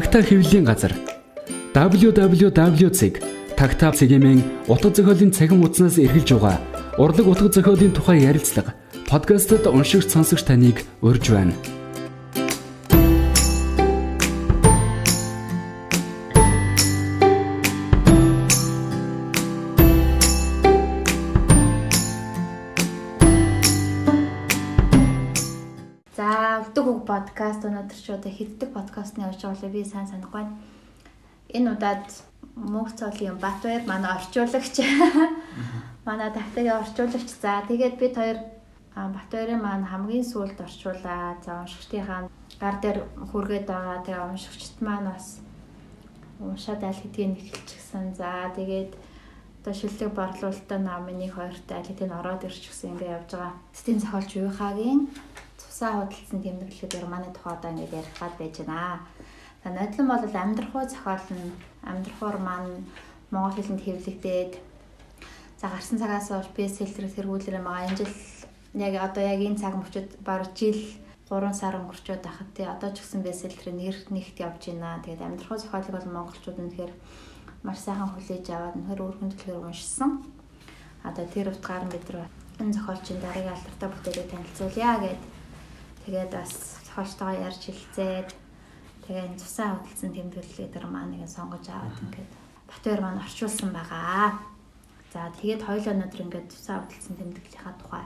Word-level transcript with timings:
Тагтаа 0.00 0.24
хэвлэлийн 0.24 0.64
газар 0.64 0.96
www.tagtaa 1.76 3.92
цэгийн 3.92 4.40
утга 4.72 4.88
зохиолын 4.96 5.36
цахим 5.36 5.60
хуудаснаас 5.60 6.00
эргэлж 6.00 6.40
байгаа 6.40 6.56
урлаг 6.96 7.28
утга 7.28 7.52
зохиолын 7.52 7.92
тухай 7.92 8.24
ярилцлага 8.24 8.72
подкастт 9.12 9.68
уншигч 9.68 10.08
сонсогч 10.08 10.48
таныг 10.48 10.88
урьж 11.04 11.36
байна. 11.36 11.52
подкаст 27.10 27.66
өнөөдөр 27.66 27.98
ч 27.98 28.06
одоо 28.14 28.30
хэддэг 28.30 28.70
подкастны 28.70 29.09
явж 29.26 29.40
байгаа 29.42 29.70
би 29.70 29.84
сайн 29.84 30.06
санахгүй 30.08 30.42
байна. 30.42 30.56
Энэ 31.56 31.70
удаад 31.74 32.06
мөнх 32.56 32.92
цолын 32.98 33.38
Батбаяр 33.38 33.82
манай 33.86 34.12
орчуулагч 34.16 34.76
манай 36.08 36.30
тактикийн 36.30 36.80
орчуулагч 36.82 37.28
за 37.42 37.62
тэгээд 37.68 37.96
бид 38.00 38.14
хоёр 38.16 38.38
Батбаярын 38.94 39.62
маань 39.62 39.86
хамгийн 39.86 40.26
сүүлд 40.26 40.58
орчуулаа. 40.66 41.38
За 41.44 41.62
уншигчдийнхаа 41.62 42.28
гар 42.60 42.76
дээр 42.82 42.98
хүргээд 43.30 43.66
байгаа. 43.70 44.02
Тэгээ 44.04 44.28
уншигчд 44.30 44.76
маань 44.82 45.06
бас 45.10 45.38
уншаад 46.40 46.82
аль 46.82 47.00
хэдийн 47.02 47.38
эхэлчихсэн. 47.38 48.14
За 48.18 48.50
тэгээд 48.58 48.92
одоо 49.62 49.74
шилдэг 49.74 50.10
борлуулалтаа 50.10 50.78
намын 50.78 51.18
нэг 51.22 51.32
хоёрт 51.38 51.68
аль 51.70 51.86
хэдийн 51.86 52.12
ороод 52.18 52.44
ирчихсэн 52.44 52.98
ингээ 52.98 53.14
явж 53.16 53.30
байгаа. 53.30 53.54
Стен 53.72 53.98
зохиолч 54.00 54.30
Уйхагийн 54.36 55.00
цусаа 55.80 56.04
худалдсан 56.04 56.44
тэмдэглэлээр 56.44 57.06
манай 57.08 57.32
тухай 57.32 57.56
одоо 57.56 57.72
ингээд 57.72 57.96
ярих 58.04 58.16
гад 58.20 58.36
байж 58.36 58.56
байна. 58.60 59.00
За 59.64 59.68
нодлон 59.72 60.06
бол 60.12 60.36
амьдрахуу 60.44 60.84
зохиол 60.84 61.28
нь 61.32 61.56
амьдрахуур 61.88 62.36
маань 62.36 62.84
монгол 63.32 63.56
хэлэнд 63.56 63.80
хэвлэгдээд 63.80 64.52
за 65.56 65.66
гарсан 65.72 65.96
цагаас 65.96 66.28
хойш 66.28 66.52
бестселлерээс 66.52 67.16
хэрэгүүлэр 67.16 67.64
байгаа. 67.64 67.88
Энэ 67.88 67.96
жил 67.96 68.16
яг 68.76 68.94
одоо 69.08 69.24
яг 69.24 69.40
энэ 69.40 69.56
цаг 69.56 69.74
мөчид 69.80 70.20
баг 70.20 70.52
жил 70.52 70.76
3 71.32 71.48
сар 71.56 71.80
өнгөрчөөд 71.80 72.22
байхад 72.28 72.50
тий 72.52 72.66
одоо 72.68 72.92
ч 72.92 73.00
гэсэн 73.00 73.24
бестселлерийн 73.24 73.80
нэр 73.80 73.96
нэгт 74.12 74.36
явж 74.36 74.60
байна. 74.68 75.00
Тэгээд 75.00 75.24
амьдрахуу 75.24 75.64
зохиолыг 75.64 75.96
бол 75.96 76.12
монголчууд 76.12 76.60
үнэхээр 76.60 76.92
маш 77.64 77.78
сайхан 77.80 78.12
хүлээж 78.12 78.46
аваад 78.52 78.76
нөхөр 78.76 79.00
өргөн 79.00 79.32
төлөөр 79.32 79.64
уншсан. 79.72 80.28
Одоо 81.08 81.24
тэр 81.24 81.48
утгаар 81.48 81.88
бид 81.88 82.04
нар 82.12 82.28
энэ 82.60 82.76
зохиолчийн 82.76 83.20
дараагийн 83.24 83.56
алдартай 83.56 83.88
бүтээлийг 83.88 84.28
танилцуулъя 84.28 84.94
гэдэг 85.00 85.39
Тэгээд 86.04 86.30
бас 86.32 86.80
зохиолчтойгоо 86.86 87.44
ярьж 87.48 87.62
хэлцээд 87.66 88.28
тэгээ 89.04 89.26
энэ 89.26 89.40
цусаа 89.40 89.76
хөдөлсөн 89.76 90.12
тэмдэглэлээ 90.16 90.68
дээр 90.72 90.86
маань 90.88 91.12
нэг 91.18 91.28
сонгож 91.28 91.66
аваад 91.68 91.98
ингээд 92.00 92.30
Батбаяр 92.70 93.00
маань 93.02 93.18
орчуулсан 93.18 93.70
байгаа. 93.74 94.38
За 95.12 95.26
тэгээд 95.42 95.66
хоёул 95.66 95.90
өнөдөр 95.90 96.22
ингээд 96.22 96.54
цусаа 96.54 96.86
хөдөлсөн 96.86 97.18
тэмдэглэлийнхаа 97.18 97.74
тухай 97.82 98.04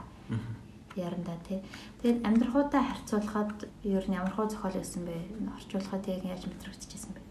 ярандаа 0.97 1.37
тий. 1.45 1.61
Тэгээд 2.01 2.25
амьдрахуудаа 2.25 2.81
харьцуулахад 2.81 3.69
ер 3.85 4.05
нь 4.09 4.17
ямар 4.17 4.33
хөө 4.33 4.49
зохиол 4.49 4.79
байсан 4.81 5.05
бэ? 5.05 5.15
Орчуулахад 5.53 6.03
яг 6.09 6.23
яаж 6.25 6.43
мэдрэгдчихсэн 6.49 7.13
бэ? 7.13 7.21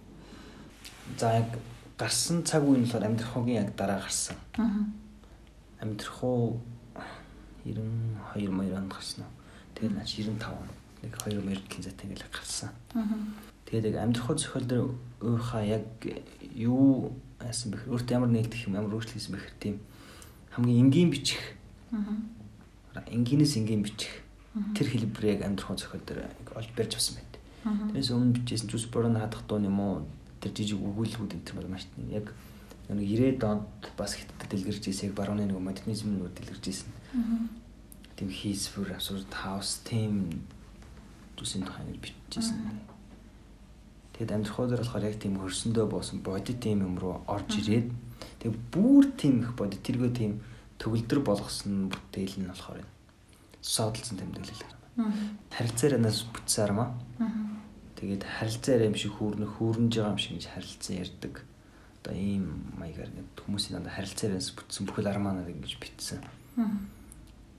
За 1.19 1.43
яг 1.43 1.51
гарсан 1.99 2.47
цаг 2.47 2.63
үе 2.63 2.79
нь 2.79 2.87
болохоор 2.87 3.09
амьдрахуугийн 3.09 3.67
яг 3.67 3.71
дараа 3.75 3.99
гарсан. 3.99 4.37
Аа. 4.61 4.87
Амьдрахуу 5.83 6.61
92 7.67 8.53
маяг 8.53 8.79
онд 8.79 8.93
гарсан 8.95 9.27
уу? 9.27 9.34
Тэгээд 9.75 9.95
наач 9.95 10.11
95 10.19 10.55
он 10.55 10.69
нэг 11.03 11.13
2 11.19 11.43
Мерклийн 11.43 11.83
зэт 11.83 12.01
ингээл 12.05 12.31
гарсан. 12.33 12.71
Тэгээд 13.67 13.91
яг 13.93 13.97
амьдрахын 14.03 14.39
зохиол 14.39 14.67
дээр 14.67 14.83
өөрийнхөө 15.21 15.63
яг 15.67 15.87
юу 16.55 17.13
айсан 17.41 17.73
бэхэр 17.73 17.93
өөртөө 17.93 18.15
ямар 18.17 18.31
нээлтэх 18.33 18.67
юм 18.69 18.79
ямар 18.79 18.95
өөрчлөлт 18.95 19.17
хийсэн 19.19 19.35
бэхэр 19.35 19.55
тийм 19.61 19.77
хамгийн 20.55 20.89
энгийн 20.89 21.11
бичих. 21.11 21.43
Энгийнээс 23.11 23.57
энгийн 23.59 23.83
бичих. 23.83 24.23
Тэр 24.77 24.87
хэлбэр 24.89 25.25
яг 25.35 25.41
амьдрахын 25.43 25.81
зохиол 25.81 26.05
дээр 26.07 26.31
олж 26.55 26.71
барьж 26.77 26.93
авсан 26.95 27.19
байт. 27.19 27.35
Тэрээс 27.65 28.13
өмнө 28.15 28.37
бичсэн 28.39 28.69
зүс 28.71 28.87
борон 28.93 29.19
хадах 29.19 29.43
дуу 29.49 29.59
юм 29.59 29.81
уу 29.81 30.07
тэр 30.39 30.53
жижиг 30.53 30.79
өгүүлбүүд 30.79 31.35
энэ 31.35 31.47
төр 31.49 31.67
маш 31.67 31.89
яг 32.13 32.31
нэг 32.93 33.09
90-ад 33.09 33.43
онд 33.49 33.83
бас 33.97 34.15
хятад 34.15 34.45
дэлгэрж 34.53 34.93
ийсэг 34.93 35.17
барууны 35.17 35.49
нэг 35.49 35.57
модернизм 35.57 36.13
нь 36.13 36.21
дэлгэрж 36.21 36.65
ийсэн. 36.69 36.89
Аа 38.15 38.19
тийм 38.19 38.31
хийсвэр 38.31 38.95
абсурд 38.95 39.27
хаус 39.35 39.83
тийм 39.83 40.47
зүсийн 41.37 41.67
тухай 41.67 41.83
нэг 41.83 41.99
бичижсэн. 41.99 42.79
Тэгэд 44.15 44.31
амьдрахуу 44.31 44.71
дээр 44.71 44.87
болохоор 44.87 45.09
яг 45.11 45.19
тийм 45.19 45.43
хөрсөндөө 45.43 45.87
боосон 45.91 46.23
бодит 46.23 46.63
тийм 46.63 46.87
юм 46.87 46.95
руу 47.03 47.27
орж 47.27 47.59
ирээд 47.59 47.91
тэг 48.39 48.55
бүр 48.71 49.11
тийм 49.19 49.43
их 49.43 49.59
бодит 49.59 49.83
тэргөө 49.83 50.11
тийм 50.15 50.33
төгөлдөр 50.79 51.21
болгосон 51.27 51.91
бүтээл 51.91 52.39
нь 52.39 52.51
болохоор 52.55 52.87
содолцсон 53.59 54.23
тэмдэглэл. 54.23 54.63
Харилцаар 55.51 55.99
анаас 55.99 56.23
бүтсээр 56.31 56.71
маа. 56.71 56.95
Тэгээд 57.99 58.23
харилцаар 58.23 58.87
юм 58.87 58.95
шиг 58.95 59.19
хүүрнө 59.19 59.59
хүүрнж 59.59 59.91
байгаа 59.99 60.15
юм 60.15 60.23
шиг 60.23 60.39
гэж 60.39 60.47
харилцан 60.55 61.03
ярддаг. 61.03 61.35
Одоо 61.99 62.15
ийм 62.15 62.47
маягаар 62.79 63.11
ингээд 63.11 63.43
хүмүүсийн 63.43 63.75
дандаа 63.83 63.99
харилцаараас 63.99 64.55
бүтсэн 64.55 64.87
бүхэл 64.87 65.11
армаанаар 65.11 65.51
ингэж 65.51 65.75
битсэн. 65.83 66.23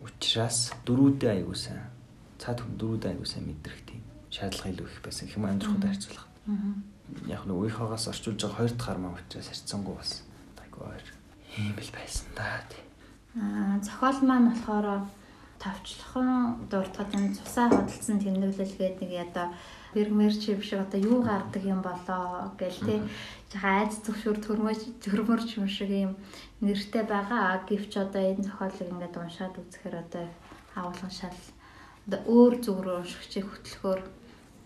Учираас 0.05 0.71
дөрүүдээ 0.85 1.31
аягүй 1.41 1.57
сайн. 1.57 1.89
Цаад 2.37 2.61
хүн 2.61 2.77
дөрүүдээ 2.77 3.11
аягүй 3.17 3.25
сайн 3.25 3.49
мэдрэх 3.49 3.81
тийм 3.89 4.01
шаардлага 4.29 4.69
илүү 4.69 4.85
их 4.85 5.01
байсан 5.01 5.25
хэм 5.25 5.45
амьдрахад 5.49 5.85
харьцуулах. 5.89 6.27
Яг 7.25 7.41
нэг 7.49 7.57
үеийнхээс 7.57 8.09
орчуулж 8.13 8.39
байгаа 8.45 8.57
хоёр 8.61 8.73
дахь 8.77 8.91
армаа 8.93 9.17
учраас 9.17 9.49
харьцангуй 9.49 9.95
бас 9.97 10.11
айгүй 10.61 10.85
ийм 11.57 11.75
л 11.79 11.91
байсан 11.95 12.27
да 12.35 12.61
тий. 12.69 12.83
Аа 13.39 13.79
зохиол 13.81 14.19
маань 14.27 14.51
болохоор 14.51 15.07
тавчлахын 15.59 16.67
дуртагын 16.69 17.31
цусаа 17.33 17.71
хөдөлсөн 17.71 18.19
тэмдэглэл 18.19 18.75
гэдэг 18.75 18.99
нэг 19.01 19.11
ядаа 19.23 19.47
бэрмэр 19.95 20.33
чи 20.35 20.53
биш 20.59 20.75
одоо 20.75 20.99
юу 20.99 21.23
гардаг 21.23 21.63
юм 21.63 21.81
болоо 21.81 22.51
гэл 22.59 23.07
жаха 23.51 23.69
айц 23.79 24.03
зөвшөөр 24.03 24.37
төрмөж 24.43 24.79
төрмөрч 24.99 25.49
юм 25.55 25.67
шиг 25.71 25.89
юм 25.89 26.13
нэртэй 26.61 27.03
байгаа. 27.03 27.63
Гэвч 27.67 27.91
одоо 27.97 28.23
энэ 28.31 28.45
зохиолыг 28.47 28.89
ингээд 28.91 29.15
уншаад 29.19 29.55
үзэхээр 29.59 29.95
одоо 30.03 30.25
агуулган 30.75 31.11
шал 31.11 31.41
өөр 32.11 32.53
зүг 32.61 32.77
рүү 32.85 32.95
уншигчийг 33.01 33.45
хөтлөхөөр 33.49 34.01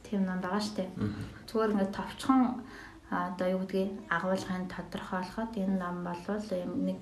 тийм 0.04 0.26
ном 0.26 0.40
байгаа 0.44 0.60
штэ 0.60 0.86
зүгээр 1.48 1.74
ингээд 1.74 1.98
товчхон 1.98 2.42
одоо 3.10 3.48
юу 3.56 3.62
гэдгийг 3.64 3.92
агуулгын 4.10 4.66
тодорхойлоход 4.74 5.52
энэ 5.64 5.80
ном 5.82 5.98
болвол 6.04 6.46
нэг 6.88 7.00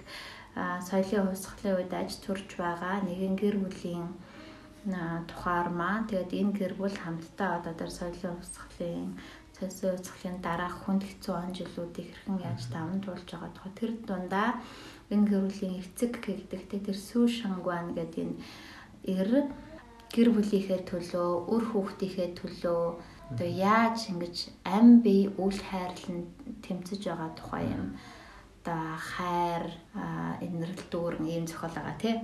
соёлын 0.90 1.28
хувьсгалын 1.28 1.78
үед 1.78 1.94
аж 1.94 2.12
төрж 2.24 2.50
байгаа 2.60 2.96
нэгэн 3.08 3.36
гэр 3.42 3.56
бүлийн 3.64 4.08
тухаар 5.30 5.68
маань 5.80 6.08
тэгээд 6.08 6.32
энэ 6.40 6.54
гэр 6.60 6.74
бүл 6.80 6.98
хамтдаа 7.04 7.52
одоо 7.60 7.74
тэр 7.76 7.92
соёлын 7.92 8.36
хувьсгалын 8.38 9.10
цэсээ 9.58 9.92
хувьсгалын 9.98 10.38
дараах 10.46 10.78
хүнд 10.86 11.04
хэцүү 11.10 11.34
он 11.34 11.52
жилүүдийг 11.58 12.08
хэрхэн 12.14 12.38
яаж 12.46 12.62
даван 12.70 13.02
туулж 13.02 13.26
байгаа 13.26 13.52
тухай 13.54 13.74
тэр 13.78 13.92
дундаа 14.08 14.50
энэ 15.10 15.28
гэр 15.30 15.44
бүлийн 15.50 15.76
эцэг 15.82 16.14
гэдэг 16.22 16.62
тэр 16.86 16.98
сүү 17.10 17.26
шангуан 17.28 17.98
гэдэг 17.98 18.24
энэ 18.24 18.38
эр 19.18 19.30
гэр 20.14 20.30
бүлийнхээ 20.36 20.82
төлөө 20.90 21.30
өр 21.54 21.64
хүүхдийнхээ 21.72 22.30
төлөө 22.40 22.82
одоо 23.32 23.50
яаж 23.50 24.00
ингэж 24.12 24.38
ам 24.64 25.04
бие 25.04 25.28
үл 25.36 25.58
хайрлан 25.70 26.20
тэмцэж 26.64 27.02
байгаа 27.08 27.32
тухай 27.36 27.66
юм. 27.68 27.86
Одоо 28.64 28.84
хайр 29.12 29.66
энэрл 30.46 30.84
дүүрэн 30.92 31.26
ийм 31.28 31.46
зохиол 31.48 31.76
байгаа 31.76 31.98
тий 32.04 32.16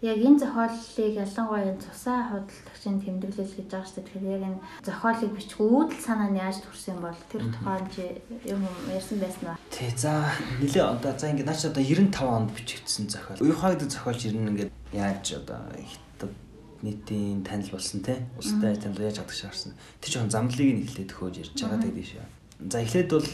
яг 0.00 0.16
энэ 0.16 0.40
зохиолыг 0.40 1.14
ялангуяа 1.20 1.76
цусаа 1.76 2.32
худалдагчийн 2.32 3.04
тэмдэглэл 3.04 3.52
гэж 3.52 3.68
байгаа 3.68 3.84
шүү 3.84 3.96
дээ. 4.00 4.06
Тэгэхээр 4.08 4.32
яг 4.32 4.44
энэ 4.48 4.60
зохиолыг 4.80 5.32
бичих 5.36 5.60
үүдэл 5.60 6.00
санаа 6.00 6.28
нь 6.32 6.40
яаж 6.40 6.56
төрсөн 6.64 6.98
бол 7.04 7.20
тэр 7.28 7.44
тухайн 7.52 7.84
чи 7.92 8.04
юм 8.48 8.64
ярьсан 8.88 9.20
байсан 9.20 9.44
уу? 9.52 9.60
Тий 9.68 9.92
за 9.92 10.24
нэлээ 10.64 10.84
одоо 10.88 11.12
за 11.12 11.28
ингээд 11.28 11.48
наач 11.52 11.62
одоо 11.68 11.84
95 11.84 12.16
онд 12.16 12.50
бичигдсэн 12.56 13.12
зохиол. 13.12 13.44
Уюхаа 13.44 13.76
гэдэг 13.76 13.92
зохиолч 13.92 14.20
ер 14.24 14.36
нь 14.40 14.48
ингээд 14.48 14.72
яаж 14.96 15.26
одоо 15.36 15.60
хятад 15.68 16.32
нийтийн 16.80 17.44
танил 17.44 17.68
болсон 17.68 18.00
те 18.00 18.24
улстай 18.40 18.80
танил 18.80 19.04
яаж 19.04 19.20
чадах 19.20 19.36
шаарсан. 19.36 19.76
Тэр 20.00 20.16
жоохон 20.16 20.32
замдлыг 20.32 20.80
нь 20.80 20.84
эхлээд 20.88 21.12
төхөөж 21.12 21.34
ярьж 21.44 21.60
байгаа 21.60 21.84
гэдэг 21.84 22.06
шүү. 22.08 22.24
За 22.72 22.80
эхлээд 22.80 23.08
бол 23.12 23.28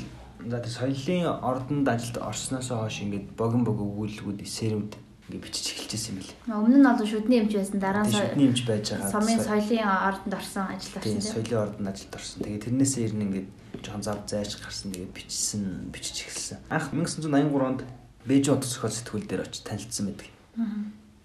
за 0.51 0.59
тэр 0.59 0.75
соёлын 0.75 1.31
ордонд 1.47 1.87
ажилд 1.87 2.19
орсноос 2.19 2.75
хойш 2.75 3.07
ингээд 3.07 3.39
богин 3.39 3.63
бог 3.63 3.79
өгүүлбүүд 3.79 4.43
эсэрүүд 4.43 5.06
ингээ 5.27 5.43
бичиж 5.43 5.67
эхэлчихсэн 5.75 6.11
юм 6.15 6.19
билээ. 6.23 6.39
Өмнө 6.55 6.79
нь 6.79 6.87
бол 6.87 7.03
шүдний 7.03 7.39
эмч 7.43 7.53
байсан 7.59 7.79
дараа 7.83 8.05
нь 8.07 8.15
шүдний 8.15 8.47
эмч 8.47 8.61
байж 8.63 8.87
байгаа. 8.95 9.11
Сумын 9.11 9.41
соёлын 9.43 9.87
ордонд 9.87 10.35
орсон 10.39 10.65
ажилд 10.71 10.97
орсон 11.03 11.19
тийм. 11.19 11.33
Соёлын 11.35 11.63
ордонд 11.67 11.89
ажилд 11.91 12.15
орсон. 12.15 12.39
Тэгээ 12.47 12.65
тэрнээсээ 12.65 13.05
ирнэ 13.11 13.25
ингээ 13.27 13.45
жоохон 13.83 14.05
зав 14.07 14.19
зайч 14.31 14.53
гарсан 14.63 14.89
тэгээ 14.95 15.11
бичсэн 15.11 15.63
бичиж 15.91 16.17
эхэлсэн. 16.31 16.59
Анх 16.71 16.95
1983 16.95 17.67
онд 17.67 17.83
Бээжин 18.27 18.59
утас 18.59 18.75
зохиол 18.75 18.91
сэтгүүл 18.91 19.27
дээр 19.31 19.47
очиж 19.47 19.63
танилцсан 19.63 20.11
байдаг. 20.11 20.31
Аа. 20.59 20.67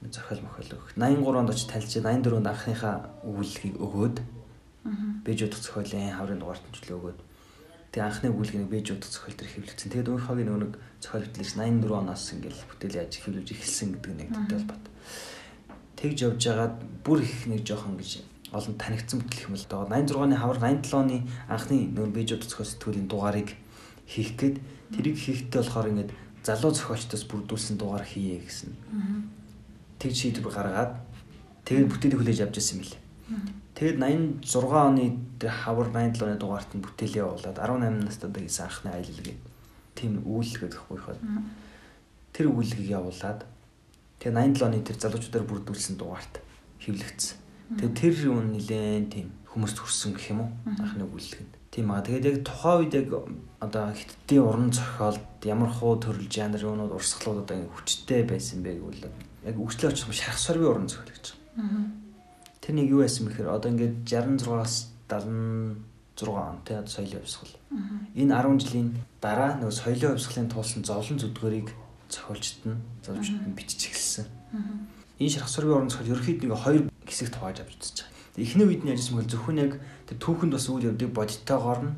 Зохиол 0.06 0.42
мохиол 0.46 0.70
өгөх. 0.78 0.94
83 0.94 1.42
онд 1.42 1.50
очиж 1.50 1.66
танилцаад 1.66 2.06
84 2.06 2.38
онд 2.38 2.50
анхныхаа 2.54 2.96
өгүүлгийг 3.26 3.76
өгөөд. 3.82 4.18
Аа. 4.86 4.94
Бээжин 5.26 5.50
утас 5.50 5.66
зохиолын 5.66 6.14
хаврын 6.14 6.38
дугаартанд 6.38 6.78
ч 6.78 6.86
л 6.86 7.02
өгөөд. 7.02 7.18
Тэгээ 7.92 8.08
анхны 8.08 8.28
өгүүлгийг 8.32 8.72
бэж 8.72 8.88
удах 8.96 9.12
зохиол 9.12 9.36
төр 9.36 9.50
хэвлэгдсэн. 9.52 9.92
Тэгээд 9.92 10.12
өөрийнхөө 10.16 10.36
нөгөө 10.48 10.60
нэг 10.64 10.74
зохиол 11.04 11.28
хөтлөгч 11.28 11.52
84 11.60 11.92
оноос 11.92 12.24
ингээл 12.32 12.64
бүтээл 12.72 13.00
яаж 13.04 13.14
хэвлүүлж 13.20 13.50
эхэлсэн 13.52 13.90
гэдэг 14.00 14.14
нэг 14.16 14.30
тайлбар. 14.48 14.80
Тэгж 16.00 16.18
явж 16.24 16.40
байгаад 16.40 16.76
бүр 17.04 17.20
их 17.20 17.36
нэг 17.52 17.62
жоохон 17.68 18.00
гэж 18.00 18.24
олон 18.56 18.76
танигдсан 18.80 19.20
бүтэл 19.20 19.46
юм 19.52 19.56
л 19.60 19.68
доо 19.68 19.84
86-ны 19.92 20.36
хавар 20.40 20.60
87 20.64 20.96
оны 20.96 21.18
анхны 21.52 21.92
нөгөө 21.92 22.16
бэж 22.16 22.28
удах 22.40 22.48
зохиол 22.48 22.72
сэтгүүлийн 22.72 23.08
дугаарыг 23.12 23.50
хийх 24.08 24.40
гээд 24.40 24.56
тэрийг 24.96 25.18
хийхдээ 25.20 25.60
болохоор 25.60 25.92
ингээд 25.92 26.12
залуу 26.48 26.72
зохиолчдоос 26.72 27.24
бүрдүүлсэн 27.28 27.76
дугаар 27.76 28.08
хийе 28.08 28.40
гэсэн. 28.40 28.72
Тэг 30.00 30.12
шийдвэр 30.16 30.48
гаргаад 30.48 30.96
тэгээд 31.68 31.92
бүтээлийг 31.92 32.20
хүлээж 32.20 32.40
авч 32.44 32.56
ирсэн 32.60 32.80
юм 32.80 32.88
лээ. 32.88 33.01
Тэгээд 33.76 33.98
86 34.46 34.72
оны 34.72 35.06
хавар 35.42 35.88
87 35.90 36.22
оны 36.28 36.38
дугаарт 36.38 36.72
нь 36.76 36.84
бүтээлээ 36.84 37.24
явуулаад 37.24 37.58
18 37.58 38.06
настай 38.06 38.30
гэсэн 38.30 38.66
анхны 38.68 38.90
аялал 38.92 39.22
гэдэг 39.26 39.52
тийм 39.96 40.22
үйлчлэг 40.28 40.72
гэхгүй 40.76 41.00
хаад. 41.02 41.22
Тэр 42.36 42.48
үйлчлэгийг 42.52 42.94
явуулаад 42.94 43.48
тэгээд 44.20 44.38
87 44.60 44.68
оны 44.68 44.78
тэр 44.86 44.98
залуучуудаар 45.00 45.46
бүрдүүлсэн 45.48 45.96
дугаарт 45.98 46.36
хэвлэгдсэн. 46.84 47.38
Тэгээд 47.80 47.96
тэр 47.96 48.14
юм 48.28 48.52
нилээн 48.52 49.08
тийм 49.08 49.28
хүмүүст 49.50 49.78
хүрсэн 49.80 50.12
гэх 50.16 50.32
юм 50.36 50.40
уу? 50.44 50.52
Анхны 50.68 51.08
үйлчлэг 51.08 51.42
нь. 51.42 51.56
Тийм 51.72 51.88
аа. 51.92 52.04
Тэгээд 52.04 52.28
яг 52.28 52.38
тухайн 52.44 52.84
үед 52.84 52.94
яг 53.00 53.08
одоо 53.64 53.96
хиттийн 53.96 54.44
уран 54.44 54.72
зохиолд 54.76 55.24
ямар 55.48 55.72
хуу 55.72 55.96
төрөл 55.96 56.28
жанр 56.28 56.60
юунууд 56.60 56.96
урсгалууд 57.00 57.48
одоо 57.48 57.64
хүчтэй 57.72 58.28
байсан 58.28 58.60
бэ 58.60 58.76
гэвэл 58.76 59.08
яг 59.48 59.56
өгчлөө 59.56 59.92
очих 59.96 60.12
шарх 60.12 60.40
сорвын 60.40 60.68
уран 60.68 60.88
зохиол 60.92 61.16
гэж 61.16 61.26
байгаа. 61.32 62.01
Тэр 62.62 62.74
нэг 62.78 62.88
юу 62.94 63.02
байсан 63.02 63.26
бэхээр 63.26 63.50
одоо 63.50 63.70
ингээд 63.74 64.06
66-аас 64.06 64.94
76 65.10 66.30
он 66.30 66.62
тий 66.62 66.78
соёлын 66.86 67.22
хувьсгал. 67.26 67.54
Энэ 68.14 68.38
10 68.38 68.62
жилийн 68.62 68.90
дараа 69.22 69.58
нөгөө 69.58 69.74
соёлын 69.74 70.14
хувьсгалын 70.14 70.54
туулсан 70.54 70.86
зовлон 70.86 71.18
зүдгөрийг 71.18 71.74
зохиолчд 72.10 72.62
нь 72.70 72.78
зовж 73.02 73.34
бичиж 73.58 73.90
эхэлсэн. 73.90 74.26
Энэ 75.18 75.34
шарх 75.34 75.50
сорвын 75.50 75.82
уран 75.82 75.90
зохиол 75.90 76.14
ерөөхдөө 76.14 76.46
нэг 76.46 76.62
хоёр 76.62 76.84
хэсэгт 77.10 77.36
хувааж 77.36 77.58
авч 77.66 77.74
үзэж 77.82 77.98
байгаа. 78.06 78.46
Эхний 78.46 78.68
үед 78.70 78.84
нь 78.86 78.94
яжсэн 78.94 79.16
мэл 79.18 79.32
зөвхөн 79.32 79.58
яг 79.58 79.74
тэр 80.06 80.18
түүхэнд 80.22 80.54
бас 80.54 80.66
үйл 80.70 80.88
явдыг 80.94 81.12
бодиттойгоор 81.18 81.82
нь 81.82 81.96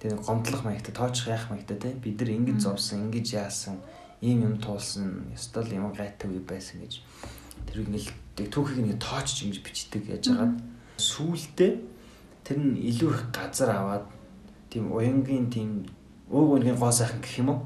тэр 0.00 0.16
гомдлох 0.16 0.64
маягтай 0.64 0.94
тоочих 0.96 1.28
яах 1.28 1.52
маягтай 1.52 1.76
тий 1.76 1.92
бид 2.00 2.16
нар 2.16 2.30
ингэж 2.32 2.58
зовсон 2.64 3.12
ингэж 3.12 3.26
яасан 3.36 3.76
ийм 4.24 4.42
юм 4.48 4.54
туулсан 4.56 5.28
ёстой 5.36 5.64
л 5.68 5.76
юм 5.76 5.92
гайтай 5.92 6.28
үе 6.32 6.40
байсан 6.40 6.80
гэж 6.80 7.04
тэр 7.68 7.84
ингээл 8.40 8.54
түүхийг 8.56 8.80
нэг 8.80 8.98
тоочж 9.04 9.36
ингэж 9.44 9.60
бичдэг 9.60 10.02
яаж 10.08 10.24
байгаа 10.32 10.56
сүүлдээ 10.96 11.72
тэр 12.44 12.56
нь 12.56 12.80
илүү 12.88 13.10
их 13.12 13.22
газар 13.36 13.70
аваад 13.76 14.04
тийм 14.72 14.88
уянгийн 14.88 15.52
тийм 15.52 15.84
ууг 16.32 16.56
үнгийн 16.56 16.80
гоо 16.80 16.88
сайхан 16.88 17.20
гэх 17.20 17.44
юм 17.44 17.52
уу 17.52 17.60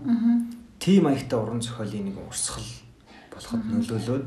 тийм 0.82 1.06
маягтай 1.06 1.38
уран 1.38 1.62
зохиолын 1.62 2.10
нэг 2.10 2.18
урсгал 2.18 2.66
болоход 3.30 3.62
нөлөөлөөд 3.70 4.26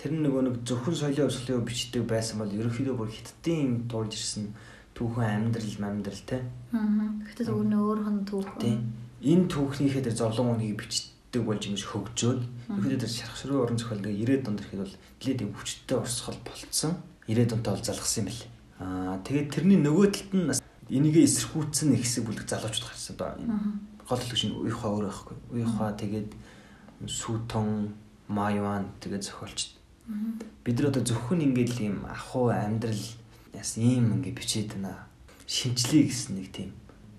тэр 0.00 0.10
нөгөө 0.16 0.42
нэг 0.48 0.56
зөвхөн 0.64 0.96
соёлын 0.96 1.28
өсгөлөө 1.28 1.68
бичдэг 1.68 2.02
байсан 2.08 2.40
бол 2.40 2.48
ерөнхийдөө 2.48 2.96
бүр 2.96 3.10
хиттийн 3.12 3.90
дуулж 3.90 4.14
ирсэн 4.14 4.54
түүхэн 4.94 5.50
амьдрал 5.50 5.90
амьдрал 5.90 6.22
те. 6.22 6.38
Аа. 6.70 7.18
Гэхдээ 7.26 7.46
зөвхөн 7.50 7.74
өөр 7.74 7.98
хон 8.06 8.18
түүхэн. 8.30 8.62
Тийм. 8.62 8.80
Энэ 9.26 9.50
түүхнийхээ 9.50 10.06
тэр 10.06 10.14
зовлон 10.14 10.54
үнийг 10.54 10.78
бичдэг 10.78 11.17
болж 11.36 11.62
ингэж 11.68 11.84
хөгжөөд 11.84 12.40
ерөнхийдөө 12.72 13.00
тэр 13.04 13.12
шархшрын 13.12 13.60
уран 13.60 13.76
зохиол 13.76 14.00
тэгээ 14.00 14.24
90-ад 14.24 14.48
онд 14.48 14.60
ирэхэд 14.64 14.80
бол 14.80 14.96
нэлээд 14.96 15.42
юм 15.44 15.52
хүчтэй 15.52 15.96
урсгал 16.00 16.40
болцсон. 16.40 16.92
90-ад 17.28 17.52
онтой 17.52 17.72
бол 17.76 17.84
залгсан 17.84 18.20
юм 18.24 18.28
бэл. 18.32 18.44
Аа 18.80 19.16
тэгээд 19.28 19.48
тэрний 19.52 19.78
нөгөө 19.84 20.06
талд 20.08 20.32
нь 20.32 20.48
энийгээ 20.88 21.28
эсэрхүүцсэн 21.28 21.88
нэг 21.92 22.00
хэсэг 22.00 22.24
бүлэг 22.24 22.48
залуучууд 22.48 22.88
гарсан 22.88 23.16
доо. 23.20 23.36
Гол 24.08 24.22
төлөв 24.24 24.40
чинь 24.40 24.56
уйхаа 24.56 24.90
өөр 24.96 25.06
байхгүй. 25.12 25.36
Уйхаа 25.52 25.92
тэгээд 25.92 26.30
сүүтон 27.04 27.92
Майван 28.32 28.88
тэгээд 29.04 29.28
зохиолч 29.28 29.78
Бид 30.64 30.80
нар 30.80 30.88
одоо 30.88 31.04
зөвхөн 31.04 31.44
ингээд 31.52 31.70
л 31.76 31.80
юм 31.92 31.98
ахуу 32.08 32.48
амьдрал 32.48 33.04
яс 33.52 33.76
ийм 33.76 34.08
ингээд 34.16 34.40
бичээд 34.40 34.68
байна. 34.80 35.04
Шинжлэх 35.44 36.08
гэсэн 36.08 36.32
нэг 36.40 36.48
тийм 36.48 36.72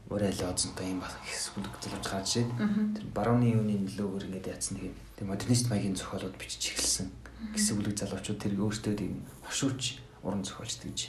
уриал 0.10 0.50
оцонтой 0.50 0.90
юм 0.90 1.00
баг 1.00 1.14
хэсгүүд 1.22 1.66
залууж 1.86 2.06
гарч 2.10 2.30
ирээд 2.42 2.98
тэр 2.98 3.06
барууны 3.14 3.46
юуны 3.54 3.78
нөлөөгөөр 3.86 4.26
ингээд 4.26 4.52
яатсан 4.58 4.82
тийм 4.82 5.28
модернист 5.30 5.70
маягийн 5.70 5.94
зохиолууд 5.94 6.34
бичиж 6.42 6.74
эхэлсэн. 6.74 7.08
Хэсэг 7.54 7.76
бүлэг 7.78 7.98
залуучууд 8.02 8.40
тэр 8.42 8.54
өөртөө 8.58 8.94
тийм 8.98 9.14
хошууч 9.46 10.02
уран 10.26 10.42
зохиолч 10.42 10.82
гэж 10.82 11.00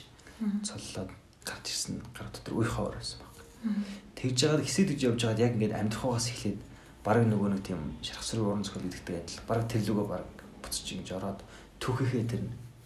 цоллоод 0.61 1.09
гарч 1.41 1.65
ирсэн 1.65 1.97
гар 2.13 2.29
дотор 2.29 2.53
үе 2.61 2.69
хавар 2.69 2.95
байсан 2.95 3.19
баг. 3.25 3.37
Тэгж 4.15 4.35
жагаад 4.37 4.65
хэсэгдэж 4.65 4.99
явж 5.09 5.19
байгаад 5.25 5.43
яг 5.49 5.53
ингээд 5.57 5.77
амьдрахаас 5.81 6.29
эхлээд 6.29 6.59
бараг 7.01 7.25
нөгөө 7.25 7.49
нэг 7.57 7.61
тийм 7.65 7.81
шархсрын 8.05 8.45
уран 8.45 8.65
зохиол 8.65 8.85
гэдэгтэй 8.85 9.17
адил 9.17 9.41
бараг 9.49 9.65
тэр 9.65 9.81
лүгөө 9.89 10.05
бараг 10.05 10.29
буцаж 10.61 10.87
ингэж 10.93 11.09
ороод 11.17 11.39
түүхийнхээ 11.81 12.25
тэр 12.29 12.43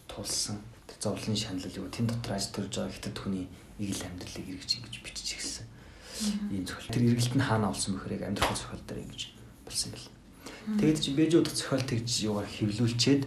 тулсан 0.07 0.57
тэр 0.88 0.97
зовлон 1.03 1.35
шаналл 1.35 1.79
юу 1.79 1.88
тэн 1.91 2.07
дотор 2.07 2.39
аж 2.39 2.47
төрж 2.56 2.71
байгаа 2.79 2.95
хятад 2.95 3.17
хүний 3.19 3.45
игэл 3.79 4.07
амьдралыг 4.07 4.47
эргэж 4.56 4.71
ингэж 4.79 4.95
бичиж 5.03 5.29
ирсэн. 5.35 5.64
Ийм 6.51 6.63
зохиол. 6.63 6.94
Тэр 6.94 7.03
эргэлт 7.12 7.35
нь 7.35 7.44
хаана 7.44 7.71
олсон 7.71 8.00
бөхөр 8.00 8.15
яг 8.15 8.23
амьдрах 8.31 8.56
зохиол 8.56 8.83
дээр 8.88 9.03
ингэж 9.03 9.21
болсон 9.67 9.89
бэл. 9.91 10.09
Тэгээд 10.79 11.00
чи 11.01 11.09
бэж 11.12 11.31
удах 11.35 11.56
зохиол 11.56 11.83
тэгж 11.83 12.07
юугаар 12.23 12.47
хэвлүүлчихэд 12.47 13.23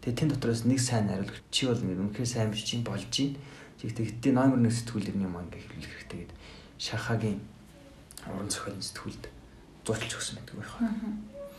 тэгээд 0.00 0.18
тэн 0.18 0.30
дотроос 0.30 0.62
нэг 0.64 0.78
сайн 0.78 1.10
хариулах 1.10 1.40
чи 1.50 1.66
бол 1.66 1.82
ингэ 1.82 2.00
үнэхээр 2.14 2.30
сайн 2.30 2.50
биш 2.54 2.62
чинь 2.64 2.86
болж 2.86 3.04
чинь. 3.10 3.36
Тэгтээ 3.80 4.06
хэдийн 4.20 4.36
номер 4.36 4.60
1 4.60 4.70
сэтгүүл 4.70 5.08
юм 5.10 5.36
аа 5.36 5.44
ингэ 5.44 5.56
хэвлэх 5.56 5.92
хэрэгтэй 6.04 6.18
гэдэг. 6.28 6.38
Шахагийн 6.76 7.40
уран 8.28 8.48
зохиолын 8.52 8.84
сэтгүүлд 8.84 9.24
зурчилж 9.84 10.12
өгсөн 10.16 10.36
байдаг 10.36 10.56
байх. 10.60 10.74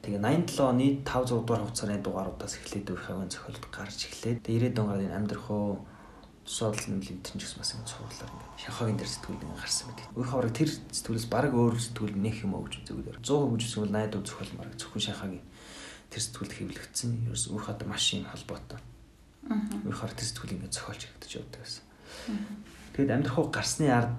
Тэгээ 0.01 0.22
87 0.22 0.62
оны 0.66 0.88
5 1.06 1.06
6 1.06 1.45
дугаар 1.45 1.62
хугацааны 1.66 2.01
дугааруудаас 2.01 2.54
эхлээд 2.57 2.89
өөрхөн 2.94 3.30
зохиолд 3.30 3.66
гарч 3.69 4.00
эхлээд 4.10 4.39
тэгээ 4.45 4.74
90 4.74 4.81
онд 4.81 5.06
энэ 5.06 5.18
амьдрах 5.18 5.45
уу 5.50 5.86
тусаалал 6.51 6.83
нэмлэн 6.83 7.24
чинь 7.24 7.39
ч 7.39 7.48
гэсэн 7.48 7.63
бас 7.63 7.71
ингэ 7.71 7.88
цуурлаар 7.88 8.27
ингэ 8.27 8.59
шахагийн 8.59 9.00
дээр 9.00 9.07
сэтгүүл 9.15 9.39
ингэ 9.39 9.56
гарсан 9.56 9.88
байдаг. 9.88 10.07
Өөрхөн 10.19 10.39
орог 10.44 10.51
тэр 10.51 10.69
сэтгүүлээс 10.92 11.27
баг 11.31 11.51
өөр 11.56 11.75
сэтгүүл 11.80 12.15
нэх 12.19 12.38
юм 12.44 12.51
уу 12.59 12.68
гэж 12.68 12.92
зүгээр. 12.92 13.18
100% 13.24 13.56
гэж 13.56 13.63
үсгэл 13.71 13.95
найдвар 13.95 14.24
зохиол 14.27 14.53
марга 14.59 14.75
зөвхөн 14.75 15.06
шахагийн 15.07 15.45
тэр 16.12 16.21
сэтгүүлд 16.27 16.53
хэвлэгдсэн. 16.59 17.12
Ерөөс 17.31 17.45
өөр 17.56 17.63
хатар 17.63 17.88
маш 17.88 18.03
юм 18.12 18.27
холбоотой. 18.27 18.80
Аа. 19.48 19.63
Өөрхөн 19.87 20.11
тэр 20.11 20.28
сэтгүүл 20.28 20.56
ингэ 20.59 20.76
зохиолч 20.76 21.02
хийгдэж 21.07 21.31
явдаг 21.40 21.59
байсан. 21.64 21.83
Тэгэд 22.99 23.16
амьдрах 23.16 23.40
уу 23.40 23.47
гарсны 23.47 23.87
ард 23.87 24.11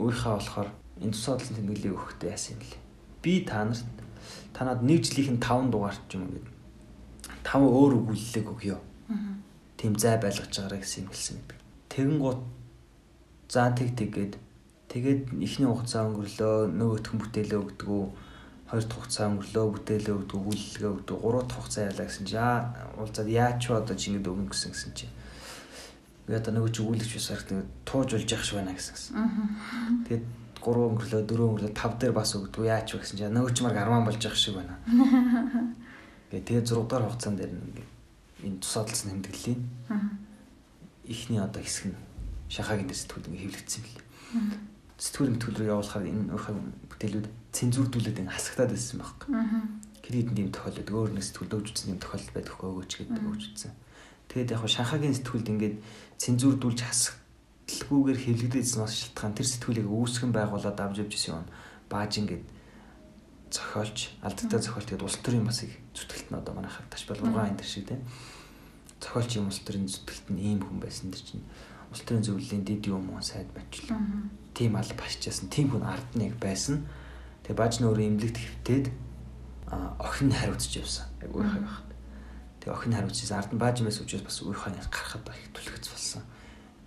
өөрхөө 0.00 0.32
болохоор 0.40 0.68
энэ 1.04 1.12
тусааллын 1.12 1.56
тэмдэглэлийг 1.60 1.92
өгөхдөө 2.00 2.32
яасан 2.32 2.56
юм 2.56 2.64
бэ? 2.64 2.80
Би 3.20 3.32
та 3.44 3.68
нарт 3.68 3.84
танад 4.56 4.80
нэг 4.80 5.04
жилийнх 5.04 5.36
нь 5.36 5.44
5 5.44 5.68
дугаарт 5.68 6.08
юм 6.16 6.24
ингээд 6.32 6.48
5 7.44 7.60
өөр 7.60 7.92
өгүүлэлэг 8.00 8.46
өгье. 8.48 8.80
Аа. 9.12 9.41
Тим 9.82 9.98
зай 9.98 10.14
байлгаж 10.22 10.54
байгаарэ 10.54 10.78
гэсэн 10.78 11.02
юм 11.02 11.10
хэлсэн 11.10 11.36
байдаг. 11.42 11.58
Тэгэн 11.90 12.18
гут 12.22 12.40
за 13.50 13.74
тэг 13.74 13.98
тэгээд 13.98 14.34
тэгээд 14.86 15.20
эхний 15.42 15.66
хугацаа 15.66 16.06
өнгөрлөө 16.06 16.70
нөгөөх 16.70 17.10
нь 17.10 17.18
бүтээлээ 17.18 17.58
өгдөгөө 17.58 18.04
хоёр 18.70 18.84
дахь 18.86 18.94
хугацаа 18.94 19.26
өнгөрлөө 19.28 19.66
бүтээлээ 19.74 20.14
өгдөг 20.16 20.38
өгүүлэлгээ 20.38 20.92
өгдөг 20.94 21.16
гурав 21.18 21.44
дахь 21.50 21.58
хугацаа 21.58 21.84
ялаа 21.90 22.06
гэсэн 22.06 22.24
чи 22.30 22.34
яа 22.38 22.56
уулзаад 22.96 23.28
яач 23.28 23.62
одоо 23.74 23.96
чи 23.98 24.06
ингэдэг 24.14 24.32
өгнө 24.32 24.48
гэсэн 24.54 24.70
гэсэн 24.70 24.92
чи 24.94 25.06
би 26.24 26.32
одоо 26.38 26.52
нөгөө 26.54 26.70
чи 26.72 26.80
өгүүлэгч 26.80 27.12
бисаар 27.12 27.42
тэгээд 27.42 27.68
тууж 27.84 28.08
болж 28.14 28.28
явах 28.32 28.46
шиг 28.46 28.56
байна 28.56 28.72
гэсэн. 28.72 29.18
Тэгээд 30.08 30.24
3 30.62 30.88
өнгөрлөө 30.88 31.22
4 31.26 31.42
өнгөрлөө 31.42 31.72
5 31.74 32.00
дээр 32.00 32.14
бас 32.16 32.30
өгдөг 32.38 32.62
яач 32.64 32.88
вэ 32.94 33.02
гэсэн 33.02 33.18
чинь 33.18 33.34
нөгөө 33.34 33.52
ч 33.52 33.58
марг 33.60 33.76
10 33.76 34.06
болж 34.06 34.20
явах 34.22 34.38
шиг 34.40 34.54
байна. 34.56 34.78
Гэ 36.30 36.40
тэгээ 36.40 36.64
6 36.64 36.86
дахь 36.88 37.04
хугацаанд 37.04 37.36
дээр 37.42 37.52
ингээд 37.52 37.91
энэ 38.42 38.60
тусаалсан 38.60 39.10
хэмдэглэлийн 39.22 39.60
ихний 41.06 41.40
одоо 41.40 41.62
хэсэг 41.62 41.94
нь 41.94 41.98
шахагийн 42.52 42.88
дэс 42.88 43.06
сэтгүүл 43.06 43.28
ингээд 43.32 43.44
хэвлэгдсэн 43.48 43.82
бэл. 43.82 44.00
Сэтгүүл 45.00 45.32
мэтгүүл 45.34 45.58
рүү 45.58 45.72
явуулахаар 45.72 46.06
энэ 46.06 46.30
өөрхөн 46.36 46.58
бүтээлүүд 46.90 47.26
цензурдүүлээд 47.56 48.20
ингээд 48.22 48.36
хасагтаад 48.36 48.70
байсан 48.70 48.98
байхгүй. 49.00 49.30
Хэдэн 50.02 50.36
тийм 50.36 50.50
тохиолдод 50.52 50.90
өөр 50.92 51.10
нэг 51.16 51.24
сэтгүүлд 51.24 51.56
өгч 51.56 51.68
үзсэн 51.72 51.92
юм 51.96 52.00
тохиолдол 52.02 52.34
байдаг 52.36 52.54
хөө 52.58 52.70
өгөөч 52.70 52.92
гэдэг 52.92 53.22
өгч 53.22 53.42
үзсэн. 53.54 53.72
Тэгээд 54.28 54.52
яг 54.52 54.62
шанхагийн 54.66 55.16
сэтгүүлд 55.16 55.52
ингээд 55.52 55.76
цензурдүүлж 56.18 56.80
хасах 56.82 57.16
илгүүгээр 57.72 58.20
хэвлэгдээсэн 58.20 58.80
бас 58.82 58.94
шалтгаан 58.98 59.34
тэр 59.38 59.48
сэтгүүлийг 59.48 59.88
үүсгэн 59.88 60.32
байгуулад 60.34 60.78
авч 60.78 60.96
явж 61.00 61.12
исэн 61.14 61.40
юм. 61.40 61.48
Бааж 61.88 62.12
ингээд 62.18 62.44
зохиолч, 63.52 63.98
алдагтай 64.24 64.60
зохиолч 64.60 64.86
тэгээд 64.88 65.06
улс 65.06 65.18
төрийн 65.20 65.46
бас 65.46 65.62
их 65.62 65.76
зүтгэлт 65.94 66.28
нь 66.32 66.38
одоо 66.40 66.52
манайхаар 66.56 66.88
ташбал 66.88 67.20
ургаан 67.20 67.52
энэ 67.52 67.64
шиг 67.64 67.86
тийм. 67.88 68.02
Зохиолч 69.02 69.30
юм 69.36 69.50
улс 69.50 69.60
төрийн 69.66 69.90
зүтгэлт 69.90 70.26
нь 70.30 70.40
ийм 70.40 70.60
хүн 70.62 70.78
байсан 70.78 71.10
дэр 71.10 71.22
чинь 71.26 71.44
улс 71.90 72.02
төрийн 72.06 72.22
зөвлөлийн 72.22 72.62
дид 72.62 72.86
юм 72.86 73.10
уу 73.10 73.18
сайд 73.18 73.50
бачлаа. 73.50 73.98
Тим 74.54 74.78
аль 74.78 74.94
башчаасан, 74.94 75.50
тим 75.50 75.74
хүн 75.74 75.82
ард 75.82 76.06
нь 76.14 76.30
яг 76.30 76.38
байсан. 76.38 76.86
Тэгээд 77.42 77.58
бааж 77.58 77.74
нь 77.82 77.86
өөрөө 77.90 78.06
имлэгт 78.06 78.38
хөвтөөд 78.38 78.86
охин 79.98 80.30
хариуцж 80.30 80.72
явсан. 80.78 81.10
Яг 81.18 81.34
уйхай 81.34 81.58
байхад. 81.58 81.90
Тэгээ 82.62 82.76
охин 82.78 82.94
хариуцсан 82.94 83.38
ард 83.38 83.50
нь 83.50 83.58
бааж 83.58 83.76
юмээс 83.82 83.98
учраас 84.06 84.22
бас 84.22 84.38
уйхай 84.46 84.70
гарахад 84.70 85.26
их 85.34 85.50
түлхэц 85.50 85.90
болсон 85.90 86.22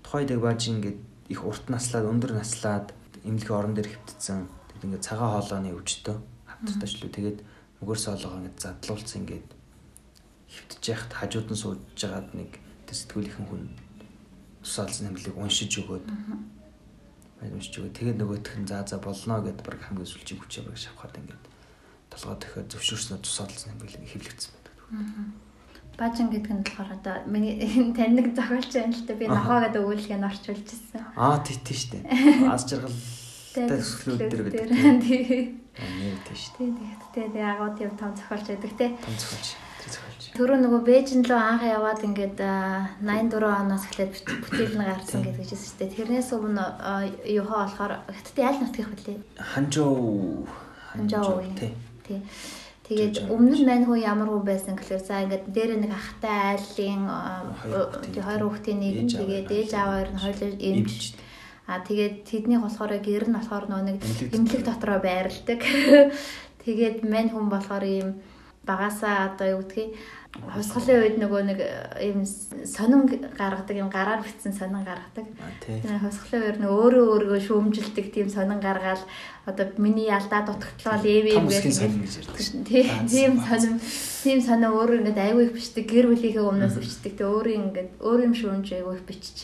тухайд 0.05 0.31
яг 0.31 0.41
бааж 0.45 0.61
ингээд 0.69 0.99
их 1.33 1.41
урт 1.43 1.67
наслаад 1.67 2.05
өндөр 2.05 2.37
наслаад 2.37 2.93
имлэг 3.25 3.49
орон 3.51 3.73
дээр 3.73 3.89
хөвтцэн 3.89 4.47
тэгээд 4.69 4.85
ингээд 4.85 5.07
цагаан 5.09 5.33
хоолойны 5.33 5.73
өвчтөө 5.75 6.15
хавтартаач 6.45 6.93
лүү 7.01 7.11
тэгээд 7.11 7.39
мөгөр 7.81 7.99
соологоо 7.99 8.39
ингээд 8.39 8.61
задлуулсан 8.63 9.19
ингээд 9.25 9.49
хөвтж 10.55 10.83
яхад 10.89 11.13
хажууд 11.13 11.49
нь 11.51 11.61
сууж 11.61 11.79
жагаад 11.99 12.29
нэг 12.35 12.51
сэтгүүлийнхэн 12.89 13.47
хүн 13.51 13.63
тусаалсан 14.63 15.11
имлэг 15.11 15.35
уншиж 15.35 15.71
өгөөд 15.83 16.05
байд 17.39 17.53
уншиж 17.53 17.73
өгөөд 17.77 17.97
тэгээд 17.99 18.19
нөгөөх 18.23 18.55
нь 18.59 18.69
за 18.69 18.81
за 18.87 18.97
болно 19.03 19.43
гэдээ 19.43 19.67
баг 19.67 19.81
хамгийн 19.83 20.07
сүлжиг 20.09 20.39
хүчээр 20.39 20.71
баг 20.71 20.79
шавхаад 20.79 21.19
ингээд 21.19 21.43
толгой 22.09 22.37
дахиад 22.39 22.71
зөвшөөрснөөр 22.71 23.21
тусаалсан 23.21 23.73
имлэг 23.75 24.07
хэвлэгдсэн 24.07 24.51
байдаг. 24.55 24.75
Баажин 25.95 26.27
гэдэг 26.31 26.51
нь 26.51 26.63
болохоор 26.63 26.91
одоо 26.91 27.15
миний 27.27 27.55
таньдаг 27.95 28.35
зохиолч 28.35 28.71
байна 28.75 28.95
л 28.95 29.07
та 29.07 29.13
би 29.15 29.25
нохоо 29.27 29.59
гэдэг 29.63 29.81
өгүүлгийг 29.83 30.23
орчуулж 30.23 30.67
ирсэн. 30.67 31.03
Аа 31.15 31.39
тий 31.39 31.55
тий 31.63 31.77
штэ. 31.77 31.97
Аз 32.51 32.67
жаргал 32.67 32.91
төсөлүүд 33.55 34.19
дээр 34.27 34.43
гэдэг. 34.51 34.67
Тий. 35.03 35.55
Нэр 35.75 36.19
тий 36.27 36.35
штэ. 36.35 36.67
Тий 36.67 36.93
тэгтээ 36.99 37.27
тэг 37.31 37.43
агуу 37.47 37.71
тийм 37.79 37.91
том 37.95 38.11
зохиолч 38.11 38.45
байдаг 38.51 38.73
те. 38.75 38.85
Том 38.99 39.15
зохиолч. 39.15 39.47
Тэр 39.79 39.91
зохиолч. 39.95 40.14
Түрүү 40.35 40.57
нөгөө 40.59 40.81
Бээжин 40.83 41.23
рүү 41.23 41.39
анх 41.39 41.63
яваад 41.63 42.03
ингээд 42.03 42.39
84 42.43 43.39
оноос 43.39 43.87
эхлээд 43.87 44.11
бүтээл 44.43 44.75
нь 44.75 44.83
гарсан 44.83 45.23
гэдэг 45.23 45.47
жисэн 45.47 45.63
шүү 45.63 45.79
дээ. 45.79 45.95
Тэрнээс 45.95 46.29
өмнө 46.35 46.65
юухаа 47.23 47.63
болохоор 47.63 47.93
гэтээ 48.11 48.43
аль 48.43 48.59
нутгих 48.59 48.89
вүлээ? 48.91 49.17
Ханжоо. 49.39 50.43
Ханжоо. 50.91 51.39
Тий. 51.55 51.71
Тий. 52.03 52.19
Тэгээд 52.83 53.31
өмнө 53.31 53.55
нь 53.55 53.65
мань 53.65 53.87
хүн 53.87 54.03
ямар 54.03 54.27
хүн 54.27 54.43
байсан 54.43 54.75
гэхээр 54.75 55.03
за 55.07 55.23
ингээд 55.23 55.45
дээр 55.55 55.71
нэг 55.79 55.91
ахтай 55.95 56.59
айлын 56.59 57.07
хоёр 58.19 58.43
хүүхдийн 58.43 58.79
нэг 58.83 58.95
нь 59.07 59.15
тэгээд 59.15 59.49
ээж 59.49 59.71
ааваар 59.73 60.09
нь 60.11 60.19
хоёул 60.19 60.55
эмч 60.59 61.15
А 61.65 61.81
тэгээд 61.81 62.29
тэдний 62.29 62.61
болохоор 62.61 62.93
гэр 63.01 63.25
нь 63.25 63.33
болохоор 63.33 63.65
нөө 63.65 63.81
нэг 63.89 63.97
эмнэлэг 64.29 64.61
дотроо 64.69 65.01
байрладаг. 65.01 65.65
Тэгээд 66.61 67.01
мань 67.09 67.33
хүн 67.33 67.49
болохоор 67.49 67.85
ийм 67.89 68.21
багасаа 68.69 69.33
одоо 69.33 69.57
юу 69.57 69.61
гэдгийг 69.65 69.97
хусгалын 70.43 70.99
үед 70.99 71.17
нөгөө 71.19 71.41
нэг 71.47 71.59
ийм 72.03 72.25
сонин 72.67 73.07
гаргадаг 73.07 73.75
юм 73.75 73.89
гараар 73.89 74.19
битсэн 74.19 74.51
сонин 74.51 74.83
гаргадаг. 74.83 75.25
Тэгээ 75.63 76.03
хусгалын 76.03 76.43
үед 76.43 76.59
нөгөө 76.59 76.79
өөрөө 76.83 77.05
өөргөө 77.15 77.39
шүүмжилдэг 77.47 78.07
тийм 78.11 78.27
сонин 78.27 78.59
гаргаал 78.59 78.99
одоо 79.47 79.65
миний 79.79 80.11
алдаа 80.11 80.43
дутагдлал 80.43 81.05
ийм 81.07 81.25
ийм 81.31 81.47
гэж 81.47 81.65
тийм 83.07 83.33
сонин 83.39 83.79
тийм 83.79 84.39
сонин 84.43 84.75
өөрөө 84.75 84.99
ингээд 84.99 85.23
аягүй 85.23 85.43
их 85.47 85.55
бичдэг 85.55 85.85
гэр 85.87 86.05
бүлийнхээ 86.11 86.43
өмнөөс 86.43 86.75
бичдэг. 86.83 87.13
Тэгээ 87.15 87.31
өөрөө 87.31 87.55
ингээд 87.55 87.89
өөр 88.03 88.19
юм 88.27 88.33
шүүмж 88.35 88.67
аягүй 88.75 88.95
их 88.99 89.05
бичиж 89.07 89.37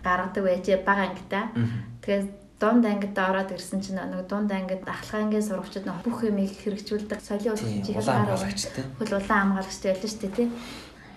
гаргадаг 0.00 0.42
байжээ 0.44 0.80
бага 0.88 1.04
ангита. 1.12 1.52
Тэгээд 2.00 2.39
дунд 2.60 2.84
ангид 2.84 3.16
ороод 3.16 3.50
ирсэн 3.56 3.80
чинь 3.80 3.96
нэг 3.96 4.28
дунд 4.28 4.52
ангид 4.52 4.84
ахлах 4.84 5.24
ангийн 5.24 5.42
сурагчид 5.42 5.88
нэг 5.88 6.04
бүх 6.04 6.20
юмыг 6.28 6.52
хэрэгжүүлдэг 6.60 7.20
соёлын 7.24 7.56
удирдлагч 7.56 8.60
хөл 9.00 9.16
улаан 9.16 9.56
хамгаалагчтай 9.56 9.96
байлаа 9.96 10.10
шүү 10.12 10.20
дээ 10.20 10.36
тий. 10.36 10.48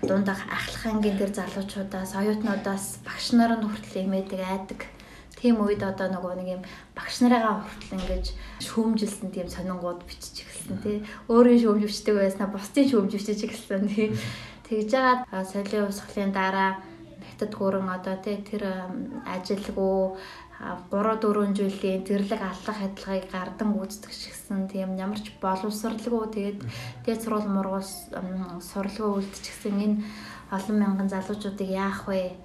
Дунд 0.08 0.28
ахлах 0.32 0.84
ангийн 0.88 1.20
тэр 1.20 1.32
залуучуудаас 1.36 2.16
оюутнуудаас 2.16 3.04
багш 3.04 3.36
нар 3.36 3.60
нь 3.60 3.68
хүртэл 3.68 4.08
имээдэг 4.08 4.40
айдаг. 4.40 4.82
Тийм 5.36 5.60
үед 5.60 5.84
одоо 5.84 6.08
нөгөө 6.08 6.34
нэг 6.40 6.48
юм 6.56 6.64
багш 6.96 7.20
нарыгаа 7.20 7.60
хүртэл 7.60 8.00
ингэж 8.00 8.26
шүүмжилсэн 8.64 9.28
тийм 9.36 9.52
сонингууд 9.52 10.08
бичиж 10.08 10.48
эхэлсэн 10.48 10.80
тий. 10.80 10.98
Өөрийн 11.28 11.60
шүүмжвчдэг 11.60 12.16
байснаа 12.16 12.48
бусдын 12.48 12.88
шүүмжвчиж 12.88 13.40
эхэлсэн 13.44 13.84
тий. 13.92 14.16
Тэгж 14.64 14.88
жагаад 14.96 15.28
соёлын 15.52 15.92
усхлын 15.92 16.32
дараа 16.32 16.80
хятад 17.28 17.52
гүрэн 17.60 17.90
одоо 17.90 18.16
тий 18.24 18.38
тэр 18.40 18.64
ажилгүй 19.28 20.16
3 20.64 21.20
4 21.20 21.54
жилийн 21.58 22.06
зэрлэг 22.08 22.42
аллах 22.42 22.80
адилгыг 22.80 23.26
гардан 23.32 23.70
гүйцэтгэж 23.76 24.20
гисэн 24.32 24.68
тийм 24.72 24.96
ямар 24.96 25.20
ч 25.20 25.36
боловсралгүй. 25.44 26.24
Тэгээд 26.32 26.60
дээд 27.06 27.22
сургууль 27.24 27.52
мургуус 27.52 27.92
сурлагын 28.64 29.14
үлдчихсэн. 29.20 29.76
Энэ 29.84 29.98
олон 30.56 30.78
мянган 30.80 31.10
залуучуудыг 31.12 31.70
яах 31.70 32.08
вэ? 32.08 32.36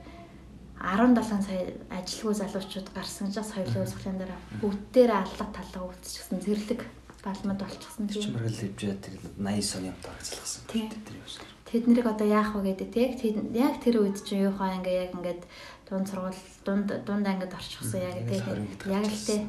17 0.78 1.42
сая 1.42 1.75
ажилгүй 1.90 2.34
залуучууд 2.34 2.88
гарсан 2.94 3.30
жас 3.34 3.50
соёлын 3.54 3.87
өсгөлийн 3.87 4.18
дараа 4.18 4.40
бүгдээр 4.62 5.10
аллах 5.10 5.50
талаа 5.54 5.90
үлдчихсэн. 5.90 6.42
Зэрлэг 6.42 6.80
балмад 7.22 7.58
болчихсон 7.58 8.06
тийм. 8.06 8.34
мөргөл 8.34 8.62
хөвжээ 8.62 8.94
тэр 9.02 9.14
80 9.42 9.78
оны 9.78 9.88
амтаа 9.90 10.14
ажилласан 10.18 10.62
тэр 10.70 11.16
юм 11.18 11.26
Тэд 11.68 11.84
нэрийг 11.84 12.08
одоо 12.08 12.25
яах 12.25 12.56
вэ 12.56 12.72
гэдэг. 12.72 13.20
Тийм 13.20 13.52
яг 13.52 13.82
тэр 13.84 14.00
үед 14.00 14.16
чинь 14.25 14.48
юу 14.48 14.54
хаа 14.56 14.80
ингээ 14.80 15.04
яг 15.04 15.12
ингээд 15.12 15.42
дунд 15.88 16.07
сургууль 16.09 16.40
дунд 16.64 16.88
дунд 17.04 17.26
ангид 17.26 17.52
орчихсон 17.52 18.00
яг 18.00 18.21
тэгээд 18.28 18.61
яг 18.87 19.04
л 19.09 19.25
тээ. 19.26 19.40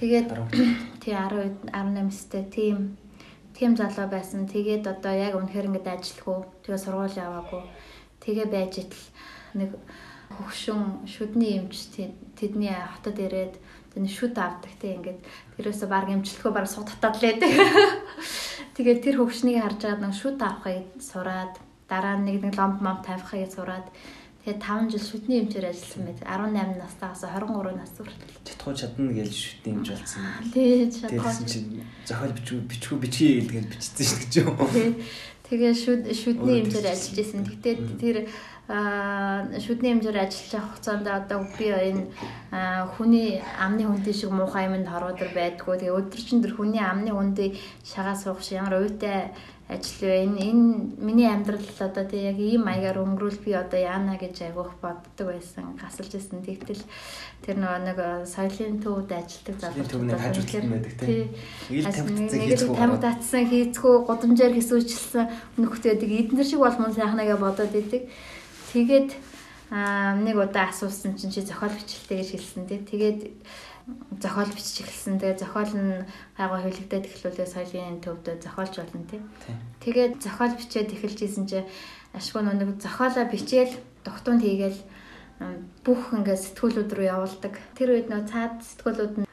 Тэгээд 0.00 0.28
тий 1.04 1.12
10 1.12 1.68
18-стэй 1.68 2.44
тийм 2.48 2.96
тийм 3.52 3.76
залуу 3.76 4.08
байсан. 4.08 4.48
Тэгээд 4.48 4.88
одоо 4.88 5.12
яг 5.12 5.36
үнэхээр 5.36 5.68
ингээд 5.68 5.92
ажиллахгүй. 5.92 6.38
Тэгээ 6.64 6.80
сургууль 6.80 7.20
яваагүй. 7.20 7.62
Тэгээ 8.24 8.46
байж 8.48 8.72
итл 8.82 9.02
нэг 9.54 9.70
хөгшин 10.32 11.06
шүдний 11.06 11.60
эмч 11.60 11.92
тэдний 12.34 12.74
хотод 12.74 13.20
ирээд 13.20 13.54
тэний 13.94 14.10
шүд 14.10 14.34
авдаг 14.34 14.72
тий 14.80 14.98
ингээд 14.98 15.20
тэрөөсө 15.60 15.86
баг 15.86 16.10
эмчлэхөө 16.10 16.50
баг 16.50 16.66
суд 16.66 16.90
татаад 16.90 17.20
л 17.20 17.26
байдаг. 17.28 17.52
Тэгээд 18.74 19.00
тэр 19.06 19.16
хөгшнийг 19.22 19.62
харж 19.62 19.78
байгаад 19.86 20.02
нэг 20.02 20.14
шүд 20.18 20.38
авахыг 20.42 20.82
сураад 20.98 21.54
дараа 21.86 22.18
нь 22.18 22.26
нэг 22.26 22.42
нэг 22.42 22.54
ломб 22.58 22.82
мом 22.82 22.98
тавихыг 23.06 23.46
сураад 23.54 23.86
Тэгээд 24.44 24.60
5 24.60 24.92
жил 24.92 25.00
шүтний 25.00 25.40
эмчээр 25.40 25.72
ажилласан 25.72 26.04
байт. 26.04 26.20
18 26.20 26.76
настаас 26.76 27.24
23 27.24 27.80
нас 27.80 27.92
хүртэл. 27.96 28.44
Чадхуу 28.44 28.74
чадна 28.76 29.08
гэж 29.16 29.32
шүтний 29.32 29.72
эмч 29.72 29.88
болсон. 29.88 30.20
Чадхуу. 30.52 31.16
Тэрсэн 31.16 31.46
чинь 31.48 31.80
зохиол 32.04 32.36
бичүү 32.36 32.58
бичгүй 32.68 32.98
бичье 33.00 33.40
гэдгээр 33.40 33.66
бичсэн 33.72 34.04
шүү 34.04 34.20
гэж. 34.20 34.34
Тий. 34.76 34.90
Тэгээ 35.48 35.72
шүд 35.72 36.02
шүдний 36.12 36.60
эмчээр 36.60 36.92
ажиллаж 36.92 37.18
исэн. 37.24 37.40
Гэтэ 37.48 37.70
тэр 37.96 38.16
шүдний 38.64 39.92
эмчээр 39.92 40.18
ажиллаж 40.24 40.52
хугацаанд 40.60 41.08
одоо 41.08 41.44
би 41.56 41.68
энэ 41.68 42.08
хүний 42.96 43.40
амны 43.60 43.84
хүнтэй 43.84 44.12
шиг 44.16 44.32
муухай 44.32 44.68
юмд 44.72 44.88
хорвоодөр 44.88 45.36
байдгүй. 45.36 45.84
Тэгээ 45.84 45.96
өдөр 46.00 46.20
чинь 46.20 46.40
тэр 46.40 46.56
хүний 46.56 46.80
амны 46.80 47.12
хүндийг 47.12 47.60
шагаа 47.84 48.16
суух 48.16 48.40
шиг 48.40 48.64
ямар 48.64 48.80
уйтай 48.80 49.36
ажил 49.68 50.04
вэ? 50.04 50.24
Энэ 50.28 50.40
энэ 50.44 50.64
миний 51.00 51.28
амьдрал 51.28 51.64
одоо 51.80 52.04
тий 52.04 52.28
яг 52.28 52.36
ийм 52.36 52.68
маягаар 52.68 53.00
өнгөрүүл 53.00 53.40
би 53.40 53.56
одоо 53.56 53.80
яана 53.80 54.20
гэж 54.20 54.52
айгуух 54.52 54.76
боддог 54.82 55.32
байсан. 55.32 55.72
Гасалж 55.80 56.12
исэн. 56.12 56.44
Тэгтэл 56.44 56.84
тэр 57.40 57.56
нөгөө 57.56 57.80
нэг 57.88 57.98
э, 57.98 58.28
соёлын 58.28 58.78
төвд 58.84 59.10
ажилтдаг 59.16 59.56
залуучууд 59.64 60.12
хажуудлын 60.12 60.68
байдаг 60.68 60.94
тий. 61.00 61.22
Ил 61.72 61.88
хийцгүү. 61.88 62.76
Тамхицсан 62.76 63.44
хийцгүү 63.48 63.94
гудамжаар 64.04 64.52
хэсүүчилсэн 64.52 65.24
нөхдөдөг 65.56 66.10
эднэр 66.12 66.44
шиг 66.44 66.60
болмон 66.60 66.92
сайхнагаа 66.92 67.40
бодоод 67.40 67.72
идэг. 67.72 68.12
Тэгээд 68.76 69.16
нэг 69.72 70.36
удаа 70.36 70.68
асуусан 70.68 71.16
чинь 71.16 71.32
чи 71.32 71.40
зохиол 71.40 71.72
бичлэлтэй 71.72 72.20
гэж 72.20 72.30
хэлсэн 72.36 72.68
тий. 72.68 72.84
Тэгээд 72.84 73.20
зохиол 74.20 74.50
бичиж 74.52 74.84
эхэлсэн. 74.84 75.20
Тэгээ 75.20 75.40
зохиол 75.44 75.72
нь 75.76 75.92
хайгаа 76.36 76.60
хөвлөгдөд 76.64 77.04
эхлүүлээ 77.04 77.48
соёлын 77.48 78.00
төвдөө 78.00 78.34
зохиолч 78.40 78.74
болно 78.80 79.04
тий. 79.04 79.20
Тэгээд 79.84 80.24
зохиол 80.24 80.54
бичээд 80.56 80.94
эхэлж 80.96 81.18
исэн 81.20 81.44
чи 81.44 81.58
ашгүй 82.16 82.42
нэг 82.42 82.80
зохиолоо 82.80 83.28
бичээл 83.28 83.74
тогтуунд 84.04 84.40
хийгээл 84.40 84.80
бүх 85.84 86.14
ингээд 86.14 86.40
сэтгүүлүүд 86.40 86.90
рүү 86.94 87.06
явуулдаг. 87.10 87.58
Тэр 87.76 87.98
үед 87.98 88.08
нөө 88.08 88.22
цаад 88.30 88.62
сэтгүүлүүд 88.64 89.14
нь 89.20 89.28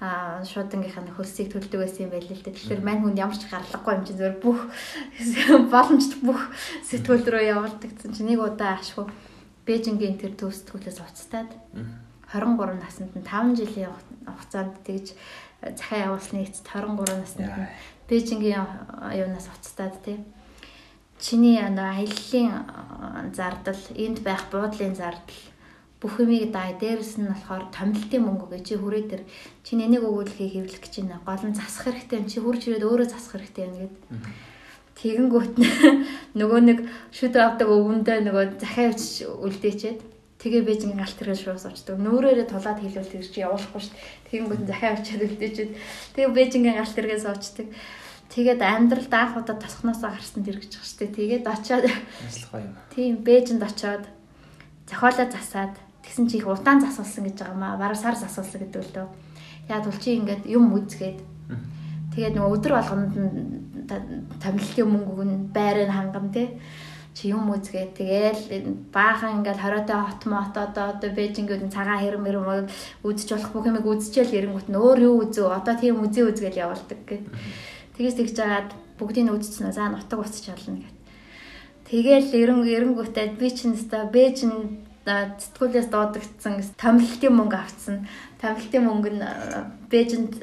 шуудангийнхаа 0.50 1.14
хөлсийг 1.16 1.54
төлдөг 1.54 1.80
байсан 1.80 2.10
юм 2.10 2.12
байл 2.12 2.28
л 2.28 2.42
дээ. 2.42 2.58
Тэгэхээр 2.58 2.82
мань 2.82 3.06
хүн 3.06 3.22
ямар 3.22 3.38
ч 3.38 3.46
гарлаггүй 3.48 3.94
юм 3.96 4.04
чи 4.04 4.14
зөвөр 4.18 4.36
бүх 4.42 4.60
боломжтой 5.72 6.20
бүх 6.26 6.42
сэтгүүл 6.90 7.24
рүү 7.30 7.44
явуулдаг. 7.54 7.92
Чи 8.02 8.22
нэг 8.26 8.42
удаа 8.42 8.82
ашгүй 8.82 9.08
Бээжингийн 9.62 10.18
тэр 10.18 10.34
төв 10.34 10.52
сэтгүүлээс 10.58 11.00
уцтаад 11.06 11.54
23 12.34 12.82
наснд 12.82 13.14
нь 13.14 13.22
5 13.22 13.62
жилийн 13.62 13.94
хугацаанд 14.26 14.76
тэгж 14.86 15.14
э, 15.14 15.76
захиа 15.78 16.12
явуулсны 16.12 16.44
эцэст 16.46 16.68
23 16.68 17.20
наснд 17.20 17.42
нь 17.42 17.70
Бээжингийн 18.12 18.68
э, 19.12 19.24
юунаас 19.24 19.48
уцтаад 19.48 19.96
тий. 20.04 20.20
Чиний 21.20 21.58
аяллаа 21.62 22.04
э, 22.04 23.32
зардал, 23.34 23.82
энд 23.96 24.20
байх 24.20 24.52
буудлын 24.52 24.96
зардал 24.96 25.40
бүх 26.02 26.18
юмыг 26.20 26.52
дай 26.52 26.74
дээрэс 26.82 27.22
нь 27.22 27.30
болохоор 27.30 27.70
томилтын 27.70 28.26
мөнгө 28.26 28.58
гэж 28.58 28.64
чи 28.68 28.76
хүрээ 28.76 29.06
тэр 29.06 29.22
чиний 29.64 29.86
нэг 29.86 30.02
өгүүлэхийг 30.02 30.66
хэвлэх 30.66 30.82
гэж 30.82 30.94
байна. 31.06 31.22
Гол 31.22 31.46
нь 31.46 31.54
засах 31.54 31.94
хэрэгтэй. 31.94 32.26
Чи 32.26 32.42
хурж 32.42 32.66
ирээд 32.66 32.90
өөрөө 32.90 33.08
засах 33.08 33.38
хэрэгтэй 33.38 33.64
юм 33.70 33.76
гээд. 33.80 33.96
Тэгэнгүүт 34.98 35.56
нөгөө 36.42 36.62
нэг 36.68 36.80
шүд 37.14 37.38
авдаг 37.38 37.70
өвөндөө 37.70 38.18
нөгөө 38.28 38.46
захиа 38.60 38.90
авчиж 38.90 39.30
үлдээчээд 39.30 40.00
Тэгээ 40.42 40.66
Бээжингийн 40.66 40.98
галт 40.98 41.18
тэрэг 41.22 41.38
шуус 41.38 41.70
очдог. 41.70 42.02
Нөөрөөрөө 42.02 42.50
тулаад 42.50 42.82
хэлвэл 42.82 43.14
тэр 43.14 43.26
чи 43.30 43.46
явуулахгүй 43.46 43.78
шүү 43.78 43.94
дээ. 43.94 44.26
Тэгэнгүүт 44.26 44.64
захиа 44.66 44.90
авчиад 44.98 45.22
үлдээчихэд 45.22 45.72
тэгээ 46.18 46.34
Бээжингийн 46.34 46.78
галт 46.82 46.96
тэрэгээс 46.98 47.26
очдог. 47.30 47.68
Тэгээд 48.32 48.62
амьдрал 48.64 49.06
даах 49.12 49.38
удаа 49.38 49.60
тосхноосоо 49.60 50.10
гарсан 50.10 50.42
тэр 50.42 50.58
гэж 50.58 50.80
байгаа 50.80 50.88
шүү 50.88 51.00
дээ. 51.04 51.18
Тэгээд 51.20 51.46
очиод 51.46 51.86
Тийм 52.96 53.22
Бээжинд 53.28 53.62
очиод 53.62 54.08
зохиолоо 54.88 55.28
засаад 55.28 55.76
тэгсэн 56.02 56.26
чи 56.32 56.40
их 56.40 56.48
удаан 56.48 56.80
засуулсан 56.80 57.28
гэж 57.28 57.38
байгаа 57.44 57.60
маа. 57.60 57.78
Бараг 57.78 58.00
сар 58.00 58.16
засуулсан 58.16 58.66
гэдэг 58.66 58.82
л 58.82 58.94
дөө. 58.96 59.08
Яг 59.68 59.84
бол 59.84 60.00
чи 60.00 60.16
ингээд 60.16 60.48
юм 60.48 60.72
үзгээд 60.74 61.20
тэгээд 62.16 62.36
нөгөө 62.40 62.56
өдөр 62.56 62.74
болгонд 62.80 63.14
томилтын 64.40 64.88
мөнгөг 64.88 65.20
нь 65.28 65.38
байрыг 65.52 65.92
хангам 65.92 66.32
тий 66.32 66.56
чи 67.14 67.36
юм 67.36 67.52
үзгээ 67.52 67.92
тэгээл 67.92 68.42
баахан 68.96 69.44
ингээл 69.44 69.64
хориотой 69.64 70.00
хот 70.00 70.24
мот 70.32 70.56
одоо 70.56 70.96
одоо 70.96 71.10
Бээжингүүд 71.12 71.68
нь 71.68 71.74
цагаан 71.76 72.00
хэрэм 72.00 72.24
хэрэм 72.24 72.72
үзэж 73.04 73.30
болох 73.36 73.52
бүх 73.52 73.66
юмыг 73.68 73.86
үзчихэл 73.86 74.38
ирэнгүүт 74.40 74.68
нь 74.72 74.80
өөр 74.80 75.00
юу 75.12 75.16
үзөө 75.28 75.48
одоо 75.52 75.76
тийм 75.76 76.00
үзээ 76.00 76.32
үзгээл 76.32 76.62
явуулдаг 76.64 77.00
гэд. 77.04 77.26
Тэгээс 78.00 78.16
тэгж 78.16 78.34
жагаад 78.40 78.70
бүгдийг 78.96 79.28
үзчихсэн 79.28 79.76
за 79.76 79.92
нутаг 79.92 80.20
уцч 80.24 80.48
олно 80.56 80.80
гэд. 80.80 80.98
Тэгээл 81.92 82.32
эрен 82.32 82.64
эренгүүтээ 82.64 83.36
би 83.36 83.48
чинь 83.52 83.76
өстой 83.76 84.08
Бээжин 85.12 85.36
сэтгүүлээс 85.40 85.90
дуудагдсан 85.92 86.56
томилтын 86.80 87.36
мөнгө 87.36 87.58
авцсан. 87.60 88.08
Томилтын 88.40 88.84
мөнгө 88.88 89.12
нь 89.12 89.24
Бээжинд 89.92 90.40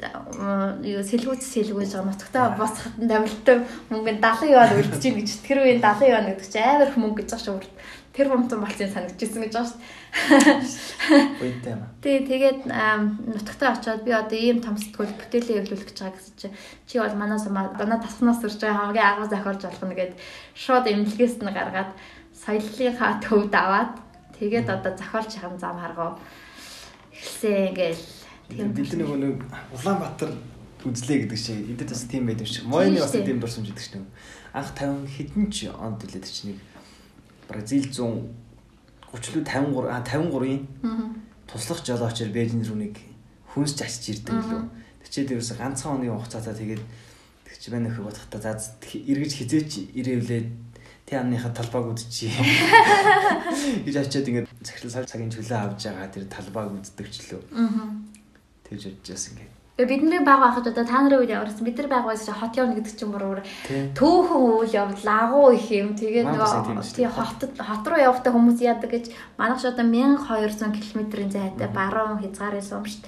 юу 0.85 1.01
сэлгүүц 1.01 1.41
сэлгүүж 1.41 1.97
байгаа 1.97 2.09
нутагтаа 2.09 2.53
босход 2.53 2.93
томилтын 3.01 3.65
мөнгө 3.89 4.11
нь 4.13 4.21
70 4.21 4.53
юан 4.53 4.77
үлдэж 4.77 5.01
гин 5.01 5.17
гэж 5.17 5.29
тэр 5.41 5.65
үеийн 5.65 5.81
70 5.81 6.13
юан 6.13 6.27
гэдэг 6.29 6.47
чинь 6.53 6.69
амар 6.69 6.89
их 6.93 6.97
мөнгө 7.01 7.17
гэж 7.25 7.29
байгаа 7.33 7.45
шүү. 7.49 7.73
Тэр 8.13 8.27
бомтон 8.29 8.61
болцсон 8.61 8.93
санагдчихсан 8.93 9.41
гэж 9.41 9.53
байгаа 9.57 9.71
шүү. 9.73 9.81
Үедээ 11.41 11.73
юм. 11.73 11.81
Тий, 12.01 12.17
тэгээд 12.29 12.59
нутагтаа 12.69 13.73
очиод 13.73 14.05
би 14.05 14.11
одоо 14.13 14.37
ийм 14.37 14.61
том 14.61 14.77
сэтгүүл 14.77 15.17
бүтээлээ 15.17 15.65
эвлүүлэх 15.65 15.89
гэж 15.89 15.97
байгаа 15.97 16.17
гэсэн 16.17 16.35
чи 16.37 16.47
чи 16.85 16.95
бол 17.01 17.15
манаас 17.17 17.45
манай 17.49 17.99
тасгнаас 18.01 18.41
сурж 18.41 18.59
байгаа 18.61 18.91
хамгийн 18.91 19.07
агуу 19.07 19.27
захиалж 19.29 19.61
болох 19.65 19.85
нэгэд 19.85 20.13
шууд 20.57 20.85
эмнэлгээс 20.89 21.35
нь 21.41 21.53
гаргаад 21.53 21.91
соёлынхаа 22.33 23.21
төвд 23.23 23.53
аваад 23.53 24.08
Тэгээд 24.39 24.69
одоо 24.71 24.95
зохиолч 24.95 25.35
хам 25.35 25.59
зам 25.59 25.75
харгав. 25.75 26.19
Эхэлсэн 27.11 27.75
ингээл 27.75 28.03
тийм 28.47 28.71
бид 28.71 28.93
нэг 28.95 29.09
нэг 29.19 29.35
Улаанбаатар 29.75 30.31
үзлээ 30.87 31.27
гэдэг 31.27 31.39
чинь 31.39 31.67
эдэд 31.75 31.91
бас 31.91 32.07
тийм 32.07 32.23
байд 32.23 32.39
юм 32.39 32.47
шиг. 32.47 32.63
Моёны 32.63 33.03
бас 33.03 33.11
тийм 33.11 33.43
дурсамж 33.43 33.67
гэдэг 33.67 33.83
чинь. 33.83 34.07
Анх 34.55 34.71
50 34.79 35.11
хэдэн 35.11 35.45
ч 35.51 35.67
онд 35.67 35.99
үлээд 36.07 36.23
чинь 36.23 36.55
нэг 36.55 36.59
Бразил 37.51 37.83
100 37.83 38.39
30 39.11 39.35
лүү 39.35 39.43
53 39.43 39.91
а 39.91 39.99
53-ийн 40.05 40.61
туслах 41.49 41.83
жолоочор 41.83 42.29
Бээжин 42.31 42.63
рүү 42.63 42.77
нэг 42.77 42.95
хүнс 43.51 43.73
чачиж 43.75 44.23
ирдэг 44.23 44.39
лөө. 44.39 44.63
Тэчээд 45.03 45.33
ерөөсө 45.33 45.57
ганцхан 45.57 45.97
хоногийн 45.97 46.15
хугацаатаа 46.15 46.53
тэгээд 46.53 46.83
тэг 47.43 47.55
чи 47.57 47.73
байна 47.73 47.89
нөхөр 47.89 48.05
бодохдоо 48.05 48.39
за 48.39 48.53
эргэж 48.85 49.31
хизээч 49.33 49.71
ирээвлээд 49.97 50.47
Тэ 51.09 51.17
амныхаа 51.17 51.49
талбайг 51.49 51.97
үзчихье. 51.97 52.29
гэж 53.85 53.95
очиод 53.97 54.29
ингээд 54.29 54.47
захирал 54.61 55.09
цагийн 55.09 55.33
чөлөө 55.33 55.57
авч 55.57 55.89
байгаа 55.89 56.13
тэр 56.13 56.29
талбайг 56.29 56.69
үздэг 56.77 57.07
ч 57.09 57.33
лөө. 57.33 57.41
Аа. 57.49 57.97
Тэгж 58.69 58.93
бодчихсон 58.93 59.33
ингээд. 59.41 59.57
Тэгээ 59.79 59.89
бидний 59.89 60.21
баг 60.21 60.37
байхад 60.43 60.69
одоо 60.69 60.85
та 60.85 61.01
нарын 61.01 61.23
үед 61.23 61.33
яварсан 61.33 61.65
бид 61.65 61.81
нар 61.81 61.89
баг 61.89 62.05
байсан 62.05 62.35
хот 62.37 62.53
явна 62.61 62.77
гэдэг 62.77 62.93
чинь 62.99 63.09
бүр 63.09 63.41
төөхөн 63.97 64.43
үйл 64.59 64.75
явдал 64.75 65.07
агуу 65.07 65.55
их 65.55 65.71
юм. 65.71 65.97
Тэгээд 65.97 66.29
нөгөө 66.29 66.83
тий 66.83 67.07
хотод 67.09 67.57
хот 67.57 67.87
руу 67.87 67.97
явахдаа 67.97 68.35
хүмүүс 68.35 68.59
яадаг 68.59 68.91
гэж 68.91 69.09
манайх 69.39 69.65
одоо 69.65 69.87
1200 69.87 70.77
км-ийн 70.77 71.31
зайтай 71.31 71.71
баруун 71.71 72.21
хязгаарээс 72.21 72.75
өмшт. 72.75 73.01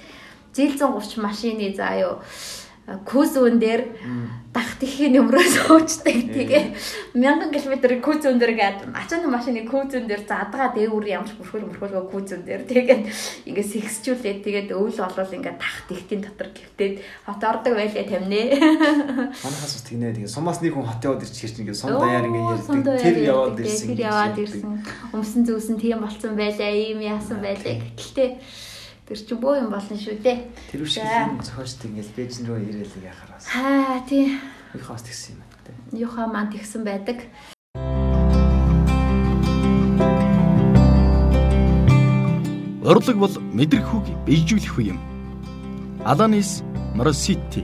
Зил 0.56 0.72
130 0.74 1.20
машины 1.20 1.70
заа 1.76 1.94
юу 2.00 2.14
күүзүүн 2.82 3.56
дээр 3.62 3.82
дах 4.52 4.76
тэхийн 4.76 5.14
нөмрөө 5.16 5.46
суучдаг. 5.48 6.18
Тэгээ 6.34 6.76
1000 7.14 7.54
км 7.54 7.74
күүзүүн 8.04 8.36
дээр 8.42 8.54
гээд 8.58 8.78
ачааны 8.90 9.30
машины 9.30 9.62
күүзүүн 9.64 10.10
дээр 10.10 10.26
задгаа 10.28 10.74
дээвэр 10.76 11.08
ямарч 11.08 11.32
бүрхүүл 11.40 11.70
мөрхүүлгөө 11.72 12.04
күүзүүн 12.12 12.42
дээр 12.42 12.62
тэгээд 12.68 13.02
ингээ 13.48 13.66
сэгсчүүлээд 13.72 14.40
тэгээд 14.44 14.68
өвөл 14.76 14.98
олвол 14.98 15.36
ингээ 15.40 15.56
дах 15.56 15.78
тэхтийн 15.88 16.20
дотор 16.26 16.50
гівтээд 16.52 16.94
хот 17.24 17.42
ордог 17.46 17.72
байлаа 17.80 18.04
тамнэ. 18.04 18.42
Манайхаас 19.46 19.72
бас 19.78 19.84
тэгнэ 19.88 20.12
тэгээ 20.18 20.34
сумаас 20.34 20.60
нэг 20.60 20.74
хүн 20.76 20.84
хот 20.90 21.00
яваад 21.06 21.24
ирчих 21.24 21.48
чинь 21.48 21.64
ингээ 21.64 21.78
сум 21.78 21.96
даяар 21.96 22.28
ингээ 22.28 22.50
ярьдаг. 22.50 22.98
Тэр 22.98 23.18
яваад 23.24 23.56
ирсэн. 23.62 23.88
Тэр 23.94 24.00
яваад 24.10 24.36
ирсэн. 24.36 24.70
Өмсөн 25.16 25.42
зүүсэн 25.48 25.76
тийм 25.80 26.04
болцсон 26.04 26.36
байлаа. 26.36 26.68
Ийм 26.68 27.00
яасан 27.00 27.40
байлаа. 27.40 27.80
Гэхдээ 27.96 28.28
Тэр 29.02 29.18
чи 29.18 29.34
бөө 29.34 29.66
юм 29.66 29.74
болно 29.74 29.96
шүү 29.98 30.22
дээ. 30.22 30.46
Тэр 30.70 30.86
шиг 30.86 31.02
юм 31.02 31.42
зохиолчд 31.42 31.82
ингээл 31.90 32.14
бэжин 32.14 32.46
рүү 32.46 32.58
ирээл 32.70 33.02
яхараас. 33.02 33.50
Аа 33.50 33.98
тий. 34.06 34.38
Их 34.74 34.84
хас 34.86 35.02
тэгсэн 35.02 35.34
юм 35.34 35.42
байна. 35.42 35.52
Юуха 35.90 36.30
маань 36.30 36.54
тэгсэн 36.54 36.86
байдаг. 36.86 37.26
Урлаг 42.82 43.16
бол 43.18 43.34
мэдрэх 43.54 43.90
хүүг 43.90 44.06
бийжүүлэх 44.26 44.78
үе 44.78 44.94
юм. 44.94 44.98
Аланис 46.06 46.62
Моросити 46.94 47.62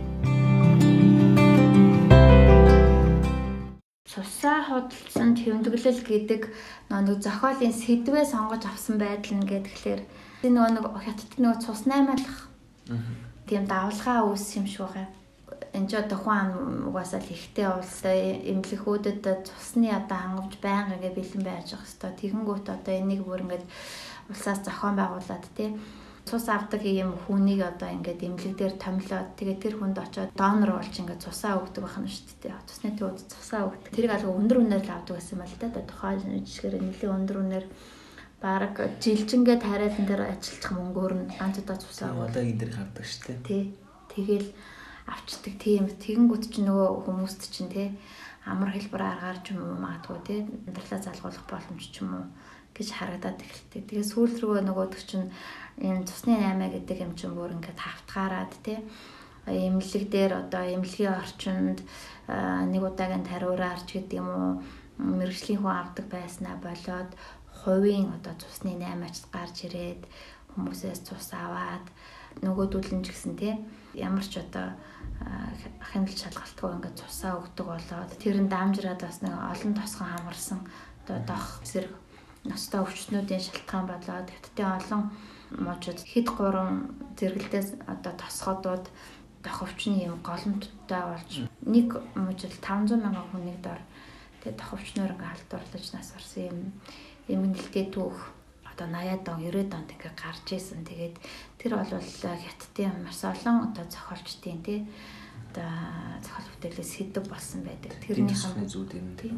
Цусаа 4.06 4.62
худалдсан 4.66 5.34
тэмдэглэл 5.34 6.02
гэдэг 6.06 6.42
нэг 6.90 7.18
зохиолын 7.18 7.74
сэдвээ 7.74 8.24
сонгож 8.30 8.62
авсан 8.62 9.02
байдал 9.02 9.42
нь 9.42 9.46
гэхээр 9.46 10.06
Тэр 10.42 10.52
нөгөө 10.54 10.72
нэг 10.74 10.86
хятад 11.02 11.32
нөгөө 11.38 11.58
цус 11.64 11.82
наймаалах. 11.90 12.38
Тийм 13.48 13.64
давлгаа 13.66 14.28
үүсэх 14.30 14.62
юм 14.62 14.66
шиг 14.70 14.86
байгаа. 14.86 15.08
Энд 15.74 15.90
ч 15.90 15.98
одоо 15.98 16.18
хүн 16.18 16.88
угаасаа 16.88 17.20
л 17.20 17.34
ихтэй 17.34 17.66
улстай 17.66 18.20
эмнэлгүүдэд 18.46 19.24
цусны 19.48 19.90
одоо 19.90 20.18
хангамж 20.18 20.54
байнга 20.62 20.96
ингээ 20.96 21.18
бэлэн 21.18 21.44
байж 21.44 21.74
байгаа 21.74 21.90
хэвээр. 21.90 22.18
Тэгэнгүүт 22.22 22.66
одоо 22.70 22.94
энийг 22.94 23.22
бүр 23.26 23.42
ингээд 23.42 23.64
улсаас 24.30 24.60
зохион 24.62 24.94
байгуулад 24.96 25.44
тий 25.58 25.74
цус 26.28 26.46
авдаг 26.52 26.84
юм 26.84 27.16
хүнийг 27.24 27.64
одоо 27.64 27.88
ингээд 27.88 28.20
эмнэлэг 28.20 28.54
дээр 28.60 28.74
томилоод 28.76 29.28
тэгээ 29.40 29.56
тэр 29.64 29.74
хүнд 29.80 29.96
очиод 29.96 30.30
донор 30.36 30.76
болж 30.76 30.92
ингээд 30.92 31.24
цусаа 31.24 31.56
өгдөг 31.56 31.82
байх 31.88 31.96
нь 31.96 32.12
шүү 32.12 32.36
дээ. 32.44 32.68
Цусны 32.68 32.90
төвд 33.00 33.18
цусаа 33.32 33.72
өгдөг. 33.72 33.92
Тэрийг 33.96 34.12
алга 34.12 34.36
өндөр 34.36 34.58
үнээр 34.60 34.84
л 34.84 34.92
авдаг 34.92 35.16
гэсэн 35.16 35.40
юм 35.40 35.48
л 35.48 35.56
да. 35.56 35.80
Тухайн 35.88 36.44
жишгээр 36.44 36.84
нэлээд 36.84 37.16
өндөр 37.16 37.36
үнээр 37.40 37.66
баг 38.38 38.74
жилжингээ 39.02 39.58
тариалан 39.58 40.06
дээр 40.06 40.22
ажиллах 40.30 40.72
мөнгөөр 40.78 41.14
нь 41.18 41.26
ганц 41.38 41.56
удаа 41.58 41.78
цусаа 41.78 42.14
удаагийн 42.14 42.58
дээр 42.58 42.72
гардаг 42.74 43.04
шүү 43.04 43.22
дээ. 43.26 43.38
Тий. 43.42 43.64
Тэгэл 44.14 44.48
авчдаг 45.10 45.54
тийм 45.58 45.84
тэгэнгүүт 45.90 46.44
ч 46.52 46.54
нөгөө 46.62 46.88
хүмүүст 47.02 47.42
чинь 47.50 47.72
тий 47.72 47.88
амар 48.46 48.70
хэлбэр 48.70 49.02
аргаар 49.02 49.38
ч 49.42 49.56
юм 49.56 49.60
уу 49.66 49.82
магадгүй 49.82 50.18
тий 50.22 50.38
амьдралаа 50.46 51.00
залгуулах 51.02 51.44
боломж 51.50 51.82
ч 51.90 52.04
юм 52.04 52.10
уу 52.14 52.26
гэж 52.76 52.88
харагдаад 52.94 53.42
эхэлдэг. 53.42 53.82
Тэгээ 53.90 54.06
сүүл 54.06 54.34
рүү 54.38 54.62
нөгөөдөг 54.62 55.02
чинь 55.02 55.26
энэ 55.82 56.06
цусны 56.06 56.38
8 56.38 56.62
гэдэг 56.78 56.98
юм 57.02 57.12
чинь 57.18 57.34
бүр 57.34 57.58
ингээд 57.58 57.80
хавтгаараад 57.82 58.52
тий 58.62 58.78
эмнэлэг 59.50 60.04
дээр 60.12 60.32
одоо 60.46 60.62
эмнэлгийн 60.62 61.16
орчинд 61.16 61.78
нэг 62.28 62.82
удаагийн 62.84 63.24
тариураарч 63.26 63.88
гэдэг 63.96 64.20
юм 64.20 64.28
уу 64.28 64.52
мэрэгжлийн 64.98 65.62
хүн 65.62 65.74
авдаг 65.74 66.06
байснаа 66.10 66.56
болоод 66.60 67.10
хувийн 67.62 68.14
одоо 68.16 68.34
цусны 68.38 68.76
8-аач 68.78 69.16
гарч 69.34 69.56
ирээд 69.66 70.02
хүмүүсээс 70.54 71.00
цус 71.06 71.30
аваад 71.34 71.86
нөгөөдүүлэн 72.42 73.02
ч 73.02 73.08
гэсэн 73.10 73.34
тий 73.38 73.54
ямар 73.94 74.26
ч 74.26 74.38
одоо 74.38 74.76
хяналт 75.90 76.18
шалгалтгүй 76.18 76.70
ингээд 76.78 77.00
цусаа 77.02 77.38
өгдөг 77.42 77.66
болоод 77.66 78.10
тэр 78.22 78.36
нь 78.38 78.52
дамжраад 78.52 79.00
бас 79.02 79.18
нэг 79.22 79.34
олон 79.34 79.72
тосгон 79.74 80.08
хамарсан 80.12 80.60
одоо 81.02 81.18
дох 81.26 81.46
зэрэг 81.66 81.94
ностой 82.46 82.80
өвчтнүүдийн 82.84 83.42
шалтгаан 83.42 83.86
болоод 83.90 84.28
хэвтдээ 84.30 84.68
олон 84.78 85.02
мужид 85.50 85.98
хэд 86.04 86.28
гурван 86.30 86.94
зэрэгэлдээс 87.18 87.68
одоо 87.92 88.12
тосгодууд 88.22 88.86
дох 89.42 89.58
өвчний 89.64 90.06
юм 90.06 90.20
голомттой 90.22 91.02
болж 91.10 91.32
нэг 91.64 91.88
мужид 92.14 92.54
500 92.62 93.00
мянган 93.00 93.26
хүнийг 93.32 93.58
дор. 93.62 93.80
Тэгээ 94.42 94.58
дох 94.58 94.70
өвчнөр 94.76 95.12
ингээд 95.14 95.32
халдварлаж 95.34 95.86
нас 95.94 96.08
орсон 96.14 96.42
юм 96.52 96.58
эмгэнэлтэй 97.28 97.86
түүх 97.92 98.16
одоо 98.64 98.86
80-аад 98.88 99.28
он 99.28 99.40
90-аад 99.44 99.72
онд 99.74 99.90
ингээ 99.92 100.14
гарч 100.16 100.46
исэн. 100.54 100.82
Тэгээд 100.86 101.16
тэр 101.58 101.72
бол 101.76 101.92
хятадын 101.92 102.96
маш 103.04 103.20
олон 103.24 103.70
одоо 103.70 103.84
зохиолчдын 103.84 104.62
тий 104.62 104.86
одоо 105.50 105.68
зохиол 106.22 106.48
бүтээлээс 106.54 106.90
сэдв 106.94 107.24
болсон 107.28 107.62
байдаг. 107.66 107.92
Тэрний 108.04 108.34
засхны 108.34 108.66
зүүд 108.68 108.90
юм 108.94 109.10
тий. 109.18 109.34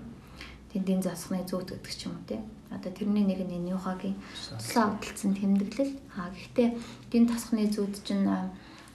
Тэндийн 0.72 1.02
засхны 1.02 1.42
зүүд 1.48 1.80
гэдэг 1.80 1.94
ч 1.96 2.06
юм 2.06 2.20
уу 2.20 2.26
тий. 2.28 2.40
Одоо 2.70 2.92
тэрний 2.92 3.24
нэг 3.24 3.40
нь 3.42 3.64
Ньюхагийн 3.66 4.16
туслан 4.60 4.94
авдалцсан 4.94 5.32
тэмдэглэл. 5.34 5.94
Аа 6.14 6.30
гэхдээ 6.30 6.68
энэ 7.16 7.30
тасхны 7.32 7.64
зүүд 7.66 7.94
чинь 8.04 8.28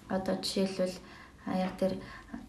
одоо 0.08 0.36
жишээлбэл 0.40 0.96
яг 1.50 1.74
тэр 1.78 1.98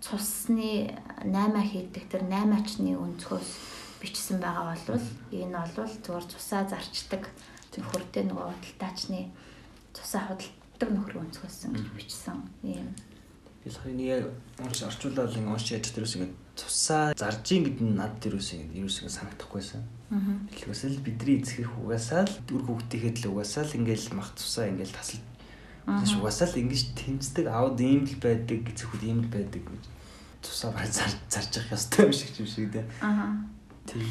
цусны 0.00 0.92
8 1.24 1.56
хийдэг 1.64 2.04
тэр 2.12 2.22
8-ачны 2.28 2.96
өнцгөөс 2.96 3.75
бичсэн 4.06 4.38
байгаа 4.38 4.78
бол 4.78 5.02
энэ 5.34 5.58
бол 5.74 5.90
зүгээр 5.90 6.26
цусаа 6.30 6.62
зарчдаг 6.70 7.26
нөхөртэй 7.76 8.24
нөгөө 8.30 8.46
худалдаачны 8.46 9.20
цусаа 9.92 10.22
худалдаг 10.30 10.90
нөхөр 10.94 11.20
өнцгөөсөн 11.26 11.74
гэж 11.74 11.86
бичсэн 11.98 12.38
юм. 12.62 12.94
Би 13.60 13.68
л 13.68 13.78
нэг 13.90 14.30
унш 14.62 14.86
орчуулаад 14.86 15.34
ингэ 15.34 15.50
унш 15.50 15.66
яаж 15.74 15.90
тэрөөс 15.90 16.14
ингэ 16.22 16.30
цусаа 16.54 17.12
зарж 17.18 17.44
ийн 17.52 17.66
гэд 17.66 17.80
нь 17.82 17.98
над 17.98 18.14
тэрөөс 18.22 18.48
ингэ 18.56 18.78
ерөөс 18.80 18.98
ингэ 19.02 19.12
санагдахгүйсэн. 19.12 19.82
Аа. 20.14 20.38
Тэгвэл 20.54 21.02
бидний 21.02 21.42
эцгэх 21.42 21.74
угаасаа 21.82 22.24
л 22.24 22.34
дүр 22.46 22.62
хүүхдийнхээ 22.64 23.26
л 23.26 23.30
угаасаа 23.34 23.66
л 23.66 23.76
ингээл 23.76 24.14
мах 24.14 24.30
цусаа 24.38 24.70
ингээл 24.70 24.94
тасал 24.94 25.20
Тэгэж 25.86 26.18
угаасаа 26.18 26.50
л 26.50 26.60
ингэж 26.66 26.82
тэмцдэг 26.98 27.46
аауд 27.46 27.78
ийм 27.78 28.02
л 28.10 28.18
байдаг 28.18 28.58
гэцэхүүд 28.66 29.02
ийм 29.06 29.18
л 29.22 29.30
байдаг 29.30 29.62
гэж 29.62 29.84
тусаа 30.42 30.74
баг 30.74 30.90
зарж 30.90 31.14
зарж 31.30 31.50
явах 31.62 31.78
ёстой 31.78 32.10
юм 32.10 32.14
шиг 32.14 32.34
юм 32.42 32.48
шиг 32.50 32.66
дээ. 32.74 32.86
Аа. 33.06 33.38
Тий. 33.86 34.06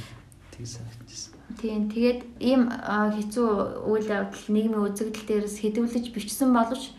Тэг 0.56 0.68
санагдчихсан. 0.68 1.36
Тийм 1.62 1.88
тэгээд 1.94 2.20
ийм 2.42 2.68
хэцүү 2.72 3.50
үйл 3.86 4.08
явдал 4.10 4.46
нийгмийн 4.50 4.88
үзэгдэл 4.90 5.30
дээрээс 5.30 5.62
хэдвэлж 5.62 6.10
бичсэн 6.10 6.50
боловч 6.50 6.90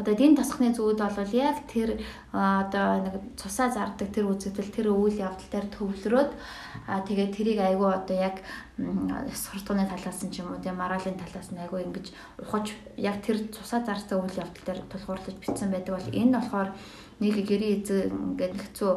одоо 0.00 0.14
дийн 0.16 0.34
тасхны 0.34 0.72
зүуд 0.72 0.98
бол 1.04 1.32
яг 1.36 1.68
тэр 1.68 2.00
одоо 2.32 3.04
нэг 3.04 3.14
цусаа 3.36 3.68
зардаг 3.68 4.08
тэр 4.08 4.24
үзэгдэл 4.32 4.72
тэр 4.72 4.86
үйл 4.96 5.20
явдал 5.20 5.50
дээр 5.52 5.66
төвлөрөөд 5.68 6.30
тэгээд 7.06 7.32
тэрийг 7.36 7.60
айгүй 7.60 7.90
одоо 7.92 8.16
яг 8.16 8.40
сурталчилгааны 8.80 9.84
талаас 9.84 10.20
нь 10.24 10.32
ч 10.32 10.40
юм 10.40 10.56
уу 10.56 10.64
тийм 10.64 10.80
моралын 10.80 11.20
талаас 11.20 11.52
нь 11.52 11.60
айгүй 11.60 11.84
ингэж 11.84 12.06
ухаж 12.40 12.72
яг 12.96 13.20
тэр 13.20 13.52
цусаа 13.52 13.84
зардаг 13.84 14.16
үйл 14.16 14.42
явдал 14.42 14.64
дээр 14.64 14.80
тулгуурлаж 14.88 15.36
бичсэн 15.38 15.68
байдаг 15.70 15.92
бол 16.00 16.08
энэ 16.08 16.34
болохоор 16.40 16.68
нэг 17.20 17.36
гэрээ 17.44 17.72
эзэн 17.84 18.34
ингээд 18.34 18.56
хэцүү 18.56 18.92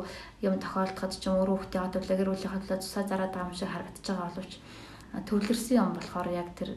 юм 0.47 0.55
тохиолдоход 0.63 1.13
ч 1.19 1.27
юм 1.27 1.43
уу 1.43 1.59
хүүхдээ 1.59 1.81
хадвал 1.83 2.07
гэр 2.07 2.31
бүлийн 2.31 2.53
хадлаа 2.55 2.79
цусаа 2.79 3.03
зараад 3.03 3.33
байгаа 3.35 3.47
юм 3.51 3.57
шиг 3.59 3.69
харагдаж 3.71 4.05
байгаа 4.07 4.27
боловч 4.31 4.53
төвлөрсөн 5.27 5.77
юм 5.77 5.91
болохоор 5.93 6.29
яг 6.31 6.49
тэр 6.55 6.69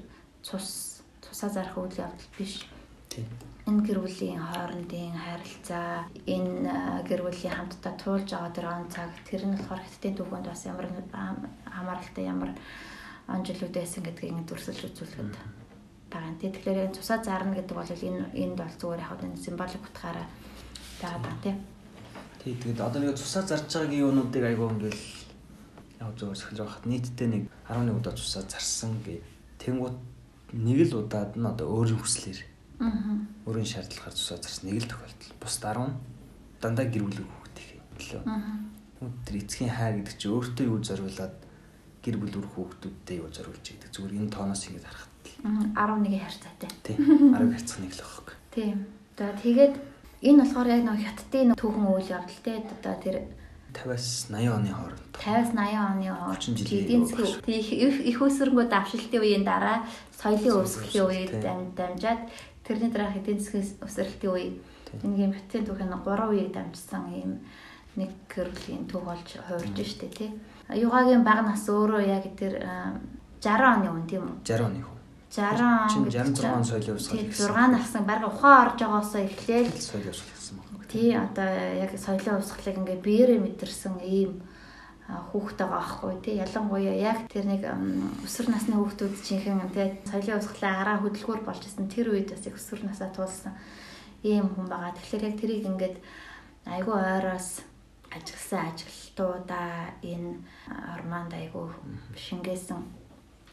цус 0.43 1.01
цусаа 1.23 1.51
зарах 1.51 1.79
үйл 1.79 2.03
явдал 2.03 2.31
биш. 2.35 2.67
Тийм. 3.09 3.31
Энэ 3.67 3.83
гэр 3.83 3.99
бүлийн 3.99 4.39
хоорондын 4.39 5.15
харилцаа, 5.17 6.07
энэ 6.27 7.03
гэр 7.09 7.23
бүлийн 7.27 7.55
хамтдаа 7.55 7.95
туулж 7.99 8.29
байгаа 8.31 8.53
тэр 8.55 8.67
он 8.71 8.87
цаг 8.91 9.11
тэр 9.27 9.43
нь 9.47 9.55
болохоор 9.59 9.83
хэдтийн 9.83 10.15
түүхэнд 10.19 10.47
бас 10.47 10.63
ямар 10.71 10.87
хамааралтай 11.67 12.25
ямар 12.31 12.51
он 13.27 13.43
жилүүд 13.43 13.75
байсан 13.75 14.03
гэдгийг 14.07 14.47
дүрсэлж 14.47 14.83
үзүүлэхэд 14.87 15.35
байгаа 16.11 16.31
юм. 16.31 16.39
Тэгэхээр 16.39 16.79
яг 16.87 16.95
цусаа 16.95 17.19
зарна 17.27 17.59
гэдэг 17.59 17.75
бол 17.75 17.91
энэ 17.91 18.23
энд 18.39 18.55
бол 18.55 18.75
зүгээр 18.79 19.03
яг 19.03 19.21
энэ 19.27 19.43
символик 19.43 19.83
утгаараа 19.83 20.27
байгаа 21.07 21.23
даа 21.23 21.39
тийм. 21.43 21.59
Тий 22.43 22.55
тэгээд 22.59 22.81
одоо 22.83 23.01
нэг 23.01 23.15
цусаа 23.17 23.43
зарж 23.47 23.71
байгаагийн 23.71 24.03
юунуудыг 24.03 24.43
айгүй 24.43 24.67
ингээл 24.75 25.05
яг 26.03 26.13
зөв 26.19 26.35
сахилж 26.35 26.61
байхад 26.67 26.85
нийтдээ 26.91 27.29
нэг 27.31 27.43
11 27.71 27.95
удаа 27.97 28.15
цусаа 28.19 28.43
зарсан 28.45 28.93
гэ. 29.07 29.23
Тэнгууд 29.63 29.97
нэг 30.53 30.79
л 30.91 30.99
удаад 31.07 31.33
нь 31.39 31.47
одоо 31.47 31.67
өөрийн 31.71 31.99
хүслээр 32.03 32.41
Аа. 32.77 32.93
өөрийн 33.49 33.65
шаардлагаар 33.65 34.13
цусаа 34.13 34.37
зарсан 34.37 34.69
нэг 34.69 34.85
л 34.85 34.91
тохиолдол. 34.91 35.33
Бус 35.41 35.55
10 35.57 35.97
дандаа 36.61 36.87
гэр 36.87 37.05
бүлийн 37.09 37.25
лөө. 37.25 38.23
Аа. 38.29 38.61
Тэр 39.25 39.37
эцгийн 39.41 39.73
хайр 39.73 40.05
гэдэг 40.05 40.17
чинь 40.21 40.33
өөртөө 40.37 40.67
юу 40.69 40.81
зориулаад 40.85 41.35
гэр 42.05 42.17
бүл 42.21 42.37
үр 42.37 42.49
хүүхдүүдтэй 42.53 43.17
юу 43.21 43.29
зориулж 43.33 43.65
идэг. 43.65 43.91
Зүгээр 43.93 44.17
энэ 44.21 44.33
тооноос 44.33 44.63
ингэж 44.69 44.85
харахад 44.85 45.13
л 45.25 45.35
11-ийн 45.73 46.23
харьцаатай. 46.23 46.71
тий 46.85 46.97
10 47.01 47.53
харьцах 47.57 47.81
нэг 47.81 47.93
л 47.97 48.01
байхгүй. 48.05 48.35
Тийм. 48.53 48.77
Одоо 49.17 49.33
тэгээд 49.41 49.75
энэ 50.23 50.41
болохоор 50.43 50.69
яг 50.71 50.83
нэг 50.85 50.99
хятадын 51.05 51.49
түүхэн 51.57 51.87
үйл 51.93 52.09
явдал 52.09 52.41
те. 52.45 52.63
Одоо 52.63 52.95
тэр 53.01 53.17
50-аас 53.77 54.33
80 54.33 54.57
оны 54.57 54.71
хооронд 54.73 55.03
50-ас 55.13 55.51
80 55.53 55.77
оны 55.77 56.07
хооронд 56.09 56.41
30 56.41 56.57
жилийн 56.57 56.85
эдийн 56.85 57.05
засгийн 57.05 57.61
их 57.61 57.97
их 58.01 58.19
үүсрэнгүүд 58.25 58.71
давшилтын 58.73 59.21
үеийн 59.21 59.45
дараа 59.45 59.85
соёлын 60.17 60.65
өсгөлийн 60.65 61.05
үед 61.05 61.33
дамжаад 61.77 62.23
тэрний 62.65 62.91
дараах 62.91 63.21
эдийн 63.21 63.41
засгийн 63.41 63.65
өсрэлтийн 63.85 64.33
үе. 64.33 64.49
Энэ 65.05 65.29
юм 65.29 65.33
хятадын 65.37 65.67
түүхэн 65.69 65.93
3 65.93 66.31
үеийг 66.33 66.51
дамжсан 66.57 67.05
юм 67.13 67.33
нэг 67.97 68.11
гэрлийн 68.33 68.89
төв 68.89 69.05
болж 69.05 69.29
хуурж 69.37 69.77
штэ 69.85 70.09
тий. 70.09 70.31
Югагийн 70.73 71.25
баг 71.25 71.45
нас 71.45 71.69
өөрөө 71.69 72.03
яг 72.05 72.25
тэр 72.37 72.65
а, 72.65 72.97
60 73.41 73.77
оны 73.77 73.89
үн 73.93 74.05
тийм 74.09 74.25
үү? 74.25 74.37
60 74.45 74.65
оны 74.65 74.81
хүн. 74.81 74.96
60 75.37 75.61
он 75.61 75.89
Чин 75.93 76.05
гэж 76.05 76.15
66 76.17 76.41
чинь- 76.41 76.65
соёлын 76.65 76.99
тий, 76.99 77.29
гэсэн. 77.29 77.53
6 77.53 77.71
нассан 77.77 78.03
барга 78.09 78.27
ухаан 78.33 78.59
орж 78.67 78.79
байгаасаа 78.81 79.23
эхлээл 79.29 79.71
соёлын 79.77 80.13
өсгөл 80.17 80.33
гэсэн 80.35 80.55
байна. 80.57 80.89
тий 80.89 81.11
одоо 81.13 81.51
яг 81.85 81.91
соёлын 81.99 82.41
усхлыг 82.41 82.77
ингээ 82.81 82.99
биеэрээ 83.05 83.41
мэдэрсэн 83.45 83.95
ийм 84.03 84.33
а, 85.09 85.23
хүүхэд 85.31 85.59
байгаа 85.63 85.81
аахгүй 85.83 86.15
тий 86.25 86.35
ялангуяа 86.43 86.97
яг 86.99 87.19
тэр 87.31 87.45
нэг 87.47 87.63
өсвөр 88.27 88.49
насны 88.51 88.75
хүүхдүүд 88.75 89.15
жинхэнэ 89.23 89.71
тий 89.71 89.89
соёлын 90.11 90.41
усхлаа 90.43 90.73
хараа 90.83 90.99
хөдөлгүүр 91.05 91.41
болж 91.47 91.63
исэн 91.63 91.87
тэр 91.87 92.11
үед 92.11 92.33
бас 92.35 92.43
их 92.47 92.57
өсвөр 92.59 92.83
насаа 92.91 93.11
туулсан 93.15 93.55
ийм 94.27 94.51
хүн 94.51 94.67
байгаа. 94.67 94.97
Тэгэхээр 94.99 95.27
яг 95.31 95.37
тэрийг 95.39 95.65
ингээд 95.71 95.97
айгүй 96.67 96.95
ойроос 96.99 97.63
ажигласан 98.11 98.67
ажилтуудаа 98.75 99.95
энэ 100.03 100.43
ормонд 100.99 101.31
айгүй 101.39 101.71
шингээсэн 102.19 102.81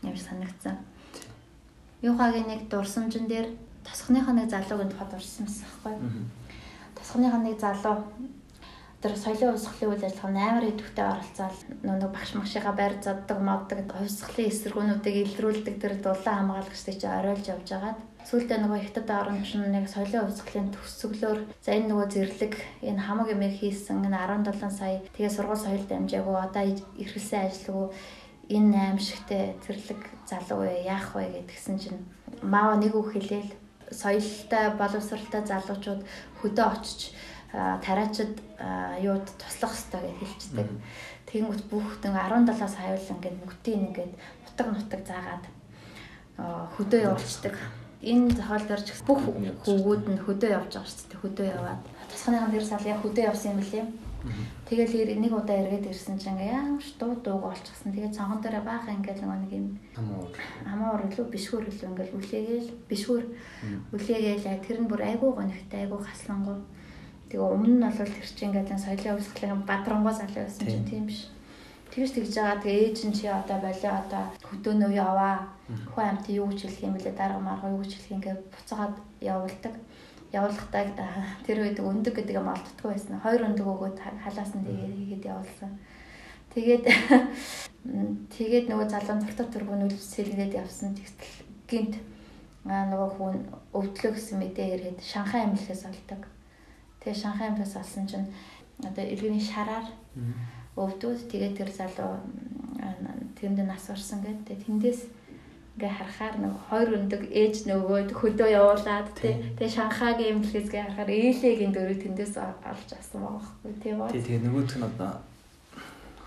юм 0.08 0.18
санагдсан. 0.18 0.78
Юугагийн 2.04 2.48
нэг 2.52 2.62
дурсамжин 2.68 3.28
дээр 3.32 3.48
тосхныхоо 3.88 4.34
нэг 4.36 4.52
залуугийн 4.52 4.92
тухайд 4.92 5.12
дурсан 5.12 5.48
байсан 5.48 5.68
байхгүй. 5.72 5.94
Тосхныхоо 7.00 7.40
нэг 7.40 7.56
залуу 7.64 7.98
тэр 9.04 9.20
соёлын 9.20 9.52
хувьсгалын 9.52 9.92
үйл 9.92 10.08
ажиллагаанд 10.08 10.40
амар 10.40 10.66
идэвхтэй 10.72 11.06
оролцоод 11.12 11.58
нөгөө 11.84 12.10
багш 12.16 12.32
магшигаа 12.40 12.72
байр 12.76 12.96
заддаг 13.04 13.40
моддаг 13.44 13.80
хувьсгалын 13.92 14.48
эсэргүүнүүдийг 14.48 15.16
илрүүлдэг 15.28 15.76
тэр 15.84 15.94
дулаан 16.00 16.40
хамгаалагчдыг 16.40 16.96
чи 17.04 17.08
оройлж 17.12 17.46
явж 17.52 17.68
байгаад 17.68 18.00
сүүлдээ 18.24 18.60
нөгөө 18.64 18.80
хятад 18.80 19.10
орон 19.12 19.44
чинь 19.44 19.68
нэг 19.76 19.92
соёлын 19.92 20.24
хувьсгалын 20.24 20.72
төсөглөөр 20.72 21.40
за 21.60 21.70
энэ 21.76 21.88
нөгөө 21.92 22.08
зэрлэг 22.16 22.54
энэ 22.88 23.04
хамаг 23.04 23.28
юм 23.36 23.44
хийсэн 23.44 24.08
энэ 24.08 24.16
17 24.16 24.72
сая 24.72 25.04
тэгээ 25.12 25.36
сургууль 25.36 25.64
соёл 25.68 25.84
дамжаагүй 25.84 26.38
одоо 26.40 26.64
эргэлсэн 27.04 27.44
ажиллагүй 27.44 27.88
энэ 28.54 28.78
аимшигтэй 28.94 29.58
зэрлэг 29.66 30.02
залуу 30.30 30.60
вэ 30.64 30.86
яах 30.86 31.18
вэ 31.18 31.44
гэдгсэн 31.44 31.78
чинь 31.82 32.00
маава 32.42 32.78
нэг 32.78 32.94
үг 32.94 33.14
хэлээл 33.14 33.52
соёлтой 33.92 34.66
боловсралтай 34.78 35.42
залуучууд 35.46 36.02
хөдөө 36.42 36.68
очиж 36.74 37.14
тариачид 37.54 38.42
юуд 39.02 39.26
туслах 39.38 39.74
хэрэгтэй 39.74 40.02
гэж 40.02 40.18
хэлчихдэг. 40.18 40.70
Тэгэнгүүт 41.30 41.64
бүх 41.70 41.88
нэг 42.02 42.14
17-аас 42.18 42.76
хавьлан 42.78 43.18
ингээд 43.18 43.38
нүгтийн 43.42 43.82
ингээд 43.94 44.14
нутаг 44.18 44.68
нутаг 44.74 45.02
заагаад 45.06 45.46
хөдөө 46.78 47.00
явуулцдаг. 47.14 47.56
Энэ 48.02 48.34
зохиол 48.36 48.66
дээр 48.68 48.84
ч 48.84 48.90
бүх 49.06 49.22
хүүгүүд 49.64 50.04
нь 50.10 50.24
хөдөө 50.26 50.50
явж 50.50 50.72
байгаа 50.74 50.90
шүү 50.90 51.08
дээ. 51.14 51.24
Хөдөө 51.24 51.48
яваад 51.56 51.82
тасханыхан 52.10 52.52
дээр 52.52 52.66
сал 52.66 52.86
яг 52.90 53.00
хөдөө 53.06 53.24
явсан 53.30 53.52
юм 53.54 53.60
билээ. 53.62 53.86
Тэгэл 54.70 54.94
ир- 55.04 55.20
нэг 55.20 55.34
удаа 55.36 55.58
эргээд 55.60 55.92
ирсэн 55.92 56.16
чинь 56.18 56.34
ингээ 56.40 56.56
ямар 56.56 56.80
ч 56.84 56.96
дуу 56.96 57.14
дууг 57.20 57.44
олчихсан. 57.52 57.92
Тэгээд 57.92 58.16
цонхон 58.16 58.40
дээр 58.42 58.64
баахан 58.64 59.04
нөгөө 59.04 59.40
нэг 59.44 59.52
юм 59.52 59.68
Хамаа 60.64 60.96
хамаар 60.96 61.04
илүү 61.12 61.26
бишгүүр 61.34 61.66
илүү 61.68 61.88
ингээл 61.92 62.16
үлээгээл 62.18 62.70
бишгүүр 62.90 63.24
үлээгээл 63.94 64.64
тэр 64.64 64.78
нь 64.82 64.90
бүр 64.90 65.02
айгүй 65.04 65.32
гонхтой 65.36 65.80
айгүй 65.84 66.00
хаслангуй. 66.02 66.58
Тэгээ 67.30 67.52
өмнө 67.52 67.76
нь 67.78 67.84
бол 67.84 67.98
тэр 68.16 68.28
чинь 68.32 68.48
ингээд 68.56 68.72
соёлын 68.80 69.16
өвсглийн 69.20 69.62
бадрангуй 69.68 70.14
залуу 70.16 70.44
байсан 70.48 70.68
чинь 70.72 70.86
тийм 70.88 71.06
биш. 71.10 71.28
Тэгж 71.94 72.10
тэгж 72.16 72.34
байгаа 72.34 72.58
тэгээ 72.64 72.82
ээж 72.90 72.98
нь 73.06 73.14
чи 73.14 73.26
одоо 73.30 73.58
болоо 73.62 73.94
одоо 74.02 74.24
хөдөөнөө 74.50 74.92
яваа. 74.98 75.36
Хүү 75.94 76.02
амт 76.04 76.26
юу 76.30 76.48
гэж 76.50 76.60
хэлэх 76.66 76.84
юм 76.90 76.94
бэлээ 76.98 77.14
дараа 77.18 77.38
маргаа 77.42 77.70
юу 77.70 77.82
гэж 77.86 77.92
хэлэх 77.94 78.14
ингээд 78.18 78.40
буцаагаад 78.54 78.96
явуулдаг. 79.22 79.74
Явуулахдаа 80.34 80.90
тэр 81.46 81.62
үед 81.62 81.78
өндөг 81.78 82.18
гэдэг 82.18 82.36
юм 82.42 82.50
олддгүй 82.50 82.90
байсан. 82.98 83.22
Хоёр 83.22 83.42
өндөг 83.54 83.68
өгөөд 83.70 83.98
халаас 84.02 84.52
нь 84.58 84.66
тэгээд 84.66 85.30
явуулсан. 85.30 85.72
Тэгээд 86.54 86.86
тэгээд 88.34 88.66
нөгөө 88.70 88.88
залуу 88.90 89.18
дотор 89.22 89.48
төргөн 89.54 89.86
үлс 89.86 90.18
сэлгээд 90.18 90.58
явсан 90.58 90.98
тэгтэл 90.98 91.38
гинт 91.70 91.96
нөгөө 92.66 93.10
хүн 93.18 93.36
өвдлөө 93.76 94.12
гэсэн 94.16 94.38
мэдээ 94.40 94.68
ирээд 94.74 95.00
Шанхай 95.04 95.44
аймагаас 95.44 95.84
олдог. 95.86 96.22
Тэгээ 97.04 97.22
Шанхай 97.22 97.46
аймагаас 97.52 97.76
олсон 97.76 98.08
чинь 98.08 98.28
одоо 98.80 99.04
иргэний 99.04 99.44
шараар 99.44 99.86
өвдөөд 100.80 101.28
тэгээд 101.28 101.58
тэр 101.60 101.70
залуу 101.70 102.18
м, 102.80 103.34
тэнд 103.36 103.60
нас 103.68 103.90
орсон 103.92 104.24
гэдэг. 104.24 104.64
Тэндээс 104.64 105.02
ингээ 105.74 105.90
харахаар 105.90 106.36
нэг 106.38 106.54
хоёр 106.70 106.90
өндөг 106.98 107.22
ээж 107.34 107.56
нөгөөд 107.66 108.10
хөдөө 108.14 108.50
явуулаад 108.54 109.08
тий 109.18 109.34
Тэгээ 109.58 109.74
Шанхайгийн 109.74 110.38
имлэхээс 110.38 110.70
харахаар 110.70 111.10
ээлэгийн 111.10 111.74
дөрөв 111.74 112.00
тэндээс 112.04 112.36
олж 112.38 112.90
авсан 112.94 113.20
байгаа 113.26 113.42
байхгүй 113.42 113.74
тий 113.82 113.94
боо. 113.98 114.08
Тий 114.14 114.22
тэгээ 114.22 114.46
нөгөөх 114.46 114.76
нь 114.78 114.86
одоо 114.86 115.12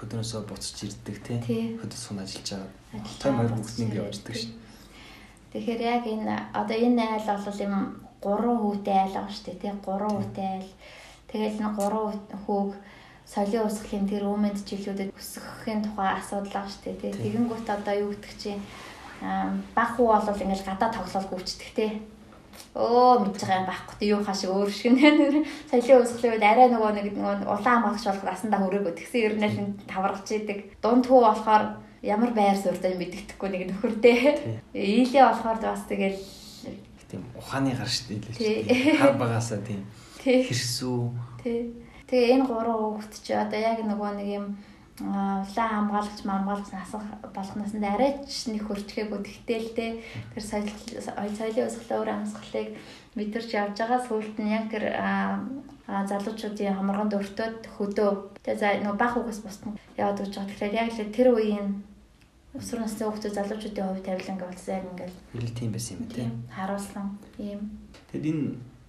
хөдөөнөөсөө 0.02 0.42
буцаж 0.50 0.78
ирдэг 0.82 1.16
тий. 1.22 1.78
Хөдөө 1.78 2.00
сун 2.02 2.18
ажиллаж 2.18 2.48
байгаа. 2.58 3.06
Том 3.22 3.34
хоёр 3.38 3.50
нэг 3.54 3.62
буцаж 3.62 3.78
явждаг 3.86 4.34
ирдэг. 4.34 4.34
шин. 4.34 4.52
Тэгэхээр 5.54 5.80
яг 5.94 6.04
энэ 6.10 6.36
одоо 6.50 6.76
энэ 6.76 7.04
айл 7.06 7.28
бол 7.46 7.60
юм 7.62 7.74
гурван 8.18 8.58
хүүтэй 8.60 8.98
айл 8.98 9.14
байгаа 9.14 9.30
шүү 9.30 9.46
дээ 9.46 9.62
тий 9.62 9.72
гурван 9.86 10.14
хүүтэй 10.18 10.48
айл. 10.58 10.72
Тэгэл 11.30 11.58
энэ 11.62 11.76
гурван 11.78 12.18
хүүг 12.44 12.70
соёлын 13.26 13.66
усхлын 13.66 14.06
тэр 14.10 14.24
өмнөд 14.26 14.58
жилүүдэд 14.68 15.10
өсгөхийн 15.14 15.80
тухай 15.86 16.10
асуудал 16.18 16.52
байгаа 16.54 16.70
шүү 16.70 16.82
дээ 16.84 16.98
тий. 17.00 17.12
Тэгэнгүүт 17.14 17.66
одоо 17.66 17.94
юу 17.94 18.10
гэдэг 18.14 18.34
чинь 18.42 18.62
баг 19.20 19.88
хүү 19.96 20.06
бол 20.06 20.42
ингээл 20.42 20.68
гадаа 20.68 20.90
тоглоал 20.92 21.28
гүйчдэг 21.30 21.70
тий. 21.74 21.92
Өө 22.76 23.24
мэдж 23.24 23.40
байгаа 23.40 23.60
юм 23.64 23.68
байхгүй 23.68 23.96
тий 24.00 24.08
юу 24.12 24.20
хаашиг 24.20 24.50
өөр 24.52 24.70
шиг 24.72 24.92
нэ 24.96 25.44
соёлын 25.72 26.04
усхлын 26.04 26.32
үед 26.36 26.44
арай 26.44 26.68
нөгөө 26.68 26.92
нэг 26.92 27.06
нөгөө 27.16 27.48
улаан 27.48 27.80
багш 27.84 28.04
болох 28.04 28.24
насандаа 28.28 28.60
хүрээгүй 28.60 28.92
тэгсэн 28.96 29.24
ер 29.24 29.34
нь 29.40 29.44
л 29.48 29.60
энэ 29.64 29.74
таваргаж 29.88 30.28
идэг. 30.28 30.58
Дунд 30.84 31.04
хүү 31.08 31.20
болохоор 31.24 31.64
ямар 32.04 32.30
байр 32.36 32.56
суурьтай 32.60 32.92
мэддэхгүй 33.00 33.48
нэг 33.48 33.62
нөхөртэй. 33.72 34.60
Ийлээ 34.76 35.24
болохоор 35.24 35.58
бас 35.64 35.84
тэгэл 35.88 36.20
тийм 37.08 37.22
ухааны 37.38 37.72
гар 37.72 37.88
штэ 37.88 38.20
хэлээ. 38.20 39.00
Хар 39.00 39.16
багасаа 39.16 39.60
тийм 39.64 39.80
Тий. 40.20 40.42
хэрсүү. 40.44 41.00
Тий. 41.40 41.72
Тэгээ 42.10 42.34
энэ 42.34 42.46
гурван 42.50 42.98
хүүхэд 43.00 43.14
чи 43.24 43.32
одоо 43.32 43.60
яг 43.62 43.78
нөгөө 43.80 44.10
нэг 44.20 44.28
юм 44.36 44.46
улаан 45.00 45.72
хамгаалагч 45.76 46.20
мамгаалагч 46.24 46.68
насах 46.72 47.04
болохноос 47.36 47.72
нь 47.76 47.84
арайч 47.84 48.32
нэг 48.48 48.64
хөрчгээгүй 48.64 49.20
тэгтэл 49.20 49.68
те 49.76 49.86
тэр 50.32 50.42
соёл 50.42 50.70
соёлын 51.36 51.68
өсгөл 51.68 52.00
өөр 52.00 52.10
амьсгалыг 52.16 52.68
мэдэрч 53.16 53.50
явж 53.60 53.76
байгаа 53.76 54.00
сүүлд 54.08 54.36
нь 54.40 54.52
яг 54.56 54.72
тэр 54.72 54.84
залуучуудын 55.86 56.76
хамарганд 56.80 57.12
өртөөд 57.12 57.60
хөдөө 57.76 58.10
тэгээ 58.40 58.56
за 58.56 58.68
нөгөө 58.80 58.96
бах 58.96 59.14
угаас 59.20 59.40
бусна 59.44 59.76
яваад 60.00 60.18
гэж 60.24 60.32
байгаа. 60.32 60.48
Тэгэхээр 60.48 60.80
яг 60.80 60.88
л 60.90 61.12
тэр 61.12 61.28
үеийн 61.36 61.68
өсвөр 62.56 62.80
насны 62.80 63.04
хүүхдүүд 63.04 63.36
залуучуудын 63.36 63.86
хувь 63.86 64.04
тавиланг 64.04 64.42
болсон 64.42 64.74
яг 64.74 64.84
ингээл 64.90 65.16
Хэл 65.36 65.56
тийм 65.60 65.70
байсан 65.76 65.94
юм 66.00 66.08
тийм. 66.08 66.32
харуулсан 66.50 67.06
ийм 67.38 67.60
Тэгэд 68.10 68.26
энэ 68.32 68.44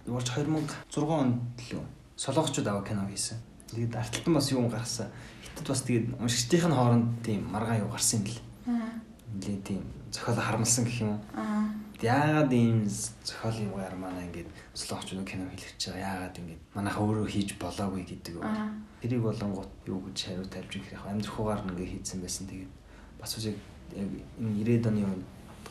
уурч 0.08 0.28
2006 0.32 1.04
онд 1.04 1.36
л 1.68 1.84
солонгочууд 2.16 2.66
аваа 2.66 2.84
кино 2.84 3.04
хийсэн. 3.06 3.38
Тэгээд 3.68 3.96
арталтан 3.96 4.34
бас 4.34 4.50
юм 4.52 4.68
гаргасан. 4.68 5.08
Хятад 5.44 5.68
бас 5.68 5.82
тэгээд 5.82 6.06
уншигчдийн 6.20 6.72
хооронд 6.72 7.22
тийм 7.24 7.44
маргаан 7.52 7.84
юу 7.84 7.90
гарсан 7.92 8.24
юм 8.24 8.32
л. 8.32 8.40
аа 8.66 9.00
Нилээ 9.34 9.60
тийм 9.60 9.82
зохиол 10.12 10.40
харамлсан 10.40 10.84
гэх 10.84 11.00
юм 11.00 11.10
уу. 11.12 11.20
аа 11.36 11.68
Яагаад 12.00 12.52
ийм 12.52 12.86
зохиол 12.86 13.58
юм 13.58 13.74
гар 13.74 13.94
манай 13.98 14.24
ингээд 14.30 14.48
солонгочууд 14.72 15.26
кино 15.26 15.50
хийлгэж 15.50 15.82
байгаа. 15.90 16.06
Яагаад 16.06 16.38
ингээд 16.38 16.60
манайха 16.74 17.00
өөрөө 17.02 17.26
хийж 17.26 17.50
болоогүй 17.58 18.02
гэдэг. 18.06 18.34
аа 18.38 18.70
Тэрийг 19.02 19.22
болонгууд 19.22 19.72
юу 19.86 20.00
гэж 20.06 20.16
хариу 20.30 20.46
тавьж 20.46 20.72
ирэх 20.78 20.94
яг 20.94 21.04
амьдрахуугаар 21.10 21.62
нэг 21.66 21.78
хийцэн 21.82 22.22
байсан. 22.22 22.46
Тэгээд 22.46 22.72
бас 23.20 23.34
үгүй 23.34 23.58
яг 23.98 24.10
энэ 24.38 24.54
90-ад 24.62 24.86
оны 24.88 25.00
үед 25.10 25.24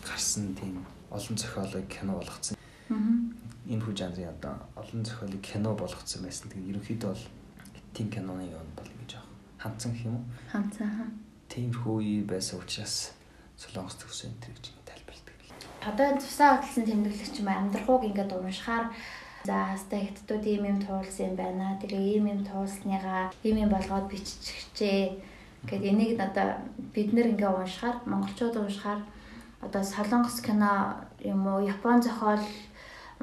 гарсан 0.03 0.51
тийм 0.60 0.83
олон 1.10 1.36
зохиолыг 1.38 1.88
кино 1.88 2.19
болгоцсон. 2.19 2.57
энэ 3.71 3.83
хүү 3.83 3.93
жанрын 3.95 4.31
одоо 4.36 4.55
олон 4.75 5.03
зохиолыг 5.03 5.41
кино 5.41 5.75
болгоцсон 5.79 6.21
байсан. 6.23 6.51
Тэгээд 6.51 6.71
ерөнхийдөө 6.75 7.10
бол 7.15 7.23
тийм 7.97 8.13
киноны 8.13 8.45
юм 8.45 8.69
бол 8.77 8.86
гэж 9.01 9.17
аах. 9.17 9.25
Хандсан 9.57 9.91
гэх 9.97 10.05
юм 10.05 10.21
уу? 10.21 10.25
ханцаа 10.53 10.86
хаа 10.86 11.10
Тиймэрхүү 11.49 11.95
үе 12.03 12.21
байсан 12.27 12.60
учраас 12.60 13.15
Солонгос 13.57 13.95
төгсөн 13.97 14.36
энэ 14.36 14.53
гэж 14.53 14.65
тайлбарладаг. 14.86 15.36
Одоо 15.81 16.07
тусаа 16.19 16.60
хөтлсөн 16.60 16.86
тэмдэглэгч 16.86 17.36
юм 17.41 17.49
амьдрахууг 17.49 18.03
ингээд 18.05 18.36
уншихаар 18.36 18.91
за 19.47 19.55
хаста 19.71 19.95
хятадууд 19.97 20.45
ийм 20.45 20.63
юм 20.67 20.79
туулсан 20.83 21.31
юм 21.31 21.36
байна. 21.39 21.79
Тэгээ 21.81 22.03
ийм 22.19 22.25
юм 22.27 22.41
туулсныгаа 22.43 23.31
ийм 23.47 23.57
юм 23.63 23.69
болгоод 23.71 24.12
биччихжээ. 24.12 25.17
Гэт 25.65 25.83
энийг 25.88 26.19
одоо 26.19 26.62
бид 26.93 27.10
нэр 27.15 27.31
ингээ 27.33 27.49
уншихаар 27.49 27.97
монголчууд 28.05 28.55
уншихаар 28.60 29.01
одоо 29.65 29.81
солонгос 29.81 30.43
кино 30.45 30.99
юм 31.23 31.47
уу 31.47 31.63
япон 31.63 32.03
зохиол 32.03 32.43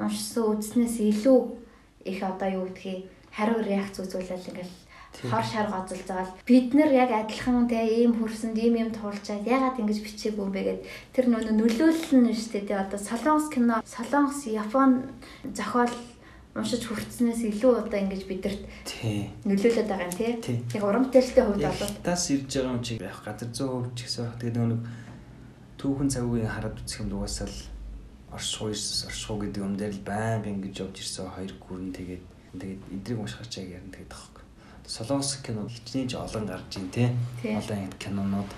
уншсан 0.01 0.43
үзснээс 0.51 0.97
илүү 0.99 1.39
их 2.09 2.19
одоо 2.19 2.49
юу 2.57 2.65
гэдгийг 2.67 3.14
хариу 3.35 3.59
реакц 3.61 3.99
үзүүлэл 3.99 4.49
ингээл 4.49 4.73
хор 5.31 5.43
шар 5.43 5.67
гоцолцоол 5.71 6.31
бид 6.45 6.73
нар 6.73 6.91
яг 6.91 7.11
адилхан 7.11 7.67
те 7.67 7.79
ийм 7.83 8.15
хөрсөнд 8.19 8.57
ийм 8.57 8.75
юм 8.75 8.91
туулчаад 8.91 9.47
ягаад 9.47 9.79
ингэж 9.79 9.99
бичээгүй 10.03 10.43
юм 10.43 10.51
бэ 10.51 10.61
гэд 10.67 10.81
тэр 11.15 11.25
нөө 11.31 11.51
нөлөөлөл 11.55 12.15
нь 12.19 12.35
шүү 12.35 12.51
дээ 12.51 12.67
те. 12.67 12.75
Одоо 12.75 12.99
солонгос 12.99 13.47
кино 13.51 13.75
солонгос 13.83 14.39
япон 14.51 14.91
зохиол 15.55 15.95
уншиж 16.55 16.83
хүртснээс 16.87 17.41
илүү 17.51 17.73
одоо 17.83 17.99
ингэж 17.99 18.23
бидэрт 18.27 18.63
нөлөөлөд 19.47 19.87
байгаа 19.87 20.07
юм 20.07 20.15
те. 20.19 20.27
Яг 20.75 20.83
урамтэлтэй 20.83 21.43
хувьд 21.43 21.63
Яг 21.63 21.79
бол 21.79 21.95
тас 22.03 22.23
ирж 22.31 22.51
байгаа 22.51 22.75
юм 22.75 22.83
чи 22.83 22.99
яг 22.99 23.19
газар 23.23 23.49
100% 23.51 23.95
ч 23.95 23.99
гэсэн. 24.03 24.35
Тэгээд 24.39 24.59
нөгөө 24.59 24.79
түүхэн 25.79 26.09
цагуугийн 26.11 26.51
хараад 26.51 26.79
үзэх 26.79 27.03
юм 27.03 27.09
дугасаал 27.11 27.55
оршихуй 28.35 28.71
оршихуй 28.75 29.37
гэдэг 29.47 29.63
юм 29.63 29.75
дээр 29.79 29.93
л 29.95 30.07
байнга 30.07 30.51
ингэж 30.51 30.75
явж 30.83 30.95
ирсэн 30.99 31.31
хоёр 31.35 31.53
гүрэн 31.59 31.91
тэгээд 31.95 32.23
тэгээд 32.59 32.81
эдрийг 32.95 33.19
уншихаар 33.19 33.49
ч 33.49 33.53
яг 33.61 33.69
ярина 33.79 33.93
тэгээд 33.93 34.11
тахх. 34.11 34.35
Солонгос 34.85 35.41
кино 35.41 35.65
хичнээн 35.65 36.09
ч 36.09 36.13
олон 36.15 36.45
гарч 36.45 36.71
ийн 36.77 36.89
тий. 36.93 37.09
Олон 37.43 37.79
ингэ 37.89 37.97
кинонууд 37.97 38.51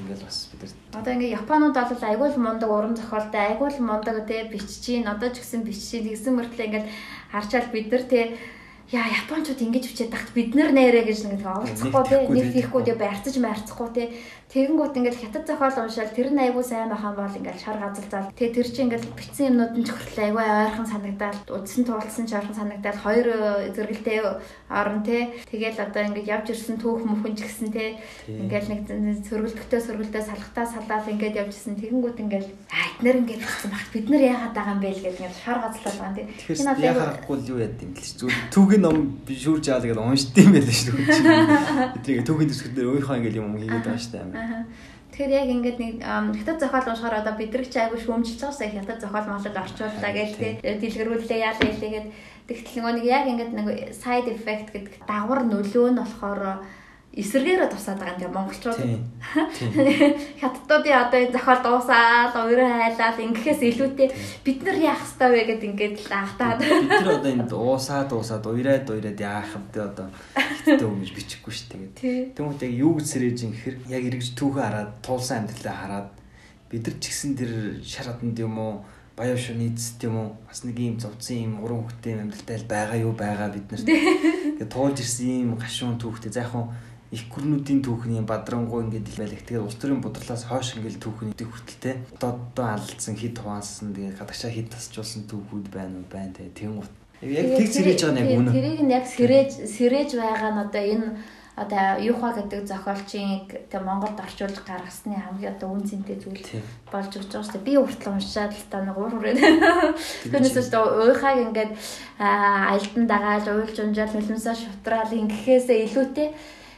ингээл 0.00 0.24
бас 0.24 0.48
бид 0.50 0.74
нар 0.92 1.02
одоо 1.02 1.12
ингээ 1.14 1.36
японууд 1.38 1.74
бол 1.74 2.02
айгүй 2.10 2.28
л 2.34 2.42
мундаг 2.42 2.70
уран 2.70 2.96
зохиолтой 2.98 3.42
айгүй 3.54 3.68
л 3.70 3.86
мундаг 3.86 4.26
те 4.26 4.48
бичиж 4.50 4.82
гин 4.82 5.06
одоо 5.06 5.30
ч 5.30 5.38
гэсэн 5.38 5.62
бичиж 5.62 6.02
тэгсэн 6.02 6.34
мөртлөө 6.34 6.66
ингээл 6.66 6.90
харчаал 7.30 7.70
бид 7.70 7.86
нар 7.92 8.04
те 8.10 8.20
яа 8.90 9.06
японочууд 9.06 9.60
ингэж 9.64 9.84
бичээд 9.86 10.10
тахт 10.10 10.30
бид 10.34 10.54
нар 10.54 10.74
нэрэ 10.74 11.06
гэж 11.06 11.18
нэг 11.30 11.46
оролцохгүй 11.46 12.02
те 12.10 12.16
Нэг 12.28 12.46
тийхгүй 12.52 12.82
те 12.84 12.94
барьцаж 12.98 13.34
марцахгүй 13.38 13.88
те 13.94 14.02
тэгэнгүүт 14.54 14.94
ингээл 14.94 15.18
хятад 15.18 15.50
зохиол 15.50 15.82
уншаал 15.82 16.14
тэр 16.14 16.30
нь 16.30 16.38
айгүй 16.38 16.62
сайн 16.62 16.86
байхan 16.86 17.18
бол 17.18 17.26
ингээл 17.26 17.58
шар 17.58 17.78
газалзаал 17.82 18.30
те 18.38 18.54
тэр 18.54 18.68
чинь 18.70 18.86
ингээл 18.86 19.10
бичсэн 19.18 19.50
юмнууд 19.50 19.74
нь 19.74 19.82
ч 19.82 19.90
хүртэл 19.90 20.30
айгүй 20.30 20.46
ойрхон 20.46 20.86
санагдаад 20.94 21.38
үдсэн 21.50 21.82
туулсан 21.82 22.26
ойрхон 22.30 22.54
санагдаад 22.54 22.98
хоёр 23.02 23.26
э, 23.34 23.74
зэрэгэлтэй 23.74 24.18
орон 24.70 25.02
те 25.02 25.34
тэгэл 25.50 25.82
одоо 25.82 26.02
ингээд 26.06 26.30
явж 26.30 26.46
ирсэн 26.54 26.78
түүх 26.78 27.02
мөхөн 27.02 27.34
ч 27.34 27.50
гэсэн 27.50 27.74
те 27.74 27.98
Тий. 28.30 28.46
ингээл 28.46 28.70
нэг 28.70 29.26
сөргөлтөй 29.26 29.80
сөргөлтөй 29.82 30.22
салхтаа 30.22 30.66
салаад 30.70 31.02
ингээд 31.10 31.34
явж 31.34 31.50
ирсэн 31.50 31.74
тэгэнгүүт 31.74 32.22
ингээл 32.22 32.50
аа 32.70 32.86
эднэр 32.94 33.26
ингээд 33.26 33.42
бичсэн 33.42 33.70
баг 33.74 33.86
бид 33.90 34.06
нар 34.06 34.22
яагаад 34.22 34.54
байгаа 34.54 34.74
юм 34.78 34.80
бэ 34.86 34.90
л 34.94 35.02
гэдэг 35.02 35.18
ингээд 35.18 35.42
шар 35.42 35.58
газалтай 35.66 35.94
байгаа 35.98 36.14
те 36.14 36.22
Тэгэхээр 36.30 36.78
яа 36.78 36.94
харахгүй 36.94 37.36
л 37.42 37.50
юу 37.50 37.58
яд 37.58 37.74
юм 37.82 37.90
бэл 37.90 38.06
ч 38.06 38.14
зүгээр 38.22 38.38
түүхийн 38.54 38.82
ном 38.86 38.98
бишүүрж 39.26 39.66
аваад 39.66 39.86
гэдэг 39.90 40.06
уншд 40.06 40.38
юм 40.38 40.52
байл 40.54 40.70
шүү. 40.70 40.94
Эдрийг 41.98 42.22
түүхийн 42.30 42.50
төсгөл 42.54 42.74
дээр 42.78 42.90
өөрийнхөө 42.94 43.18
ингээл 43.18 43.40
юм 43.42 43.58
хийгээд 43.58 43.82
байгаа 43.82 43.98
шүү 43.98 44.14
дээ. 44.14 44.43
Тэгэхээр 45.14 45.30
яг 45.30 45.48
ингээд 45.54 45.78
нэг 45.78 45.94
хятад 46.42 46.58
зохиол 46.58 46.90
уншихаар 46.90 47.22
одоо 47.22 47.34
бидрэг 47.38 47.70
ч 47.70 47.78
айгүй 47.78 48.02
шүүмжилж 48.02 48.40
байгаа 48.42 48.58
сая 48.58 48.70
хятад 48.74 48.98
зохиол 48.98 49.28
молод 49.30 49.56
орчууллаа 49.62 50.12
гээл 50.14 50.34
те 50.38 50.48
дэлгэрүүлээ 50.82 51.38
яалаа 51.38 51.68
хэлээгээд 51.70 52.06
тэгтэл 52.50 52.76
нөгөө 52.82 52.94
нэг 52.98 53.06
яг 53.06 53.24
ингээд 53.30 53.52
нэг 53.54 53.66
side 53.94 54.28
effect 54.34 54.68
гэдэг 54.74 54.94
дагвар 55.06 55.46
нөлөө 55.46 55.86
нь 55.94 56.00
болохоор 56.02 56.40
эсэргээрээ 57.14 57.70
тусаад 57.70 57.98
байгаа 58.02 58.14
юм 58.14 58.20
тийм 58.20 58.34
монголчууд 58.34 58.78
Тийм. 58.82 59.02
Тийм. 59.54 59.70
хятадуудын 60.42 60.98
одоо 60.98 61.18
энэ 61.22 61.34
зохиол 61.38 61.62
дуусаад 61.62 62.34
өөрөө 62.34 62.68
хайлаад 62.74 63.18
ингэхээс 63.22 63.62
илүүтэй 63.70 64.08
бид 64.42 64.58
нар 64.66 64.78
яах 64.82 65.02
ёстой 65.06 65.28
вэ 65.30 65.42
гэд 65.46 65.62
ингээд 65.62 65.96
л 66.10 66.10
анхтаад 66.10 66.58
Бид 66.58 66.90
нар 66.90 67.22
одоо 67.22 67.30
энд 67.30 67.52
уусаад 67.54 68.10
уусаад 68.10 68.44
уйраад 68.50 68.86
уйраад 68.90 69.20
яах 69.22 69.50
вэ 69.54 69.78
одоо 69.78 70.06
хиттэй 70.34 70.82
өмж 70.90 71.10
бичихгүй 71.14 71.52
шүү 71.54 71.66
дээ. 71.70 72.34
Тэгмэт 72.34 72.66
яг 72.66 72.74
юу 72.82 72.98
гэж 72.98 73.06
сэрэж 73.06 73.38
ин 73.46 73.52
гэхээр 73.54 73.76
яг 73.94 74.02
эргэж 74.10 74.28
түүхээ 74.34 74.64
хараад 74.66 74.90
туулсан 75.06 75.46
амьдралаа 75.46 75.76
хараад 75.78 76.08
бид 76.66 76.82
нар 76.82 76.96
ч 76.98 77.04
гэсэн 77.14 77.32
тэр 77.38 77.52
шар 77.86 78.10
хатанд 78.10 78.38
юм 78.42 78.58
уу 78.58 78.74
баяа 79.14 79.38
шуниц 79.38 79.94
юм 80.02 80.16
уу 80.18 80.28
бас 80.50 80.66
нэг 80.66 80.78
юм 80.82 80.98
зовцсон 80.98 81.38
юм 81.38 81.54
уран 81.62 81.86
хөлтэй 81.86 82.18
амьдралтай 82.18 82.58
л 82.58 82.66
байгаа 82.66 82.98
юу 82.98 83.14
байгаа 83.14 83.54
бид 83.54 83.70
нар 83.70 83.82
тэгээд 84.58 84.74
туулж 84.74 84.98
ирсэн 84.98 85.46
юм 85.46 85.54
гашуун 85.54 86.02
түүхтэй 86.02 86.34
за 86.34 86.42
яг 86.42 86.50
хуу 86.50 86.74
их 87.14 87.24
гүрнүүдийн 87.30 87.80
түүхний 87.86 88.20
бадрангуй 88.26 88.84
ингээд 88.84 89.06
л 89.14 89.20
байлах 89.22 89.42
тэгээд 89.46 89.66
улс 89.66 89.78
төрийн 89.78 90.02
бодлоос 90.02 90.44
хойш 90.50 90.74
ингээд 90.76 90.98
түүхний 90.98 91.32
хүртэлтэй 91.38 91.94
одоо 92.18 92.30
одоо 92.42 92.66
алдсан 92.74 93.14
хит 93.14 93.38
хуваасан 93.38 93.94
тэгээд 93.94 94.18
гадагшаа 94.18 94.50
хит 94.50 94.68
тасчулсан 94.74 95.30
түүхүүд 95.30 95.66
байна 95.70 96.02
уу? 96.02 96.10
Байна 96.10 96.34
тэгээд 96.34 96.58
тэнгуут 96.58 96.92
яг 97.22 97.48
тэг 97.56 97.68
сэрэж 97.70 98.00
байгаа 98.02 98.14
нь 98.14 98.20
яг 98.20 98.38
үнэ 98.42 98.52
тэрийг 98.52 98.80
нь 98.82 98.92
яг 98.92 99.06
сэрэж 99.06 99.50
сэрэж 99.70 100.10
байгаа 100.18 100.50
нь 100.52 100.62
одоо 100.66 100.82
энэ 100.82 101.08
одоо 101.56 102.02
юуха 102.02 102.34
гэдэг 102.34 102.66
зохиолчийн 102.66 103.46
тэг 103.70 103.82
Монголд 103.86 104.18
орчуулж 104.18 104.58
гаргасны 104.66 105.14
хамгийн 105.14 105.54
одоо 105.54 105.70
үн 105.70 105.86
цэнтэй 105.86 106.18
зүйл 106.18 106.42
болж 106.90 107.14
өгч 107.14 107.30
байгаа 107.30 107.46
шүү 107.46 107.54
дээ. 107.62 107.68
Би 107.70 107.74
хүртэл 107.78 108.10
уншаад 108.10 108.52
л 108.58 108.66
та 108.66 108.82
нэг 108.82 108.98
уур 108.98 109.14
хүрээд. 109.14 109.38
Түүнээс 110.34 110.58
ч 110.66 110.74
уйхаг 110.74 111.38
ингээд 111.46 111.72
аа, 112.18 112.74
альдан 112.74 113.06
дагаал 113.06 113.46
уйлж 113.62 113.78
унжаал 113.78 114.10
хөлмсөө 114.10 114.54
шутраал 114.58 115.14
ингэхээсээ 115.14 115.78
илүүтэй 115.86 116.28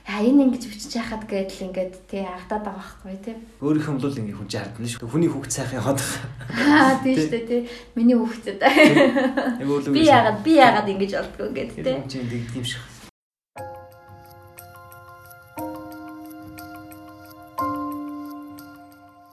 а 0.06 0.22
энэ 0.22 0.46
ингэж 0.46 0.70
бичиж 0.70 0.94
яхад 1.02 1.26
гэдэл 1.26 1.66
ингээд 1.66 2.06
тий 2.06 2.22
агдаад 2.22 2.62
байгаа 2.62 2.78
байхгүй 2.78 3.18
тий. 3.26 3.34
өөрийнх 3.58 3.90
нь 3.90 3.98
бол 3.98 4.14
ингээ 4.14 4.38
хүн 4.38 4.46
жаардна 4.46 4.86
шүү. 4.86 5.10
Хүний 5.10 5.26
хүүхд 5.26 5.50
сайхан 5.50 5.82
яваад 5.82 5.98
Аа 5.98 7.02
тий 7.02 7.14
шүү 7.18 7.30
дээ 7.34 7.46
тий. 7.50 7.60
Миний 7.98 8.14
хүүхдэд. 8.14 8.62
байгаа. 8.62 9.90
Би 9.90 10.06
яагаад 10.06 10.38
би 10.46 10.52
яагаад 10.62 10.86
ингэж 10.94 11.10
болдгоо 11.10 11.50
гэдэг 11.50 11.82
тий. 11.82 11.94
Хүн 11.98 12.06
чинь 12.06 12.30
юм 12.54 12.62
шиг. 12.62 12.82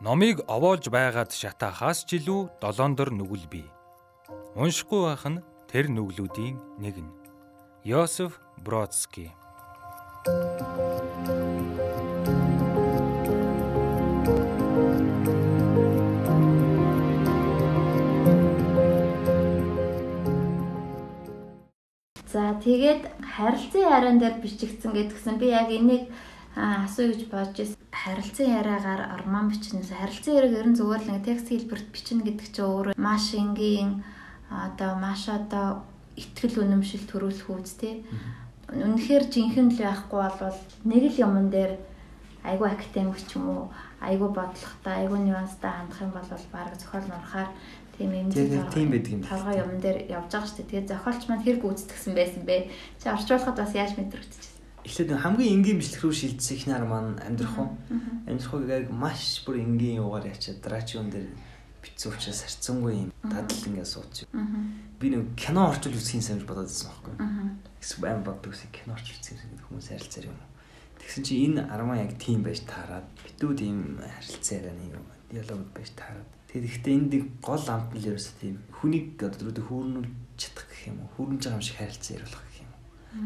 Номыг 0.01 0.41
овоолж 0.49 0.89
байгаад 0.89 1.29
шатаахаас 1.37 2.01
ч 2.01 2.17
илүү 2.17 2.49
долоондор 2.57 3.13
нүгэл 3.13 3.45
бий. 3.45 3.69
Уншихгүй 4.57 5.05
байх 5.05 5.23
нь 5.29 5.45
тэр 5.69 5.93
нүглүүдийн 5.93 6.57
нэг 6.81 6.97
нь. 6.97 7.13
Йосеф 7.85 8.41
Бродский 8.57 9.29
За 10.23 10.31
тэгээд 22.63 23.03
харилцан 23.35 23.83
яриан 23.83 24.23
дээр 24.23 24.39
бичигдсэн 24.39 24.95
гэдгсэн 24.95 25.35
би 25.43 25.51
яг 25.51 25.67
энийг 25.67 26.07
асуу 26.55 27.11
гэж 27.11 27.27
бодож 27.27 27.59
ирсэн. 27.59 27.83
Харилцан 27.91 28.47
яриагаар 28.63 29.19
ормон 29.19 29.51
бичнээс 29.51 29.91
харилцан 29.91 30.39
яриаг 30.39 30.55
ер 30.55 30.67
нь 30.71 30.79
зүгээр 30.79 31.03
л 31.03 31.11
нэг 31.19 31.27
текст 31.27 31.51
хэлбэрт 31.51 31.91
бичнэ 31.91 32.23
гэдэг 32.23 32.47
чинь 32.47 32.63
өөрөө 32.63 32.95
маш 32.95 33.35
энгийн 33.35 34.07
одоо 34.47 34.95
маш 34.95 35.27
одоо 35.27 35.83
ихтгэл 36.15 36.63
үнэмшил 36.63 37.03
төрүүлэх 37.11 37.51
үүс 37.51 37.75
тий. 37.75 38.07
Үнэхээр 38.73 39.23
жинхэнэ 39.29 39.71
л 39.73 39.79
байхгүй 39.85 40.19
бол 40.41 40.59
нэг 40.89 41.03
л 41.13 41.21
юмн 41.21 41.47
дээр 41.53 41.77
айгүй 42.43 42.67
академик 42.73 43.21
ч 43.21 43.37
юм 43.37 43.45
уу 43.49 43.63
айгүй 44.01 44.29
бодлоготой 44.33 44.93
айгүй 45.05 45.19
нюанстай 45.21 45.71
хандах 45.71 46.01
юм 46.01 46.11
бол 46.11 46.27
баг 46.51 46.73
зохиол 46.75 47.07
нурахаар 47.07 47.49
тийм 47.97 48.11
юм 48.11 48.27
тийм 48.33 48.89
байдаг 48.89 49.11
юм. 49.13 49.21
Талгай 49.21 49.61
юм 49.61 49.77
дээр 49.79 49.97
явж 50.09 50.27
байгаа 50.33 50.49
шүү 50.49 50.57
дээ. 50.57 50.69
Тэгээд 50.73 50.91
зохиолч 50.91 51.21
маань 51.29 51.43
хэрэг 51.45 51.61
гүйцэтгсэн 51.61 52.13
байсан 52.17 52.43
бэ? 52.43 52.73
Чи 52.99 53.05
орчуулахад 53.13 53.57
бас 53.61 53.71
яаж 53.77 53.93
мэдрэгдэж 53.95 54.53
Эхлээд 54.83 55.15
хамгийн 55.15 55.63
энгийн 55.63 55.79
бичлэг 55.79 56.03
рүү 56.03 56.11
шилжсэн 56.11 56.57
их 56.59 56.67
нар 56.67 56.83
маань 56.83 57.15
амьдрах 57.23 57.55
уу. 57.55 57.71
Амьдрах 58.27 58.51
уу 58.51 58.67
яг 58.67 58.91
маш 58.91 59.39
бүр 59.47 59.63
энгийн 59.63 60.03
юугаар 60.03 60.27
ячаад 60.27 60.59
драчиун 60.59 61.07
дээр 61.07 61.31
битсэн 61.83 62.11
учраас 62.15 62.39
харцсангүй 62.47 62.93
юм 62.95 63.11
дадал 63.27 63.67
ингээд 63.67 63.91
сууч. 63.91 64.23
Би 64.99 65.11
нэг 65.11 65.35
кино 65.35 65.67
орчуул 65.69 65.99
үзэх 65.99 66.17
юм 66.17 66.23
санаж 66.23 66.47
бодоод 66.47 66.71
байсан 66.71 66.89
байхгүй. 66.89 67.13
Эсвэл 67.83 68.07
аим 68.07 68.23
боддог 68.23 68.55
ус 68.55 68.63
кино 68.71 68.95
орчуул 68.95 69.19
үзэх 69.19 69.43
хүмүүс 69.67 69.87
харилцаар 69.91 70.25
юм. 70.31 70.39
Тэгсэн 71.03 71.23
чи 71.27 71.33
энэ 71.43 71.67
армаа 71.67 71.99
яг 71.99 72.15
тийм 72.15 72.41
байж 72.47 72.63
таарад 72.63 73.03
битүүд 73.27 73.59
ийм 73.59 73.99
харилцаараа 73.99 74.73
нэг 74.73 74.95
юм 74.95 75.05
диалог 75.27 75.67
байж 75.75 75.91
таарад. 75.99 76.29
Тэгээд 76.47 76.69
ихтэй 76.71 76.93
энд 76.95 77.13
гол 77.43 77.65
амт 77.67 77.91
нь 77.91 77.99
л 77.99 78.09
ерөөсөө 78.15 78.35
тийм 78.39 78.55
хүнийг 78.79 79.19
одоо 79.19 79.51
түрүү 79.51 79.67
хүүрнүүл 79.67 80.09
чадах 80.39 80.65
гэх 80.71 80.87
юм 80.87 81.03
уу. 81.03 81.11
Хүүрнэж 81.19 81.41
байгаа 81.43 81.59
юм 81.59 81.67
шиг 81.67 81.77
харилцаа 81.77 82.15
ярих 82.15 82.31
гэх 82.31 82.57
юм. 82.63 82.71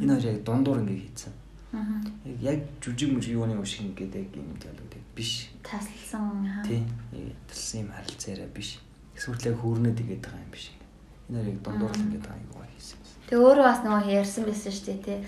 Энэ 0.02 0.14
хоёр 0.18 0.26
яг 0.34 0.40
дундуур 0.42 0.82
ингээд 0.82 1.04
хийцэн 1.06 1.34
Яг 2.40 2.64
жүжиг 2.80 3.12
мөр 3.12 3.28
юуны 3.28 3.60
шиг 3.68 3.92
ингээд 3.92 4.16
яг 4.16 4.32
юм 4.40 4.56
диалог 4.56 4.88
тийм 4.88 4.97
биш. 5.18 5.50
Таслсан 5.66 6.46
хаа. 6.46 6.64
Тийм. 6.64 6.86
Талсан 7.50 7.82
юм 7.82 7.90
харилцаараа 7.98 8.50
биш. 8.54 8.70
Эсвэл 9.18 9.58
хөөрнөд 9.58 9.98
игээд 9.98 10.22
байгаа 10.22 10.46
юм 10.46 10.54
биш. 10.54 10.66
Энэ 11.28 11.38
хоёрыг 11.42 11.60
дундуур 11.66 11.94
л 11.98 12.04
ингээд 12.06 12.26
байгаа 12.30 12.46
юм 12.46 12.70
хийсэн. 12.78 13.00
Тэгээ 13.28 13.42
өөрөө 13.42 13.66
бас 13.66 13.80
нөгөө 13.82 14.14
ярьсан 14.22 14.44
байсан 14.46 14.72
шүү 14.72 14.86
дээ 14.86 15.02
тий 15.02 15.20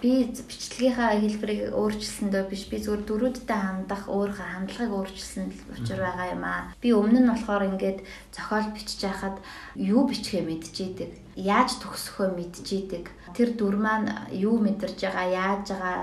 би 0.00 0.12
бичлэгийнхаа 0.30 1.18
хэлбэрийг 1.20 1.74
өөрчилсөндөө 1.74 2.42
биш 2.50 2.62
би 2.70 2.78
зүгээр 2.84 3.02
дөрүүдтэй 3.08 3.58
хандах 3.58 4.06
өөрийнхөө 4.06 4.48
хандлагыг 4.54 4.92
өөрчилсөн 4.94 5.46
учир 5.74 6.00
байгаа 6.00 6.26
юм 6.34 6.44
аа. 6.46 6.70
Би 6.82 6.94
өмнө 6.94 7.20
нь 7.22 7.30
болохоор 7.30 7.66
ингээд 7.70 7.98
зохиол 8.30 8.68
бичиж 8.76 9.00
байхад 9.02 9.36
юу 9.74 10.06
бичихээ 10.06 10.42
мэдчихийдэг. 10.46 11.10
Яаж 11.34 11.70
төгсөхөө 11.82 12.28
мэдчихийдэг. 12.38 13.04
Тэр 13.34 13.48
дүр 13.58 13.76
маань 13.76 14.10
юу 14.30 14.56
мэдэрж 14.62 14.98
байгаа, 15.02 15.26
яаж 15.34 15.64
байгаа, 15.74 15.96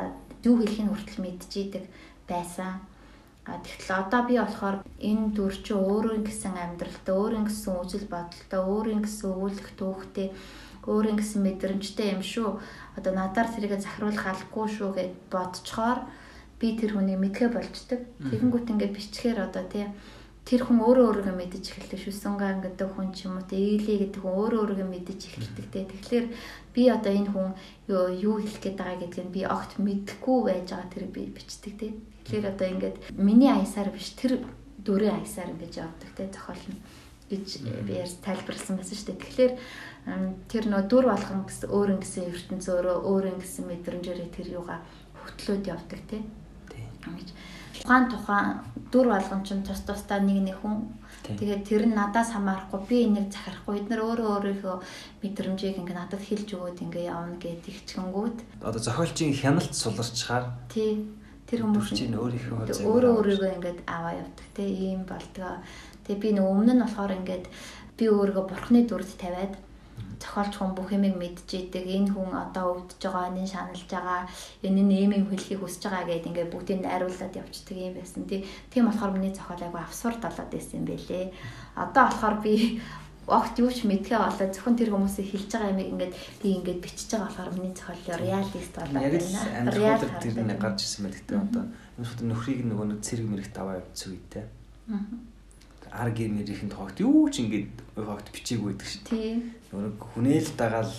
юу 0.44 0.56
хэлхийг 0.60 0.90
хүртэл 0.92 1.24
мэдчихийдэг 1.24 1.84
байсан. 2.28 2.84
А 3.44 3.60
тэгэхээр 3.60 3.92
одоо 4.08 4.22
би 4.24 4.36
болохоор 4.40 4.78
энэ 5.04 5.36
дүр 5.36 5.54
чи 5.60 5.74
өөрөө 5.76 6.24
гэсэн 6.24 6.56
амьдралтай, 6.56 7.12
өөрөө 7.12 7.44
гэсэн 7.52 7.72
үжил 7.76 8.06
бодолтой, 8.08 8.62
өөрөө 8.64 9.00
гэсэн 9.04 9.28
өвөлөх 9.36 9.70
түүхтэй 9.76 10.28
өөр 10.88 11.06
ингэсэн 11.16 11.42
мэдрэмжтэй 11.44 12.16
юм 12.16 12.24
шүү. 12.24 12.60
Одоо 13.00 13.12
надаар 13.16 13.48
тэрийг 13.52 13.80
захируулах 13.80 14.28
албагүй 14.28 14.68
шүү 14.68 14.90
гэд 14.96 15.14
бодцохоор 15.32 16.00
би 16.60 16.68
тэр 16.76 16.96
хүнийг 16.96 17.20
мэдхэ 17.24 17.48
болчдөг. 17.52 18.00
Тэгэнгүүт 18.20 18.72
ингээд 18.72 18.96
бичгээр 18.96 19.40
одоо 19.48 19.64
тий 19.68 19.88
тэр 20.44 20.62
хүн 20.68 20.84
өөрөө 20.84 21.24
өөрийгөө 21.24 21.36
мэдэж 21.40 21.64
эхэлдэг 21.72 22.00
шүү. 22.04 22.16
Сунгаа 22.20 22.60
гэдэг 22.60 22.90
хүн 22.96 23.16
ч 23.16 23.32
юм 23.32 23.40
уу 23.40 23.48
тий 23.48 23.80
ээлээ 23.80 24.12
гэдэг 24.12 24.22
хүн 24.24 24.36
өөрөө 24.40 24.60
өөрийгөө 24.60 24.90
мэдэж 24.92 25.20
эхэлдэг 25.24 25.68
тий. 25.72 25.84
Тэгэхээр 25.88 26.26
би 26.76 26.84
одоо 26.92 27.12
энэ 27.16 27.32
хүн 27.32 27.50
юу 28.20 28.36
хэлэх 28.44 28.60
гээд 28.60 28.76
байгаа 28.76 29.00
гэдгийг 29.08 29.30
би 29.32 29.42
огт 29.48 29.72
мэдэхгүй 29.80 30.40
байж 30.44 30.68
байгаа 30.68 30.92
тэр 30.92 31.06
би 31.08 31.22
бичдэг 31.32 31.74
тий. 31.80 31.92
Тэгэхээр 32.24 32.46
одоо 32.56 32.68
ингээд 32.72 32.98
миний 33.20 33.52
аясаар 33.52 33.92
биш 33.92 34.16
тэр 34.16 34.44
дөрөв 34.84 35.12
аясаар 35.12 35.52
ингэж 35.54 35.74
явдаг 35.80 36.10
тий 36.16 36.28
зохиол 36.32 36.66
нь 36.72 36.80
гэж 37.32 37.48
би 37.88 37.94
ярьж 38.00 38.20
тайлбарласан 38.24 38.78
байсан 38.78 38.96
шүү 38.96 39.08
дээ. 39.12 39.24
Тэгэхээр 39.24 39.54
тэр 40.52 40.64
нөө 40.68 40.84
дүр 40.92 41.06
болгон 41.08 41.48
гэсэн 41.48 41.72
өөр 41.72 41.90
ингэсэн 42.00 42.30
ертөнц 42.32 42.66
өөрөө 42.68 42.98
өөр 43.08 43.26
ингэсэн 43.34 43.64
мэдрэмжээрээ 43.72 44.30
тэр 44.36 44.48
юугаа 44.60 44.80
хөтлөөд 45.24 45.64
явдаг 45.68 46.02
тий. 46.12 46.22
Ингэж. 47.08 47.30
Тухайн 47.84 48.06
тухайн 48.12 48.48
дүр 48.92 49.08
болгон 49.12 49.42
ч 49.44 49.56
тус 49.64 49.82
тусдаа 49.88 50.20
нэг 50.20 50.40
нэг 50.44 50.58
хүн. 50.60 50.88
Тэгээд 51.24 51.64
тэр 51.68 51.84
нь 51.88 51.96
надаас 51.96 52.36
хамаарахгүй 52.36 52.82
би 52.88 52.98
энийг 53.08 53.32
захирахгүй. 53.32 53.80
Эдгээр 53.80 54.02
өөрөө 54.04 54.30
өөрийнхөө 54.40 54.76
мэдрэмжийг 55.24 55.80
ингээ 55.80 55.96
надад 55.96 56.20
хэлж 56.20 56.50
өгөөд 56.52 56.84
ингээ 56.84 57.12
явна 57.12 57.40
гэдэг 57.40 57.72
ихчгэнгүүд 57.72 58.38
одоо 58.60 58.82
зохиолчийн 58.84 59.36
хяналт 59.36 59.72
суларчаар 59.72 60.52
тий 60.68 61.08
тэр 61.54 61.62
хүмүүс 61.70 61.88
чинь 61.94 62.18
өөрийнхөө 62.18 62.90
өөрөө 62.90 63.14
өөрийгөө 63.14 63.52
ингээд 63.62 63.80
аваа 63.86 64.14
явдаг 64.18 64.48
тий 64.58 64.70
ийм 64.90 65.06
болдгоо 65.06 65.62
тэгээ 66.10 66.22
би 66.24 66.30
нөгөө 66.34 66.54
өмнө 66.58 66.74
нь 66.74 66.82
болохоор 66.82 67.14
ингээд 67.22 67.46
би 67.98 68.06
өөрийгөө 68.10 68.46
бурхны 68.50 68.82
дүрд 68.90 69.12
тавиад 69.22 69.54
зохиолч 70.24 70.54
хүн 70.56 70.74
бүх 70.74 70.90
юмыг 70.96 71.16
мэдчихийдэг. 71.20 71.86
Энэ 71.86 72.10
хүн 72.16 72.32
одоо 72.32 72.66
өвдөж 72.80 73.02
байгаа, 73.04 73.30
энэ 73.30 73.52
шаналж 73.54 73.84
байгаа, 73.92 74.22
энэ 74.64 74.82
нь 74.82 74.94
ийм 75.04 75.12
юм 75.20 75.28
хэлхийг 75.30 75.60
хүсэж 75.62 75.84
байгаа 75.92 76.08
гэдээ 76.08 76.30
ингээд 76.32 76.54
бүгдийг 76.54 76.80
найруулад 76.82 77.34
явчихдаг 77.36 77.78
юм 77.78 77.94
байсан. 78.00 78.24
Тийм 78.72 78.84
болохоор 78.88 79.12
миний 79.14 79.34
зохиол 79.36 79.62
айгу 79.64 79.80
авсуур 79.84 80.16
далаад 80.18 80.50
байсан 80.50 80.80
юм 80.80 80.86
байлээ. 80.88 81.26
Одоо 81.76 82.04
болохоор 82.08 82.36
би 82.40 82.54
огт 83.28 83.56
юу 83.60 83.72
ч 83.72 83.88
мэдхээ 83.88 84.20
болоо 84.20 84.48
зөвхөн 84.52 84.76
тэр 84.80 84.92
хүмүүсийг 84.92 85.28
хэлж 85.32 85.50
байгаа 85.52 85.72
юмыг 85.74 85.90
ингээд 85.94 86.14
би 86.44 86.48
ингээд 86.60 86.80
бичиж 86.84 87.10
байгаа 87.16 87.28
болохоор 87.28 87.54
миний 87.56 87.74
зохиол 87.76 88.20
реалист 88.20 88.74
болоод 88.76 88.94
байна. 88.94 89.72
Реал 89.72 90.04
тэр 90.20 90.34
нэг 90.44 90.60
гарч 90.60 90.80
ирсэн 90.84 91.02
байл 91.08 91.18
гэдэг 91.18 91.38
одоо 91.40 91.64
энэ 92.00 92.28
нөхрийг 92.28 92.62
нөгөө 92.68 92.88
нэг 92.92 93.00
цэрэг 93.06 93.28
мэрэгт 93.32 93.56
аваа 93.58 93.80
явуулсан 93.80 94.10
үедээ. 94.12 94.46
Аа 94.92 95.32
ар 95.94 96.10
гэрнэрийнхэн 96.10 96.74
тоогт 96.74 96.98
юу 97.06 97.30
ч 97.30 97.46
ингээд 97.46 97.70
тоогт 97.94 98.28
бичээг 98.34 98.62
байдаг 98.66 98.88
шүү. 98.90 99.02
Тийм. 99.06 99.54
Нөгөө 99.70 99.94
хүнээл 100.18 100.50
дагаал 100.58 100.94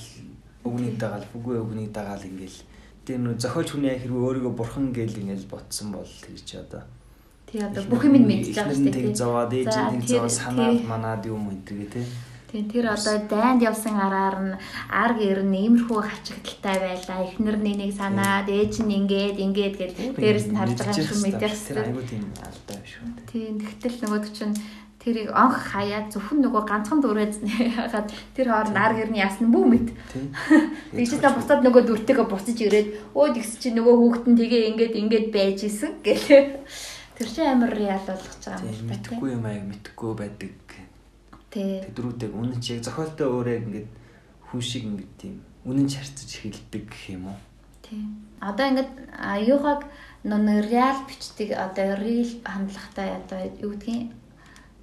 өгний 0.63 0.95
дагаал 0.95 1.27
үгүй 1.35 1.57
өгний 1.59 1.89
дагаал 1.91 2.23
ингээл 2.23 2.59
тэр 3.03 3.19
нөө 3.19 3.35
зохиолч 3.43 3.75
хүний 3.75 3.99
хэрвээ 3.99 4.23
өөрийгөө 4.23 4.55
бурхан 4.55 4.95
гээл 4.95 5.19
ингээл 5.19 5.51
ботсон 5.51 5.99
бол 5.99 6.07
тэр 6.07 6.39
чи 6.47 6.55
одоо 6.63 6.87
тий 7.55 7.63
одоо 7.63 7.87
бүх 7.87 8.03
юм 8.03 8.19
мэдчихэж 8.27 8.57
байгаа 8.59 8.75
шүү 8.75 8.85
дээ. 8.91 8.99
Тэг 8.99 9.15
зовоод 9.15 9.53
ээж 9.55 9.71
тэг 9.71 10.07
зовоод 10.11 10.35
санаад 10.35 10.81
манаад 10.91 11.23
юм 11.31 11.47
энэ 11.55 11.63
тэгээ 11.63 11.91
тий. 11.95 12.07
Тийм 12.51 12.67
тэр 12.71 12.87
одоо 12.91 13.17
дайнд 13.31 13.63
явсан 13.63 13.95
араар 13.95 14.37
нь 14.43 14.55
ар 14.91 15.13
гэр 15.15 15.47
нь 15.47 15.59
иймэрхүү 15.63 16.01
хачигдaltaй 16.03 16.77
байлаа. 16.83 17.19
Эхнэр 17.31 17.59
нэнийг 17.63 17.95
санаад 17.95 18.51
ээж 18.51 18.83
нь 18.83 18.95
ингээд 18.99 19.39
ингээд 19.39 19.75
гэл 19.79 19.95
дээрэс 20.19 20.47
нь 20.51 20.59
харж 20.59 20.79
байгаа 20.83 21.15
юм 21.15 21.23
мэдэх 21.23 21.55
хэрэгтэй. 21.55 21.83
Айгуу 21.95 22.07
тийм 22.11 22.25
алдаа 22.43 22.79
шүү. 22.83 23.07
Тийм 23.31 23.55
тэгтэл 23.63 23.99
нөгөөд 24.03 24.27
чинь 24.35 24.55
тэрийг 25.03 25.31
онх 25.31 25.59
хаяад 25.71 26.07
зөвхөн 26.11 26.39
нөгөө 26.43 26.63
ганцхан 26.65 26.99
дүрээд 27.03 27.35
хагаад 27.77 28.09
тэр 28.35 28.47
хооронд 28.51 28.79
ар 28.83 28.93
гэрний 28.99 29.23
ясна 29.23 29.47
бүү 29.53 29.65
мэд. 29.69 29.89
Тэгж 30.97 31.23
та 31.23 31.35
буцаад 31.37 31.61
нөгөө 31.63 31.83
дүртэйгээ 31.87 32.27
буцаж 32.27 32.59
ирээд 32.59 32.89
өө 33.13 33.37
тэгс 33.37 33.53
чи 33.61 33.69
нөгөө 33.77 33.95
хүүхдэн 34.01 34.35
тгээ 34.39 34.63
ингээд 34.73 34.95
ингээд 34.97 35.27
байж 35.29 35.59
исэн 35.69 36.01
гэлээ. 36.01 36.43
Тэр 37.15 37.29
чинь 37.31 37.47
амар 37.47 37.73
реал 37.75 38.03
болгож 38.07 38.43
байгаа 38.43 38.67
юм 38.67 38.89
байна. 38.89 38.91
Мэдхгүй 38.91 39.31
юм 39.31 39.45
аяг 39.47 39.65
мэдхгүй 39.71 40.13
байдаг. 40.19 40.69
Тий. 41.55 41.79
Тэдрүүдийг 41.87 42.33
үнэн 42.35 42.59
чи 42.59 42.75
яг 42.75 42.83
зохиолтой 42.83 43.29
өөрөө 43.31 43.57
ингээд 43.63 43.89
хүн 44.51 44.63
шиг 44.63 44.83
ингээд 44.91 45.13
тийм 45.23 45.35
үнэн 45.63 45.87
чарцаж 45.87 46.27
эхэлдэг 46.27 46.85
гэх 46.91 47.05
юм 47.15 47.31
уу? 47.31 47.39
Тий. 47.87 48.03
Одоо 48.43 48.67
ингээд 48.67 48.93
аюухаг 49.15 49.87
нөө 50.27 50.67
реал 50.67 51.01
бичдэг 51.07 51.55
одоо 51.55 51.95
real 52.03 52.31
хандлагатай 52.43 53.09
одоо 53.23 53.41
юу 53.63 53.79
гэдгийг 53.79 54.11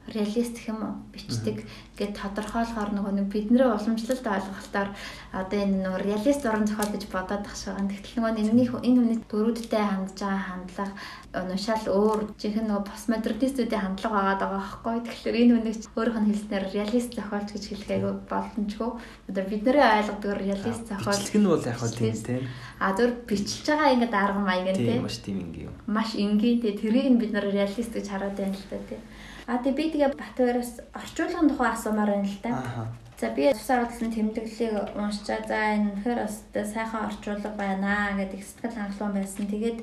реалист 0.07 0.57
хэм 0.57 0.79
бичдэг 1.11 1.67
гэд 1.99 2.15
тодорхойлохоор 2.15 2.91
нөгөө 2.95 3.13
нэг 3.19 3.27
бидний 3.27 3.67
уламжлалт 3.67 4.23
ойлголтоор 4.23 4.89
одоо 5.35 5.59
энэ 5.59 5.83
нөгөө 5.83 6.01
реалист 6.07 6.43
уран 6.47 6.65
зохиол 6.65 6.91
гэж 6.95 7.03
бодоод 7.11 7.43
тах 7.43 7.55
шиг. 7.59 7.75
Тэгтэл 7.75 8.15
нөгөө 8.15 8.31
энэний 8.31 8.67
энэ 8.71 8.99
хүний 8.99 9.19
дөрүүдтэй 9.27 9.83
хандж 9.83 10.17
байгаа 10.23 10.43
хандлага 10.47 10.93
уншаал 11.31 11.87
өөр 11.91 12.19
жинхэнэ 12.39 12.67
нөгөө 12.67 12.87
постмодернистүүдийн 12.87 13.83
хандлага 13.83 14.19
байгаа 14.23 14.49
байхгүй. 14.55 14.95
Тэгэхээр 15.07 15.39
энэ 15.41 15.53
хүнийг 15.59 15.79
өөрийнх 15.95 16.19
нь 16.19 16.29
хэлснээр 16.31 16.65
реалист 16.75 17.11
зохиолч 17.15 17.49
гэж 17.55 17.63
хэлэх 17.67 17.91
айгүй 17.91 18.13
боломжгүй. 18.31 18.91
Одоо 19.31 19.43
бидний 19.51 19.83
ойлгодог 19.83 20.31
реалист 20.39 20.83
зохиол. 20.87 21.15
Бичлэг 21.15 21.39
нь 21.39 21.51
бол 21.51 21.67
яг 21.67 21.77
хөө 21.79 21.91
тийм 21.95 22.15
тийм. 22.23 22.43
А 22.79 22.91
зөв 22.95 23.09
бичиж 23.27 23.67
байгаа 23.67 23.93
ингээд 23.95 24.15
арга 24.15 24.41
маяг 24.43 24.67
нь 24.75 24.79
тийм. 24.79 25.03
Маш 25.03 25.17
тийм 25.23 25.37
ингийн. 25.43 25.71
Маш 25.87 26.09
энгийн 26.15 26.59
тийм. 26.63 26.75
Тэрийг 26.79 27.07
нь 27.11 27.19
бид 27.19 27.31
нар 27.31 27.47
реалист 27.47 27.91
гэж 27.95 28.05
хараад 28.11 28.35
байна 28.35 28.55
л 28.55 28.67
да 28.71 28.79
тийм. 28.87 29.03
А 29.51 29.57
тэгээ 29.57 29.75
би 29.75 29.85
тэгээ 29.91 30.15
Батбаяраас 30.15 30.79
орчуулгын 30.93 31.49
тухай 31.49 31.73
асуумаар 31.81 32.13
байна 32.13 32.29
л 32.29 32.39
та. 32.45 32.53
За 33.17 33.29
би 33.33 33.49
тусаар 33.49 33.89
удалсан 33.89 34.13
тэмдэглэлийг 34.13 34.93
уншчаа. 34.93 35.41
За 35.49 35.57
энэ 35.73 35.97
үнэхээр 35.97 36.19
бас 36.21 36.45
сайхан 36.53 37.09
орчуулга 37.09 37.49
байна 37.57 38.13
гэдэг 38.21 38.41
сэтгэл 38.45 38.77
хангалуун 38.77 39.13
байсан. 39.17 39.45
Тэгээд 39.49 39.79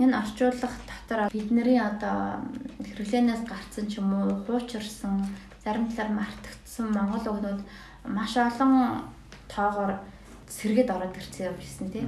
энэ 0.00 0.18
орчуулга 0.20 0.68
дотор 0.88 1.20
бидний 1.32 1.80
одоо 1.80 2.44
хэрэглэнээс 2.80 3.42
гарцсан 3.48 3.88
ч 3.88 4.00
юм 4.00 4.12
уу 4.12 4.44
хуучирсан 4.44 5.24
зарим 5.64 5.88
талаар 5.88 6.12
мартагдсан 6.16 6.86
монгол 6.92 7.26
өгнүүд 7.32 7.60
маш 8.08 8.36
олон 8.36 9.04
тоогоор 9.52 10.00
сэргээд 10.48 10.90
ороод 10.90 11.16
ирсэн 11.16 11.52
юм 11.52 11.58
шсэн 11.60 11.88
тий. 11.92 12.04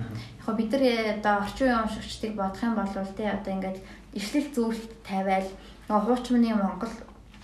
Яг 0.49 0.57
бид 0.57 0.72
нар 0.72 0.85
э, 0.85 1.16
одоо 1.16 1.45
орчин 1.45 1.68
үеийн 1.68 1.83
уншигчдыг 1.85 2.33
бодох 2.37 2.62
юм 2.64 2.75
бол 2.77 2.89
тий 3.16 3.29
одоо 3.29 3.53
ингээд 3.53 3.79
ишлэл 4.16 4.49
зүйлт 4.55 4.91
тавиал 5.05 5.49
нөгөө 5.89 6.05
хуучмын 6.05 6.57
Монгол 6.57 6.95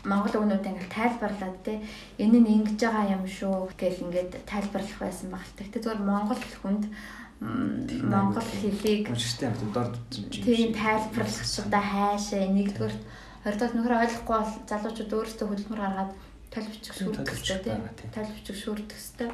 Монгол 0.05 0.35
өгнүүд 0.41 0.65
ингээд 0.65 0.97
тайлбарлаад 0.97 1.59
тий 1.65 1.79
энэ 2.23 2.39
нь 2.41 2.53
ингэж 2.57 2.81
байгаа 2.81 3.15
юм 3.17 3.25
шүү 3.29 3.75
гэл 3.77 4.05
ингээд 4.09 4.33
тайлбарлах 4.49 4.99
байсан 5.01 5.29
баг. 5.31 5.45
Тэгтээ 5.57 5.83
зөвхөн 5.85 6.09
Монгол 6.09 6.41
хүнд 6.41 6.85
Монгол 7.41 8.49
хэлийг 8.49 9.09
юм 9.09 9.73
дор 9.73 9.91
тийм 10.13 10.73
тайлбарлах 10.73 11.45
удаа 11.61 11.85
хайшаа 11.85 12.49
нэгдүгээр 12.49 12.95
хоёрдугаар 13.45 13.75
нөхөр 13.77 14.01
ойлгохгүй 14.05 14.37
бол 14.37 14.53
залуучууд 14.69 15.17
өөрсдөө 15.17 15.47
хөдөлмөр 15.49 15.81
гаргаад 15.81 16.13
тайлбарчих 16.53 16.95
шүүрдэх 16.97 17.33
хэрэгтэй 17.33 17.61
тийм 17.65 18.13
тайлбарчих 18.13 18.57
шүүрдэх 18.61 18.99
хэрэгтэй 19.01 19.31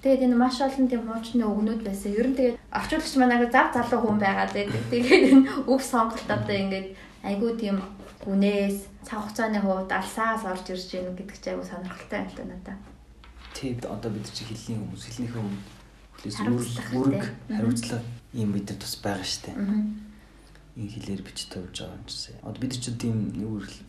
Тэгээд 0.00 0.32
энэ 0.32 0.36
маш 0.40 0.56
олон 0.64 0.88
тийм 0.88 1.04
хуучны 1.04 1.44
өгнүүд 1.44 1.84
байсан. 1.84 2.16
Ер 2.16 2.32
нь 2.32 2.36
тэгээд 2.38 2.56
орчуулагч 2.72 3.14
манайг 3.20 3.52
зав 3.52 3.68
залуу 3.68 4.00
хүн 4.00 4.16
байгаад 4.16 4.52
байдаг. 4.56 4.80
Тэгээд 4.88 5.24
энэ 5.28 5.44
үг 5.68 5.80
сонголт 5.84 6.24
одоо 6.24 6.56
ингээд 6.56 6.88
айгүй 7.20 7.52
тийм 7.60 7.84
гүнээс 8.24 8.76
цаг 9.06 9.18
хугацааны 9.20 9.60
хувьд 9.60 9.90
алсаас 9.92 10.44
орж 10.44 10.66
ирж 10.72 10.88
гэнэ 10.92 11.16
гэдэг 11.16 11.38
чинь 11.40 11.52
айгүй 11.56 11.66
сонирхолтой 11.68 12.18
юм 12.20 12.28
л 12.28 12.36
та 12.36 12.44
надаа. 12.44 12.76
Тийм 13.54 13.76
одоо 13.88 14.10
бид 14.12 14.26
чи 14.32 14.44
хэлний 14.44 14.78
хүмүүс 14.78 15.02
хэлнийхээ 15.08 15.40
өмнө 15.40 15.62
хүлээс 16.20 16.38
үүрэг 16.92 17.24
хариуцлага 17.48 18.04
юм 18.36 18.50
бид 18.52 18.66
нар 18.68 18.78
тус 18.78 18.94
байгаа 19.00 19.26
штэ 19.26 19.50
энэ 20.80 20.90
хэлээр 20.96 21.22
бич 21.26 21.50
тавьж 21.50 21.82
байгаа 21.82 21.98
юм 21.98 22.06
чинь. 22.06 22.38
Одоо 22.46 22.60
бид 22.62 22.74
чинь 22.78 22.96
тийм 22.96 23.16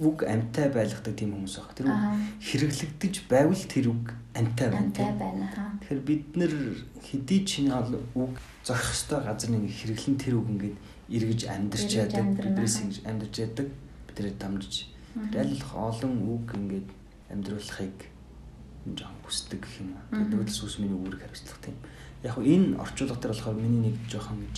үг 0.01 0.17
амтай 0.25 0.67
байлгадаг 0.73 1.13
тийм 1.15 1.31
хүмүүс 1.37 1.55
баг. 1.61 1.71
Тэр 1.77 1.87
үг 1.93 2.01
хэрэглэгдэж 2.41 3.15
байвал 3.29 3.63
тэр 3.69 3.85
үг 3.93 4.05
амтай 4.33 4.67
байна. 4.73 4.89
Амтай 4.89 5.11
байна. 5.15 5.45
Тэгэхээр 5.85 6.01
бид 6.01 6.25
нэр 6.35 6.53
хэдий 6.99 7.41
чиний 7.45 7.71
үг 8.17 8.33
зохих 8.65 8.91
хөстой 8.91 9.19
газар 9.23 9.49
нэг 9.53 9.69
хэрэглэн 9.69 10.17
тэр 10.17 10.35
үг 10.41 10.47
ингээд 10.51 10.77
эргэж 11.15 11.41
амьдарч 11.47 11.91
яадаг. 11.95 12.25
Биднээс 12.35 12.75
ингэж 12.81 12.97
амьдарч 13.05 13.35
яадаг. 13.39 13.67
Бидрээ 14.11 14.35
дамжиж. 14.35 14.91
Аль 15.15 15.55
олон 15.71 16.13
үг 16.27 16.51
ингээд 16.51 16.87
амьдруулахыг 17.31 17.97
жоон 18.99 19.17
хүсдэг 19.23 19.63
гэх 19.63 19.79
юм. 19.79 19.95
Тэгээд 20.11 20.31
нөөдөл 20.35 20.59
сүс 20.59 20.83
миний 20.83 20.99
үүрэг 20.99 21.23
хариуцлах 21.23 21.59
тийм. 21.63 21.77
Яг 22.27 22.35
энэ 22.35 22.75
орчуулга 22.75 23.15
дээр 23.15 23.31
болохоор 23.31 23.55
миний 23.55 23.81
нэг 23.87 23.95
жоохон 24.11 24.43
гэж 24.43 24.57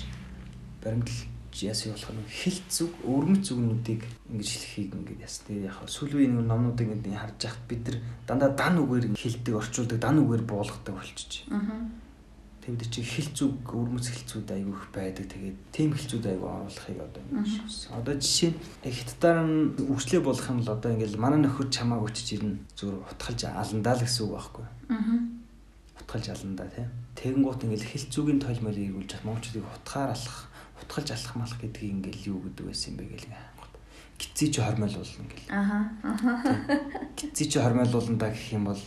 баримтлал 0.81 1.29
яасан 1.61 1.93
болох 1.93 2.11
нь 2.17 2.33
хилт 2.33 2.67
зүг 2.73 2.91
өрмөц 3.05 3.43
зүгнүүдийг 3.45 4.01
ингэж 4.33 4.49
хэлхийг 4.49 4.91
ингэж 4.97 5.19
яс. 5.21 5.37
Тэгээ 5.45 5.69
яг 5.69 5.77
сүүл 5.85 6.17
үеийн 6.17 6.33
нэг 6.33 6.47
номнуудыг 6.49 6.89
ингэ 6.89 7.13
харж 7.13 7.39
яхад 7.45 7.63
бид 7.69 7.81
нар 7.85 7.97
дандаа 8.25 8.51
дан 8.57 8.75
үгээр 8.81 9.05
хилдэг 9.13 9.53
орчуулдаг 9.53 9.99
дан 10.01 10.17
үгээр 10.25 10.43
буулгадаг 10.49 10.95
болчих. 10.97 11.45
Аа. 11.53 11.61
Тэгээд 12.63 12.91
чи 12.95 13.03
хилт 13.03 13.35
зүг 13.35 13.59
өрмөц 13.67 14.07
хилцүүд 14.07 14.47
айгүй 14.55 14.71
их 14.71 14.87
байдаг. 14.95 15.27
Тэгээд 15.27 15.57
тийм 15.75 15.91
хилцүүд 15.91 16.25
айгүй 16.31 16.47
оруулахыг 16.47 16.99
одоо 17.03 17.23
шивсэн. 17.43 17.91
Одоо 17.91 18.15
жишээ 18.15 18.51
нь 18.55 18.87
хятадаар 18.87 19.39
нь 19.43 19.75
үрчлээ 19.83 20.23
болох 20.23 20.47
юм 20.47 20.63
л 20.63 20.71
одоо 20.71 20.95
ингэ 20.95 21.19
манай 21.19 21.43
нөхөр 21.43 21.67
чамааг 21.67 22.07
өчж 22.07 22.39
ирнэ 22.39 22.63
зүгээр 22.79 23.03
утгалж 23.03 23.41
аландаа 23.51 23.93
л 23.99 24.05
гэсэн 24.07 24.23
үг 24.23 24.31
байхгүй. 24.39 24.65
Аа. 24.95 25.19
Утгалж 25.99 26.25
аландаа 26.31 26.67
тийм. 26.71 26.89
Тэгэнгუут 27.19 27.61
ингэ 27.67 27.83
хилт 27.83 28.09
зүгийн 28.15 28.39
тойлмол 28.39 28.79
ийгүүлж 28.79 29.11
монголчуудыг 29.27 29.67
утгаар 29.67 30.15
алах 30.15 30.47
утгалж 30.79 31.07
алах 31.11 31.35
малах 31.35 31.59
гэдгийг 31.59 31.91
ингээл 31.99 32.31
юу 32.31 32.39
гэдэг 32.47 32.63
байсан 32.63 32.95
юм 32.95 32.97
бэ 33.03 33.11
гэл 33.11 33.27
гизий 34.23 34.51
чи 34.51 34.61
хормойл 34.61 34.95
болно 34.95 35.25
гэл. 35.27 35.49
Аха. 35.49 35.79
Гизий 37.17 37.49
чи 37.49 37.59
хормойлуулна 37.59 38.17
да 38.17 38.29
гэх 38.29 38.53
юм 38.53 38.65
бол 38.65 38.79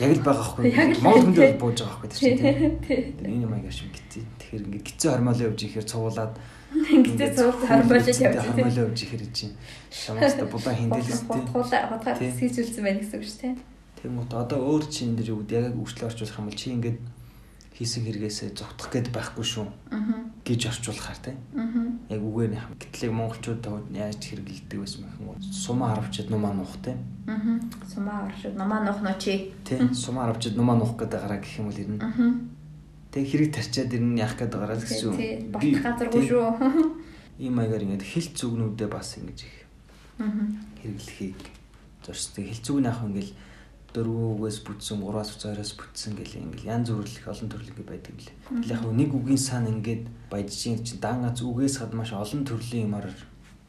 яг 0.00 0.10
л 0.16 0.24
байгаа 0.24 0.46
хгүй. 0.46 0.64
Монгол 1.02 1.22
хүн 1.22 1.34
дээр 1.36 1.56
бууж 1.60 1.78
байгаа 1.82 1.96
хгүй 2.00 2.08
тийм 2.12 2.74
тийм. 2.82 3.02
Энэ 3.22 3.44
юм 3.46 3.52
аяга 3.52 3.70
шиг 3.70 3.92
гизий. 3.92 4.24
Тэгэхээр 4.40 4.64
ингээд 4.66 4.86
гизий 4.88 5.10
хормойлоо 5.10 5.46
явж 5.52 5.60
ихээр 5.62 5.86
цувуулаад 5.86 6.34
гизий 6.72 7.30
цуул 7.36 7.56
хормойлоо 7.60 8.12
явж 8.12 8.38
хормойлоо 8.40 8.84
явж 8.88 8.98
ихээр 9.04 9.24
чинь 9.32 9.54
шамааста 9.92 10.44
будаа 10.48 10.74
хиндэлээс 10.74 11.22
тийм. 11.28 11.44
Хутгуулаа 11.46 11.82
хутгаар 11.92 12.18
хийжүүлсэн 12.18 12.82
байх 12.84 12.98
гэсэн 13.00 13.16
үг 13.20 13.24
шүү 13.28 13.40
тийм. 13.40 13.56
Тэгмээ 14.00 14.26
одоо 14.34 14.58
өөр 14.58 14.84
чинь 14.88 15.14
дээр 15.14 15.32
юу 15.36 15.44
яг 15.46 15.76
үрчлээ 15.76 16.08
орчуулах 16.10 16.38
юм 16.40 16.46
бол 16.48 16.58
чи 16.58 16.72
ингээд 16.72 16.98
хийсэн 17.82 18.06
хэрэгээсээ 18.06 18.54
зогтох 18.54 18.94
гээд 18.94 19.10
байхгүй 19.10 19.42
шүү 19.42 19.66
гэж 20.46 20.60
орчуулахаар 20.70 21.18
тийм. 21.18 21.38
Яг 22.06 22.22
үгээр 22.22 22.54
нь 22.54 22.62
гэтлийг 22.78 23.10
монголчууд 23.10 23.66
яаж 23.90 24.22
хэрэглэдэг 24.22 24.78
байсан 24.78 25.02
мэхэн 25.02 25.42
сумаа 25.50 25.98
харавчид 25.98 26.30
нумаа 26.30 26.54
нуух 26.54 26.78
тийм. 26.78 27.02
Сумаа 27.90 28.30
харавчид 28.30 28.54
нумаа 28.54 28.80
нуух 28.86 29.02
нөө 29.02 29.18
чи. 29.18 29.50
Тийм 29.66 29.90
сумаа 29.90 30.30
харавчид 30.30 30.54
нумаа 30.54 30.78
нуух 30.78 30.94
гэдэг 30.94 31.18
гараа 31.26 31.42
гэх 31.42 31.58
юм 31.58 31.66
бол 31.66 31.82
ирнэ. 31.82 31.98
Тэг 33.10 33.24
хэрэг 33.26 33.50
тарчаад 33.50 33.90
ирнэ 33.90 34.22
яах 34.22 34.38
гээд 34.38 34.54
байгаа 34.54 34.78
л 34.78 34.86
гэсэн. 34.86 35.10
Би 35.58 35.68
газаргүй 35.74 36.22
шүү. 36.22 36.46
Ийм 37.42 37.58
маягаар 37.58 37.82
ингээд 37.82 38.06
хил 38.06 38.30
зүгнүүдээ 38.30 38.88
бас 38.88 39.18
ингэж 39.18 39.38
их 39.42 39.56
хэрэглэхийг 40.78 41.40
зорчтой. 42.06 42.46
Хил 42.46 42.62
зүг 42.62 42.78
нь 42.78 42.86
яах 42.86 43.02
вэ 43.02 43.10
ингээл 43.10 43.32
дөрвөөс 43.92 44.58
бүтсэн, 44.64 45.00
гураас 45.04 45.36
цаараас 45.36 45.76
бүтсэн 45.76 46.16
гэл 46.16 46.40
ингээл 46.40 46.72
янз 46.72 46.88
бүрэл 46.90 47.20
их 47.20 47.28
олон 47.28 47.48
төрлийн 47.52 47.86
байдаг 47.86 48.16
лээ. 48.16 48.36
Тэгэл 48.48 48.72
яг 48.72 48.82
нэг 48.88 49.10
үгийн 49.12 49.40
сан 49.40 49.68
ингээд 49.68 50.04
баяжчин 50.32 50.80
чинь 50.80 51.00
даангац 51.00 51.44
үгээс 51.44 51.80
хад 51.80 51.92
маш 51.92 52.16
олон 52.16 52.42
төрлийн 52.48 52.88
юмар 52.88 53.08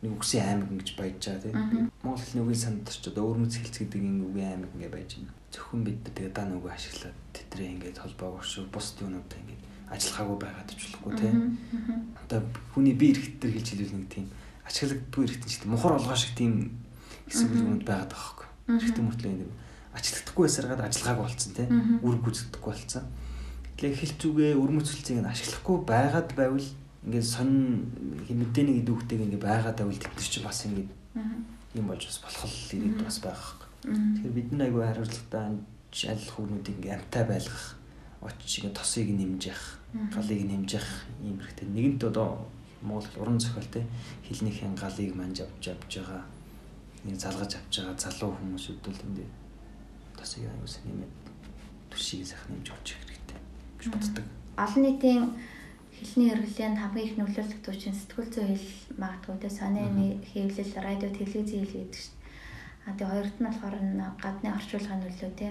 нэг 0.03 0.11
үгсийн 0.19 0.43
аймаг 0.43 0.69
ингэж 0.71 0.89
баяж 0.99 1.19
байгаа 1.19 1.43
тийм. 1.43 1.91
Монгол 2.03 2.23
хэлний 2.23 2.43
үгийн 2.43 2.63
санд 2.63 2.87
ч 2.87 3.07
одоо 3.07 3.23
өрмөц 3.31 3.55
хэлц 3.55 3.75
гэдэг 3.79 4.01
энэ 4.03 4.23
үгийн 4.27 4.51
аймаг 4.51 4.71
ингээд 4.75 4.95
баяж 4.95 5.11
байна. 5.15 5.31
Зөвхөн 5.51 5.81
бид 5.87 5.99
тэгээ 6.03 6.31
даан 6.35 6.55
үгээ 6.59 6.75
ашиглаад 6.75 7.17
тэтрээ 7.31 7.69
ингээд 7.79 7.97
холбоог 8.03 8.39
оршуу 8.43 8.67
бус 8.67 8.87
юунуудаа 8.99 9.39
ингээд 9.39 9.63
ажиллахаагүй 9.91 10.37
байгаад 10.43 10.69
ч 10.71 10.75
болохгүй 10.75 11.13
тийм. 11.19 11.37
Одоо 12.19 12.39
хүний 12.75 12.95
бие 12.95 13.15
эрхтэр 13.15 13.51
хэлж 13.55 13.67
хэлвэл 13.71 13.95
нэг 13.95 14.07
тийм 14.11 14.25
ашиглагддгүй 14.67 15.23
эрхтэн 15.23 15.49
ч 15.51 15.55
тийм 15.63 15.71
мухар 15.71 15.95
олгоо 15.95 16.17
шиг 16.19 16.35
тийм 16.35 16.83
хэсэг 17.31 17.51
юмуд 17.55 17.87
байгаад 17.87 18.11
байгаа 18.11 18.27
хөөхгүй. 18.27 18.47
Эрхтэн 18.75 19.05
мөртлөө 19.07 19.31
юм 19.31 19.51
ажилтдаггүй 19.93 20.45
эсэргээд 20.49 20.81
ажиллагаагүй 20.81 21.25
болцсон 21.25 21.51
тийм 21.53 21.69
үр 22.01 22.15
гүйцэтгэхгүй 22.21 22.71
болцсон. 22.73 23.05
Тэгээ 23.77 23.99
хэл 23.99 24.15
зүгээ 24.21 24.51
өрмөцөлцийг 24.57 25.19
нь 25.21 25.31
ашиглахгүй 25.31 25.77
байгаад 25.85 26.29
байвал 26.33 26.69
ингээд 27.05 27.27
сонь 27.27 27.89
мэдээний 28.29 28.81
идэвхтэйг 28.81 29.21
ингээд 29.27 29.43
байгаад 29.43 29.77
байвал 29.77 30.01
тэд 30.01 30.17
чинь 30.17 30.47
бас 30.47 30.65
ингээд 30.65 30.89
юм 31.77 31.85
болж 31.89 32.03
бас 32.05 32.19
болох 32.23 32.43
л 32.47 32.75
ирээд 32.77 33.01
бас 33.03 33.17
байгаа 33.21 33.49
хэрэг. 33.53 33.63
Тэгэхээр 33.83 34.37
бид 34.37 34.49
нар 34.53 34.65
айгүй 34.69 34.83
хариуцлагатай 34.87 35.43
аль 36.09 36.27
хүмүүдийг 36.33 36.77
ингээд 36.79 36.97
амтай 36.97 37.23
байлгах 37.27 37.65
очиж 38.23 38.51
ингээд 38.63 38.77
тосыг 38.77 39.09
нэмж 39.11 39.41
явах, 39.51 39.67
галыг 40.15 40.41
нэмж 40.47 40.69
явах 40.79 40.95
юм 41.21 41.37
хэрэгтэй. 41.43 41.67
Нэгэнт 41.67 42.03
одоо 42.07 42.47
Монгол 42.81 43.21
уран 43.21 43.39
зохиол 43.39 43.67
те 43.71 43.85
хэлнийхэн 44.27 44.75
галыг 44.75 45.11
манж 45.15 45.43
авч 45.43 45.75
авж 45.75 45.91
байгаа 45.99 46.23
нэг 47.03 47.19
залгаж 47.19 47.51
авч 47.55 47.73
байгаа 47.79 47.97
залуу 47.99 48.31
хүмүүсүүд 48.39 48.79
бол 48.83 48.99
энэ 49.07 49.42
бас 50.23 50.39
аюус 50.39 50.79
нэмээд 50.87 51.13
төшийг 51.91 52.23
сайхан 52.23 52.55
нэмж 52.55 52.67
олж 52.71 52.87
ирэх 52.95 53.11
хэрэгтэй 53.11 53.39
гэж 53.75 53.87
боддог. 53.91 54.25
Олон 54.55 54.83
нийтийн 54.87 55.23
хэлний 55.91 56.29
хэрэглээнд 56.31 56.79
хамгийн 56.79 57.07
их 57.11 57.15
нөлөөлөх 57.19 57.59
төвчин 57.59 57.91
сэтгүүл 57.91 58.31
зүйн 58.31 58.55
хэл 58.55 58.71
магадгүй 59.03 59.35
тэ 59.43 59.51
сонины 59.51 60.23
хэвлэл 60.31 60.73
радио 60.79 61.09
телевизийн 61.11 61.67
хэл 61.67 61.75
гэдэг 61.75 61.99
чинь. 61.99 62.15
А 62.87 62.95
тэгээ 62.95 63.11
хоёрт 63.11 63.35
нь 63.35 63.47
болохоор 63.51 63.75
гадны 64.23 64.49
орчуулгын 64.55 65.01
нөлөө 65.03 65.31
тэ 65.35 65.49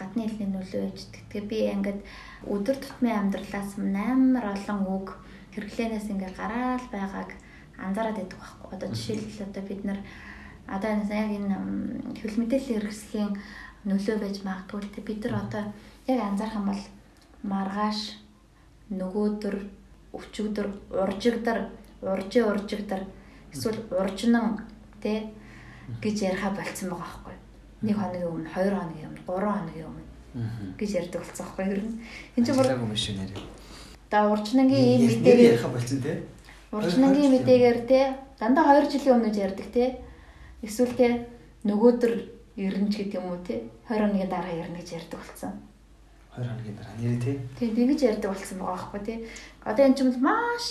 гадны 0.00 0.22
хэлний 0.24 0.48
нөлөө 0.48 0.82
гэж. 0.88 1.00
Тэгээ 1.28 1.44
би 1.52 1.58
ингээд 1.76 2.00
өдөр 2.48 2.76
тутмын 2.80 3.20
амьдралаас 3.20 3.76
амар 3.76 4.46
олон 4.56 4.80
үг 4.96 5.08
хэрэглээнээс 5.52 6.08
ингээд 6.08 6.40
гараал 6.40 6.86
байгааг 6.88 7.30
анзаараад 7.76 8.16
байдаг 8.16 8.38
байхгүй. 8.40 8.68
Одоо 8.72 8.88
жишээлбэл 8.96 9.44
одоо 9.44 9.62
бид 9.68 9.82
нар 9.84 10.00
одоо 10.66 10.90
яг 10.90 11.30
энэ 11.30 11.56
хөл 12.20 12.36
мэдээллийн 12.38 12.80
хэрэгслийн 12.80 13.30
нөлөө 13.84 14.16
байж 14.18 14.36
магадгүй. 14.46 14.90
Те 14.94 15.00
бид 15.02 15.24
нар 15.24 15.42
одоо 15.42 15.64
яг 16.06 16.18
анзаарах 16.22 16.58
юм 16.58 16.66
бол 16.70 16.82
маргааш 17.42 18.00
нөгөөдөр 18.90 19.56
өчигдөр 20.12 20.68
уржигдар 20.90 21.58
уржи 22.02 22.40
уржигдар 22.42 23.02
эсвэл 23.52 23.80
уржнан 23.90 24.60
те 25.02 25.32
гэж 26.00 26.16
яриа 26.22 26.50
болцсон 26.50 26.90
байгаа 26.90 27.10
байхгүй. 27.10 27.36
Нэг 27.82 27.96
хоногийн 27.96 28.28
өмнө 28.30 28.50
хоёр 28.54 28.74
хоногийн 28.78 29.08
өмнө 29.10 29.26
гурван 29.26 29.58
хоногийн 29.58 29.88
өмнө 29.90 30.12
гэж 30.78 30.90
ярьдаг 31.00 31.20
болсон 31.22 31.46
байхгүй 31.46 31.64
ер 31.72 31.80
нь 31.82 31.94
энэ 32.36 32.46
чинь 32.46 32.56
бүр 32.56 32.70
юм 32.72 32.96
шиг 32.96 33.16
нэр 33.18 33.30
да 34.10 34.18
уржнангийн 34.30 34.86
ийм 34.86 35.02
мэдээгээр 35.10 35.40
яриа 35.52 35.68
болцсон 35.68 36.00
те. 36.00 36.12
уржнангийн 36.72 37.32
мэдээгээр 37.34 37.78
те 37.90 38.00
дандаа 38.38 38.78
2 38.80 38.92
жилийн 38.92 39.16
өмнө 39.16 39.34
ярьдаг 39.34 39.68
те 39.72 39.84
Эсвэл 40.62 40.94
те 40.94 41.26
нөгөөдөр 41.66 42.12
ирнэ 42.56 42.88
ч 42.90 42.94
гэдэг 43.02 43.18
юм 43.18 43.34
уу 43.34 43.40
те 43.42 43.66
20 43.90 44.14
оны 44.14 44.26
дараа 44.30 44.54
ирнэ 44.54 44.78
гэж 44.78 44.88
ярьдаг 45.02 45.18
болсон. 45.18 45.52
20 46.38 46.48
оны 46.48 46.72
дараа 46.78 46.96
нэрээ 46.96 47.20
те. 47.20 47.32
Тийм 47.58 47.74
тэгэж 47.76 48.00
ярьдаг 48.08 48.30
болсон 48.32 48.58
байгаа 48.58 48.76
байхгүй 48.78 49.00
те. 49.02 49.14
Одоо 49.66 49.82
энэ 49.86 49.96
ч 49.96 50.00
юм 50.06 50.10
маш 50.22 50.66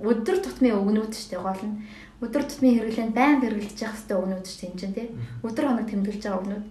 өдөр 0.00 0.38
тутмын 0.40 0.78
өгнүүд 0.80 1.12
шүү 1.12 1.30
дээ 1.34 1.42
гол 1.44 1.64
нь. 1.66 1.76
Өдөр 2.24 2.42
тутмын 2.44 2.74
хэрэглээнд 2.76 3.14
байнга 3.16 3.46
хэрэглэж 3.48 3.78
явах 3.84 3.96
хэрэгтэй 4.00 4.16
өгнүүд 4.16 4.46
шүү 4.48 4.60
дээ 4.60 4.70
энэ 4.70 4.80
чинь 4.80 4.96
те. 4.96 5.04
Өдөр 5.44 5.64
хоног 5.68 5.86
тэмдэглэж 5.88 6.22
байгаа 6.24 6.40
өгнүүд. 6.40 6.66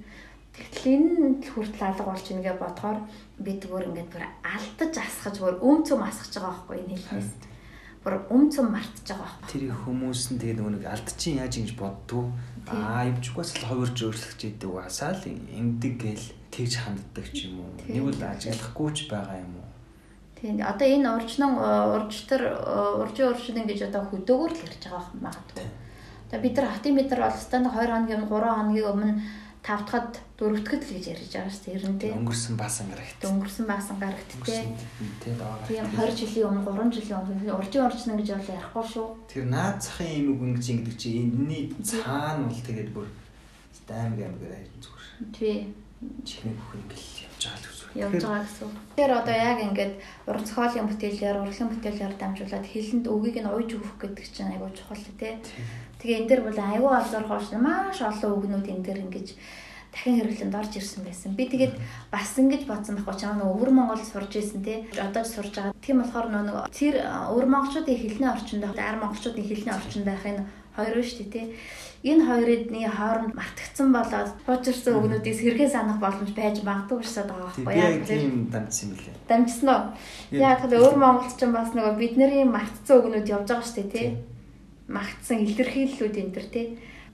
Тэгтэл 0.60 0.88
энэ 0.92 1.46
хүртэл 1.46 1.84
алга 1.88 2.04
болж 2.04 2.26
ингээ 2.28 2.56
бодохоор 2.60 3.00
бид 3.40 3.62
бүр 3.70 3.84
ингээд 3.90 4.10
бүр 4.12 4.24
алдаж 4.44 4.94
асгаж 4.98 5.36
бүр 5.40 5.56
өм 5.62 5.80
цөм 5.88 6.02
асгаж 6.04 6.34
байгаа 6.36 6.52
байхгүй 6.52 6.78
энэ 6.84 6.96
хэлнээс. 7.00 7.32
Бүр 8.04 8.14
өм 8.28 8.44
цөм 8.50 8.68
мартаж 8.74 9.08
байгаа 9.08 9.30
байхгүй. 9.30 9.52
Тэр 9.52 9.64
хүмүүс 9.72 10.22
нь 10.34 10.40
тэгээ 10.42 10.58
нөгөө 10.58 10.74
нэг 10.74 10.86
алдчихин 10.90 11.40
яаж 11.40 11.54
ингэж 11.60 11.74
боддгоо 11.80 12.26
аа 12.68 13.08
ивчгээс 13.08 13.52
л 13.62 13.68
хувирж 13.70 13.98
өөрчлөгч 14.04 14.42
идэг 14.44 14.70
угаасаа 14.70 15.16
л 15.16 15.24
ингэдэг 15.24 15.96
гээл 15.96 16.28
тэгж 16.52 16.74
ханддаг 16.84 17.26
ч 17.32 17.48
юм 17.48 17.64
уу. 17.64 17.72
Нэг 17.88 18.04
бол 18.04 18.20
ажиглахгүй 18.20 18.90
ч 18.92 19.08
байгаа 19.08 19.40
юм 19.40 19.54
уу. 19.64 19.70
Тийм. 20.36 20.60
Одоо 20.64 20.88
энэ 20.88 21.08
уржнан 21.16 21.54
уржтар 21.96 22.42
уржийн 23.04 23.30
уржин 23.32 23.60
ингэж 23.64 23.92
одоо 23.92 24.04
хөдөөгөр 24.08 24.52
л 24.56 24.64
ярьж 24.68 24.84
байгаа 24.88 25.04
магадгүй. 25.20 25.68
Одоо 26.28 26.40
бид 26.40 26.56
нар 26.58 26.68
хатын 26.72 26.96
метр 26.96 27.20
бол 27.20 27.38
стандарт 27.38 27.76
2 27.76 27.90
хоногийн 27.90 28.24
3 28.28 28.30
хоногийн 28.30 28.92
өмнө 28.92 29.14
тавтахад 29.64 30.20
дөрөвтгöd 30.40 30.84
л 30.88 30.94
гэж 30.96 31.06
ярьж 31.12 31.32
байгаа 31.36 31.52
шүү 31.52 31.64
дээ. 31.68 31.76
Ер 31.76 31.86
нь 31.90 32.00
тийм. 32.00 32.16
Өнгөрсөн 32.24 32.56
баасан 32.56 32.88
гарагт. 32.88 33.20
Өнгөрсөн 33.28 33.66
баасан 33.68 33.98
гарагт 34.00 34.32
тийм. 34.48 34.72
Тийм 35.20 35.36
даа. 35.36 35.60
Тийм 35.68 35.86
20 36.00 36.16
жилийн 36.16 36.48
өмнө 36.48 36.64
3 36.64 36.96
жилийн 36.96 37.20
өмнө 37.20 37.58
уржийн 37.60 37.86
уржна 37.86 38.16
гэж 38.16 38.30
бол 38.40 38.54
ярихгүй 38.56 38.86
шүү. 38.88 39.08
Тэр 39.28 39.46
наад 39.52 39.84
захын 39.84 40.16
юм 40.16 40.28
үг 40.32 40.42
ингэж 40.48 40.66
ингэдэг 40.72 40.96
чи 40.96 41.10
энэний 41.28 41.64
цаана 41.84 42.48
бол 42.48 42.64
тэгээд 42.64 42.90
бүр 42.96 43.08
аймаг 43.92 44.20
аймаг 44.20 44.42
гэж 44.42 44.74
зүгээр. 44.80 45.10
Тийм. 45.36 45.76
Чихний 46.24 46.56
бүхэн 46.56 46.84
гэл 46.88 47.08
явж 47.28 47.44
байгаа 47.44 47.60
л 47.60 47.68
гэсэн. 47.68 47.90
Явж 48.00 48.24
байгаа 48.24 48.44
гэсэн. 48.48 48.70
Тэр 48.96 49.12
одоо 49.20 49.36
яг 49.36 49.60
ингээд 49.60 49.94
уран 50.30 50.46
зохиолын 50.48 50.88
бүтээлээр, 50.88 51.38
урлагийн 51.44 51.72
бүтээлээр 51.76 52.14
дамжуулаад 52.16 52.66
хилэнд 52.72 53.06
өгийг 53.12 53.38
нь 53.44 53.52
уйж 53.52 53.70
өгөх 53.76 53.96
гэдэг 54.00 54.26
чинь 54.32 54.52
айгуу 54.56 54.72
чухал 54.72 55.04
тий. 55.20 55.36
Тэгээ 56.00 56.20
энэ 56.24 56.30
дэр 56.32 56.42
бол 56.48 56.60
айгүй 56.60 56.92
олзор 56.96 57.24
хоош 57.28 57.52
маш 57.60 58.00
олон 58.00 58.32
үгнүүд 58.40 58.68
энэ 58.72 58.86
дэр 58.88 59.00
ингэж 59.04 59.28
дахин 59.92 60.16
хэрэглэнд 60.22 60.56
орж 60.56 60.74
ирсэн 60.80 61.04
байсан. 61.04 61.36
Би 61.36 61.50
тэгээд 61.50 61.76
бас 62.08 62.38
ингэж 62.40 62.64
бодсон 62.70 62.96
байхгүй 62.96 63.20
чамаа 63.20 63.38
нөгөө 63.42 63.56
өвөр 63.58 63.72
Монгол 63.74 64.04
сурж 64.06 64.32
исэн 64.38 64.64
тий. 64.64 64.86
Одоо 64.96 65.26
сурж 65.26 65.52
байгаа. 65.52 65.76
Тийм 65.82 66.00
болохоор 66.00 66.30
нөгөө 66.30 66.72
тэр 66.72 67.04
өвөр 67.04 67.48
монголчуудын 67.50 68.00
хэлний 68.00 68.30
орчинд 68.30 68.64
ар 68.64 68.98
монголчуудын 69.02 69.44
хэлний 69.50 69.76
орчинд 69.76 70.06
байх 70.06 70.24
энэ 70.24 70.46
хоёр 70.78 70.96
нь 71.02 71.08
шүү 71.10 71.18
дээ 71.20 71.34
тий. 71.36 71.46
Энэ 72.00 72.24
хоёрын 72.32 72.96
хооронд 72.96 73.34
мартагдсан 73.36 73.90
болоод 73.92 74.30
хуучирсан 74.48 74.94
үгнүүдийг 74.96 75.36
сэргээ 75.36 75.68
санах 75.68 76.00
боломж 76.00 76.32
байж 76.32 76.64
магадгүй 76.64 77.04
шээ 77.04 77.28
байгаа 77.28 77.52
байхгүй 77.52 77.76
яг 77.76 78.08
тийм 78.08 78.48
дамжсан 78.48 78.88
юм 78.88 78.96
лээ. 79.04 79.20
Дамжсан 79.28 79.68
уу? 79.68 79.84
Яг 80.32 80.64
тэгэхээр 80.64 80.80
өвөр 80.80 80.96
монголч 80.96 81.36
ч 81.36 81.44
бас 81.52 81.76
нөгөө 81.76 82.00
бидний 82.00 82.48
мартцсан 82.48 82.96
үгнүүд 83.04 83.28
явж 83.36 83.48
байгаа 83.52 83.68
шүү 83.68 83.84
дээ 83.84 83.92
тий 83.92 84.08
магтсан 84.90 85.46
илэрхийллүүд 85.46 86.16
энэ 86.18 86.34
төр 86.34 86.48
тий. 86.50 86.66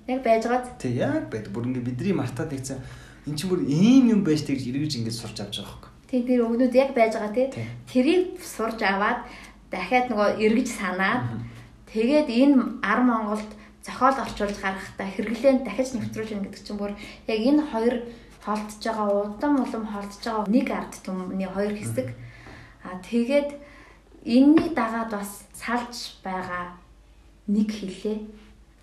Яг 0.07 0.23
байж 0.23 0.47
байгааз. 0.47 0.79
Тий, 0.79 0.95
яг 0.95 1.27
байд. 1.27 1.51
Бүр 1.51 1.67
ингээ 1.69 1.83
бидний 1.83 2.15
мартаад 2.15 2.55
нэгсэн 2.55 2.79
эн 3.27 3.35
чинь 3.35 3.49
бүр 3.51 3.61
ийм 3.67 4.09
юм 4.15 4.21
байж 4.23 4.47
тэгж 4.47 4.63
эргэж 4.71 5.03
ингэж 5.03 5.15
сурч 5.19 5.37
авч 5.43 5.59
байгаа 5.59 5.69
хөөхгүй. 5.75 5.91
Тий, 6.07 6.21
тэр 6.23 6.45
өгнүүд 6.47 6.73
яг 6.77 6.91
байж 6.95 7.13
байгаа 7.17 7.33
тий. 7.33 7.47
Тэрийг 7.89 8.39
сурж 8.39 8.79
аваад 8.85 9.25
дахиад 9.73 10.07
нөгөө 10.13 10.29
эргэж 10.45 10.69
санаад 10.71 11.43
тэгээд 11.89 12.29
энэ 12.29 12.79
ар 12.85 13.01
Монголд 13.01 13.49
зохиол 13.81 14.17
орчуулж 14.23 14.57
гаргахтаа 14.61 15.09
хэрэглээнд 15.09 15.65
дахиж 15.65 15.97
нэвтрүүлж 15.97 16.29
гэнэ 16.31 16.45
гэдэг 16.45 16.63
чинь 16.65 16.79
бүр 16.79 16.93
яг 17.29 17.41
энэ 17.41 17.61
хоёр 17.69 17.95
холдож 18.45 18.81
байгаа 18.85 19.09
удам 19.25 19.53
улам 19.61 19.85
холдож 19.89 20.21
байгаа 20.21 20.45
нэг 20.49 20.67
ард 20.69 20.93
түмний 21.01 21.49
хоёр 21.49 21.73
хэсэг. 21.73 22.07
А 22.85 23.01
тэгээд 23.01 23.49
энэний 24.25 24.69
дагаад 24.73 25.09
бас 25.09 25.49
салж 25.53 26.21
байгаа 26.21 26.77
нэг 27.47 27.69
хэлээ 27.69 28.17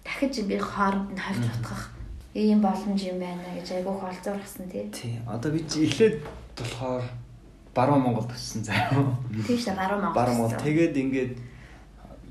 дахиж 0.04 0.46
би 0.46 0.58
хооронд 0.58 1.10
нь 1.14 1.18
хольж 1.18 1.44
утгах 1.50 1.90
ийм 2.34 2.60
боломж 2.62 3.02
юм 3.02 3.18
байна 3.18 3.44
гэж 3.54 3.82
айгүйх 3.82 4.02
олзуурхсан 4.08 4.66
тий. 4.70 4.88
Тий. 4.88 5.18
Одоо 5.26 5.52
би 5.52 5.60
эхлээд 5.60 6.22
болохоор 6.56 7.02
баруун 7.74 8.02
Монгол 8.02 8.24
төссөн 8.24 8.64
заяа. 8.64 8.88
Тийм 9.46 9.58
шүү 9.58 9.76
баруун 9.76 10.00
Монгол. 10.00 10.16
Баруун 10.16 10.38
Монгол. 10.38 10.62
Тэгээд 10.64 10.96
ингээд 10.96 11.32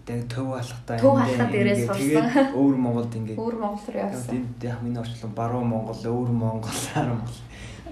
тэг 0.06 0.26
төв 0.26 0.48
халахтаа 0.56 0.98
төв 0.98 1.16
халахад 1.20 1.54
ирээс 1.54 1.86
сурсан. 1.86 2.26
Өвөр 2.58 2.78
Монголд 2.82 3.14
ингээд 3.14 3.38
өвөр 3.38 3.56
Монгол 3.62 3.88
руу 3.94 4.02
явсан. 4.02 4.36
Энд 4.36 4.64
яг 4.64 4.82
миний 4.82 5.02
орчлон 5.02 5.34
баруун 5.38 5.68
Монгол, 5.70 6.02
өвөр 6.02 6.32
Монгол, 6.34 6.80
ар 6.98 7.08
Монгол. 7.14 7.40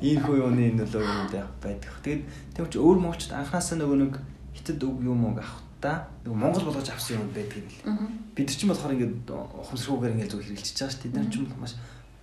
Ийм 0.01 0.19
хүү 0.23 0.35
юуны 0.41 0.65
нөлөө 0.79 1.03
юм 1.05 1.29
яг 1.35 1.49
байдаг. 1.61 1.93
Тэгээд 2.01 2.71
чинь 2.73 2.81
өвөр 2.81 2.99
монголчууд 3.03 3.37
анханасаа 3.37 3.77
нөгөө 3.77 3.97
нэг 4.01 4.13
хитэд 4.57 4.81
үг 4.81 4.97
юм 5.05 5.27
уу 5.27 5.37
авах 5.37 5.68
та 5.81 6.07
нэг 6.25 6.35
Монгол 6.35 6.63
болгож 6.67 6.89
авсан 6.89 7.23
юм 7.23 7.29
байдаг 7.31 7.63
юм. 7.85 8.29
Бид 8.35 8.47
нар 8.47 8.55
ч 8.55 8.63
юм 8.63 8.71
болохоор 8.71 8.93
ингээд 8.95 9.31
ухамсаргүйгээр 9.31 10.13
ингээд 10.15 10.31
зөв 10.31 10.41
хэрэгжилж 10.43 10.77
байгаа 10.79 10.91
шүү. 10.91 11.03
Бид 11.03 11.15
нар 11.15 11.27
ч 11.31 11.35
юм 11.39 11.45
маш 11.59 11.73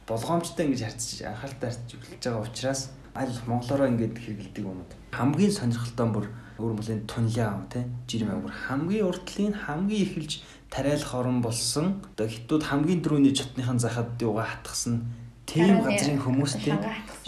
болгоомжтой 0.06 0.64
ингэж 0.66 0.82
харьцаж 0.84 1.18
анхааралтай 1.24 1.68
харьцаж 1.72 1.90
эхэлж 1.96 2.22
байгаа 2.24 2.44
учраас 2.44 2.80
аль 3.16 3.34
монголоор 3.48 3.90
ингээд 3.90 4.16
хэрэгэлдэг 4.20 4.64
юмуд. 4.64 4.90
Хамгийн 5.16 5.52
сонирхолтой 5.52 6.08
бүр 6.12 6.26
өөр 6.60 6.72
мөлийн 6.76 7.02
тунлиа 7.08 7.48
ам 7.52 7.64
те 7.72 7.88
жирим 8.08 8.30
амгар 8.32 8.52
хамгийн 8.52 9.08
урдлын 9.08 9.52
хамгийн 9.56 10.04
ихэлж 10.04 10.44
тариалах 10.68 11.12
орон 11.16 11.40
болсон. 11.40 12.04
Одоо 12.16 12.28
хятад 12.28 12.62
хамгийн 12.64 13.00
дөрөвний 13.00 13.32
чотныхан 13.32 13.80
захад 13.80 14.20
юугаа 14.20 14.44
хатгсан 14.44 15.04
тийм 15.46 15.80
газрын 15.80 16.20
хүмүүстэй 16.20 16.74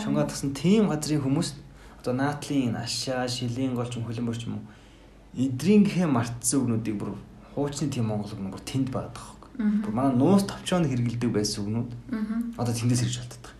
шунгаатгсан 0.02 0.52
тийм 0.52 0.88
газрын 0.90 1.22
хүмүүс 1.22 1.48
одоо 2.00 2.14
наатлын 2.14 2.76
ашаа 2.76 3.28
шилийн 3.28 3.74
голч 3.78 3.94
хөлбөрч 3.94 4.42
юм 4.46 4.58
уу 4.58 4.64
эдрийнхээ 5.36 6.06
мартсан 6.06 6.60
үгнүүдийг 6.64 6.96
бүр 6.96 7.12
хуучны 7.54 7.90
тийм 7.90 8.08
монгол 8.08 8.32
үг 8.32 8.40
бүр 8.54 8.64
тэнд 8.64 8.88
байдаг 8.88 9.12
байхгүй. 9.18 9.82
Бүр 9.84 9.92
манай 9.92 10.14
нуус 10.16 10.46
товчоонд 10.46 10.88
хэрэгэлдэг 10.88 11.30
байсан 11.34 11.66
үгнүүд. 11.66 11.90
Одоо 12.56 12.72
тэндээс 12.72 13.02
ирж 13.04 13.16
болтдог. 13.20 13.52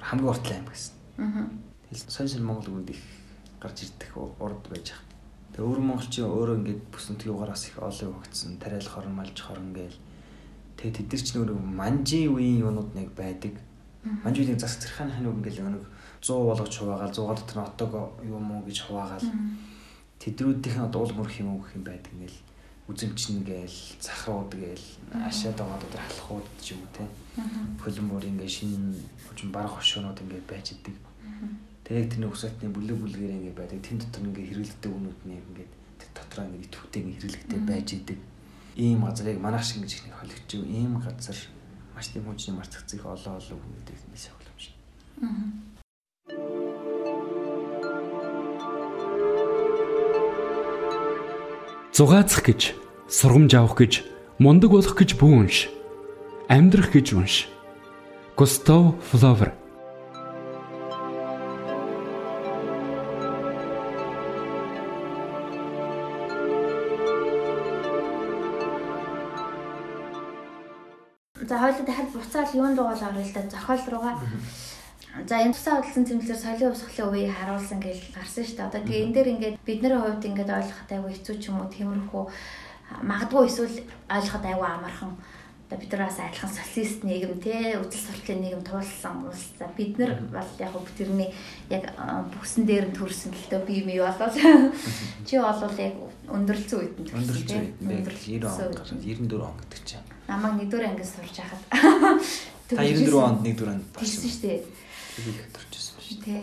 Хамгийн 0.00 0.30
уртлаа 0.30 0.58
юм 0.62 0.68
гэсэн. 0.70 0.94
Сонь 2.08 2.30
сонь 2.30 2.46
монгол 2.46 2.70
үгнүүд 2.70 2.94
их 2.94 3.02
гарч 3.60 3.84
ирдэг 3.84 4.10
урд 4.16 4.64
байж 4.70 4.94
байгаа. 4.94 5.12
Тэгээ 5.54 5.68
өөр 5.70 5.80
монголчин 5.86 6.26
өөрөө 6.26 6.56
ингээд 6.58 6.82
бүсэнтгийн 6.90 7.34
угаараас 7.34 7.64
их 7.70 7.78
олон 7.78 8.18
өгцсөн. 8.18 8.58
Тариал 8.58 8.90
хорон 8.90 9.14
малж 9.14 9.38
хорон 9.38 9.70
гээл. 9.70 9.98
Тэгээ 10.74 10.94
тэд 10.98 11.08
нар 11.14 11.22
ч 11.22 11.28
нөгөө 11.38 11.58
манжи 11.62 12.20
үеийн 12.26 12.66
юунууд 12.66 12.90
нэг 12.98 13.14
байдаг. 13.14 13.54
Манжи 14.02 14.42
үеийн 14.42 14.58
засаг 14.58 14.82
зэрхааны 14.82 15.14
хань 15.14 15.30
үг 15.30 15.38
ингээл 15.46 15.62
нэг 15.78 15.86
100 16.18 16.42
болгож 16.42 16.74
хуваагаал 16.74 17.14
100 17.14 17.38
дотор 17.38 17.58
нь 17.62 17.68
отог 17.70 17.92
юм 18.26 18.50
уу 18.50 18.66
гэж 18.66 18.78
хуваагаал 18.82 19.28
тэдрүүдийнх 20.20 20.78
нь 20.78 20.86
уул 20.94 21.12
мөрх 21.14 21.34
юм 21.40 21.58
гэх 21.60 21.76
юм 21.76 21.84
байдаг 21.84 22.12
ингээл. 22.14 22.40
Үзэмчин 22.84 23.44
гээл 23.48 23.80
захрууд 24.00 24.52
гээл 24.52 24.86
ашаад 25.24 25.56
байгаа 25.56 25.78
дотор 25.80 26.02
халахууд 26.04 26.46
ч 26.60 26.76
юм 26.76 26.84
уу 26.84 26.92
те. 26.92 27.04
Хөлбөмбөр 27.80 28.24
ингээ 28.28 28.50
шинэ 28.50 28.92
хожим 29.24 29.48
барах 29.50 29.80
хошоонууд 29.80 30.20
ингээ 30.20 30.42
байж 30.44 30.76
идэг. 30.76 30.96
Тэгээд 31.84 32.10
тэрний 32.12 32.28
усаатны 32.28 32.68
бүлэг 32.68 32.96
бүлгээр 33.00 33.36
ингээ 33.40 33.56
байдаг. 33.56 33.80
Тэн 33.80 33.98
дотор 34.04 34.22
ингээ 34.28 34.48
хэрэглэдэг 34.52 34.92
үнүүд 34.92 35.20
нь 35.24 35.36
ингээ 35.40 35.68
тэр 35.96 36.10
дотроо 36.12 36.44
ингээ 36.44 36.64
итвэхтэй 36.68 37.00
ингээ 37.00 37.16
хэрэглэхтэй 37.20 37.60
байж 37.64 37.88
идэг. 37.96 38.18
Ийм 38.76 39.00
газрыг 39.04 39.38
манайх 39.40 39.64
шиг 39.64 39.80
гэж 39.80 39.92
их 39.96 40.12
холигч 40.12 40.50
ийм 40.60 41.00
газар 41.00 41.38
маш 41.96 42.06
тийм 42.12 42.28
хүчний 42.28 42.56
мартагцыг 42.56 43.00
олоо 43.00 43.40
олоо 43.40 43.56
хүмүүдэг 43.56 43.96
нэг 44.12 44.20
сахилмж. 44.20 44.64
Аа 45.24 46.63
Зугаацах 51.94 52.42
гэж, 52.42 52.74
сургамж 53.06 53.54
авах 53.54 53.78
гэж, 53.78 54.02
мундаг 54.42 54.74
болох 54.74 54.98
гэж 54.98 55.14
бүү 55.14 55.46
унш. 55.46 55.70
Амьдрах 56.50 56.90
гэж 56.90 57.14
унш. 57.14 57.46
Густав 58.34 58.98
Флавер 59.14 59.53
энэ 75.44 75.52
тусаа 75.52 75.84
хөдөлсөн 75.84 76.04
тэмцэлээр 76.08 76.40
соёлын 76.40 76.72
усхлын 76.72 77.08
үеийг 77.12 77.32
харуулсан 77.36 77.78
гэж 77.84 77.98
гарсан 78.16 78.44
шүү 78.44 78.56
дээ. 78.56 78.68
Одоо 78.68 78.80
тэгээ 78.80 79.04
энэ 79.04 79.14
дээр 79.14 79.32
ингээд 79.36 79.56
бидний 79.60 79.92
хувьд 79.92 80.24
ингээд 80.24 80.50
ойлгоход 80.56 80.90
айгүй 80.90 81.12
хэцүү 81.12 81.36
ч 81.36 81.44
юм 81.52 81.60
уу 81.60 81.68
тиймэрхүү 81.68 82.24
магадгүй 83.04 83.44
эсвэл 83.44 83.76
ойлгоход 84.08 84.44
айгүй 84.48 84.68
амархан. 84.72 85.12
Одоо 85.64 85.78
бид 85.80 85.92
нар 85.92 86.02
бас 86.08 86.20
адилхан 86.20 86.52
социалист 86.52 87.00
нийгэм 87.04 87.34
те 87.44 87.76
үзэл 87.76 88.04
сурталчилан 88.04 88.40
нийгэм 88.40 88.62
туулсан 88.64 89.16
улс. 89.28 89.44
За 89.58 89.68
бид 89.76 89.96
нар 90.00 90.12
бол 90.32 90.50
яг 90.60 90.72
хөө 90.72 90.92
тэрний 90.96 91.30
яг 91.68 91.84
бүсэн 92.32 92.64
дээр 92.64 92.88
нь 92.88 92.96
төрсэн 92.96 93.32
л 93.32 93.48
дөө 93.52 93.62
би 93.68 93.84
юм 93.84 93.88
болол 94.00 94.32
чи 95.24 95.34
болвол 95.40 95.76
яг 95.80 95.94
өндөрлцөн 96.28 96.78
үед 96.80 96.94
нь 97.00 97.08
өндөрлцөн 97.12 97.60
үед 97.60 98.04
90 98.24 98.44
он 98.44 99.00
94 99.00 99.40
он 99.40 99.56
гэдэг 99.60 99.82
чинь. 99.84 100.04
Намайг 100.28 100.54
нэгдүгээр 100.56 100.88
ангид 100.88 101.08
сурч 101.08 101.36
байхад 101.36 101.62
Та 102.68 102.80
94 102.80 103.12
онд 103.20 103.40
нэгдүгээр 103.44 103.72
онд 103.72 103.84
болсон. 103.92 104.24
шүү 104.24 104.40
дээ 104.40 104.83
тэрийг 105.14 105.48
төрчихсөн 105.54 105.98
шүү. 106.02 106.18
Тий. 106.24 106.40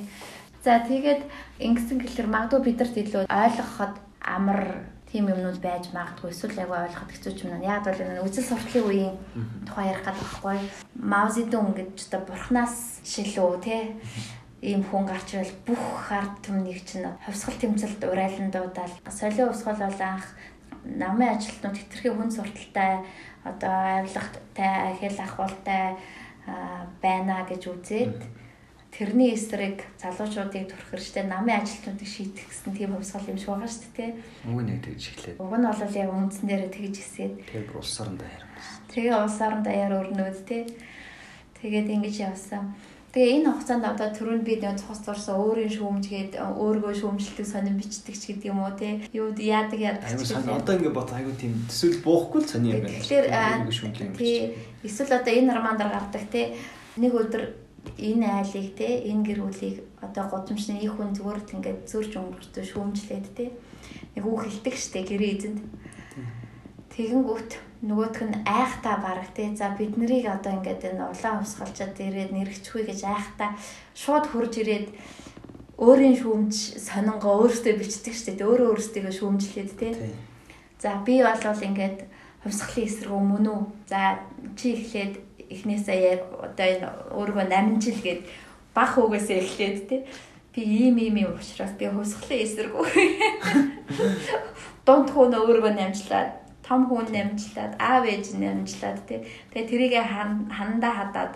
За 0.63 0.79
тэгээд 0.85 1.21
ингэсэн 1.59 1.97
гэхэлэр 1.99 2.29
магадгүй 2.31 2.61
бидэрт 2.65 2.95
илүү 2.97 3.23
ойлгоход 3.27 3.95
амар 4.21 4.87
тийм 5.11 5.27
юмнууд 5.27 5.59
байж 5.59 5.91
магадгүй 5.91 6.31
эсвэл 6.31 6.61
айгүй 6.63 6.79
ойлгоход 6.87 7.11
хэцүү 7.11 7.33
ч 7.35 7.39
юм 7.43 7.51
байна. 7.51 7.75
Яг 7.75 7.83
бол 7.83 7.99
энэ 7.99 8.23
үзэл 8.23 8.47
сурталын 8.47 8.87
үеийн 8.87 9.15
тухай 9.67 9.91
ярих 9.91 10.05
гэдэг 10.07 10.23
байхгүй. 10.23 10.57
Мао 10.95 11.27
Зэдүн 11.33 11.75
гэж 11.75 11.93
одоо 12.07 12.21
бурхнаас 12.29 13.03
шилүү 13.03 13.51
те 13.59 13.77
ийм 14.61 14.85
хүн 14.85 15.09
гарч 15.09 15.33
ирэл 15.35 15.57
бүх 15.65 16.13
ард 16.13 16.45
түмнийг 16.45 16.85
чинь 16.85 17.09
хувьсгал 17.25 17.57
тэмцэлд 17.57 18.01
урайлан 18.05 18.53
дуудаал 18.53 18.93
солио 19.09 19.49
усгол 19.49 19.81
бол 19.81 20.01
анх 20.05 20.29
намын 20.85 21.33
ажилтнууд 21.33 21.77
хэтэрхий 21.81 22.13
хүн 22.13 22.29
сурталтай 22.29 23.01
одоо 23.43 23.73
авилгатай 24.05 24.95
хэл 25.01 25.17
ахвалтай 25.17 25.97
байна 27.01 27.41
гэж 27.49 27.61
үзээд 27.73 28.21
тэрний 29.01 29.33
эсрэг 29.33 29.81
залуучуудыг 29.97 30.69
турах 30.69 30.89
хэрэгтэй 30.93 31.25
намын 31.25 31.65
ажилтнуудыг 31.65 32.05
шийдэх 32.05 32.45
гэсэн 32.45 32.77
тийм 32.77 32.93
хувьсгал 32.93 33.25
юм 33.33 33.37
шиг 33.41 33.49
байгаа 33.49 33.73
шүү 33.73 33.89
дээ. 33.97 34.11
Уг 34.45 34.61
нь 34.61 34.69
яг 34.69 34.81
тэгж 34.85 35.03
эхлээд. 35.09 35.41
Уг 35.41 35.53
нь 35.57 35.65
бол 35.65 35.97
яг 35.97 36.09
үндсэн 36.13 36.45
дээр 36.45 36.63
тэгж 36.69 36.95
хэлсээд. 37.01 37.33
Тэгээ 37.49 37.65
бүр 37.65 37.81
улс 37.81 37.97
орон 37.97 38.17
даяар. 38.21 38.43
Тэгээ 38.93 39.15
улс 39.17 39.37
орон 39.41 39.61
даяар 39.65 39.93
өрнөд 40.05 40.37
тий. 40.45 40.63
Тэгээд 41.57 41.87
ингэж 41.97 42.15
явсан. 42.29 42.77
Тэгээ 43.09 43.41
энэ 43.41 43.49
хугацаанд 43.49 43.85
одоо 43.89 44.07
түрүүнд 44.13 44.45
би 44.45 44.55
нэг 44.61 44.77
цус 44.77 45.01
зурсан 45.01 45.35
өөрийн 45.35 45.73
шүүмжгээд 45.73 46.33
өөргөө 46.37 46.93
шүүмжилдэг 47.01 47.47
сонин 47.49 47.75
бичдэг 47.81 48.15
ч 48.15 48.37
гэдэг 48.37 48.53
юм 48.53 48.61
уу 48.61 48.71
тий. 48.77 49.01
Юу 49.17 49.33
яадаг 49.35 49.81
яадаг 49.81 50.13
ч 50.13 50.29
гэдэг. 50.29 50.61
Одоо 50.61 50.73
ингэ 50.77 50.93
бод 50.93 51.09
айгу 51.09 51.33
тийм 51.35 51.57
төсөөл 51.67 51.99
буухгүй 52.05 52.39
л 52.39 52.47
сони 52.47 52.71
юм 52.71 52.85
байна. 52.85 53.01
Тэгэхээр 53.01 54.15
тий. 54.15 54.55
Эсвэл 54.85 55.17
одоо 55.17 55.33
энэ 55.33 55.51
романдар 55.57 55.89
гардаг 55.91 56.23
тий. 56.31 56.55
Нэг 56.95 57.11
өдөр 57.11 57.60
энэ 57.97 58.25
айлыг 58.25 58.75
те 58.77 59.05
энэ 59.09 59.25
гэр 59.25 59.39
бүлийг 59.45 59.77
одоо 60.01 60.25
годомчны 60.29 60.81
их 60.81 60.93
хүн 60.97 61.13
зүгээр 61.13 61.39
ингээд 61.53 61.79
зөрж 61.89 62.11
өнгөртөө 62.17 62.65
шүүмжлээд 62.65 63.27
те. 63.37 63.51
Яг 64.17 64.25
үг 64.25 64.41
хэлдэг 64.45 64.75
штэ 64.75 65.05
гэрээ 65.05 65.31
эзэнд 65.37 65.59
тэгэнгүүт 66.93 67.51
нөгөөх 67.85 68.19
нь 68.25 68.41
айхтаа 68.45 68.97
бараг 69.01 69.29
те. 69.33 69.49
За 69.57 69.73
бид 69.77 69.97
нарыг 69.97 70.25
одоо 70.25 70.57
ингээд 70.57 70.81
энэ 70.93 71.09
улаан 71.09 71.41
хувсгалчаад 71.41 71.97
ирээд 71.97 72.31
нэрэгчгүй 72.33 72.83
гэж 72.89 73.01
айхтаа 73.05 73.57
шууд 73.97 74.25
хурж 74.29 74.53
ирээд 74.61 74.87
өөрийн 75.81 76.15
шүүмж 76.21 76.77
сонингоо 76.77 77.45
өөрөөсөө 77.45 77.73
бичдэг 77.81 78.13
штэ 78.13 78.37
өөрөө 78.41 78.77
өөрөөсөө 78.77 79.13
шүүмжлээд 79.17 79.71
те. 79.81 79.89
За 80.77 81.01
би 81.05 81.21
бол 81.25 81.37
ингээд 81.41 82.05
хувьсгалын 82.43 82.85
эсрэг 82.85 83.13
мөн 83.13 83.45
үү 83.53 83.61
за 83.89 84.17
чи 84.57 84.73
эхлээд 84.73 85.13
эхнээсээ 85.53 85.99
яг 86.15 86.21
одоо 86.39 86.67
энэ 86.67 86.87
өөрийгөө 87.11 87.45
8 87.51 87.83
жил 87.83 87.99
гээд 88.01 88.21
бах 88.73 88.95
үгээсээ 88.97 89.37
эхлээд 89.43 89.77
тий 89.89 90.01
би 90.55 90.61
ийм 90.63 90.95
ийм 90.97 91.15
юм 91.23 91.31
уушраас 91.35 91.75
би 91.79 91.87
хусгалын 91.87 92.43
эсэргүү. 92.43 92.85
Дунд 94.85 95.09
хүн 95.11 95.35
өөрийгөө 95.35 95.73
намжлаад 95.75 96.29
том 96.63 96.87
хүн 96.87 97.07
намжлаад 97.11 97.75
аав 97.79 98.03
ээж 98.07 98.35
намжлаад 98.39 98.99
тий 99.07 99.19
тэгээ 99.51 99.69
тэрийг 99.69 99.93
хандаа 100.51 100.93
хадаад 100.95 101.33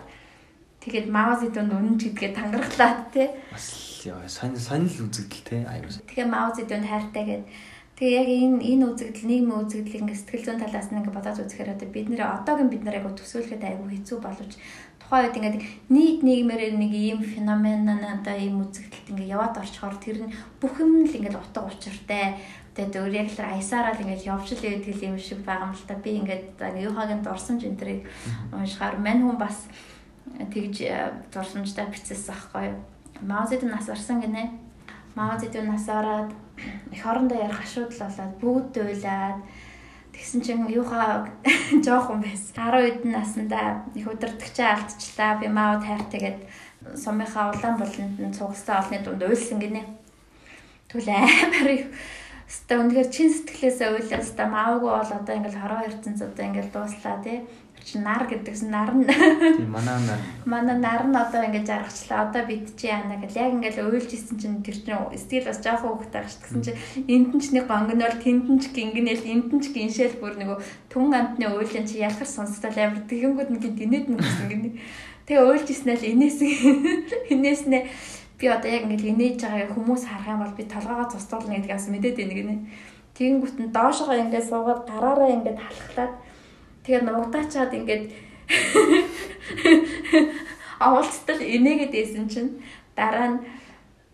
тэгээд 0.80 1.06
мао 1.12 1.36
зэдүнд 1.36 1.72
үнэн 1.76 1.96
гэдгээ 2.00 2.32
тангарахлаад 2.32 3.00
тий 3.12 3.28
бас 3.52 3.66
яа 4.06 4.28
сонь 4.28 4.56
сонь 4.56 4.86
л 4.88 5.04
үзэгдэл 5.04 5.44
тий 5.44 5.60
аюу. 5.66 5.90
Тэгээ 6.08 6.26
мао 6.30 6.48
зэдүнд 6.56 6.86
хайртай 6.88 7.24
гэдэг 7.26 7.48
Тэгээ 7.96 8.12
яг 8.20 8.28
энэ 8.28 8.60
энэ 8.76 8.84
үзэгдэл 8.92 9.24
нийгмийн 9.24 9.60
үзэгдэл 9.64 10.00
ингээ 10.04 10.20
сэтгэл 10.20 10.44
зүйн 10.44 10.60
талаас 10.60 10.88
нь 10.92 11.00
ингээ 11.00 11.16
бодоод 11.16 11.40
үзэхээр 11.40 11.72
одоо 11.72 11.88
бид 11.88 12.06
нэр 12.12 12.22
одоогийн 12.28 12.68
бид 12.68 12.84
нарыг 12.84 13.08
төсөөлөхөд 13.16 13.64
айгүй 13.64 13.88
хэцүү 13.88 14.18
боловч 14.20 14.52
тухайн 15.00 15.24
үед 15.24 15.38
ингээд 15.40 15.56
нийт 15.88 16.20
нийгмээр 16.20 16.76
нэг 16.76 16.92
ийм 16.92 17.20
феномен 17.24 17.88
надаа 17.88 18.36
ийм 18.36 18.60
үзэгдэлт 18.68 19.16
ингээ 19.16 19.32
яваад 19.32 19.56
орчхоор 19.56 19.96
тэр 19.96 20.28
нь 20.28 20.34
бүх 20.60 20.76
юм 20.76 21.08
л 21.08 21.16
ингээ 21.16 21.40
утга 21.40 21.64
учиртай. 21.64 22.36
Тэгээд 22.76 23.00
өөр 23.00 23.12
яг 23.16 23.28
л 23.32 23.40
аясаараа 23.40 23.96
л 23.96 24.02
ингээд 24.04 24.28
явж 24.28 24.48
л 24.52 24.60
байдаг 24.60 25.00
юм 25.00 25.16
шиг 25.16 25.40
байгаа 25.40 25.72
юм 25.72 25.72
л 25.72 25.88
та. 25.88 25.96
Би 25.96 26.20
ингээд 26.20 26.60
юухагийн 26.60 27.24
дурсамж 27.24 27.64
энэ 27.64 27.80
төрийг 27.80 28.02
уншихаар 28.52 29.00
мань 29.00 29.24
хүн 29.24 29.40
бас 29.40 29.72
тэгж 30.52 30.84
дурсамжтай 31.32 31.88
бичсэн 31.88 32.20
байхгүй 32.28 32.76
Мао 33.22 33.46
Зэдүн 33.48 33.72
нас 33.72 33.88
орсон 33.88 34.20
гинэ. 34.20 34.52
Мао 35.16 35.38
Зэдүн 35.40 35.72
нас 35.72 35.88
ороод 35.88 36.36
их 36.92 37.06
орондоо 37.06 37.38
ярих 37.38 37.60
асуудал 37.60 38.08
болоод 38.08 38.34
бүгд 38.40 38.74
уйлаад 38.80 39.40
тэгсэн 40.12 40.40
чинь 40.40 40.70
юухаа 40.70 41.28
жоохон 41.84 42.20
байсан. 42.22 42.72
10 42.72 43.04
хэдэн 43.04 43.12
наснда 43.12 43.84
их 43.94 44.06
удирдахчаа 44.06 44.76
алдчихлаа. 44.76 45.38
Би 45.40 45.48
маа 45.48 45.80
тайртайгээд 45.80 46.40
сумынхаа 46.96 47.52
улаан 47.52 47.76
болонд 47.76 48.16
нь 48.20 48.36
цугстай 48.36 48.76
олны 48.80 48.98
дунд 49.04 49.22
уйлсан 49.22 49.58
гинэ. 49.60 49.82
Түл 50.88 51.08
амар 51.08 51.68
их 51.72 51.86
Ста 52.46 52.78
үнэхээр 52.78 53.10
чин 53.10 53.26
сэтгэлээсээ 53.26 53.90
уйлаа. 53.90 54.22
Ста 54.22 54.46
маавгүй 54.46 54.86
бол 54.86 55.12
одоо 55.18 55.34
ингээл 55.34 55.58
хороо 55.58 55.82
эрдэнэс 55.82 56.22
одоо 56.22 56.44
ингээл 56.46 56.70
дууслаа 56.70 57.18
тий 57.26 57.42
чи 57.86 58.02
нар 58.02 58.26
гэдэгс 58.26 58.66
нар 58.66 58.90
нь. 58.90 59.06
Тийм 59.06 59.70
манай 59.70 59.94
нар. 60.02 60.20
Манай 60.44 60.78
нар 60.82 61.06
нь 61.06 61.14
одоо 61.14 61.46
ингэж 61.46 61.70
аргачлаа. 61.70 62.26
Одоо 62.26 62.42
бид 62.42 62.74
чи 62.74 62.90
яана 62.90 63.14
гэл 63.22 63.38
яг 63.38 63.54
ингээл 63.54 63.86
уйлж 63.86 64.10
исэн 64.10 64.42
чинь 64.42 64.58
тэр 64.66 64.74
чинь 64.74 64.98
стил 65.14 65.46
бас 65.46 65.62
жоохон 65.62 65.94
хөөхтэй 65.94 66.26
багш 66.26 66.36
гэсэн 66.42 66.62
чи 66.66 66.72
энд 67.06 67.30
нь 67.30 67.38
ч 67.38 67.54
нэг 67.54 67.70
гонгнол 67.70 68.18
тэнд 68.18 68.50
нь 68.50 68.58
ч 68.58 68.74
гингэнэл 68.74 69.22
энд 69.22 69.48
нь 69.54 69.62
ч 69.62 69.70
гиншэл 69.70 70.18
бүр 70.18 70.34
нөгөө 70.34 70.58
түн 70.90 71.14
амтны 71.14 71.46
уйлын 71.46 71.86
чи 71.86 72.02
ялхар 72.02 72.26
сонсдол 72.26 72.74
амар 72.74 73.06
тэгэнгүүт 73.06 73.50
нэг 73.54 73.64
гинэд 73.78 74.06
нь 74.10 74.18
гэсэн 74.18 74.46
гинэ 74.50 74.70
тэгээ 75.30 75.46
уйлж 75.46 75.68
иснээр 75.70 76.02
энэс 76.10 76.38
энэс 77.30 77.62
нэ 77.70 77.86
би 78.34 78.46
одоо 78.50 78.66
яг 78.66 78.90
ингээл 78.90 79.14
инээж 79.14 79.46
байгаа 79.46 79.70
хүмүүс 79.78 80.02
харах 80.10 80.34
юм 80.34 80.42
бол 80.42 80.58
би 80.58 80.64
толгоогоо 80.66 81.06
цустуулна 81.14 81.54
гэдгийг 81.54 81.78
бас 81.78 81.86
мэдээд 81.86 82.18
байна 82.18 82.34
гинэ 82.34 82.54
тэгэнгүүт 83.14 83.56
нь 83.62 83.70
доошоо 83.70 84.10
ингээд 84.10 84.50
суугаад 84.50 84.82
гараараа 84.90 85.30
ингээд 85.30 85.58
халахлаад 85.62 86.12
Тэгээд 86.86 87.02
нугдаачаад 87.02 87.74
ингээд 87.74 88.04
авалцтал 90.78 91.42
инээгээд 91.42 91.94
ийсэн 91.98 92.30
чинь 92.30 92.62
дараа 92.94 93.26
нь 93.34 93.42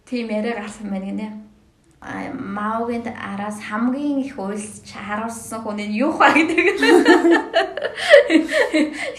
тийм 0.09 0.33
яриа 0.33 0.57
гарсан 0.57 0.89
байна 0.89 1.05
гинэ. 1.05 1.29
Маугийн 2.33 3.05
араас 3.12 3.61
хамгийн 3.61 4.25
их 4.25 4.41
уйлж 4.41 4.89
харуулсан 4.89 5.61
хүн 5.61 5.85
нь 5.85 6.01
юу 6.01 6.16
хаа 6.16 6.33
гэдэг 6.33 6.59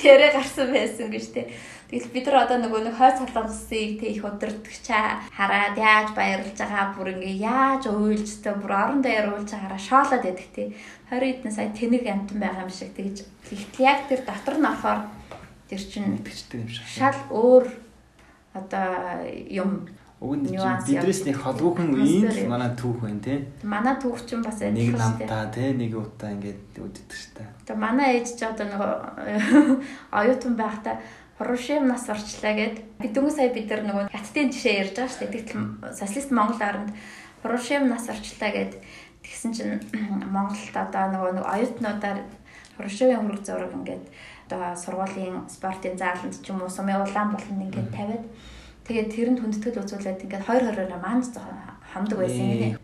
яриа 0.02 0.34
гарсан 0.34 0.74
байсан 0.74 1.14
гэж 1.14 1.26
тэ. 1.30 1.54
Тэгэл 1.94 2.10
бид 2.10 2.26
нар 2.26 2.50
одоо 2.50 2.58
нөгөө 2.58 2.82
нэг 2.90 2.96
хойц 2.98 3.22
солонгосыг 3.22 4.02
тэ 4.02 4.18
их 4.18 4.26
удирдахчаа 4.26 5.30
хараад 5.30 5.78
яаж 5.78 6.10
баярлж 6.18 6.58
байгаа 6.58 6.98
бүр 6.98 7.14
ингээ 7.14 7.38
яаж 7.46 7.86
уйлж 7.86 8.42
тэ 8.42 8.58
бүр 8.58 8.74
орон 8.74 9.06
дээр 9.06 9.30
уйлж 9.30 9.54
байгаараа 9.54 9.78
шоолоод 9.78 10.26
байдаг 10.26 10.50
тэ. 10.58 10.74
20 11.14 11.46
эдэн 11.46 11.54
сая 11.54 11.70
тэнэг 11.70 12.04
амтан 12.10 12.40
байгаа 12.42 12.66
юм 12.66 12.74
шиг 12.74 12.98
тэгж 12.98 13.30
тэгтэл 13.46 13.86
яг 13.86 14.10
тэр 14.10 14.22
дотор 14.26 14.58
нь 14.58 14.66
орохоор 14.66 15.02
тэр 15.70 15.82
чинь 15.82 16.10
мэдчихдэг 16.18 16.60
юм 16.66 16.70
шиг. 16.74 16.86
Шал 16.90 17.20
өөр 17.30 17.66
одоо 18.58 19.22
юм 19.50 19.86
Уг 20.24 20.40
нь 20.40 20.56
бидрээс 20.56 21.28
нэг 21.28 21.36
холгүйхэн 21.36 22.00
үеийн 22.00 22.32
л 22.32 22.48
манай 22.48 22.72
түүх 22.80 23.04
байна 23.04 23.20
тий. 23.20 23.44
Манай 23.60 24.00
түүх 24.00 24.24
чинь 24.24 24.40
бас 24.40 24.64
нэг 24.64 24.96
намтаа 24.96 25.52
тий 25.52 25.76
нэг 25.76 25.92
удаа 26.00 26.32
ингээд 26.32 26.80
үддэг 26.80 27.12
штэ. 27.12 27.44
Тэгээ 27.68 27.76
манай 27.76 28.24
ээж 28.24 28.40
ч 28.40 28.48
одоо 28.48 28.64
нэг 28.72 28.80
оюутан 30.16 30.56
байхдаа 30.56 31.04
Рушим 31.44 31.92
нас 31.92 32.08
орчлаа 32.08 32.56
гэд 32.56 33.04
бид 33.04 33.12
дөнгөж 33.12 33.36
сая 33.36 33.52
бид 33.52 33.68
нар 33.68 33.84
нөгөө 33.84 34.16
хаттын 34.16 34.48
жишээ 34.48 34.80
ярьж 34.80 34.96
байгаа 34.96 35.20
дээ. 35.20 35.34
Тэгтэл 35.36 35.92
социалист 35.92 36.32
Монгол 36.32 36.62
оронд 36.64 36.90
Рушим 37.44 37.92
нас 37.92 38.08
орчлаа 38.08 38.52
гэд 38.56 38.80
тэгсэн 39.24 39.52
чинь 39.56 39.80
Монголд 40.36 40.76
одоо 40.76 41.06
нөгөө 41.10 41.32
нэг 41.40 41.46
оюутнуудаар 41.48 42.20
Рушимын 42.78 43.26
хөрөг 43.26 43.44
зураг 43.46 43.74
ингээд 43.74 44.06
одоо 44.50 44.76
сургуулийн 44.76 45.48
спортын 45.50 45.98
зааланд 45.98 46.36
ч 46.38 46.52
юм 46.52 46.62
уу 46.62 46.70
сумын 46.70 47.02
улаан 47.02 47.34
болон 47.34 47.66
ингээд 47.66 47.90
тавиад 47.96 48.26
тэгээд 48.86 49.14
тэрэнд 49.14 49.40
хүндэтгэл 49.42 49.82
үзүүлээд 49.82 50.24
ингээд 50.26 50.48
хоёр 50.48 50.64
хороор 50.68 50.92
маань 51.00 51.24
хамдаг 51.94 52.18
байсан 52.18 52.46
гинэ. 52.50 52.78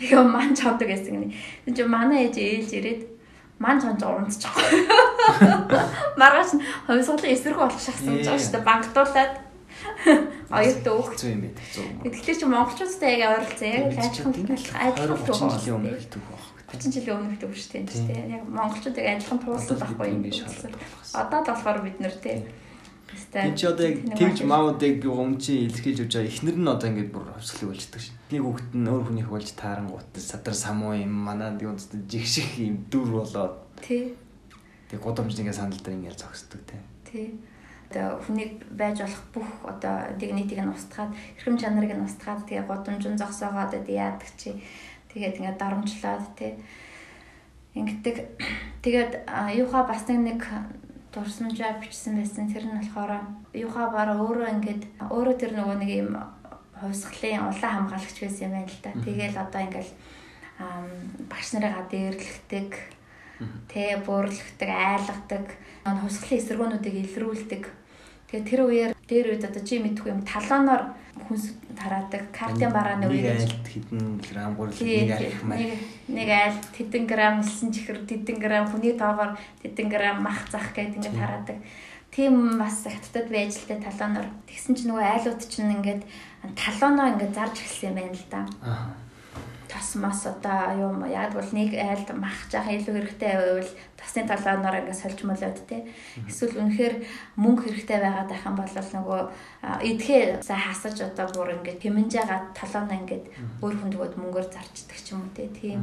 Тэгээ 0.00 0.24
маань 0.34 0.56
чавдаг 0.56 0.88
байсан 0.88 1.12
гинэ. 1.20 1.36
Тэгвэл 1.64 1.76
чи 1.76 1.84
манай 1.84 2.18
ээж 2.24 2.36
ээлж 2.40 2.70
ирээд 2.72 3.02
маань 3.60 3.80
чонж 3.80 4.00
унтчихгүй. 4.00 4.88
Маргааш 6.20 6.56
нь 6.56 6.64
хувьсгалын 6.88 7.32
эсрэг 7.32 7.60
болох 7.60 7.80
шахсан 7.80 8.16
гэж 8.16 8.24
байгаа 8.24 8.40
шүү 8.40 8.54
дээ. 8.56 8.68
Бангтуулаад 8.68 9.32
оюутан 10.04 10.92
өөх. 10.94 11.08
Зүү 11.18 11.30
юм 11.32 11.40
бэ. 11.44 11.50
Зүү. 11.74 11.86
Тэгэхээр 12.04 12.38
чи 12.40 12.46
монголчуудтай 12.46 13.12
яг 13.18 13.30
ойролцоо 13.34 13.68
яг 13.68 13.84
ажлын 13.98 14.32
адилхан 14.34 14.90
адилхан 14.94 15.50
жилийн 15.54 15.76
өмнө 15.78 15.96
хэлдэг 15.98 16.22
байх. 16.28 16.46
30 16.74 16.94
жилийн 16.94 17.16
өмнө 17.16 17.30
хэлдэг 17.34 17.50
шүү 17.54 17.72
дээ. 17.72 17.86
Тийм 17.88 18.06
тийм. 18.08 18.26
Яг 18.34 18.42
монголчуудыг 18.48 19.04
адилхан 19.04 19.40
туулсан 19.40 19.76
байхгүй 19.80 20.08
юм 20.12 20.22
биш. 20.22 20.38
Одоо 21.14 21.38
л 21.40 21.48
болохоор 21.48 21.78
бид 21.82 21.98
нэр 22.00 22.14
тийм 22.20 22.44
Тийм 23.32 23.54
чи 23.56 23.66
одоо 23.66 23.86
яг 23.86 23.98
тэгж 24.14 24.42
маудыг 24.46 25.04
өмчи 25.04 25.66
илэрхийлж 25.66 26.06
явж 26.06 26.14
байгаа 26.14 26.30
эхнэр 26.30 26.56
нь 26.58 26.70
одоо 26.70 26.88
ингээд 26.90 27.10
бүр 27.14 27.26
хувьсгалыг 27.34 27.70
болждаг 27.74 28.00
шин. 28.02 28.14
Нэг 28.30 28.42
хүүхэд 28.42 28.70
нь 28.74 28.88
өөр 28.90 29.04
хүнийх 29.06 29.28
болж 29.30 29.48
таарангуут 29.54 30.10
садар 30.18 30.54
самуу 30.54 30.94
юм 30.98 31.12
манад 31.14 31.62
юу 31.62 31.74
гэдэг 31.74 32.02
жигших 32.10 32.58
юм 32.58 32.86
дүр 32.90 33.22
болоод. 33.22 33.54
Тий. 33.82 34.14
Тэг 34.90 34.98
гудамжныхаа 35.02 35.54
сандал 35.54 35.82
дээр 35.82 35.98
ингээд 35.98 36.18
зогсдог 36.22 36.62
тий. 36.66 36.80
Тий. 37.06 37.26
Одоо 37.94 38.18
хүнийг 38.26 38.66
байж 38.74 39.06
болох 39.06 39.22
бүх 39.30 39.50
одоо 39.70 40.18
дигнитийг 40.18 40.58
нь 40.58 40.74
устгаад, 40.74 41.14
эрхэм 41.38 41.54
чанарыг 41.54 41.94
нь 41.94 42.02
устгаад 42.02 42.42
тэгээ 42.42 42.66
гудамжин 42.66 43.14
зогсоогоод 43.14 43.86
яадаг 43.86 44.26
чи 44.34 44.58
Тэгээд 45.14 45.38
ингээд 45.38 45.58
доромжлоод 45.62 46.26
тий. 46.34 46.58
Ингээд 47.78 48.02
тэгээд 48.82 49.12
юуха 49.62 49.86
бас 49.86 50.02
нэг 50.10 50.42
дурсамжаа 51.14 51.78
бичсэн 51.78 52.18
байсан. 52.18 52.50
Тэр 52.50 52.66
нь 52.66 52.82
болохоор 52.82 53.22
юуха 53.54 53.94
бараа 53.94 54.18
өөрөө 54.18 54.50
ингээд 54.58 54.82
өөрөө 55.06 55.34
тэр 55.38 55.54
нөгөө 55.54 55.76
нэг 55.78 55.90
юм 56.02 56.18
хувьсгалын 56.82 57.46
улаан 57.46 57.86
хамгаалагч 57.86 58.18
байсан 58.26 58.42
юм 58.42 58.52
байна 58.58 58.66
л 58.66 58.82
да. 58.82 58.90
Тэгээл 59.06 59.38
одоо 59.38 59.60
ингээд 59.62 59.90
багш 61.30 61.48
нарыгаа 61.54 61.86
дээрлэхдэг 61.94 62.70
тэ 63.70 64.02
буурлахдаг, 64.02 64.70
айлгадаг, 64.70 65.46
хувьсгалын 65.86 66.42
эсэргүүнүүдийг 66.42 66.96
илрүүлдэг. 67.06 67.62
Тэгээ 68.34 68.50
тэр 68.50 68.62
үеэр 68.66 68.92
дээр 69.06 69.26
үед 69.30 69.46
одоо 69.46 69.62
чи 69.62 69.78
мэдгүй 69.78 70.10
юм 70.10 70.26
талаанаар 70.26 70.90
хүнс 71.22 71.54
тараадаг. 71.78 72.34
Картын 72.34 72.74
барааны 72.74 73.06
үеэр 73.06 73.38
айлт 73.46 73.62
хэдэн 73.70 74.18
грамм 74.18 74.58
гурлаг 74.58 74.82
нэг 74.82 75.14
айлт 75.14 75.78
нэг 76.10 76.28
айлт 76.34 76.66
хэдэн 76.74 77.04
грамм 77.06 77.46
элсэн 77.46 77.70
чихэр 77.70 78.02
хэдэн 78.02 78.38
грамм 78.42 78.66
хүний 78.66 78.98
тоогоор 78.98 79.38
хэдэн 79.62 79.86
грамм 79.86 80.18
мах 80.26 80.50
зах 80.50 80.74
гэдэг 80.74 80.98
ингээд 80.98 81.14
тараадаг. 81.14 81.58
Тийм 82.10 82.58
бас 82.58 82.82
хаттад 82.82 83.30
байж 83.30 83.54
л 83.54 83.70
та 83.70 83.78
талаанаар. 83.78 84.26
Тэгсэн 84.50 84.74
чинь 84.74 84.90
нөгөө 84.90 85.06
айлууд 85.14 85.42
чинь 85.46 85.70
ингээд 85.70 86.02
талаанаа 86.58 87.14
ингээд 87.14 87.38
зарж 87.38 87.54
эхэлсэн 87.62 87.94
юм 87.94 87.96
байна 88.02 88.18
л 88.18 88.26
да. 88.34 88.42
Аа 88.66 89.03
тас 89.74 89.94
мас 89.98 90.22
одоо 90.26 90.70
юм 90.78 91.02
яг 91.10 91.34
бол 91.34 91.50
нэг 91.50 91.74
айлд 91.74 92.14
мах 92.14 92.46
жах 92.46 92.70
илүү 92.70 92.94
хэрэгтэй 92.94 93.34
байвал 93.34 93.72
тасны 93.98 94.22
талаанаар 94.22 94.86
ингээд 94.86 95.02
сольж 95.02 95.18
молоод 95.26 95.58
те. 95.66 95.82
Эсвэл 96.30 96.62
үнэхээр 96.62 96.94
мөнгө 97.34 97.66
хэрэгтэй 97.66 97.98
байгаад 97.98 98.30
байх 98.30 98.46
юм 98.46 98.54
бол 98.54 98.70
нөгөө 98.70 99.20
эдгээ 99.82 100.22
за 100.46 100.54
хасаж 100.54 101.02
одоо 101.02 101.26
бүр 101.34 101.58
ингээд 101.58 101.82
хэмнжээгаа 101.82 102.54
талаанаа 102.54 103.02
ингээд 103.02 103.24
өөр 103.66 103.74
хүнд 103.74 103.94
өгөөд 103.98 104.14
мөнгөөр 104.14 104.46
зарчдаг 104.54 104.98
ч 105.02 105.10
юм 105.10 105.26
уу 105.26 105.34
те 105.34 105.50
тийм. 105.50 105.82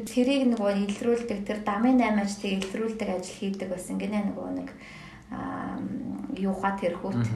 Тэрийг 0.00 0.48
нөгөө 0.56 0.72
илрүүлдэг 0.88 1.44
тэр 1.44 1.60
дамын 1.60 2.00
8 2.00 2.24
ажлыг 2.24 2.52
илрүүлдэг 2.64 3.08
ажил 3.20 3.36
хийдэг 3.36 3.68
байсан 3.68 4.00
гинэ 4.00 4.32
нөгөө 4.32 4.48
нэг 4.64 4.68
юуха 6.40 6.72
тэрхүүт 6.80 7.28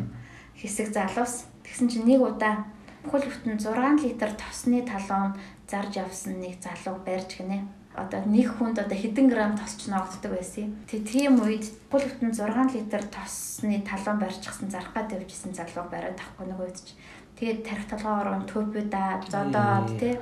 хэсэг 0.56 0.96
залуус. 0.96 1.44
Тэгсэн 1.60 1.88
чинь 1.92 2.08
нэг 2.08 2.24
удаа 2.24 2.64
бүхэл 3.04 3.28
бүтэн 3.28 3.60
6 3.60 4.02
литр 4.04 4.30
тосны 4.34 4.82
талон 4.82 5.36
зарж 5.68 5.92
явсан 6.00 6.40
нэг 6.40 6.58
залуу 6.58 6.98
барьж 7.04 7.38
гинэ. 7.38 7.62
Одоо 7.94 8.26
нэг 8.26 8.58
хүнд 8.58 8.82
одоо 8.82 8.98
хэдэн 8.98 9.30
грамм 9.30 9.54
тосч 9.54 9.86
ногддог 9.86 10.34
байсан 10.34 10.66
юм. 10.66 10.72
Тэг 10.90 11.06
тийм 11.06 11.38
үед 11.38 11.68
бүл 11.92 12.02
бүтэн 12.02 12.34
6 12.34 12.74
литр 12.74 13.02
тосны 13.12 13.84
талон 13.86 14.18
барьчихсан 14.18 14.68
зарах 14.72 14.92
гад 14.96 15.14
явжсэн 15.14 15.54
залуу 15.54 15.86
бариад 15.86 16.18
авахгүй 16.18 16.46
нэг 16.50 16.58
үед 16.58 16.78
ч. 16.82 16.98
Тэгээд 17.38 17.60
тарих 17.62 17.86
толгоогоор 17.90 18.46
төбөдөө 18.50 19.30
зодоод 19.30 19.88
тий 19.98 20.18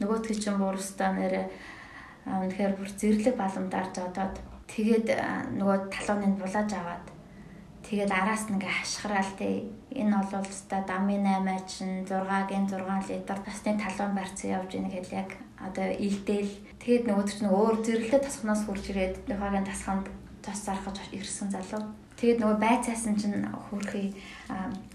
нөгөөтгий 0.00 0.36
чинь 0.36 0.60
буурстаа 0.60 1.12
нэрэ 1.16 1.48
үнэхээр 2.28 2.72
бүр 2.76 2.90
зэрлэг 3.00 3.36
баламдаар 3.36 3.88
зодоод 3.96 4.34
тэгээд 4.68 5.08
нөгөө 5.56 5.78
талоныг 5.94 6.36
булааж 6.36 6.70
аваад 6.76 7.04
тэгээд 7.86 8.10
араас 8.10 8.50
нь 8.50 8.58
ингээ 8.58 8.74
хашгираал 8.82 9.32
тий 9.38 9.70
энэ 9.94 10.18
бол 10.30 10.42
өстой 10.42 10.82
дамын 10.90 11.22
8 11.22 11.70
чинь 11.70 12.02
6-гийн 12.02 12.66
6 12.66 13.10
литр 13.14 13.38
тасны 13.46 13.78
талбай 13.78 14.10
барьцсан 14.18 14.50
явж 14.58 14.70
ийн 14.74 14.90
гэж 14.90 15.06
яг 15.14 15.30
одоо 15.62 15.86
илдээл 15.94 16.52
тэгээд 16.82 17.06
нөгөө 17.06 17.26
чинь 17.30 17.48
өөр 17.48 17.76
зэрэглээ 17.86 18.22
тасхнаас 18.26 18.62
хурж 18.66 18.84
ирээд 18.90 19.14
нөхөгийн 19.30 19.66
тасханд 19.70 20.06
тос 20.42 20.60
зархаж 20.66 20.98
ирсэн 21.14 21.50
залуу. 21.50 21.82
Тэгээд 22.18 22.40
нөгөө 22.40 22.58
байцаасан 22.62 23.14
чинь 23.18 23.38
хөрхий 23.70 24.14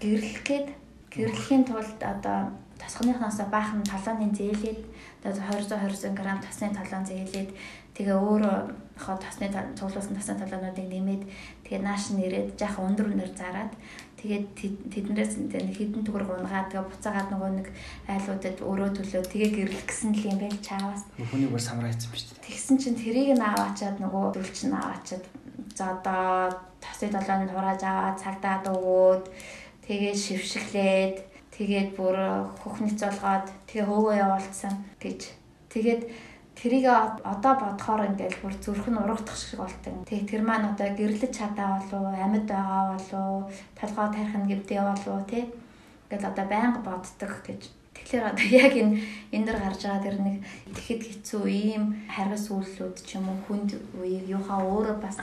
гэрлэх 0.00 0.40
гээд 0.48 0.68
гэрлэхийн 1.12 1.64
тулд 1.68 2.00
одоо 2.00 2.56
тосхныхноос 2.80 3.38
баахан 3.52 3.84
талааны 3.84 4.32
зээлээд 4.34 4.80
одоо 5.22 5.42
200 5.54 5.76
200 5.76 6.18
г 6.18 6.20
тасны 6.42 6.72
талаан 6.72 7.04
зээлээд 7.06 7.50
тэгээ 7.94 8.16
өөрөө 8.16 8.56
хоо 8.98 9.16
тасны 9.20 9.46
цуглуулсан 9.78 10.16
тасны 10.16 10.34
талаануудыг 10.40 10.88
нэмээд 10.88 11.22
тэгээ 11.72 11.88
нааш 11.88 12.12
нь 12.12 12.20
ирээд 12.28 12.52
жаахан 12.60 12.92
өндөр 12.92 13.16
өндөр 13.16 13.32
зараад 13.32 13.72
тэгээд 14.20 14.46
тэднээс 14.92 15.40
хідэн 15.72 16.04
төгөр 16.04 16.24
гунгаад 16.28 16.68
тэгээ 16.68 16.84
буцаагаад 16.84 17.28
нөгөө 17.32 17.50
нэг 17.56 17.68
айлуудад 18.12 18.58
өөрөө 18.60 18.90
төлөө 18.92 19.22
тэгээ 19.24 19.50
гэрлэх 19.56 19.84
гэсэн 19.88 20.12
л 20.12 20.28
юм 20.28 20.36
байл 20.36 20.58
чаавас. 20.60 21.08
Хүний 21.16 21.48
бүр 21.48 21.64
самрайцсан 21.64 22.12
биз 22.12 22.28
дээ. 22.28 22.44
Тэгсэн 22.44 22.76
чинь 22.76 23.00
тэрийг 23.00 23.32
нь 23.32 23.40
аваачаад 23.40 23.96
нөгөө 24.04 24.24
дүүл 24.36 24.52
чинь 24.52 24.76
аваачаад 24.76 25.24
за 25.72 25.84
одоо 25.96 26.60
тасны 26.76 27.08
талаанд 27.08 27.48
хурааж 27.48 27.82
аваад 27.88 28.20
цагдаад 28.20 28.64
өгөөд 28.68 29.24
тэгээ 29.88 30.12
шившглээд 30.12 31.16
тэгээд 31.56 31.88
бүр 31.96 32.16
хөхнөц 32.60 33.00
болгоод 33.00 33.48
тэгээ 33.64 33.88
хөөгөө 33.88 34.14
явуулсан 34.20 34.74
гэж 35.00 35.20
тэгээд 35.72 36.02
тэрийг 36.62 36.86
одоо 36.86 37.54
бодохоор 37.58 38.14
ингээл 38.14 38.38
бүр 38.38 38.54
зүрх 38.62 38.86
нь 38.86 38.94
урагдах 38.94 39.34
шиг 39.34 39.58
болтой. 39.58 39.98
Тэгээ 40.06 40.30
тэр 40.30 40.42
маань 40.46 40.70
одоо 40.70 40.94
гэрлэж 40.94 41.34
чадаа 41.34 41.82
болов 41.82 42.14
амьд 42.14 42.46
байгаа 42.46 42.94
болов 42.94 43.50
толгой 43.74 44.08
тарих 44.14 44.34
нь 44.38 44.46
гэмтэй 44.46 44.78
болов 44.78 45.26
тий. 45.26 45.50
Ингээл 46.06 46.30
одоо 46.30 46.46
байнга 46.46 46.80
боддог 46.86 47.34
гэж. 47.42 47.62
Тэгэхээр 47.98 48.24
одоо 48.30 48.46
яг 48.46 48.74
энэ 48.78 48.94
энэ 49.34 49.46
дэр 49.50 49.58
гарч 49.58 49.82
байгаа 49.82 50.06
тэр 50.06 50.16
нэг 50.22 50.36
итгэхэд 50.70 51.02
хэцүү 51.02 51.44
ийм 51.50 51.84
харгас 52.06 52.46
үйллүүд 52.54 52.96
ч 53.02 53.18
юм 53.18 53.26
уу 53.26 53.38
хүнд 53.42 53.70
үеийг 53.98 54.30
юугаа 54.30 54.62
өөрөө 54.62 54.96
бас 55.02 55.18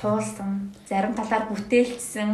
туулсан 0.00 0.72
зарим 0.88 1.12
талаар 1.12 1.44
бүтээлчсэн. 1.52 2.30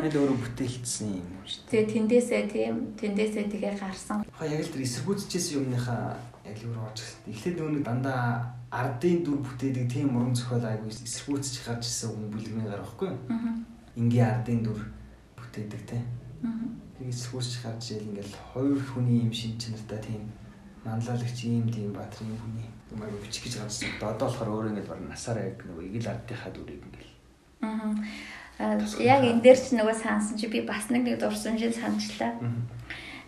Аль 0.00 0.16
өөрөө 0.20 0.38
бүтээлчсэн 0.40 1.08
юм 1.12 1.28
шүү 1.44 1.60
дээ. 1.60 1.70
Тэгээ 1.70 1.92
тэндээсээ 1.92 2.42
тийм 2.48 2.74
тэндээсээ 2.96 3.44
тэгээ 3.52 3.74
гарсан. 3.76 4.24
Хаа 4.32 4.48
яг 4.48 4.64
л 4.64 4.72
тэр 4.72 4.86
эсэргүүцчихсэн 4.86 5.60
юмныхаа 5.60 6.31
өөр 6.46 6.78
орж 6.82 6.98
ирсэн. 7.02 7.30
Эхлээд 7.30 7.58
нөгөө 7.58 7.82
дандаа 7.86 8.54
ардын 8.72 9.22
дүр 9.22 9.38
бүтээдэг 9.46 9.86
тийм 9.86 10.16
уран 10.16 10.34
зохиол 10.34 10.66
айгүй 10.66 10.90
эсэргүүцчих 10.90 11.64
гарч 11.66 11.84
ирсэн 11.86 12.10
хүн 12.10 12.30
бүлгмийн 12.34 12.68
гар 12.68 12.82
байхгүй 12.82 13.08
юу? 13.12 13.20
Аа. 13.30 13.54
Ингийн 13.96 14.26
ардын 14.26 14.60
дүр 14.66 14.80
бүтээдэг 15.38 15.82
те. 15.86 15.98
Аа. 16.42 16.66
Тэгээ 16.98 17.14
эсэргүүцчих 17.14 17.62
гарч 17.62 17.84
ил 17.94 18.06
ингээл 18.10 18.34
хоёр 18.54 18.78
хүний 18.80 19.18
юм 19.22 19.32
шин 19.32 19.54
чанартай 19.60 20.00
тийм 20.02 20.22
манлайлагч 20.82 21.38
ийм 21.46 21.66
тийм 21.70 21.94
баатар 21.94 22.26
юм 22.26 22.38
хүний 22.42 22.68
юм 22.90 23.00
аягүй 23.02 23.22
бичих 23.22 23.42
гэж 23.46 23.54
гарч 23.62 23.74
ирсэн. 23.86 24.02
Одоо 24.02 24.26
болохоор 24.26 24.50
өөрөө 24.50 24.70
ингээд 24.72 24.90
баг 24.90 25.00
насаараа 25.06 25.46
яг 25.46 25.58
нөгөө 25.62 25.84
игэл 25.92 26.10
ардынхаа 26.10 26.50
дүрийг 26.50 26.82
ингээл. 26.82 27.14
Аа. 27.62 27.94
Яг 28.98 29.22
энэ 29.26 29.42
дээр 29.44 29.58
ч 29.58 29.78
нөгөө 29.78 29.94
сансан 29.94 30.34
чи 30.38 30.46
би 30.50 30.66
бас 30.66 30.90
нэг 30.90 31.06
нэг 31.06 31.16
дурсан 31.22 31.54
жил 31.54 31.70
санчлаа. 31.72 32.34
Аа 32.40 32.81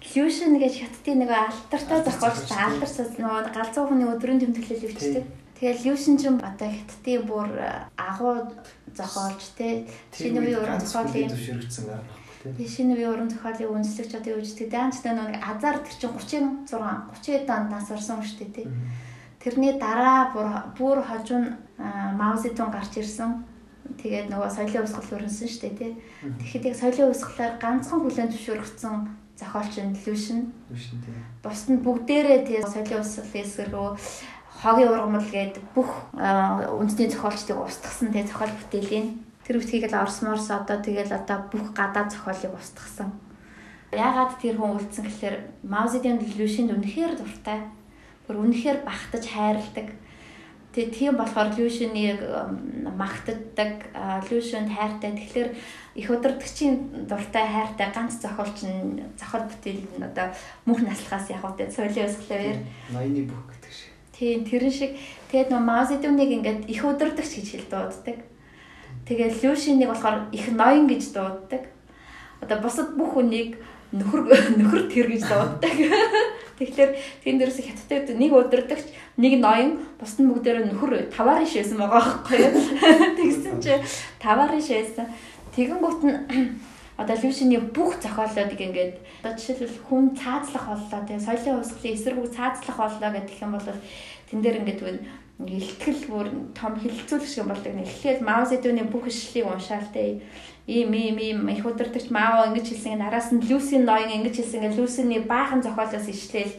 Fusion 0.04 0.60
гэж 0.60 0.84
хятадын 0.84 1.24
нэг 1.24 1.30
алтартай 1.32 2.04
зохиолч 2.04 2.52
алтар 2.52 2.92
нөгөө 3.16 3.56
галзуу 3.56 3.88
хүний 3.88 4.04
өдрийн 4.04 4.36
тэмдэглэл 4.36 4.92
өвчтэй. 4.92 5.24
Тэгээд 5.56 5.80
Fusion 5.80 6.20
ч 6.20 6.28
одоо 6.28 6.68
хятадын 6.68 7.24
бүр 7.24 7.48
агуу 7.96 8.52
зохиолч 8.92 9.42
те 9.56 9.88
шинэ 10.12 10.44
үеийн 10.44 10.60
уран 10.60 10.80
зохиолын 10.84 11.32
төвшөрөгдсөн 11.32 11.84
гарна. 11.88 12.12
Тэгээ 12.44 12.68
шинэ 12.68 12.92
үеийн 13.00 13.12
уран 13.16 13.30
зохиолын 13.32 13.72
үндэслэгч 13.80 14.12
одоо 14.20 14.34
үжтэй 14.44 14.68
даанчтай 14.68 15.12
нэг 15.16 15.40
азар 15.40 15.80
тэр 15.80 15.96
чинь 15.96 16.68
36 16.68 16.68
30 16.68 17.48
данд 17.48 17.72
нас 17.72 17.88
орсон 17.88 18.20
шүү 18.20 18.44
дээ 18.44 18.52
те. 18.60 18.68
Тэрний 19.40 19.80
дараа 19.80 20.36
бүр 20.36 20.48
бүр 20.76 20.98
хожим 21.00 21.56
Мао 21.80 22.36
Зэдун 22.36 22.68
гарч 22.68 23.00
ирсэн. 23.00 23.40
Тэгээд 24.04 24.28
нөгөө 24.28 24.52
соёлын 24.52 24.84
өсгөл 24.84 25.16
өрнсөн 25.16 25.48
шүү 25.48 25.62
дээ 25.64 25.74
тий. 25.80 25.92
Тэгэхэд 26.44 26.68
яг 26.68 26.76
соёлын 26.76 27.12
өсгөлөөр 27.12 27.54
ганцхан 27.56 28.00
хүлэн 28.04 28.32
зөвшөөрөгдсөн 28.32 29.23
зохиолч 29.38 29.78
инклюшн. 29.78 30.50
Инклюшн 30.70 30.98
тийм. 31.02 31.18
Бусд 31.42 31.68
нь 31.70 31.82
бүгдээрээ 31.82 32.40
тийм 32.46 32.62
соёлын 32.64 33.02
өсгөл 33.02 33.42
эсрэгөө 33.42 33.88
хогийн 34.62 34.90
ургамал 34.90 35.28
гээд 35.28 35.54
бүх 35.74 35.90
үндэсний 36.14 37.10
зохиолчдыг 37.10 37.58
устгасан 37.58 38.14
тийм 38.14 38.26
зохиол 38.26 38.54
бүтээлийн 38.54 39.06
тэр 39.44 39.60
үтгийг 39.60 39.92
л 39.92 40.00
орс 40.00 40.22
морс 40.24 40.48
одоо 40.48 40.78
тэгэл 40.80 41.12
одоо 41.12 41.50
бүх 41.52 41.74
гадаад 41.76 42.14
зохиолыг 42.14 42.54
устгасан. 42.56 43.12
Яагаад 43.92 44.40
тэр 44.40 44.56
хүн 44.56 44.80
үлдсэн 44.80 45.04
гэхээр 45.04 45.36
Маузидын 45.68 46.18
Люшинд 46.38 46.72
үнэхээр 46.72 47.14
дуртай. 47.20 47.68
Бүр 48.26 48.40
үнэхээр 48.40 48.82
багтаж 48.88 49.24
хайрладаг 49.28 49.94
Тэгээ 50.74 50.90
тийм 50.90 51.14
болохоор 51.14 51.54
Люшинийг 51.54 52.18
магтдаг, 52.98 53.86
Люшинд 54.26 54.74
хайртай. 54.74 55.14
Тэгэхээр 55.14 55.48
их 55.94 56.10
удирдгчийн 56.10 57.06
дуртай 57.06 57.46
хайртай 57.46 57.94
ганц 57.94 58.18
зохиолч 58.18 58.66
нь 58.66 58.98
зохиол 59.14 59.46
бүтээл 59.46 59.86
нь 59.86 60.02
одоо 60.02 60.34
мөнх 60.66 60.82
наслахаас 60.82 61.30
явах 61.30 61.54
үү 61.54 61.70
соёлын 61.70 62.10
өсгөлөөр 62.10 62.58
ноёны 62.90 63.22
бүх 63.22 63.42
гэдэг 63.54 63.70
шиг. 63.70 63.90
Тийм 64.18 64.42
тэрэн 64.42 64.74
шиг 64.74 64.92
тэгээд 65.30 65.54
нөө 65.54 65.62
Маузидүнийг 65.62 66.30
ингээд 66.42 66.60
их 66.66 66.82
удирдгч 66.82 67.30
гэж 67.38 67.46
хэл 67.54 67.70
дууддаг. 67.70 68.18
Тэгээд 69.06 69.46
Люшинийг 69.46 69.94
болохоор 69.94 70.26
их 70.34 70.50
ноён 70.50 70.90
гэж 70.90 71.14
дууддаг. 71.14 71.70
Одоо 72.42 72.58
бусад 72.58 72.98
бүх 72.98 73.14
хүнийг 73.14 73.62
нөхөр 73.94 74.20
нөхөр 74.58 74.82
тэр 74.90 75.06
гэж 75.14 75.22
дууддаг. 75.30 75.76
Тэгэхээр 76.58 76.92
тэн 77.22 77.38
дээрээс 77.38 77.66
хятадтай 77.66 78.14
нэг 78.14 78.30
удирдахч, 78.30 78.90
нэг 79.18 79.38
ноён, 79.42 79.82
бус 79.98 80.18
нь 80.18 80.30
бүгдээрээ 80.30 80.70
нөхөр 80.70 81.10
таваар 81.10 81.42
иш 81.42 81.58
байсан 81.58 81.78
байгаа 81.78 82.02
байхгүй 82.22 82.38
юу? 82.42 82.54
Тэгсэн 83.18 83.58
чи 83.62 83.74
таваар 84.22 84.54
иш 84.58 84.70
байсан. 84.70 85.06
Тэгэнгүүт 85.54 86.00
нь 86.06 86.18
одоо 87.02 87.16
Люсиний 87.18 87.58
бүх 87.58 87.98
зохиолоодыг 87.98 88.60
ингээд 88.60 88.94
одоо 89.22 89.34
жишээлбэл 89.34 89.82
хүн 89.90 90.14
цаазлах 90.14 90.66
боллоо 90.70 91.02
тий 91.06 91.18
соёлын 91.18 91.58
хувьсгалын 91.58 91.94
эсрэг 91.94 92.18
цаазлах 92.30 92.78
боллоо 92.78 93.10
гэдэг 93.10 93.42
юм 93.42 93.52
бол 93.58 93.66
тэн 94.30 94.38
дээр 94.42 94.58
ингээд 94.62 94.82
илтгэл 95.42 96.06
бүр 96.06 96.28
том 96.54 96.78
хилцүүлэх 96.78 97.26
шиг 97.26 97.50
болдог. 97.50 97.74
Эхлээд 97.74 98.22
Мао 98.22 98.46
Зэдүний 98.46 98.86
бүх 98.86 99.10
ишлэлийг 99.10 99.50
уншаал 99.50 99.90
тий 99.90 100.22
ийм 100.66 100.92
ийм 100.92 101.18
ийм 101.18 101.48
их 101.48 101.64
удирдагч 101.64 102.10
Мао 102.10 102.48
ингэж 102.48 102.66
хэлсэн 102.72 103.02
араас 103.02 103.32
нь 103.32 103.44
Люсин 103.48 103.84
ноён 103.84 104.10
ингэж 104.10 104.36
хэлсэн 104.40 104.58
ингээд 104.64 104.78
Люсиний 104.78 105.20
баахан 105.20 105.62
зохиолоос 105.62 106.08
ишлээл 106.08 106.54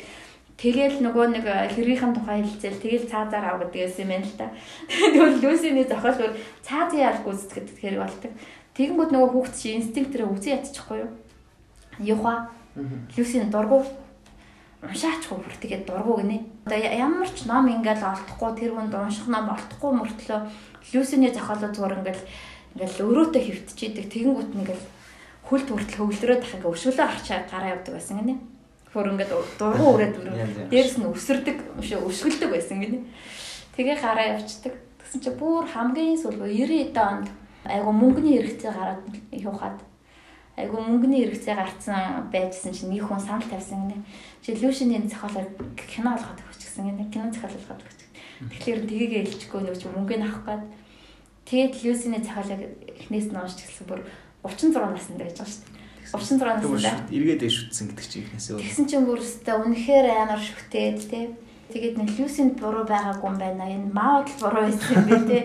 Тэгэл 0.55 1.03
нөгөө 1.03 1.25
нэг 1.35 1.45
хэргийнхэн 1.75 2.15
тухай 2.15 2.39
хэлцэл 2.39 2.79
тэгэл 2.79 3.11
цаазаар 3.11 3.43
ав 3.43 3.59
гэдэг 3.59 3.91
юм 3.99 4.07
байна 4.07 4.23
л 4.23 4.35
да. 4.39 4.47
Тэгвэл 4.87 5.43
Люсиний 5.43 5.83
зохиол 5.83 6.15
бүр 6.15 6.31
цаазын 6.63 7.03
ял 7.03 7.19
гүйцэтгэдэг 7.27 7.75
хэрэг 7.75 7.99
болдог. 7.99 8.31
Тэгэнгүүт 8.71 9.11
нөгөө 9.11 9.29
хүүхд 9.35 9.53
чи 9.59 9.75
инстинктээр 9.75 10.31
үзэн 10.31 10.63
ядчихгүй 10.63 10.97
юу? 11.03 11.11
Юха. 11.99 12.55
Люсийн 13.19 13.51
дургу 13.51 13.83
уншаачгүй 14.79 15.37
бүр 15.43 15.55
тэгээд 15.59 15.83
дургу 15.91 16.23
гинэ. 16.23 16.43
Одоо 16.63 16.79
ямар 16.79 17.27
ч 17.31 17.43
ном 17.47 17.67
ингээл 17.67 18.03
олдохгүй 18.03 18.51
тэр 18.55 18.71
хүнд 18.75 18.95
унших 18.95 19.27
ном 19.27 19.51
олдохгүй 19.51 19.91
мөртлөө 19.91 20.39
Люсиний 20.95 21.31
зохиолоо 21.35 21.71
зүгээр 21.71 21.99
ингээл 21.99 22.23
ингээл 22.76 23.07
өрөөтөө 23.07 23.41
хөвтчихийдэг. 23.41 24.05
Тэгэнгүүт 24.11 24.51
ингээл 24.51 24.86
хөлт 25.47 25.67
хүртэл 25.71 25.99
хөвлөрөөд 26.03 26.43
ах 26.43 26.53
ингээ 26.59 26.73
өшөөлөө 26.76 27.05
арчаад 27.07 27.45
гараа 27.47 27.73
явдаг 27.80 27.93
байсан 27.95 28.19
гинэ. 28.19 28.36
Хөр 28.91 29.07
ингээд 29.15 29.32
дургу 29.55 29.86
өрөөд 29.95 30.15
өрөө. 30.19 30.36
Дээрс 30.73 30.95
нь 30.99 31.07
өсөрдөг, 31.07 31.57
өшгөлдөг 31.80 32.49
байсан 32.51 32.78
гинэ. 32.84 32.99
Тэгээ 33.80 33.97
гараа 34.01 34.28
явцдаг. 34.36 34.76
Тэгсэн 34.99 35.21
чи 35.23 35.32
бүр 35.32 35.63
хамгийн 35.63 36.19
сүүлгөө 36.19 36.51
90 36.51 36.97
онд 36.99 37.28
айгу 37.63 37.91
мөнгөний 37.95 38.41
хэрэгцээ 38.43 38.71
гараад 38.73 39.03
юухад 39.32 39.80
айгу 40.57 40.80
мөнгөний 40.82 41.28
хэрэгцээ 41.30 41.55
гарцсан 41.55 42.28
байжсэн 42.32 42.73
чинь 42.73 42.91
нэг 42.91 43.07
хүн 43.07 43.19
санал 43.19 43.47
тавьсан 43.47 43.88
гинэ. 43.88 44.03
Чи 44.43 44.55
Люшиний 44.59 44.99
зохиолоор 45.07 45.47
кино 45.78 46.15
олгоод 46.15 46.39
өгчихсэн 46.41 46.89
гинэ. 46.89 47.11
Кино 47.13 47.32
зохиол 47.32 47.55
олгоод 47.55 47.84
өгчих. 47.86 48.09
Тэгэхээр 48.49 48.80
тгийгээ 48.88 49.21
илжихгүй 49.28 49.61
нөгөө 49.63 49.80
чи 49.80 49.88
мөнгөний 49.91 50.28
авах 50.28 50.43
гээд 50.43 50.63
тэгээд 51.45 51.73
Люсиний 51.85 52.21
зохиолыг 52.21 52.61
эхнээс 52.99 53.27
нь 53.31 53.37
уншиж 53.37 53.59
эхэлсэн 53.65 53.87
бүр 53.89 54.01
36 54.43 54.75
наснд 54.75 55.17
байж 55.21 55.35
байгаа 55.37 55.49
шүү 55.49 55.63
дээ. 55.65 55.83
36 56.13 56.41
наснда. 56.41 56.93
Эргээд 57.09 57.43
шүтсэн 57.49 57.85
гэдэг 57.89 58.05
чи 58.05 58.17
ихнээс 58.21 58.47
өөр. 58.53 58.61
Тэгсэн 58.61 58.85
чинь 58.85 59.07
бүр 59.09 59.19
өстэй 59.21 59.55
үнэхээр 59.57 60.07
амар 60.13 60.41
шүтээд 60.41 60.99
тий. 61.09 61.25
Тэгээд 61.73 61.95
нэг 61.97 62.09
Люсинд 62.17 62.57
буруу 62.61 62.85
байгаагүй 62.85 63.25
юм 63.25 63.37
байна. 63.41 63.65
Энэ 63.65 63.89
Маод 63.89 64.29
л 64.29 64.41
буруу 64.41 64.69
байсан 64.69 64.91
юм 65.01 65.05
би 65.09 65.17
тий 65.25 65.43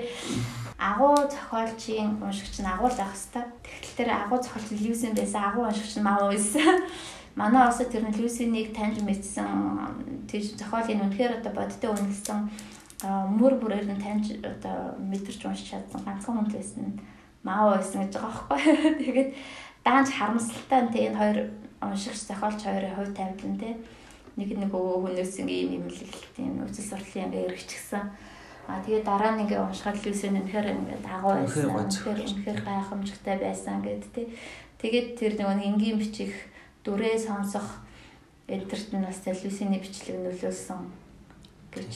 агуу 0.80 1.14
зохиолчийн 1.28 2.16
уншигч 2.24 2.64
нь 2.64 2.72
агуул 2.72 2.96
байх 2.96 3.12
хэвээр. 3.12 3.48
Тэгтэл 3.60 3.96
тэр 4.00 4.10
агуу 4.16 4.40
зохиолч 4.40 4.68
Льюсин 4.80 5.12
байсан 5.12 5.44
агуу 5.44 5.68
уншигч 5.68 6.00
нь 6.00 6.06
Мау 6.08 6.32
байсан. 6.32 6.88
Манай 7.36 7.68
осо 7.68 7.84
тэр 7.84 8.08
нь 8.08 8.16
Льюсинийг 8.16 8.72
таньж 8.72 8.96
мэдсэн 9.04 10.24
тийж 10.24 10.56
зохиолын 10.56 11.04
үнэхээр 11.04 11.44
одоо 11.44 11.52
бодтой 11.52 11.90
үнэлсэн 11.92 12.48
мөр 13.08 13.54
бүрээр 13.60 13.86
нь 13.88 14.02
таньж 14.02 14.36
одоо 14.44 14.96
мэдэрч 15.00 15.40
уншиж 15.46 15.72
чадсан 15.72 16.04
ганцхан 16.04 16.36
хүн 16.36 16.52
байсан 16.52 17.00
Мау 17.42 17.72
байсан 17.72 18.04
гэж 18.04 18.20
байгаа 18.20 18.44
байхгүй. 18.52 19.00
Тэгээд 19.00 19.30
даанч 19.84 20.08
харамсалтай 20.12 20.80
нь 20.84 20.92
энэ 21.08 21.16
хоёр 21.16 21.38
уншигч 21.80 22.20
зохиолч 22.28 22.60
хоёрын 22.60 22.96
хувь 22.96 23.16
тавилан 23.16 23.56
те 23.56 23.70
нэг 24.36 24.52
нэг 24.52 24.72
өвөө 24.76 25.08
хүнээс 25.08 25.40
ийм 25.40 25.80
юм 25.80 25.86
л 25.88 26.00
тийм 26.36 26.60
үзэл 26.60 27.00
сурлын 27.00 27.32
ингээ 27.32 27.48
эргэчихсэн 27.48 28.04
А 28.70 28.78
тэгээ 28.84 29.02
дараа 29.02 29.34
нь 29.34 29.42
ингээ 29.48 29.58
уншихад 29.58 29.98
Люсен 30.04 30.38
үнэхээр 30.38 30.68
ингээ 30.70 31.00
дагуу 31.02 31.42
байсан. 31.42 31.74
Үнэхээр 31.74 32.20
үнэхээр 32.22 32.60
гайхамшигтай 32.62 33.36
байсан 33.42 33.82
гэд 33.82 34.04
тэ. 34.14 34.30
Тэгээд 34.78 35.08
тэр 35.18 35.32
нөгөө 35.40 35.58
энгийн 35.58 35.98
бичих 35.98 36.32
дүрээ 36.86 37.18
сонсох 37.18 37.82
энтерт 38.46 38.94
нь 38.94 39.02
бас 39.02 39.18
Люсений 39.26 39.82
бичлэг 39.82 40.22
нөлөөлсөн 40.22 40.80
гэж 41.74 41.92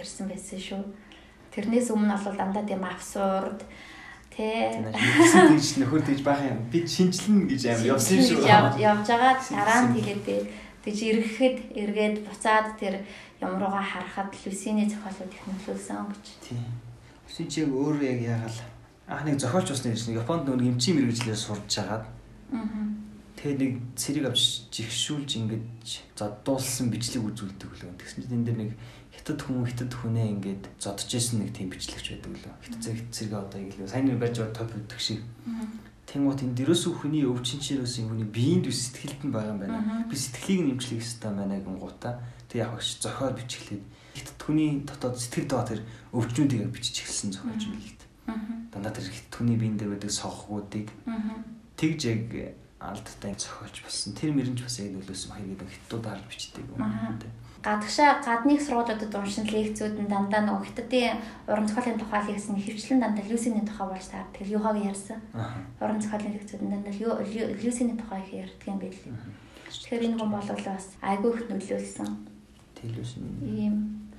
ярьсан 0.00 0.28
байсан 0.28 0.60
шүү. 0.60 0.82
Тэрнээс 1.52 1.90
өмнө 1.90 2.16
бол 2.16 2.36
дандаа 2.36 2.64
тийм 2.64 2.84
абсурд 2.84 3.64
Тэ. 4.36 4.92
Тэгж 4.92 5.80
нөхөр 5.80 6.04
тэгж 6.04 6.20
байх 6.20 6.44
юм. 6.44 6.60
Би 6.68 6.84
шинжлэн 6.84 7.48
гэж 7.48 7.72
амар 7.72 7.96
явсан 7.96 8.20
шүү. 8.20 8.44
Явж 8.44 9.08
байгаа 9.08 9.40
дараа 9.40 9.88
нь 9.88 9.96
тэгээд 9.96 10.44
тэгж 10.84 10.98
ирэхэд 11.08 11.58
эргээд 11.72 12.16
буцаад 12.20 12.76
тэр 12.76 13.00
юм 13.40 13.56
руугаа 13.56 13.80
харахад 13.80 14.36
Люсиний 14.44 14.84
зохиолууд 14.84 15.32
их 15.32 15.40
нөлөөлсөн 15.48 16.04
гэж. 16.12 16.26
Тийм. 16.44 16.68
Люсин 17.24 17.48
чи 17.48 17.64
өөр 17.64 17.96
яг 18.04 18.20
яагаад 18.28 18.58
анх 19.08 19.24
нэг 19.24 19.40
зохиолч 19.40 19.72
усны 19.72 19.96
гэж 19.96 20.12
Японд 20.20 20.52
нэг 20.52 20.76
эмчийн 20.76 21.00
мэрэгчлэр 21.00 21.40
сурж 21.40 21.72
агаад. 21.80 22.04
Аа. 22.52 22.92
Тэгээ 23.40 23.56
нэг 23.56 23.72
цэрэг 23.96 24.24
авч 24.28 24.68
жигшүүлж 24.68 25.30
ингэж 25.40 25.88
за 26.12 26.28
дуулсан 26.44 26.92
бичлэг 26.92 27.24
үзүүлдэг 27.24 27.70
лөө. 27.72 27.96
Тэгсэн 28.04 28.20
чинь 28.20 28.36
энэ 28.36 28.46
дэр 28.52 28.56
нэг 28.56 28.70
хятад 29.26 29.42
хүн 29.42 29.66
хятад 29.66 29.90
хүнээ 29.90 30.26
ингэж 30.38 30.62
зодж 30.78 31.10
исэн 31.18 31.42
нэг 31.42 31.50
тийм 31.50 31.66
бичлэгч 31.74 32.14
байдаг 32.14 32.30
лөө. 32.30 32.54
Хятад 32.62 32.82
зэрэг 32.86 33.06
цэрэг 33.10 33.34
одоо 33.34 33.58
ингэ 33.58 33.76
лөө. 33.82 33.90
Сайн 33.90 34.06
нэг 34.06 34.22
барьж 34.22 34.38
байгаа 34.38 34.54
топ 34.54 34.70
өгдөг 34.70 35.00
шиг. 35.02 35.20
Тэнгуут 36.06 36.46
энэ 36.46 36.54
дөрөөсөө 36.62 36.92
хүний 36.94 37.26
өвчин 37.26 37.58
чирөөс 37.58 38.06
юм 38.06 38.14
хүний 38.14 38.30
биеинд 38.30 38.70
сэтгэлд 38.70 39.26
нь 39.26 39.34
байгаа 39.34 39.50
юм 39.50 39.58
байна. 39.66 40.06
Би 40.06 40.14
сэтгэлийг 40.14 40.62
нь 40.62 40.72
эмчлэх 40.78 41.02
хэрэгтэй 41.02 41.30
байна 41.34 41.58
гингуудаа 41.58 42.14
Тэг 42.46 42.62
яг 42.62 42.78
ш 42.78 43.02
зохиол 43.02 43.34
бичихлээд 43.34 43.82
хит 44.14 44.30
түүний 44.38 44.86
дотоод 44.86 45.18
сэтгэл 45.18 45.50
доо 45.50 45.66
тэр 45.66 45.82
өвчнүүдийг 46.14 46.70
бичиж 46.70 47.02
эхэлсэн 47.02 47.34
зохиолч 47.34 47.66
юм 47.66 47.82
л 47.82 47.90
дээ. 47.98 48.38
Дандаа 48.70 48.94
тэр 48.94 49.10
хит 49.10 49.26
түүний 49.34 49.58
биен 49.58 49.74
дээр 49.74 49.98
байдаг 49.98 50.14
сохгуудыг 50.14 50.86
тэгж 51.74 52.00
яг 52.06 52.54
алдтай 52.78 53.34
зохиолч 53.34 53.82
болсон. 53.82 54.14
Тэр 54.14 54.30
мөрөнч 54.30 54.62
бас 54.62 54.78
яг 54.78 54.94
нөлөөсөн 54.94 55.34
хоёрыг 55.34 55.66
хиттууд 55.66 56.06
харж 56.06 56.22
бичдэг 56.30 56.62
юм 56.70 56.78
дээ 57.18 57.45
гадагшаа 57.64 58.20
гадныг 58.24 58.60
сургуулиудад 58.60 59.14
уншин 59.14 59.46
лекцүүд 59.46 59.94
нь 60.00 60.10
дандаа 60.10 60.42
нөгөө 60.44 60.66
хятадын 60.66 61.16
уран 61.48 61.66
зохиолын 61.68 62.00
тухай 62.00 62.22
лекцэн 62.26 62.56
хөвчлэн 62.56 63.00
дандаа 63.00 63.24
Люсиний 63.30 63.64
тухай 63.64 63.86
болж 63.88 64.06
таар 64.10 64.26
тэгэл 64.32 64.56
юхаг 64.58 64.76
ярьсан. 64.76 65.20
Уран 65.80 66.00
зохиолын 66.00 66.34
лекцүүд 66.36 66.62
нь 66.62 66.72
дандаа 66.72 66.94
Люсиний 67.64 67.96
тухай 67.96 68.20
их 68.24 68.32
ярьдаг 68.44 68.66
юм 68.68 68.78
байл. 68.78 69.00
Тэгэхээр 69.66 70.06
энэ 70.06 70.16
хүн 70.18 70.30
бол 70.30 70.48
бас 70.48 70.86
айгүй 71.02 71.30
их 71.34 71.42
нөлөөлсөн 71.50 72.10
телевизэн 72.76 73.24
ийм 73.42 73.74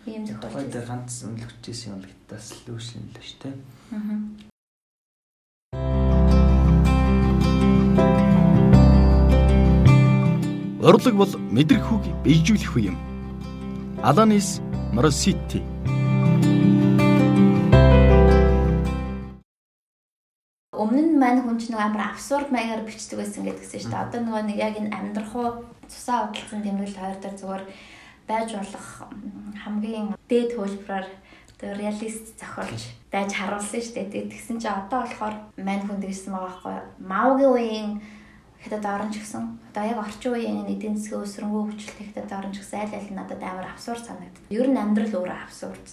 ийм 0.06 0.24
зохиолч. 0.26 0.68
Тэгээд 0.68 0.88
ганц 0.88 1.12
үнэлэгчээс 1.24 1.82
юм 1.88 2.02
л 2.02 2.08
гэдээс 2.10 2.48
лүүшин 2.68 3.04
л 3.14 3.22
шүү 3.22 3.40
дээ. 3.42 3.56
Аа. 3.96 4.48
Урлаг 10.88 11.16
бол 11.20 11.34
мэдрэх 11.52 11.88
үг 11.92 12.04
бийжүүлэх 12.24 12.74
үе 12.78 12.94
юм. 12.94 12.98
Аланис 14.04 14.62
Моросити 14.94 15.58
өмнө 20.78 21.02
нь 21.02 21.18
маань 21.18 21.42
хүн 21.42 21.58
чинь 21.58 21.74
нэг 21.74 21.82
амар 21.82 22.14
абсурд 22.14 22.54
маягаар 22.54 22.86
бичдэг 22.86 23.18
байсан 23.18 23.42
гэдгсэн 23.50 23.82
шүү 23.82 23.90
дээ. 23.90 24.06
Одоо 24.06 24.20
нөгөө 24.22 24.44
нэг 24.46 24.58
яг 24.62 24.78
энэ 24.78 24.94
амьдрах 24.94 25.34
уу 25.34 25.50
цусаа 25.90 26.30
удалсан 26.30 26.62
тэмдэглэл 26.62 27.02
хоёр 27.02 27.18
дээр 27.18 27.36
зүгээр 27.42 27.64
байж 28.30 28.50
болох 28.54 28.88
хамгийн 29.66 30.06
дээд 30.30 30.52
хөлбраар 30.54 31.08
тэр 31.58 31.74
реалист 31.82 32.38
зохиолч 32.38 32.94
байж 33.10 33.30
харуулсан 33.34 33.82
шүү 33.82 33.94
дээ. 33.98 34.30
Тэгсэн 34.30 34.62
чинь 34.62 34.78
одоо 34.78 35.10
болохоор 35.10 35.36
мань 35.58 35.84
хүн 35.90 35.98
дэгсэн 36.06 36.38
байгаа 36.38 36.54
байхгүй 36.54 36.74
юу? 36.78 36.86
Маугийн 37.02 37.50
үеийн 37.50 37.90
хятад 38.64 38.86
оронч 38.86 39.22
гэсэн. 39.22 39.60
Одоо 39.72 39.84
яг 39.86 40.00
орчин 40.02 40.34
үеийн 40.34 40.68
эдийн 40.68 40.98
засгийн 40.98 41.24
өсрөнгөө 41.24 41.64
хөгжөлтэй 41.70 42.06
хятад 42.10 42.32
оронч 42.38 42.58
гэсэн 42.60 42.80
аль 42.82 42.96
аль 42.98 43.12
надад 43.14 43.42
амар 43.44 43.68
абсурд 43.70 44.04
санагдав. 44.06 44.44
Ер 44.50 44.68
нь 44.68 44.78
амьдрал 44.78 45.14
өөрөө 45.14 45.38
абсурд. 45.46 45.86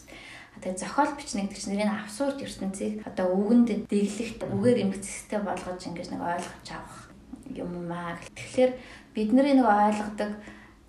Тэгээ 0.62 0.80
зохиол 0.80 1.12
бичнэ 1.18 1.40
гэдэг 1.44 1.58
чинь 1.58 1.72
нэрийн 1.76 1.92
абсурд 1.92 2.38
ертөнцийг 2.40 3.02
одоо 3.04 3.26
үгэнд 3.34 3.90
дэглэхт 3.90 4.40
үгээр 4.48 4.78
эмгцэстэй 4.86 5.40
болгож 5.42 5.80
ингэж 5.82 6.08
нэг 6.14 6.22
ойлгож 6.22 6.68
авах 6.70 7.10
юм 7.50 7.90
маа. 7.90 8.16
Тэгэхээр 8.38 8.72
бидний 9.12 9.54
нэг 9.58 9.66
ойлгодог 9.66 10.30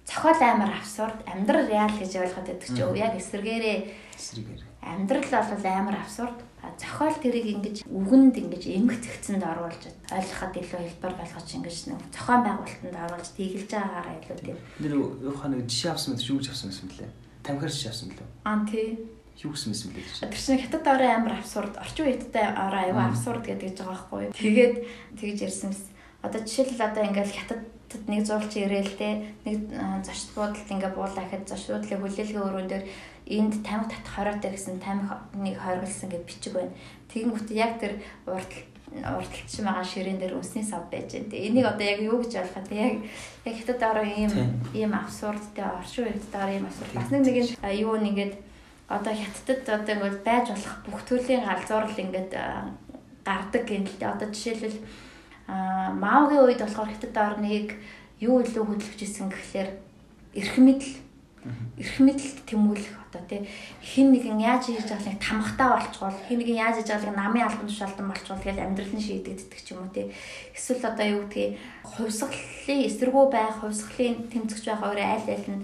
цохол 0.06 0.38
амар 0.38 0.72
абсурд 0.80 1.18
амьдрал 1.26 1.66
реал 1.66 1.92
гэж 1.98 2.14
ойлгоод 2.14 2.46
байдаг 2.46 2.70
ч 2.70 2.78
яг 2.78 3.14
эсэргээрээ 3.18 3.78
эсэргээр 4.14 4.62
амьдрал 4.86 5.30
бол 5.34 5.66
амар 5.66 5.98
абсурд 5.98 6.38
зохиол 6.78 7.18
тэрийг 7.22 7.48
ингэж 7.54 7.78
үгэнд 7.86 8.36
ингэж 8.42 8.64
эмгэх 8.66 9.00
зэгцэнд 9.02 9.44
оруулж 9.46 9.84
ойлгоход 10.10 10.54
илүү 10.60 10.82
хэлбэр 10.82 11.14
болгож 11.16 11.50
ингэж 11.56 11.78
нэг 11.92 12.00
зохион 12.12 12.42
байгуулалтанд 12.46 12.98
оруулж 13.06 13.30
тийгэлж 13.36 13.70
байгаагаараа 13.72 14.16
илүү 14.20 14.38
тийм. 14.42 14.58
Тэр 14.82 14.94
юу 14.98 15.34
хаа 15.36 15.50
нэг 15.54 15.70
жишээ 15.70 15.92
авсан 15.94 16.14
мэт 16.16 16.26
юу 16.26 16.38
гэж 16.40 16.48
авсан 16.50 16.72
юм 16.74 16.90
бэ? 16.90 17.08
Тамхир 17.46 17.72
жишээ 17.72 17.92
авсан 17.94 18.08
мөлөө. 18.10 18.28
Аа 18.46 18.66
тий. 18.66 18.88
Юу 19.44 19.52
гэсэн 19.52 19.74
юм 19.76 19.92
бэ? 19.94 20.02
Тэр 20.02 20.40
чинь 20.40 20.62
хятад 20.64 20.86
орой 20.88 21.12
амар 21.12 21.34
абсурд, 21.38 21.74
орчин 21.76 22.06
үеидтэй 22.08 22.46
орой 22.56 22.84
аюу 22.90 23.02
абсурд 23.04 23.44
гэдэг 23.44 23.68
гэж 23.70 23.78
байгаа 23.84 23.94
байхгүй 23.94 24.22
юу? 24.26 24.34
Тэгээд 24.34 24.76
тэгж 25.20 25.40
ярьсан 25.44 25.70
мэс 25.76 25.96
Одоо 26.26 26.42
жишээлбэл 26.42 26.88
одоо 26.90 27.04
ингээл 27.06 27.38
хятадд 27.38 28.06
нэг 28.10 28.26
зурч 28.26 28.58
ирээл 28.58 28.98
те 28.98 29.30
нэг 29.46 29.70
зочд 30.02 30.34
буудалд 30.34 30.66
ингээ 30.74 30.92
буулаа 30.98 31.22
гэхэд 31.22 31.46
зочд 31.46 31.70
буудлын 31.70 32.02
хүлээлгийн 32.02 32.46
өрөөн 32.50 32.70
дээр 32.70 32.86
энд 33.26 33.64
тамхи 33.66 33.90
татах 33.90 34.14
хороотой 34.16 34.52
гэсэн 34.54 34.80
тамхиг 34.80 35.58
хоригдсан 35.58 36.10
гэж 36.10 36.24
бичиг 36.26 36.54
байна. 36.54 36.74
Тэгэнгүүт 37.10 37.50
яг 37.52 37.82
тэр 37.82 37.98
урд 38.30 38.54
урдчилж 38.94 39.66
байгаа 39.66 39.84
ширээн 39.84 40.20
дээр 40.22 40.38
үнсний 40.38 40.64
сав 40.64 40.86
байж 40.94 41.10
байна. 41.18 41.30
Тэгээ 41.34 41.48
энийг 41.50 41.66
одоо 41.66 41.86
яг 41.86 42.00
юу 42.06 42.22
гэж 42.22 42.34
ойлгох 42.38 42.70
вэ? 42.70 42.78
Яг 42.78 42.96
яг 43.50 43.56
хятад 43.58 43.82
ороо 43.82 44.06
ийм 44.06 44.32
ийм 44.78 44.94
абсурдтэй 44.94 45.66
оршин 45.66 46.06
үедээр 46.06 46.52
ийм 46.54 46.66
абсурд. 46.70 46.94
Бас 46.94 47.10
нэг 47.10 47.22
нэг 47.26 47.38
юу 47.82 47.98
нэгээд 47.98 48.34
одоо 48.88 49.14
хятадд 49.14 49.66
одоо 49.70 49.94
ингээд 49.96 50.22
байж 50.22 50.46
болох 50.54 50.76
бүх 50.86 51.02
төрлийн 51.10 51.44
галзуурл 51.44 51.98
ингээд 51.98 52.32
гардаг 53.26 53.64
гэнэлтэй. 53.66 54.06
Одоо 54.06 54.28
жишээлбэл 54.30 54.80
маогийн 55.98 56.46
үед 56.46 56.62
болохоор 56.62 56.90
хятад 56.94 57.18
орныг 57.18 57.74
юу 58.22 58.42
илүү 58.46 58.64
хөдөлгөж 58.70 59.02
исэн 59.02 59.34
гэхлээр 59.34 59.70
эрх 60.38 60.56
мэдэл 60.62 61.05
эрх 61.78 61.96
мэдэлд 62.00 62.40
тэмүүлэх 62.50 62.96
одоо 63.10 63.22
тий. 63.30 63.42
Хин 63.82 64.12
нэгэн 64.12 64.40
яаж 64.42 64.70
хийж 64.72 64.90
байгаа 64.90 65.14
нэг 65.14 65.20
тамхтаа 65.22 65.68
болчгол 65.78 66.18
хин 66.28 66.40
нэгэн 66.42 66.62
яаж 66.62 66.76
хийж 66.82 66.90
байгаа 66.90 67.14
намын 67.14 67.46
албан 67.46 67.68
тушаалдан 67.70 68.08
болчгол 68.10 68.42
тэгэл 68.42 68.66
амьдрал 68.66 68.94
нь 68.94 69.06
шийдэгддэг 69.06 69.62
ч 69.62 69.68
юм 69.74 69.86
уу 69.86 69.94
тий. 69.94 70.10
Эсвэл 70.58 70.90
одоо 70.90 71.06
юу 71.06 71.22
гэдгийг 71.30 71.58
хувьсгалын 71.86 72.86
эсэргүү 72.90 73.26
байх 73.30 73.56
хувьсгалын 73.62 74.16
тэмцэгч 74.32 74.66
байх 74.66 74.82
өөрөө 74.84 75.08
аль 75.10 75.30
аль 75.36 75.50
нь 75.54 75.64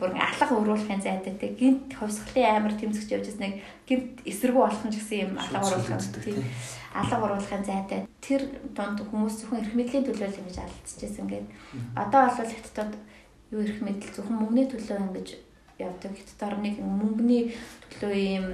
бүр 0.00 0.10
алга 0.16 0.54
өрүүлэхин 0.56 1.04
зайтай 1.04 1.34
тий 1.36 1.52
гинт 1.60 1.92
хувьсгалын 1.92 2.56
амар 2.56 2.74
тэмцэгч 2.76 3.08
явж 3.12 3.26
байсныг 3.28 3.60
гинт 3.84 4.24
эсэргүү 4.24 4.62
болох 4.64 4.84
нь 4.88 4.94
гэсэн 4.96 5.18
юм 5.28 5.32
алга 5.36 5.60
өрүүлэх 5.60 6.24
тий. 6.24 6.40
алга 6.94 7.16
оруулахын 7.24 7.64
зайтай 7.64 8.08
тэр 8.20 8.42
донд 8.76 9.00
хүмүүс 9.00 9.40
зөвхөн 9.40 9.60
эрх 9.64 9.74
мэдлийн 9.76 10.04
төлөө 10.04 10.28
л 10.28 10.40
ингэж 10.44 10.58
алдчихсан 10.60 11.26
гэдэг. 11.28 11.52
Одоо 11.96 12.20
бол 12.28 12.52
хятадд 12.52 12.94
юу 13.52 13.60
ирэх 13.60 13.84
мэдл 13.84 14.08
зөвхөн 14.16 14.40
мөнгөний 14.40 14.66
төлөө 14.72 14.98
ингэж 15.12 15.28
явдаг. 15.76 16.12
Хятад 16.16 16.56
орныг 16.56 16.76
мөнгөний 16.80 17.52
төлөө 17.92 18.12
ийм 18.16 18.46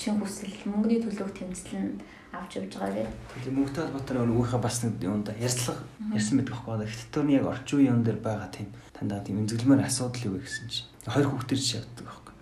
чин 0.00 0.16
хүсэл, 0.20 0.56
мөнгөний 0.64 1.00
төлөв 1.04 1.30
тэмцэл 1.36 1.76
нь 1.76 2.00
авч 2.32 2.56
явж 2.60 2.72
байгаа 2.80 3.04
гэдэг. 3.04 3.12
Тэгээ 3.44 3.56
мөнгөтэй 3.56 3.82
холбоотой 3.84 4.16
нөгөөхөө 4.16 4.60
бас 4.60 4.76
нэг 4.84 4.94
юунда 5.04 5.32
ярьцлага 5.36 5.84
ярьсан 6.12 6.36
байдаг 6.40 6.54
байхгүй. 6.56 6.88
Хятад 6.88 7.16
орны 7.20 7.32
яг 7.36 7.46
орчин 7.48 7.78
үеийн 7.80 8.04
дээр 8.04 8.20
байгаа 8.20 8.48
тийм 8.52 8.68
тандаа 8.92 9.20
тийм 9.20 9.40
эмзэглэмээр 9.44 9.84
асуудал 9.84 10.26
юу 10.32 10.40
гэсэн 10.40 10.68
чинь 10.68 10.88
хоёр 11.04 11.28
хүүхдэр 11.28 11.60
жишээ 11.60 11.80
явдаг 11.80 12.04
байхгүй. 12.08 12.34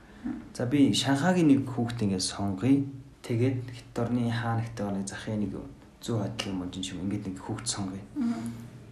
За 0.55 0.67
би 0.67 0.79
Шанхагийн 0.95 1.49
нэг 1.51 1.61
хүүхд 1.71 1.99
ингээд 2.07 2.23
сонгоё. 2.23 2.87
Тэгээд 3.23 3.59
хятад 3.71 3.99
орны 4.11 4.31
хаана 4.31 4.63
хятад 4.63 4.87
орны 4.91 5.07
захын 5.07 5.41
нэг 5.43 5.53
зүү 6.03 6.17
хадлын 6.23 6.57
мөн 6.59 6.71
юм 6.75 7.03
ингээд 7.07 7.25
нэг 7.31 7.39
хүүхд 7.39 7.67
сонгоё. 7.67 8.03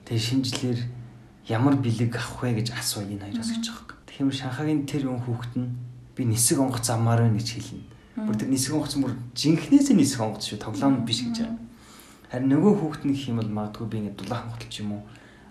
Тэгээ 0.06 0.22
шинжлэр 0.22 0.78
ямар 1.48 1.74
бэлэг 1.76 2.14
авах 2.14 2.42
вэ 2.42 2.62
гэж 2.62 2.74
асуу 2.76 3.02
энэ 3.02 3.26
хоёроос 3.26 3.50
гэж 3.50 3.64
байгаа 3.66 3.90
юм. 3.90 4.06
Тэгэхээр 4.06 4.38
Шанхагийн 4.38 4.86
тэр 4.86 5.02
юм 5.10 5.18
хүүхэд 5.22 5.54
нь 5.58 5.74
би 6.14 6.22
нисэг 6.28 6.58
онгоц 6.60 6.86
замаар 6.86 7.26
байна 7.26 7.38
гэж 7.40 7.48
хэлнэ. 7.58 7.86
Бүр 8.28 8.36
тэр 8.36 8.50
нисэг 8.52 8.72
онгоц 8.76 8.94
бүр 9.00 9.14
жинхнээсээ 9.34 9.96
нисэг 9.96 10.20
онгоц 10.22 10.44
шүү 10.46 10.58
тоглоом 10.62 11.02
биш 11.02 11.24
гэж 11.26 11.42
байгаа. 11.42 11.58
Харин 12.30 12.48
нөгөө 12.52 12.72
хүүхэд 12.78 13.02
нь 13.08 13.12
гэх 13.16 13.28
юм 13.28 13.38
бол 13.42 13.50
магадгүй 13.50 13.86
би 13.90 13.96
ингэ 13.98 14.16
дулаахан 14.22 14.52
готл 14.54 14.70
ч 14.70 14.76
юм 14.80 14.90
уу 14.96 15.02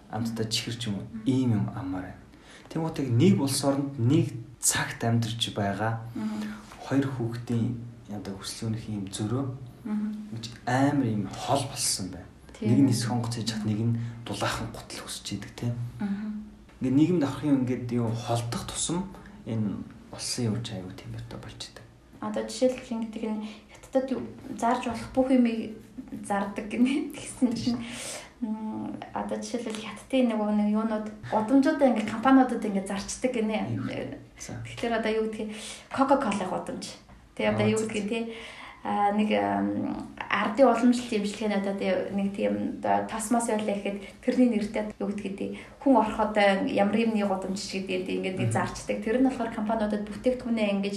амттай 0.10 0.46
чихэр 0.48 0.76
ч 0.80 0.84
юм 0.88 0.96
уу 1.02 1.06
ийм 1.28 1.50
юм 1.60 1.66
амаар 1.76 2.16
байна. 2.16 2.22
Тэнгуутыг 2.72 3.08
нэг 3.12 3.36
улс 3.42 3.60
оронд 3.68 4.00
нэг 4.00 4.32
цагт 4.64 5.04
амьдарч 5.04 5.42
байгаа 5.52 6.02
хоёр 6.86 7.06
хүүхдийн 7.06 7.76
одоо 8.16 8.34
хүслүүнийх 8.39 8.86
юм 8.89 9.06
зөрөө 9.12 9.46
гэж 10.34 10.46
амар 10.66 11.08
юм 11.08 11.26
хол 11.28 11.64
болсон 11.68 12.10
байна. 12.14 12.31
Нэг 12.62 12.78
нь 12.78 12.88
нисэх 12.93 13.09
хонгоц 13.09 13.36
хийж 13.41 13.57
хат 13.57 13.66
нэг 13.66 13.80
нь 13.82 13.97
дулаахан 14.26 14.70
гутал 14.70 15.05
өсч 15.09 15.34
идэг 15.34 15.51
тийм. 15.57 15.74
Ингээд 16.78 16.97
нийгэмд 16.97 17.24
авахын 17.26 17.66
ингээд 17.66 17.89
юу 17.97 18.14
холдох 18.14 18.70
тусам 18.70 19.09
энэ 19.49 19.82
улсын 20.14 20.53
явж 20.53 20.70
аягүй 20.70 20.93
тийм 20.93 21.18
өтө 21.18 21.41
болж 21.41 21.57
идэг. 21.57 21.86
Одоо 22.22 22.45
жишээлбэл 22.45 22.93
ингэдэг 23.01 23.24
нь 23.26 23.49
хятадд 23.74 24.14
зарж 24.62 24.84
болох 24.93 25.09
бүх 25.14 25.30
юмыг 25.34 25.74
зардаг 26.22 26.66
гинэ 26.70 27.09
гэсэн 27.18 27.49
чинь 27.57 27.82
одоо 29.14 29.38
жишээлбэл 29.41 29.82
хятадын 29.82 30.30
нэг 30.30 30.38
нэг 30.38 30.70
юунууд 30.70 31.07
удамжуудаа 31.34 31.88
ингээд 31.89 32.14
компаниудад 32.14 32.62
ингээд 32.62 32.89
зарчдаг 32.89 33.32
гинэ. 33.34 33.57
Тэгэхээр 34.38 34.97
одоо 35.01 35.12
юу 35.18 35.26
гэдгийг 35.30 35.49
Coca-Cola 35.89 36.45
гудамж. 36.45 36.86
Тэгээ 37.34 37.53
одоо 37.53 37.68
юу 37.74 37.82
гэдгийг 37.86 38.09
тий 38.09 38.24
нэг 38.84 39.30
ардын 40.18 40.66
уламжлалт 40.66 41.14
имжлэгийн 41.14 41.54
одоо 41.54 41.78
нэг 42.18 42.34
тийм 42.34 42.82
тосмос 42.82 43.46
байлаа 43.46 43.78
гэхэд 43.78 43.98
тэрний 44.26 44.50
нэртэй 44.58 44.90
юу 44.98 45.14
гэдэг 45.14 45.54
хүн 45.86 46.02
ороход 46.02 46.34
ямар 46.66 46.98
юмны 46.98 47.22
гудамж 47.22 47.62
гэдэг 47.62 48.10
ингээд 48.10 48.38
нэг 48.42 48.50
зарчдаг. 48.50 49.06
Тэр 49.06 49.22
нь 49.22 49.30
болохоор 49.30 49.54
компаниудад 49.54 50.02
бүтээгдэхүүнээ 50.02 50.68
ингэж 50.82 50.96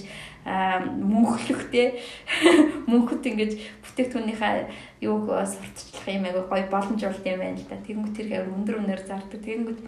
мөнхлөхтэй 0.97 2.01
мөнхөд 2.89 3.20
ингэж 3.20 3.53
бүтээгдэхүүнийхээ 3.85 5.05
юуг 5.05 5.28
сурталчлах 5.45 6.09
юм 6.09 6.24
айгу 6.24 6.49
гоё 6.49 6.64
боломжуулт 6.72 7.24
юм 7.28 7.41
байна 7.45 7.61
л 7.61 7.68
да. 7.68 7.76
Тэнгүүт 7.85 8.16
тэр 8.16 8.49
өндөр 8.49 8.80
өнөр 8.80 9.03
зардаг. 9.05 9.45
Тэнгүүт 9.45 9.80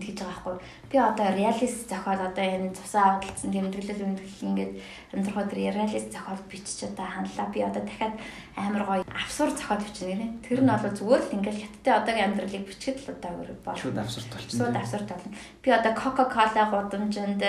тэгж 0.00 0.18
байгаа 0.24 0.34
байхгүй. 0.38 0.56
Би 0.90 0.96
одоо 0.98 1.28
реалист 1.34 1.88
зохиол 1.90 2.22
одоо 2.24 2.44
энэ 2.44 2.74
цусаа 2.74 3.18
авалцсан 3.18 3.50
тэмдэглэл 3.52 4.04
үнэлэх 4.06 4.38
ингээд 4.42 4.72
амьдрахад 5.12 5.52
реалист 5.52 6.08
зохиол 6.14 6.42
бичиж 6.48 6.78
одоо 6.88 7.06
ханлаа. 7.06 7.46
Би 7.52 7.60
одоо 7.62 7.82
дахиад 7.84 8.14
амар 8.56 8.84
гоё 8.88 9.02
абсурд 9.10 9.54
зохиол 9.58 9.84
бичнэ 9.84 10.08
гэнэ. 10.14 10.26
Тэр 10.46 10.60
нь 10.62 10.70
бол 10.70 10.94
зүгээр 10.94 11.22
л 11.26 11.34
ингээд 11.36 11.60
хятадтай 11.62 11.94
одоогийн 11.98 12.26
амьдралыг 12.32 12.64
бичгээд 12.66 12.98
л 13.02 13.12
одоо 13.12 13.30
өөр 13.36 13.50
бол. 13.62 13.76
Шууд 13.76 13.98
абсурд 13.98 14.28
болчихно. 14.32 14.58
Шууд 14.58 14.76
абсурд 14.78 15.08
болно. 15.10 15.30
Би 15.62 15.68
одоо 15.70 15.92
Coca-Cola 15.92 16.62
гудамжинд 16.70 17.42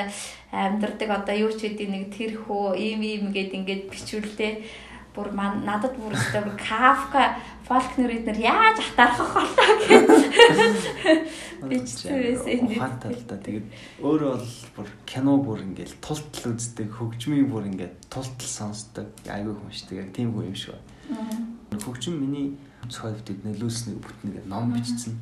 амьдрдаг 0.52 1.10
одоо 1.10 1.36
юу 1.38 1.52
ч 1.54 1.70
гэдэг 1.70 1.88
нэг 1.89 2.04
тэр 2.10 2.32
хөө 2.41 2.76
ийм 2.76 3.02
ийм 3.06 3.24
гээд 3.30 3.54
ингээд 3.54 3.84
бичүүлдэ 3.93 4.50
бүр 5.16 5.32
надад 5.34 5.95
бүр 5.97 6.14
өстой 6.14 6.43
бүр 6.45 6.57
Кафка 6.60 7.36
Фолкнер 7.66 8.10
эднэр 8.10 8.39
яаж 8.41 8.80
атархах 8.82 9.34
болоо 9.34 9.72
гэж 9.86 10.80
бичсэн. 11.70 12.66
Ухаантай 12.66 13.14
л 13.14 13.26
да. 13.30 13.38
Тэгээд 13.38 13.68
өөрөө 14.01 14.34
бол 14.39 14.55
бүр 14.78 14.88
кино 15.05 15.38
бүр 15.38 15.62
ингээл 15.66 15.97
тултал 16.01 16.53
үздэг, 16.53 16.89
хөгжмийн 16.97 17.49
бүр 17.51 17.70
ингээд 17.70 18.10
тултал 18.10 18.49
сонсдог. 18.49 19.12
Айгүй 19.30 19.53
хүмшдэг. 19.53 20.01
Яг 20.01 20.10
тийм 20.16 20.34
хүн 20.34 20.49
юм 20.49 20.57
шиг 20.57 20.78
байна. 21.10 21.78
Хөгжим 21.78 22.18
миний 22.22 22.57
цохол 22.89 23.18
бид 23.22 23.43
нөлөөснөг 23.45 24.01
бүтнэгээ 24.01 24.49
ном 24.49 24.74
бичсэн. 24.74 25.20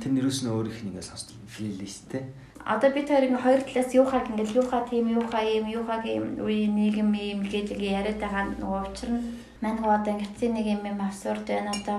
Тэр 0.00 0.12
нэрөөс 0.16 0.40
нь 0.40 0.52
өөрийнх 0.52 0.80
нь 0.80 0.88
ингээд 0.94 1.10
сонсдог 1.10 1.36
плейлисттэй 1.52 2.24
одоо 2.64 2.90
бид 2.90 3.08
хоёр 3.08 3.24
ингээ 3.24 3.44
хоёр 3.44 3.62
талаас 3.64 3.90
юухаг 3.94 4.24
ингээл 4.30 4.58
юухаа 4.60 4.82
тийм 4.88 5.06
юухаа 5.18 5.44
ийм 5.44 5.66
юухаг 5.78 6.04
ийм 6.04 6.24
үе 6.46 6.66
нийгэм 6.68 7.10
ийм 7.14 7.40
гэж 7.46 7.72
яриад 7.76 8.18
байгаа 8.20 8.44
нөгөө 8.60 8.82
учир 8.88 9.10
нь 9.14 9.22
маань 9.62 9.80
одоо 9.84 10.12
ингээ 10.14 10.50
нэг 10.56 10.66
юм 10.74 10.82
юм 10.92 11.00
абсурд 11.00 11.44
байна 11.48 11.72
одоо 11.78 11.98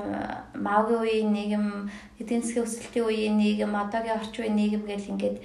маугийн 0.67 1.01
үеийн 1.01 1.29
нийгэм 1.37 1.65
эдийн 2.21 2.41
засгийн 2.41 2.65
өсөлтийн 2.65 3.05
үеийн 3.05 3.35
нийгэм 3.37 3.73
одоогийн 3.83 4.17
орчин 4.17 4.41
үеийн 4.41 4.57
нийгэм 4.57 4.83
гэл 4.89 5.11
ингээд 5.13 5.37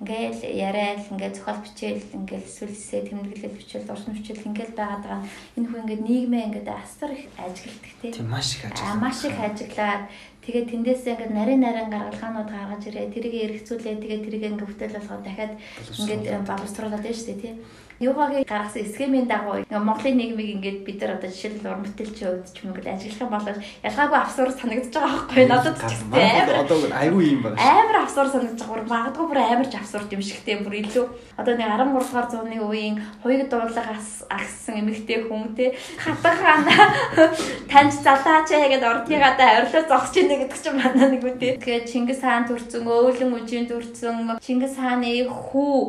ингээл 0.00 0.40
яриад 0.44 1.08
ингээд 1.08 1.36
зохиол 1.40 1.64
бичээл 1.64 2.04
ингээл 2.20 2.44
эсвэл 2.44 3.08
тэмдэглэл 3.08 3.56
бичээл 3.56 3.88
урсан 3.88 4.12
бичээл 4.12 4.48
ингээл 4.52 4.76
байгаад 4.76 5.04
байгаа. 5.08 5.24
Энэ 5.56 5.68
хүн 5.72 5.80
ингээд 5.88 6.02
нийгмээ 6.04 6.46
ингээд 6.52 6.68
асар 6.68 7.10
их 7.16 7.24
ажигладаг 7.40 7.94
тийм 8.04 8.28
маш 8.28 8.60
их 8.60 8.68
ажиглаад 8.68 9.00
маш 9.00 9.18
их 9.24 9.38
ажиглаад 9.40 10.02
тэгээд 10.46 10.70
тэндээсээ 10.70 11.12
ингээд 11.14 11.36
нарийн 11.36 11.60
нарийн 11.66 11.90
гаргалгаанууд 11.90 12.50
гаргаж 12.54 12.82
ирээ. 12.86 13.12
Тэрийг 13.14 13.34
эргэцүүлээ. 13.44 14.00
Тэгээд 14.02 14.24
тэрийг 14.24 14.44
ингээд 14.46 14.68
бүтээл 14.70 14.96
болгоод 14.98 15.24
дахиад 15.26 15.52
ингээд 16.00 16.46
боловсруулад 16.46 17.02
байна 17.02 17.18
шүү 17.18 17.28
дээ 17.34 17.42
тийм 17.42 17.56
юугаагийн 18.00 18.44
гаргасан 18.44 18.84
схемийн 18.92 19.28
дагуу 19.28 19.64
Монголын 19.70 20.16
нийгмийг 20.16 20.50
ингээд 20.56 20.84
бид 20.84 21.00
нар 21.00 21.16
одоо 21.16 21.30
жишээлбэл 21.30 21.70
уран 21.72 21.84
бүтээлчийн 21.88 22.28
хувьд 22.28 22.52
ч 22.52 22.58
юм 22.60 22.72
уу 22.76 22.84
ажиллах 22.84 23.20
юм 23.24 23.30
бол 23.32 23.48
ялгаагүй 23.88 24.18
авсуур 24.20 24.50
санагдаж 24.52 24.92
байгаа 24.92 25.16
байхгүй 25.16 25.44
надад 25.48 25.76
ч 25.80 25.82
гэсэн 25.96 26.60
одоо 26.60 26.78
айгүй 26.92 27.24
юм 27.32 27.40
байна. 27.40 27.56
Амар 27.56 27.96
авсуур 28.04 28.28
санагдаж 28.28 28.60
байгаа. 28.68 28.92
Магадгүй 28.92 29.26
бүр 29.32 29.40
амар 29.40 29.68
ч 29.72 29.74
авсуурт 29.80 30.12
юм 30.12 30.20
шигтэй 30.20 30.56
бүр 30.60 30.74
илүү. 30.84 31.06
Одоо 31.40 31.54
нэг 31.56 31.68
13 31.72 31.96
дугаар 31.96 32.28
зууны 32.28 32.58
үеийн 32.60 32.96
хоёуг 33.24 33.48
дуудлага 33.48 33.96
агссан 34.28 34.74
эмэгтэй 34.76 35.18
хүн 35.24 35.56
те 35.56 35.72
хатан 35.96 36.36
хаана 36.36 36.76
таньж 37.72 37.96
залаач 38.04 38.48
ээ 38.52 38.76
гэдээ 38.76 38.92
ордныгадаа 38.92 39.48
орилоо 39.64 39.84
зогсож 39.88 40.20
ийнэ 40.20 40.35
гэдэг 40.40 40.58
чинь 40.60 40.76
манай 40.76 41.06
нэг 41.10 41.22
үгүй 41.24 41.34
тэгээд 41.40 41.88
Чингис 41.90 42.20
хаан 42.20 42.44
төрцөн 42.48 42.84
өөлөн 42.84 43.32
үжийн 43.38 43.66
төрцөн 43.70 44.38
Чингис 44.44 44.74
хааны 44.76 45.24
хүү 45.26 45.80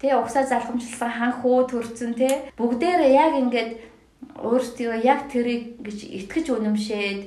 Тэ 0.00 0.16
угсаа 0.16 0.48
залхамжлсан 0.48 1.12
хан 1.12 1.32
хөө 1.44 1.68
төрцөн 1.68 2.16
тэ 2.16 2.56
бүгдээрээ 2.56 3.12
яг 3.20 3.32
ингээд 3.36 3.70
өөрсдөө 4.40 5.04
яг 5.04 5.28
тэрийг 5.28 5.76
гэж 5.84 5.98
итгэж 6.24 6.46
үнэмшээд 6.56 7.20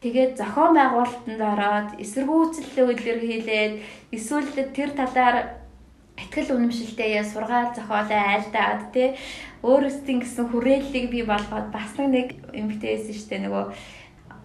тэгээд 0.00 0.32
зохион 0.40 0.72
байгуулалтанд 0.72 1.42
ороод 1.52 1.88
эсэргүүцэл 2.00 2.96
илэрхийлээд 2.96 3.74
эсвэл 4.16 4.48
тэр 4.72 4.90
талаар 4.96 5.60
итгэл 6.16 6.56
үнэмшилтэй 6.56 7.20
сургаал 7.28 7.76
зохиолоо 7.76 8.20
айлдаад 8.32 8.82
тэ 8.96 9.20
өөрөөсдийн 9.60 10.24
гэсэн 10.24 10.48
хүрээллийг 10.48 11.06
бий 11.12 11.24
болгоод 11.28 11.68
бас 11.76 11.92
нэг 12.00 12.40
эмгтээсэн 12.56 13.16
штэ 13.20 13.36
нөгөө 13.44 13.64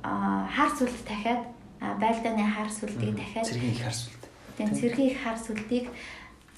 а 0.04 0.48
хар 0.52 0.72
сүлд 0.76 1.00
дахиад 1.08 1.48
байлдааны 1.80 2.44
хар 2.44 2.70
сүлдийг 2.70 3.16
дахиад 3.16 3.48
цэргийн 3.48 3.74
их 3.74 3.84
харсвал. 3.84 4.28
тийм 4.58 4.70
цэргийн 4.76 5.10
их 5.12 5.20
хар 5.24 5.38
сүлдийг 5.40 5.86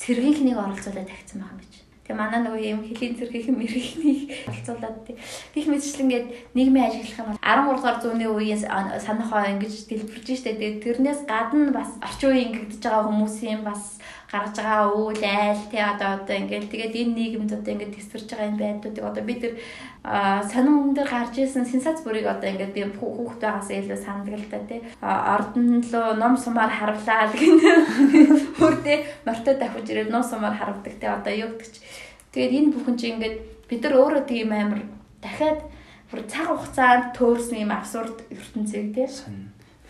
цэргийнхнийг 0.01 0.57
оролцуулаад 0.57 1.09
тавьсан 1.09 1.39
байгаа 1.41 1.53
юм 1.53 1.61
биш. 1.61 1.81
Тэгээ 2.01 2.17
манай 2.17 2.41
нөгөө 2.41 2.61
юм 2.73 2.81
хөлийн 2.81 3.13
цэргийн 3.15 3.55
мэрэгнийг 3.61 4.21
оролцуулаад 4.49 4.97
тий. 5.05 5.15
Гэх 5.53 5.65
мэтчлэн 5.69 6.05
ингээд 6.09 6.27
нийгмийн 6.57 6.87
ажиглах 6.89 7.37
нь 7.37 7.39
13 7.39 7.77
дугаар 7.77 7.97
зууны 8.01 8.25
үеийн 8.25 8.61
санахаа 9.05 9.53
ингэж 9.53 9.85
дэлбэрж 9.85 10.27
штэ. 10.41 10.57
Тэгээ 10.57 10.81
тэрнээс 10.81 11.21
гадна 11.29 11.69
бас 11.69 11.93
орчин 12.01 12.33
үеийн 12.33 12.49
ингэдэж 12.57 12.81
байгаа 12.81 13.05
хүмүүсийн 13.05 13.61
бас 13.61 14.01
гаргаж 14.31 14.55
байгаа 14.55 14.87
үйл 14.95 15.23
айл 15.27 15.63
тий 15.67 15.83
одоо 15.83 16.09
одоо 16.23 16.35
ингээд 16.39 16.71
тэгээд 16.71 16.95
энэ 17.03 17.15
нийгэмд 17.19 17.51
одоо 17.51 17.71
ингээд 17.75 17.95
тесвэрж 17.99 18.27
байгаа 18.31 18.47
энэ 18.47 18.61
байдлуудыг 18.63 19.03
одоо 19.03 19.23
бид 19.27 19.39
тэр 19.43 19.53
сонин 20.47 20.95
дээр 20.95 21.09
гарч 21.11 21.35
исэн 21.43 21.67
сенсац 21.67 21.99
бүрийг 22.07 22.25
одоо 22.31 22.47
ингээд 22.47 22.71
би 22.71 22.81
хүүхэд 22.95 23.43
байгаас 23.43 23.69
илүү 23.75 23.99
сандаг 23.99 24.39
л 24.39 24.47
та 24.47 24.63
тий 24.71 24.79
ордон 25.03 25.83
лөө 25.83 26.15
ном 26.15 26.39
сумаар 26.39 26.71
харуулаад 26.71 27.35
гэнэ. 27.35 27.71
Хүрдээ 28.57 28.97
мортой 29.27 29.55
давхиж 29.59 29.87
ирээд 29.91 30.15
ном 30.15 30.23
сумаар 30.23 30.55
харавдаг 30.55 30.95
тий 30.95 31.09
одоо 31.11 31.33
юу 31.35 31.51
гэдэг 31.59 31.67
чи 31.75 31.83
тэгээд 32.31 32.55
энэ 32.55 32.71
бүхэн 32.71 32.95
чи 32.95 33.05
ингээд 33.11 33.35
бид 33.67 33.81
нар 33.83 33.95
өөрөө 33.99 34.23
тийм 34.31 34.49
амар 34.55 34.81
дахиад 35.19 35.59
бүр 36.07 36.23
цаг 36.31 36.47
хугацаанд 36.47 37.11
төөрсөн 37.19 37.67
юм 37.67 37.71
абсурд 37.75 38.23
ертөнцийг 38.31 38.95
тий 38.95 39.07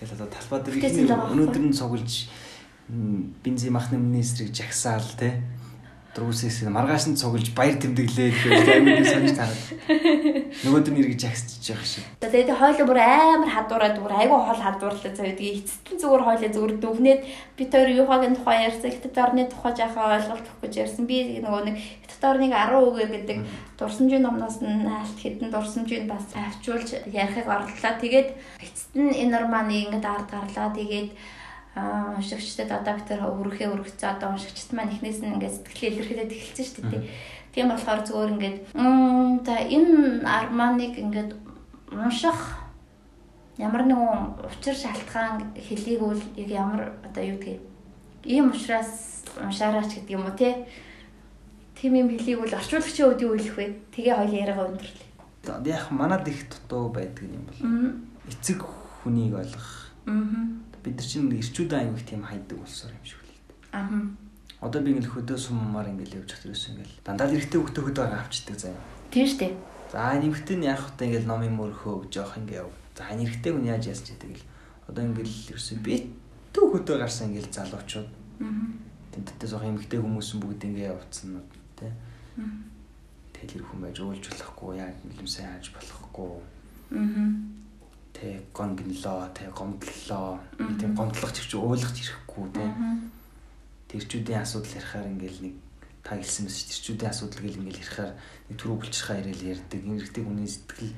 тэгэл 0.02 0.18
одоо 0.18 0.30
талбай 0.34 0.60
дээр 0.66 1.14
өнөөдөр 1.14 1.62
нь 1.70 1.78
цуглж 1.78 2.26
бензин 3.44 3.74
махны 3.74 3.98
министрийг 3.98 4.52
жагсаал 4.52 5.08
тий 5.20 5.40
Друусээс 6.12 6.68
маргааш 6.68 7.08
нь 7.08 7.16
цуглаж 7.16 7.56
баяр 7.56 7.80
тэмдэглээ 7.80 8.36
гэж 8.36 8.68
амин 8.68 9.00
сонж 9.00 9.32
тараад. 9.32 9.64
Нөгөөдөр 10.68 10.92
нь 10.92 11.00
эргэж 11.08 11.24
агсчихж 11.24 11.72
байгаа 11.72 11.88
шиг. 11.88 12.04
Тэгээд 12.20 12.52
хойлоо 12.52 12.84
бүр 12.84 13.00
амар 13.00 13.48
хадуураад 13.48 13.96
бүр 13.96 14.14
айгүй 14.20 14.40
хол 14.44 14.60
хадуурлаа 14.60 15.16
заа 15.16 15.32
тэгээд 15.32 15.64
эцэстэн 15.64 15.98
зүгээр 16.04 16.24
хойлоо 16.28 16.52
зүгээр 16.52 16.74
дүвнээд 16.84 17.22
би 17.56 17.64
тэр 17.64 17.88
юухагийн 17.96 18.36
тухай 18.36 18.68
ярьсан, 18.68 18.92
хятад 18.92 19.16
орны 19.24 19.48
тухай 19.48 19.72
жаахан 19.72 20.12
ойлголт 20.20 20.48
өгөх 20.52 20.60
гэж 20.68 20.74
ярьсан. 20.84 21.04
Би 21.08 21.18
нөгөө 21.40 21.64
нэг 21.64 21.76
хятад 21.80 22.24
орныг 22.28 22.52
10 22.60 22.76
үгээр 22.92 23.12
гэдэг 23.16 23.38
дурсамжийн 23.80 24.24
номноос 24.28 24.60
нь 24.60 24.84
алт 24.84 25.16
хэдэн 25.16 25.48
дурсамжийг 25.48 26.12
бас 26.12 26.28
авчуулж 26.36 27.08
ярихыг 27.08 27.48
орлоо. 27.48 27.72
Тэгээд 28.04 28.36
эцэстэн 28.60 29.16
энэ 29.16 29.32
норманы 29.32 29.88
ингээд 29.88 30.04
ард 30.04 30.28
гарлаа. 30.28 30.76
Тэгээд 30.76 31.40
уншигчдад 31.76 32.72
одоо 32.72 33.00
бид 33.00 33.08
тэр 33.08 33.24
өрөхөө 33.24 33.68
өргөцөө 33.72 34.10
одоо 34.12 34.36
уншигчд 34.36 34.76
маань 34.76 34.92
эхнээс 34.92 35.24
нь 35.24 35.32
ингээд 35.40 35.56
сэтгэлээ 35.56 35.92
илэрхийлээд 35.96 36.36
эхэлсэн 36.36 36.68
шүү 36.68 36.84
дээ. 36.92 37.04
Тийм 37.56 37.68
болохоор 37.72 38.02
зөвөр 38.04 38.32
ингээд 38.36 38.58
за 39.48 39.56
энэ 39.56 40.20
арманыг 40.28 41.00
ингээд 41.00 41.32
унших 41.96 42.40
ямар 43.56 43.88
нэгэн 43.88 44.36
учир 44.52 44.76
шалтгаан 44.76 45.56
хэлийгүүл 45.56 46.24
яг 46.44 46.50
ямар 46.52 46.82
одоо 47.08 47.24
юу 47.24 47.40
гэдгийг 47.40 47.64
ийм 48.28 48.52
учраас 48.52 49.24
уншаараач 49.40 49.96
гэдэг 49.96 50.12
юм 50.12 50.28
уу 50.28 50.36
те. 50.36 50.68
Тим 51.80 51.96
юм 51.96 52.12
хэлийгүүл 52.12 52.52
орчуулагчийн 52.52 53.16
үдийн 53.16 53.32
үйл 53.32 53.52
вэ. 53.56 53.66
Тэгээ 53.96 54.16
хоёул 54.20 54.40
яриагаа 54.44 54.68
өндөрлөө. 54.76 55.08
Яг 55.72 55.88
манад 55.96 56.28
их 56.28 56.52
дутуу 56.52 56.92
байдаг 56.92 57.32
юм 57.32 57.48
бол 57.48 57.60
эцэг 58.28 58.60
хүнийг 59.04 59.40
ойлгох. 59.40 59.88
Аа 60.12 60.61
бид 60.84 60.98
нар 60.98 61.06
чинь 61.06 61.30
ирчүүд 61.30 61.72
аяг 61.74 61.96
их 61.96 62.06
тийм 62.06 62.24
хайдаг 62.26 62.58
болсоор 62.58 62.94
юм 62.94 63.06
шиг 63.06 63.22
л. 63.22 63.32
Аа. 63.72 63.88
Одоо 64.62 64.82
би 64.82 64.92
ингээл 64.94 65.14
хөдөө 65.14 65.38
суммаар 65.38 65.90
ингээл 65.94 66.22
явж 66.22 66.30
хат 66.34 66.46
ерөөс 66.46 66.66
ингээл 66.74 66.96
дандаа 67.06 67.28
л 67.30 67.38
эргэтэй 67.38 67.60
хөлтөө 67.62 67.84
хөдөө 67.86 68.06
авчдаг 68.10 68.58
заяа. 68.58 68.82
Тийм 69.14 69.26
шүү 69.30 69.40
дээ. 69.42 69.54
За 69.94 70.14
нэмэгтэй 70.18 70.58
нь 70.58 70.68
яах 70.70 70.86
вэ 70.98 71.06
ингээл 71.06 71.30
номын 71.30 71.54
мөрхөө 71.58 72.10
жоох 72.14 72.38
ингээ 72.38 72.62
яв. 72.66 72.70
За 72.98 73.10
нэрхтэй 73.14 73.52
хүн 73.54 73.70
яаж 73.70 73.84
ясч 73.90 74.06
яадаг 74.14 74.34
л. 74.38 74.46
Одоо 74.90 75.04
ингээл 75.06 75.36
ерөөсөө 75.54 75.78
би 75.86 75.96
төв 76.54 76.66
хөдөө 76.74 76.98
гарсан 76.98 77.30
ингээл 77.30 77.54
залуучууд. 77.54 78.10
Аа. 78.42 78.50
Тэнтэтээ 79.14 79.50
зох 79.50 79.66
эмэгтэй 79.66 80.00
хүмүүс 80.02 80.30
бүгд 80.42 80.62
ингээ 80.66 80.94
явцсан 80.94 81.42
тий. 81.78 81.90
Аа. 82.38 82.50
Тэгэл 83.34 83.66
хүн 83.66 83.82
байж 83.82 83.98
уйлж 83.98 84.26
болохгүй 84.30 84.78
яа 84.78 84.90
нэлэмсээ 84.90 85.46
хааж 85.46 85.66
болохгүй. 85.74 86.30
Аа 86.98 87.61
тэ 88.22 88.46
гон 88.54 88.78
гинлоо 88.78 89.26
тэ 89.34 89.50
гомдлоо 89.50 90.38
тийм 90.78 90.94
гомдлох 90.94 91.34
чивч 91.34 91.58
ойлгож 91.58 91.98
ирэхгүй 91.98 92.46
тэ 92.54 92.66
тэрчүүдийн 93.90 94.46
асуудал 94.46 94.78
ярихаар 94.78 95.10
ингээл 95.10 95.42
нэг 95.42 95.56
та 96.06 96.22
хэлсэн 96.22 96.46
мэс 96.46 96.70
тэрчүүдийн 96.70 97.10
асуудал 97.10 97.42
гэл 97.42 97.60
ингээл 97.66 97.82
ярихаар 97.82 98.14
нэг 98.14 98.56
түрүү 98.62 98.78
булчирхаа 98.78 99.18
ирээл 99.26 99.50
ярьдаг. 99.58 99.82
Энэрхтэй 99.82 100.24
хүний 100.24 100.46
сэтгэл 100.46 100.94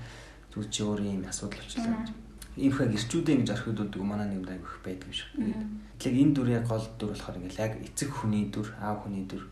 зүг 0.52 0.68
чи 0.68 0.84
өөр 0.84 1.00
юм 1.00 1.24
асуудал 1.24 1.64
болчихлоо 1.64 2.12
ийм 2.60 2.72
хаа 2.76 2.86
гэрчүүдээ 2.86 3.36
ингэж 3.40 3.50
орхиод 3.50 3.96
манай 4.04 4.28
нэг 4.30 4.46
аяг 4.46 4.62
их 4.62 4.78
байдаг 4.86 5.10
юм 5.10 5.16
шиг. 5.16 5.30
Тэгэхээр 5.98 6.22
энэ 6.22 6.34
дүр 6.38 6.50
яг 6.54 6.66
гол 6.70 6.86
дүр 7.00 7.10
болохоор 7.16 7.38
ингээл 7.42 7.64
яг 7.66 7.74
эцэг 7.82 8.10
хүний 8.14 8.46
дүр, 8.54 8.68
аав 8.78 9.02
хүний 9.02 9.26
дүр. 9.26 9.44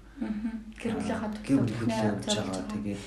Гэр 0.78 0.94
бүлийнхаа 1.02 1.34
гэр 1.42 1.60
бүлийнхээ 1.66 2.10
явж 2.14 2.30
байгаа. 2.30 2.62
Тэгээд 2.70 3.02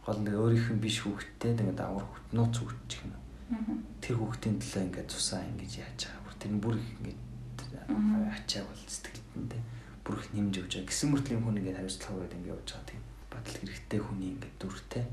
гол 0.00 0.18
нэг 0.24 0.32
өөрийнх 0.32 0.68
нь 0.72 0.80
биш 0.80 0.96
хүүхдтэй 1.04 1.52
тэгээд 1.60 1.80
авар 1.84 2.04
хүүхд 2.08 2.26
нууц 2.32 2.54
хүүхд 2.56 2.92
юм 3.04 3.12
тэр 4.04 4.16
хүүхдийн 4.20 4.60
төлөө 4.60 4.82
ингээд 4.88 5.08
цусаа 5.08 5.40
ингэж 5.40 5.72
яаж 5.80 6.00
байгаа. 6.04 6.22
Бүр 6.24 6.36
тэр 6.36 6.52
бүр 6.60 6.76
их 6.76 6.90
ингээд 7.00 7.20
ачааг 8.36 8.66
бол 8.68 8.84
сэтгэлдэндээ 8.84 9.62
бүр 10.04 10.16
их 10.20 10.28
нэмж 10.36 10.54
өгч 10.60 10.72
байгаа. 10.76 10.88
Гисэн 10.88 11.08
мөртлийн 11.12 11.42
хүн 11.42 11.58
ингээд 11.60 11.78
хариуцлага 11.80 12.14
өгөөд 12.16 12.36
ингээд 12.36 12.52
явж 12.52 12.68
байгаа 12.68 12.88
тийм 12.92 13.02
батал 13.32 13.56
хэрэгтэй 13.56 14.00
хүний 14.04 14.30
ингээд 14.36 14.56
дүртэй 14.60 15.04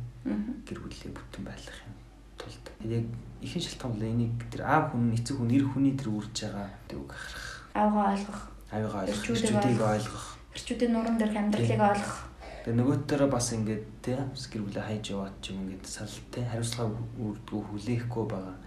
гэр 0.68 0.80
бүлийн 0.84 1.14
бүтэн 1.16 1.44
байлгах 1.48 1.80
юм 1.88 1.96
тулд. 2.36 2.66
Яг 2.84 3.06
ихэнх 3.40 3.66
шалтгаан 3.66 3.92
бол 3.96 4.04
энийг 4.04 4.34
тэр 4.52 4.62
аав 4.68 4.86
хүн 4.92 5.16
эцэг 5.16 5.36
хүн 5.40 5.56
эр 5.56 5.66
хүний 5.72 5.94
тэр 5.96 6.10
үрж 6.12 6.36
байгаа 6.36 6.68
үг 6.92 7.12
харах. 7.16 7.48
Аавгаа 7.72 8.06
ойлгох. 8.16 8.42
Аавгаа 8.72 9.02
ойлгох. 9.08 9.24
Эрчүүдийг 9.32 9.80
ойлгох. 9.80 10.28
Эрчүүдийн 10.56 10.92
нуруунд 10.92 11.20
дээрх 11.20 11.38
амьдралыг 11.40 11.82
ойлгох 11.82 12.35
Тэгээ 12.66 12.82
нөгөөтөрөө 12.82 13.30
бас 13.30 13.54
ингээд 13.54 13.86
тий 14.02 14.18
гэр 14.18 14.66
бүлээ 14.66 14.86
хайж 14.90 15.14
яваад 15.14 15.38
ч 15.38 15.54
юм 15.54 15.70
ингээд 15.70 15.86
сал 15.86 16.10
тий 16.34 16.42
хариуцлага 16.42 16.98
үрдгүү 17.22 17.62
хүлээхгүй 17.62 18.26
байгаа 18.26 18.58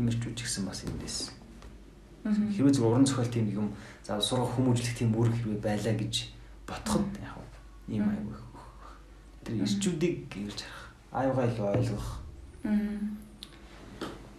имэрчүүч 0.00 0.48
гэсэн 0.48 0.64
бас 0.64 0.80
юм 0.88 0.96
дэс. 0.96 1.36
Хэрвээ 2.24 2.72
зөв 2.72 2.88
уран 2.88 3.04
зохиол 3.04 3.28
тийм 3.28 3.52
юм 3.52 3.68
за 4.00 4.16
сурах 4.16 4.48
хүмүүжлэх 4.56 4.96
тийм 4.96 5.12
үүрэг 5.12 5.44
хэрвээ 5.44 5.60
байлаа 5.60 5.92
гэж 6.00 6.14
ботход 6.64 7.04
яг 7.20 7.36
ийм 7.92 8.08
аяг 8.08 8.32
их. 8.32 8.44
Тэр 9.44 9.60
ирчүүдийг 9.60 10.32
гэрж 10.32 10.64
харах. 10.64 10.88
Аюугаа 11.12 11.52
илүү 11.52 11.68
ойлгох. 11.68 12.08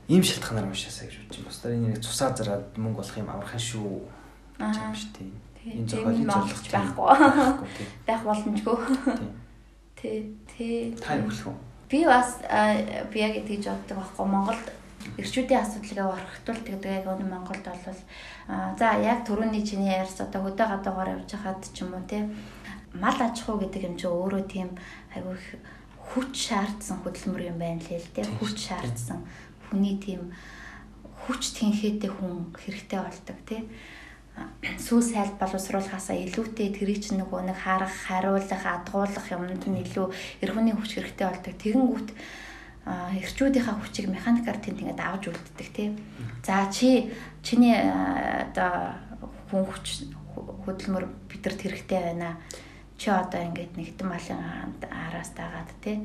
Ийм 0.09 0.23
шалтгаанаар 0.25 0.65
уншаасаа 0.65 1.05
гэж 1.05 1.29
бодож 1.29 1.37
байна. 1.37 1.45
Бусдаар 1.45 1.77
энэ 1.77 2.01
цусаа 2.01 2.33
зараад 2.33 2.73
мөнгө 2.73 3.05
болох 3.05 3.17
юм 3.21 3.29
аврахын 3.29 3.61
шүү. 3.61 4.01
гэж 4.57 4.75
юм 4.81 4.97
шүү 4.97 5.13
дээ 5.13 5.48
энэ 5.69 5.87
зохиолын 5.87 6.29
зорилго 6.29 6.69
байхгүй. 6.73 7.67
Байх 8.07 8.23
боломжгүй. 8.25 8.77
Тий, 9.95 10.17
тий. 10.49 10.95
Та 10.97 11.15
юу 11.21 11.29
хэлэх 11.29 11.47
вэ? 11.47 11.55
Би 11.89 11.99
бас 12.05 12.41
би 13.13 13.17
яг 13.21 13.37
тэгж 13.45 13.65
боддог 13.69 13.97
байхгүй. 14.01 14.25
Монголд 14.25 14.67
эрчүүдийн 15.17 15.61
асуудлыг 15.63 16.11
орхитул 16.11 16.59
тэгдэг 16.59 16.91
яг 17.01 17.07
өнө 17.07 17.27
Монголд 17.29 17.65
бол 17.65 17.99
за 18.79 18.87
яг 18.99 19.23
түрүүний 19.27 19.63
чиний 19.63 19.95
ярьс 19.95 20.19
одоо 20.19 20.43
хөдөө 20.43 20.67
гадаагаар 20.75 21.13
явж 21.15 21.31
хахад 21.31 21.63
ч 21.71 21.83
юм 21.83 21.95
уу 21.95 22.03
тий 22.03 22.27
мал 22.93 23.15
аж 23.15 23.39
ахуй 23.39 23.63
гэдэг 23.63 23.87
юм 23.87 23.95
чи 23.95 24.07
өөрөө 24.07 24.43
тийм 24.51 24.69
айгүй 25.15 25.35
хүч 26.11 26.33
шаардсан 26.35 26.99
хөдөлмөр 27.03 27.47
юм 27.47 27.57
байна 27.63 27.79
лээ 27.79 27.99
л 28.03 28.13
тий 28.15 28.25
хүч 28.27 28.57
шаардсан 28.67 29.23
хүний 29.69 29.95
тийм 30.03 30.35
хүч 31.23 31.41
тэнхээтэй 31.55 32.11
хүн 32.11 32.51
хэрэгтэй 32.59 32.99
болдог 32.99 33.37
тий 33.47 33.61
сүүл 34.79 35.03
сайд 35.03 35.35
боловсруулахаасаа 35.39 36.17
илүүтэй 36.17 36.75
тэрий 36.75 36.99
чинь 36.99 37.19
нөгөө 37.23 37.51
нэг 37.51 37.57
харах, 37.63 37.93
хариулах, 38.07 38.63
адгуулах 38.63 39.27
юмд 39.31 39.63
нь 39.67 39.81
илүү 39.83 40.07
эр 40.43 40.51
хүний 40.51 40.75
хүч 40.75 40.99
хэрэгтэй 40.99 41.27
болдог. 41.27 41.53
Тэгэнгүүт 41.59 42.09
эрчүүдийнхаа 42.89 43.75
хүчийг 43.79 44.07
механикаар 44.11 44.59
тэнд 44.59 44.81
ингээд 44.81 45.01
авч 45.03 45.23
үлддэг 45.29 45.69
тий. 45.75 45.89
За 46.43 46.67
чи 46.71 47.11
чиний 47.43 47.75
одоо 47.75 48.97
хүн 49.51 49.63
хүч 49.67 50.09
хөдөлмөр 50.65 51.05
бидэрт 51.29 51.59
хэрэгтэй 51.63 51.99
байна. 51.99 52.39
Чи 52.97 53.11
одоо 53.13 53.41
ингээд 53.45 53.77
нэгтэн 53.77 54.07
малын 54.07 54.75
араас 54.89 55.31
дагаад 55.37 55.69
тий 55.83 56.03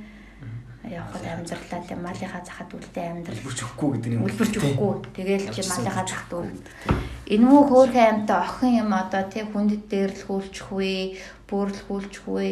явхад 0.91 1.25
амьдралаа 1.25 1.81
тийм 1.89 2.01
малынхаа 2.05 2.43
захад 2.45 2.71
үлдээ 2.77 3.07
амьдрал 3.09 3.41
үлбэрч 3.41 3.61
өгөхгүй 3.65 3.91
гэдэг 3.95 4.13
юм. 4.13 4.25
Үлбэрч 4.29 4.55
өгөхгүй. 4.61 4.93
Тэгээл 5.17 5.47
чи 5.55 5.63
малынхаа 5.65 6.05
захад 6.05 6.33
үл. 6.37 6.53
Энэ 7.25 7.47
мүү 7.49 7.63
хөөхөн 7.73 8.09
амьтаа 8.13 8.41
охин 8.45 8.73
юм 8.85 8.91
одоо 8.93 9.23
тийм 9.33 9.47
хүндэд 9.49 9.85
дээрлэхүүлчихгүй, 9.89 10.97
бөөрлөхүүлчихгүй, 11.49 12.51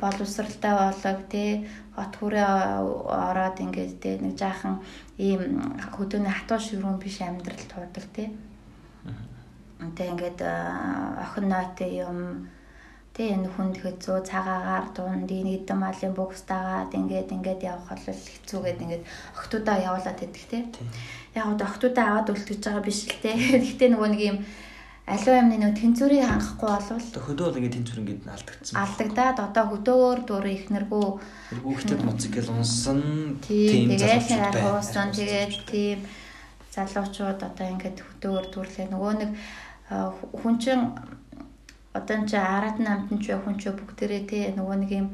боловсралтай 0.00 0.72
болог 0.80 1.18
тийм 1.28 1.68
хот 1.92 2.12
хүрээ 2.16 2.48
ороод 3.06 3.56
ингээд 3.60 4.00
тийм 4.00 4.18
нэг 4.24 4.34
жаахан 4.40 4.80
ийм 5.20 5.60
хөдөөний 5.94 6.32
хатуу 6.32 6.58
ширүүн 6.58 6.98
биш 6.98 7.20
амьдрал 7.20 7.64
туудаг 7.68 8.06
тийм. 8.16 8.32
Тэг 9.92 10.08
ингээд 10.16 10.40
охин 10.40 11.46
нойтын 11.52 11.92
юм 11.92 12.18
Тэ 13.14 13.30
энэ 13.30 13.46
хүн 13.46 13.70
тэгэхэд 13.70 13.98
зөө 14.02 14.20
цагаагаар 14.26 14.86
дунд 14.90 15.30
нэг 15.30 15.62
эдэн 15.62 15.78
малын 15.78 16.14
бокс 16.18 16.42
дагаад 16.50 16.90
ингээд 16.90 17.30
ингээд 17.30 17.62
явах 17.62 17.94
бол 17.94 18.02
хэцүүгээд 18.10 18.82
ингээд 18.82 19.04
охтуудаа 19.38 19.76
явуулаад 19.78 20.18
идэх 20.18 20.46
те. 20.50 20.66
Яг 21.38 21.46
одоо 21.54 21.66
охтуудаа 21.70 22.04
аваад 22.10 22.34
үлдэж 22.34 22.58
байгаа 22.58 22.82
биш 22.82 23.06
л 23.06 23.22
те. 23.22 23.38
Гэхдээ 23.62 23.94
нөгөө 23.94 24.08
нэг 24.10 24.22
юм 24.34 24.38
аливаа 25.06 25.40
юмны 25.46 25.56
нөгөө 25.60 25.78
тэнцвэрийг 25.78 26.24
хангахгүй 26.24 26.70
болвол 26.74 27.06
хөдөө 27.28 27.46
бол 27.46 27.58
ингээд 27.60 27.76
тэнцвэр 27.76 28.00
ингээд 28.00 28.22
алдагдсан. 28.24 28.74
алдагдаад 28.82 29.38
одоо 29.46 29.64
хөдөөгөр 29.68 30.20
дөрөв 30.24 30.54
ихнэргүй 30.56 31.06
Хүүхдэд 31.60 32.00
моцикл 32.08 32.48
унсан 32.56 33.00
тийм 33.44 33.92
тэгээд 33.92 34.24
залуучууд 34.32 34.56
хуусан 34.64 35.08
тэгээд 35.12 35.54
тийм 35.68 35.98
залуучууд 36.72 37.40
одоо 37.44 37.66
ингээд 37.68 37.98
хөдөөгөр 38.00 38.46
дүрлээ 38.48 38.88
нөгөө 38.88 39.12
нэг 39.20 39.30
хүн 40.40 40.56
чин 40.56 40.80
одоо 41.94 42.14
энэ 42.18 42.28
чи 42.28 42.36
араад 42.36 42.78
намтан 42.82 43.18
ч 43.22 43.30
хүн 43.30 43.56
ч 43.56 43.70
бүгдээрээ 43.70 44.22
тий 44.26 44.42
нөгөө 44.58 44.76
нэг 44.82 44.90
юм 44.90 45.08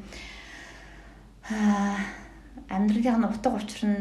амьдралын 2.72 3.28
утга 3.28 3.52
учир 3.52 3.82
нь 3.84 4.00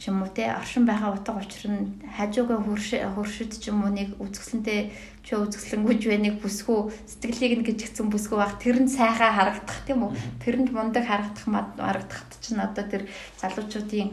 ч 0.00 0.08
юм 0.08 0.22
уу 0.22 0.30
те 0.32 0.48
оршин 0.54 0.86
байгаа 0.86 1.12
утга 1.12 1.36
учир 1.36 1.66
нь 1.68 1.98
хажуугаа 2.16 2.62
хуршид 2.62 3.52
ч 3.58 3.68
юм 3.68 3.84
уу 3.84 3.92
нэг 3.92 4.16
үзэсгэлэнтэй 4.22 4.80
ч 5.26 5.28
үзэсгэлэнгүйж 5.36 6.02
вэ 6.08 6.16
нэг 6.24 6.34
бүсгүй 6.40 6.94
сэтгэлийг 7.10 7.52
нь 7.60 7.66
гिचгцэн 7.68 8.08
бүсгүй 8.08 8.38
баг 8.40 8.56
тэр 8.62 8.80
нь 8.80 8.88
сайхан 8.88 9.34
харагдах 9.36 9.78
тийм 9.84 10.08
үү? 10.08 10.16
Тэрэнд 10.40 10.70
мундаг 10.72 11.04
харагдах 11.04 11.46
мад 11.52 11.68
харагдахт 11.76 12.32
чинь 12.40 12.64
одоо 12.64 12.84
тэр 12.88 13.02
залуучуудын 13.42 14.08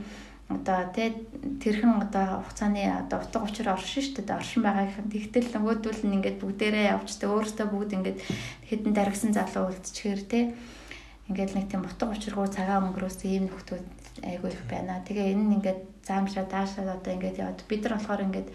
одоо 0.48 0.80
те 0.96 1.12
тэрхэн 1.60 2.08
одоо 2.08 2.40
хугацааны 2.40 2.88
одоо 2.88 3.20
утга 3.20 3.44
учир 3.44 3.68
оршин 3.68 4.04
шүү 4.04 4.24
дээ 4.24 4.40
оршин 4.40 4.64
байгаагийн 4.64 5.12
тэгтэл 5.12 5.52
нөгөөдөл 5.60 6.02
нь 6.08 6.16
ингээд 6.18 6.40
бүгдээрээ 6.40 6.92
явждаг 6.96 7.30
өөрөөсөө 7.36 7.68
бүгд 7.68 7.92
ингээд 8.00 8.20
хэдэн 8.72 8.94
дарагсан 8.96 9.32
залуу 9.36 9.76
үлдчихээр 9.76 10.22
те 10.32 10.40
ингээд 11.28 11.52
нэг 11.52 11.66
тийм 11.68 11.84
утга 11.84 12.08
учиргүй 12.16 12.48
цагаан 12.48 12.88
өнгөрөөс 12.88 13.20
ийм 13.28 13.52
нөхдүүд 13.52 13.86
айгүй 14.24 14.52
их 14.56 14.64
байна. 14.72 15.04
Тэгээ 15.04 15.36
энэ 15.36 15.44
нь 15.44 15.56
ингээд 15.60 15.82
заамшаа 16.08 16.46
даашаа 16.48 16.96
одоо 16.96 17.12
ингээд 17.12 17.40
яваад 17.44 17.60
бид 17.68 17.84
нар 17.84 18.00
болохоор 18.00 18.26
ингээд 18.32 18.50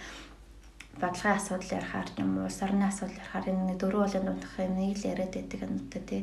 бодлогын 0.96 1.36
асуудал 1.36 1.76
ярихаар 1.76 2.08
юм 2.16 2.30
уу, 2.40 2.48
улс 2.48 2.60
орны 2.64 2.84
асуудал 2.88 3.20
ярихаар 3.20 3.46
энэ 3.52 3.66
нэг 3.68 3.76
дөрөв 3.76 4.00
уулын 4.00 4.26
дундах 4.26 4.54
юм 4.56 4.74
нэг 4.80 4.96
л 4.96 5.08
яриад 5.12 5.32
байдаг 5.36 5.60
юм 5.60 5.74
да 5.92 6.00
тий. 6.00 6.20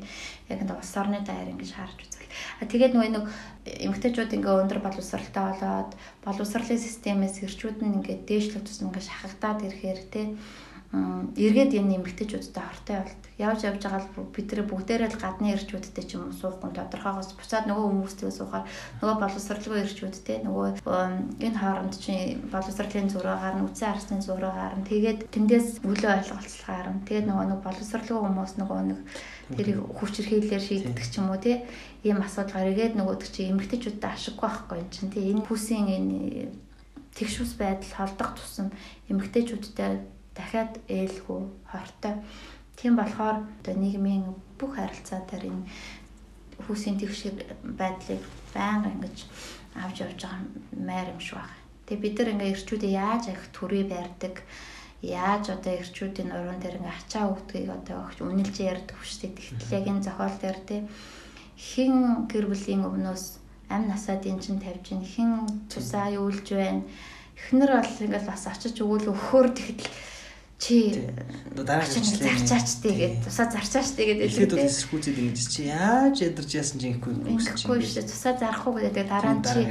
Яг 0.50 0.60
энэ 0.66 0.74
улс 0.74 0.94
орны 0.98 1.18
даяар 1.22 1.54
ингэж 1.54 1.72
харж 1.78 1.98
үзвэл. 2.02 2.19
А 2.62 2.64
тэгээд 2.70 2.94
нөгөө 2.96 3.12
нэг 3.14 3.26
эмгтээчүүд 3.66 4.36
ингээ 4.38 4.56
өндөр 4.64 4.80
боловсралтай 4.84 5.44
болоод 5.54 5.92
боловсролын 6.26 6.80
системээс 6.80 7.44
ирчүүд 7.46 7.78
нь 7.84 7.96
ингээ 8.02 8.18
дээшлэх 8.30 8.64
тусам 8.66 8.90
ингээ 8.90 9.06
шахагдаад 9.08 9.60
ирэхээр 9.66 10.02
тий 10.14 10.26
эргээд 10.90 11.78
энэ 11.78 12.02
эмгтээчүүдтэй 12.02 12.64
хортой 12.66 12.98
болдог. 12.98 13.30
Явж 13.38 13.62
явж 13.62 13.82
байгаа 13.86 14.02
л 14.02 14.34
бид 14.34 14.50
нар 14.50 14.66
бүгдээрээ 14.66 15.10
л 15.14 15.22
гадны 15.22 15.54
ирчүүдтэй 15.54 16.02
ч 16.02 16.18
юм 16.18 16.26
уу 16.26 16.34
суухгүй 16.34 16.74
тодорхойгоос. 16.74 17.38
Буцаад 17.38 17.70
нөгөө 17.70 17.86
хүмүүстэй 17.94 18.34
суухаар 18.34 18.66
нөгөө 18.98 19.18
боловсралгүй 19.22 19.86
ирчүүдтэй 19.86 20.38
нөгөө 20.50 20.66
энэ 21.46 21.60
хооронд 21.62 21.94
чинь 21.94 22.42
боловсролын 22.50 23.06
зураагаар 23.06 23.56
нь 23.62 23.66
үцэн 23.70 23.90
арсны 23.94 24.18
зураагаар 24.18 24.76
нь 24.82 24.90
тэгээд 24.90 25.20
тэндээс 25.30 25.86
өлөө 25.86 26.12
ойлголцохоор 26.26 26.88
нь 26.90 27.06
тэгээд 27.06 27.30
нөгөө 27.30 27.46
нэг 27.54 27.60
боловсралгүй 27.62 28.18
хүмүүс 28.26 28.54
нөгөө 28.58 28.80
нэг 28.90 29.00
тэрийг 29.54 29.80
хүчрхийлэлээр 29.94 30.64
шийддэг 30.66 31.06
ч 31.06 31.22
юм 31.22 31.30
уу 31.30 31.38
тий. 31.38 31.62
Ийм 32.02 32.18
асуудалгаар 32.26 32.74
эргээд 32.74 32.98
нөгөөдөг 32.98 33.30
чинь 33.30 33.54
эмгтээчүүдтэй 33.54 34.10
ашиггүй 34.10 34.42
байхгүй 34.42 34.78
юм 34.82 34.90
чинь 34.90 35.14
тий. 35.14 35.30
Энэ 35.30 35.46
хүсийн 35.46 35.86
энэ 35.86 36.18
тэгшүүс 37.14 37.54
байдал 37.62 37.94
холдох 37.94 38.38
тусам 38.38 38.74
эмгтээчүүдтэй 39.10 40.19
дахиад 40.40 40.74
ээлгүй 40.88 41.42
хортой. 41.72 42.16
Тийм 42.80 42.96
болохоор 42.96 43.38
одоо 43.60 43.76
нийгмийн 43.76 44.26
бүх 44.60 44.80
харилцаа 44.80 45.20
дээр 45.28 45.52
энэ 45.52 45.68
хүүсийн 46.64 46.98
тэгшэр 47.00 47.36
байдлыг 47.80 48.24
байнга 48.56 48.90
ингэж 48.96 49.18
авч 49.84 49.98
явж 50.04 50.20
байгаа 50.24 50.44
майр 50.88 51.08
юм 51.12 51.20
шиг 51.20 51.38
байна. 51.40 51.60
Тэгээ 51.86 52.04
бид 52.04 52.16
нар 52.20 52.32
ингээ 52.34 52.54
ирчүүдээ 52.56 52.94
яаж 53.04 53.24
их 53.34 53.42
төрөө 53.56 53.84
байрдаг 53.92 54.36
яаж 55.02 55.46
одоо 55.56 55.74
ирчүүдийн 55.80 56.32
уран 56.36 56.60
дээр 56.60 56.80
ингээ 56.80 56.98
ачаа 57.00 57.26
өгдгийг 57.32 57.70
одоо 57.72 57.98
огч 58.04 58.18
үнэлж 58.20 58.56
ярьдаг 58.60 58.98
дээ. 59.00 59.32
Тэгтэл 59.36 59.76
яг 59.80 59.86
энэ 59.88 60.06
зохиол 60.08 60.38
дээр 60.40 60.60
те 60.68 60.78
хин 61.56 62.28
гэр 62.32 62.46
бүлийн 62.52 62.84
өмнөөс 62.84 63.26
амь 63.72 63.88
насаад 63.88 64.24
эн 64.28 64.40
чин 64.44 64.60
тавьж 64.60 64.86
ин 64.92 65.04
хин 65.04 65.30
тусаа 65.72 66.12
юулж 66.12 66.48
байна. 66.52 66.84
Эхнэр 67.40 67.72
бол 67.80 68.04
ингээл 68.04 68.28
бас 68.32 68.44
очиж 68.52 68.76
өгөөл 68.84 69.12
өгөхөр 69.12 69.48
тэгтэл 69.56 69.92
чи 70.60 71.08
дараагийн 71.56 72.04
зарчаач 72.04 72.70
тэгээд 72.84 73.24
тусаа 73.24 73.48
зарчаач 73.48 73.96
тэгээд 73.96 74.20
Эхлээд 74.28 74.52
бол 74.60 74.68
эсэргүүцэд 74.68 75.18
ингэж 75.24 75.48
чи 75.48 75.62
яаж 75.72 76.16
ядарч 76.20 76.52
яасан 76.52 76.78
чинь 76.84 77.00
ихгүй 77.00 77.16
Ингэхгүй 77.16 77.80
шүү. 77.80 78.04
Тусаа 78.04 78.36
зарах 78.36 78.68
уу 78.68 78.76
гэдэг 78.76 79.08
дараа 79.08 79.40
нь 79.40 79.44
чи 79.48 79.64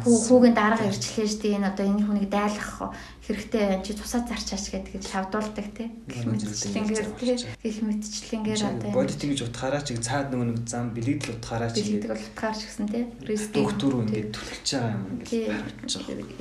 хүүгийн 0.00 0.56
дарга 0.56 0.88
ирчлээ 0.88 1.28
шүү 1.28 1.40
дээ. 1.44 1.56
Энэ 1.60 1.68
одоо 1.68 1.84
энэ 1.84 2.04
хүнийг 2.08 2.28
дайлах 2.32 2.96
хэрэгтэй 3.28 3.64
чи 3.84 3.92
тусаа 3.92 4.24
зарчаач 4.24 4.64
гэдэг 4.72 5.04
шавдуулдаг 5.04 5.68
тий. 5.76 5.88
Гэх 6.08 6.24
мэтчлэнгээр 6.32 7.08
тий. 7.20 7.36
Гэх 7.60 7.78
мэтчлэнгээр 7.84 8.62
одоо 8.72 8.90
бодит 8.96 9.20
ингэж 9.20 9.40
утгаараа 9.52 9.84
чи 9.84 10.00
цаад 10.00 10.32
нөгөө 10.32 10.48
нэг 10.48 10.58
зам 10.64 10.96
бэлэгдэл 10.96 11.36
утгаараа 11.36 11.68
чи 11.76 12.00
бэлэгдэг 12.00 12.08
бол 12.08 12.24
утгаар 12.32 12.56
ч 12.56 12.60
гэсэн 12.64 12.86
тий. 12.88 13.04
Рискийг 13.20 13.68
докторуу 13.68 14.00
ингэж 14.08 14.32
түлхэж 14.32 14.66
байгаа 14.80 14.92
юм 14.96 15.04
тий. 15.28 15.44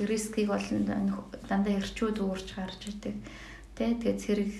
Рискийг 0.07 0.47
бол 0.47 0.68
дандаа 1.49 1.73
ирчүүд 1.76 2.18
уурч 2.23 2.47
гарч 2.56 2.81
идэг. 2.88 3.15
Тэ 3.76 3.99
тэгээд 3.99 4.19
зэрэг 4.23 4.52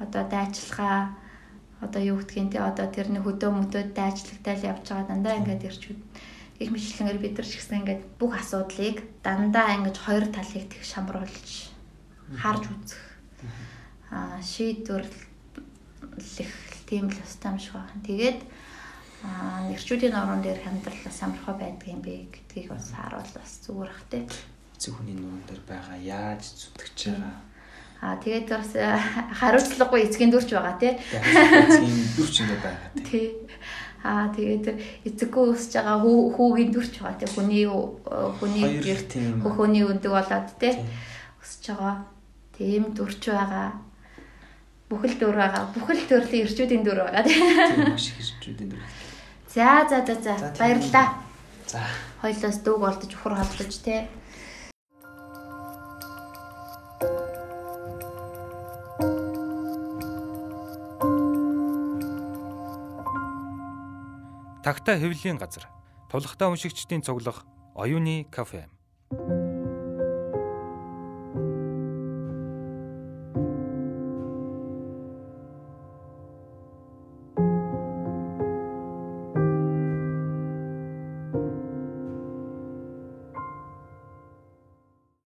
одоо 0.00 0.24
дайчлахаа 0.28 1.12
одоо 1.80 2.00
юу 2.00 2.20
гэдгийг 2.20 2.52
те 2.52 2.60
одоо 2.60 2.88
тэрний 2.88 3.20
хөдөө 3.20 3.50
мөдөд 3.52 3.92
дайчлагтаал 3.92 4.68
явж 4.72 4.84
байгаа 4.88 5.08
дандаа 5.12 5.36
ингээд 5.40 5.66
ирчүүд 5.68 6.00
их 6.60 6.70
мэдлэгээр 6.72 7.18
бид 7.20 7.36
нар 7.36 7.48
ч 7.48 7.60
гэсэн 7.60 7.84
ингээд 7.84 8.02
бүх 8.16 8.32
асуудлыг 8.40 9.04
дандаа 9.20 9.76
ингэж 9.76 9.96
хоёр 10.00 10.24
талыг 10.32 10.72
тэг 10.72 10.80
шамруулж 10.80 11.68
харж 12.40 12.64
үзэх 12.72 13.04
аа 14.08 14.40
шийдвэрлэх 14.40 16.56
тийм 16.88 17.12
л 17.12 17.20
өстой 17.20 17.52
юм 17.52 17.60
шиг 17.60 17.76
байна. 17.76 18.00
Тэгээд 18.08 18.40
аа 19.26 19.68
нэрчүүдийн 19.68 20.16
орон 20.16 20.40
дээр 20.40 20.64
хямдрал 20.64 21.12
самархаа 21.12 21.60
байдаг 21.60 21.88
юм 21.92 22.00
бэ 22.00 22.32
гэдгийг 22.32 22.72
бас 22.72 22.88
харуул 22.94 23.32
бас 23.36 23.52
зүгээр 23.68 23.92
те. 24.08 24.24
Зөв 24.80 24.96
хүний 24.96 25.18
нуруунд 25.18 25.44
дээр 25.44 25.60
байгаа 25.68 25.98
яаж 26.00 26.56
зүтгэж 26.56 27.12
байгаа 27.12 27.36
Аа 28.04 28.16
тэгээд 28.20 28.48
бас 28.52 28.70
хариуцлагагүй 29.40 30.00
эцгийн 30.04 30.30
дүрч 30.30 30.52
байгаа 30.52 30.76
тий. 30.76 30.92
Эцгийн 31.16 31.96
дүрч 32.16 32.34
ингэ 32.44 32.56
байгаа 32.60 32.90
тий. 33.08 33.26
Аа 34.04 34.28
тэгээд 34.36 34.66
эцэггүй 35.08 35.44
өсөж 35.56 35.72
байгаа 35.80 35.98
хүүгийн 36.04 36.70
дүрч 36.76 36.94
байгаа 37.00 37.16
тий. 37.16 37.28
Хүний 37.32 37.64
хүний 38.36 38.64
гэрт 38.84 39.10
хөхөний 39.40 39.84
өндөг 39.88 40.12
болоод 40.12 40.48
тий. 40.60 40.74
Өсөж 41.40 41.64
байгаа. 41.72 41.96
Тийм 42.52 42.92
дүрч 42.92 43.22
байгаа. 43.32 43.80
Бүхэл 44.92 45.16
дүр 45.18 45.36
байгаа. 45.40 45.64
Бүхэл 45.74 46.04
төрлийн 46.06 46.46
ирчүүдийн 46.46 46.84
дүр 46.84 47.00
байгаа 47.00 47.24
тий. 47.24 47.40
Маш 47.90 48.12
их 48.12 48.20
ирчүүдийн 48.22 48.70
дүр. 48.76 48.84
За 49.50 49.88
за 49.88 50.04
за 50.04 50.14
за 50.20 50.52
баярлалаа. 50.60 51.08
За. 51.66 51.80
Хоёлоос 52.22 52.58
дүүг 52.60 52.82
олдож 52.86 53.12
ухар 53.16 53.34
холдож 53.40 53.74
тий. 53.82 54.04
Тагтаа 64.66 64.98
хэвлэлийн 64.98 65.38
газар. 65.38 65.70
Тулхтаа 66.10 66.50
уншигчдийн 66.50 66.98
цуглах 67.06 67.46
оюуны 67.78 68.26
кафе. 68.34 68.66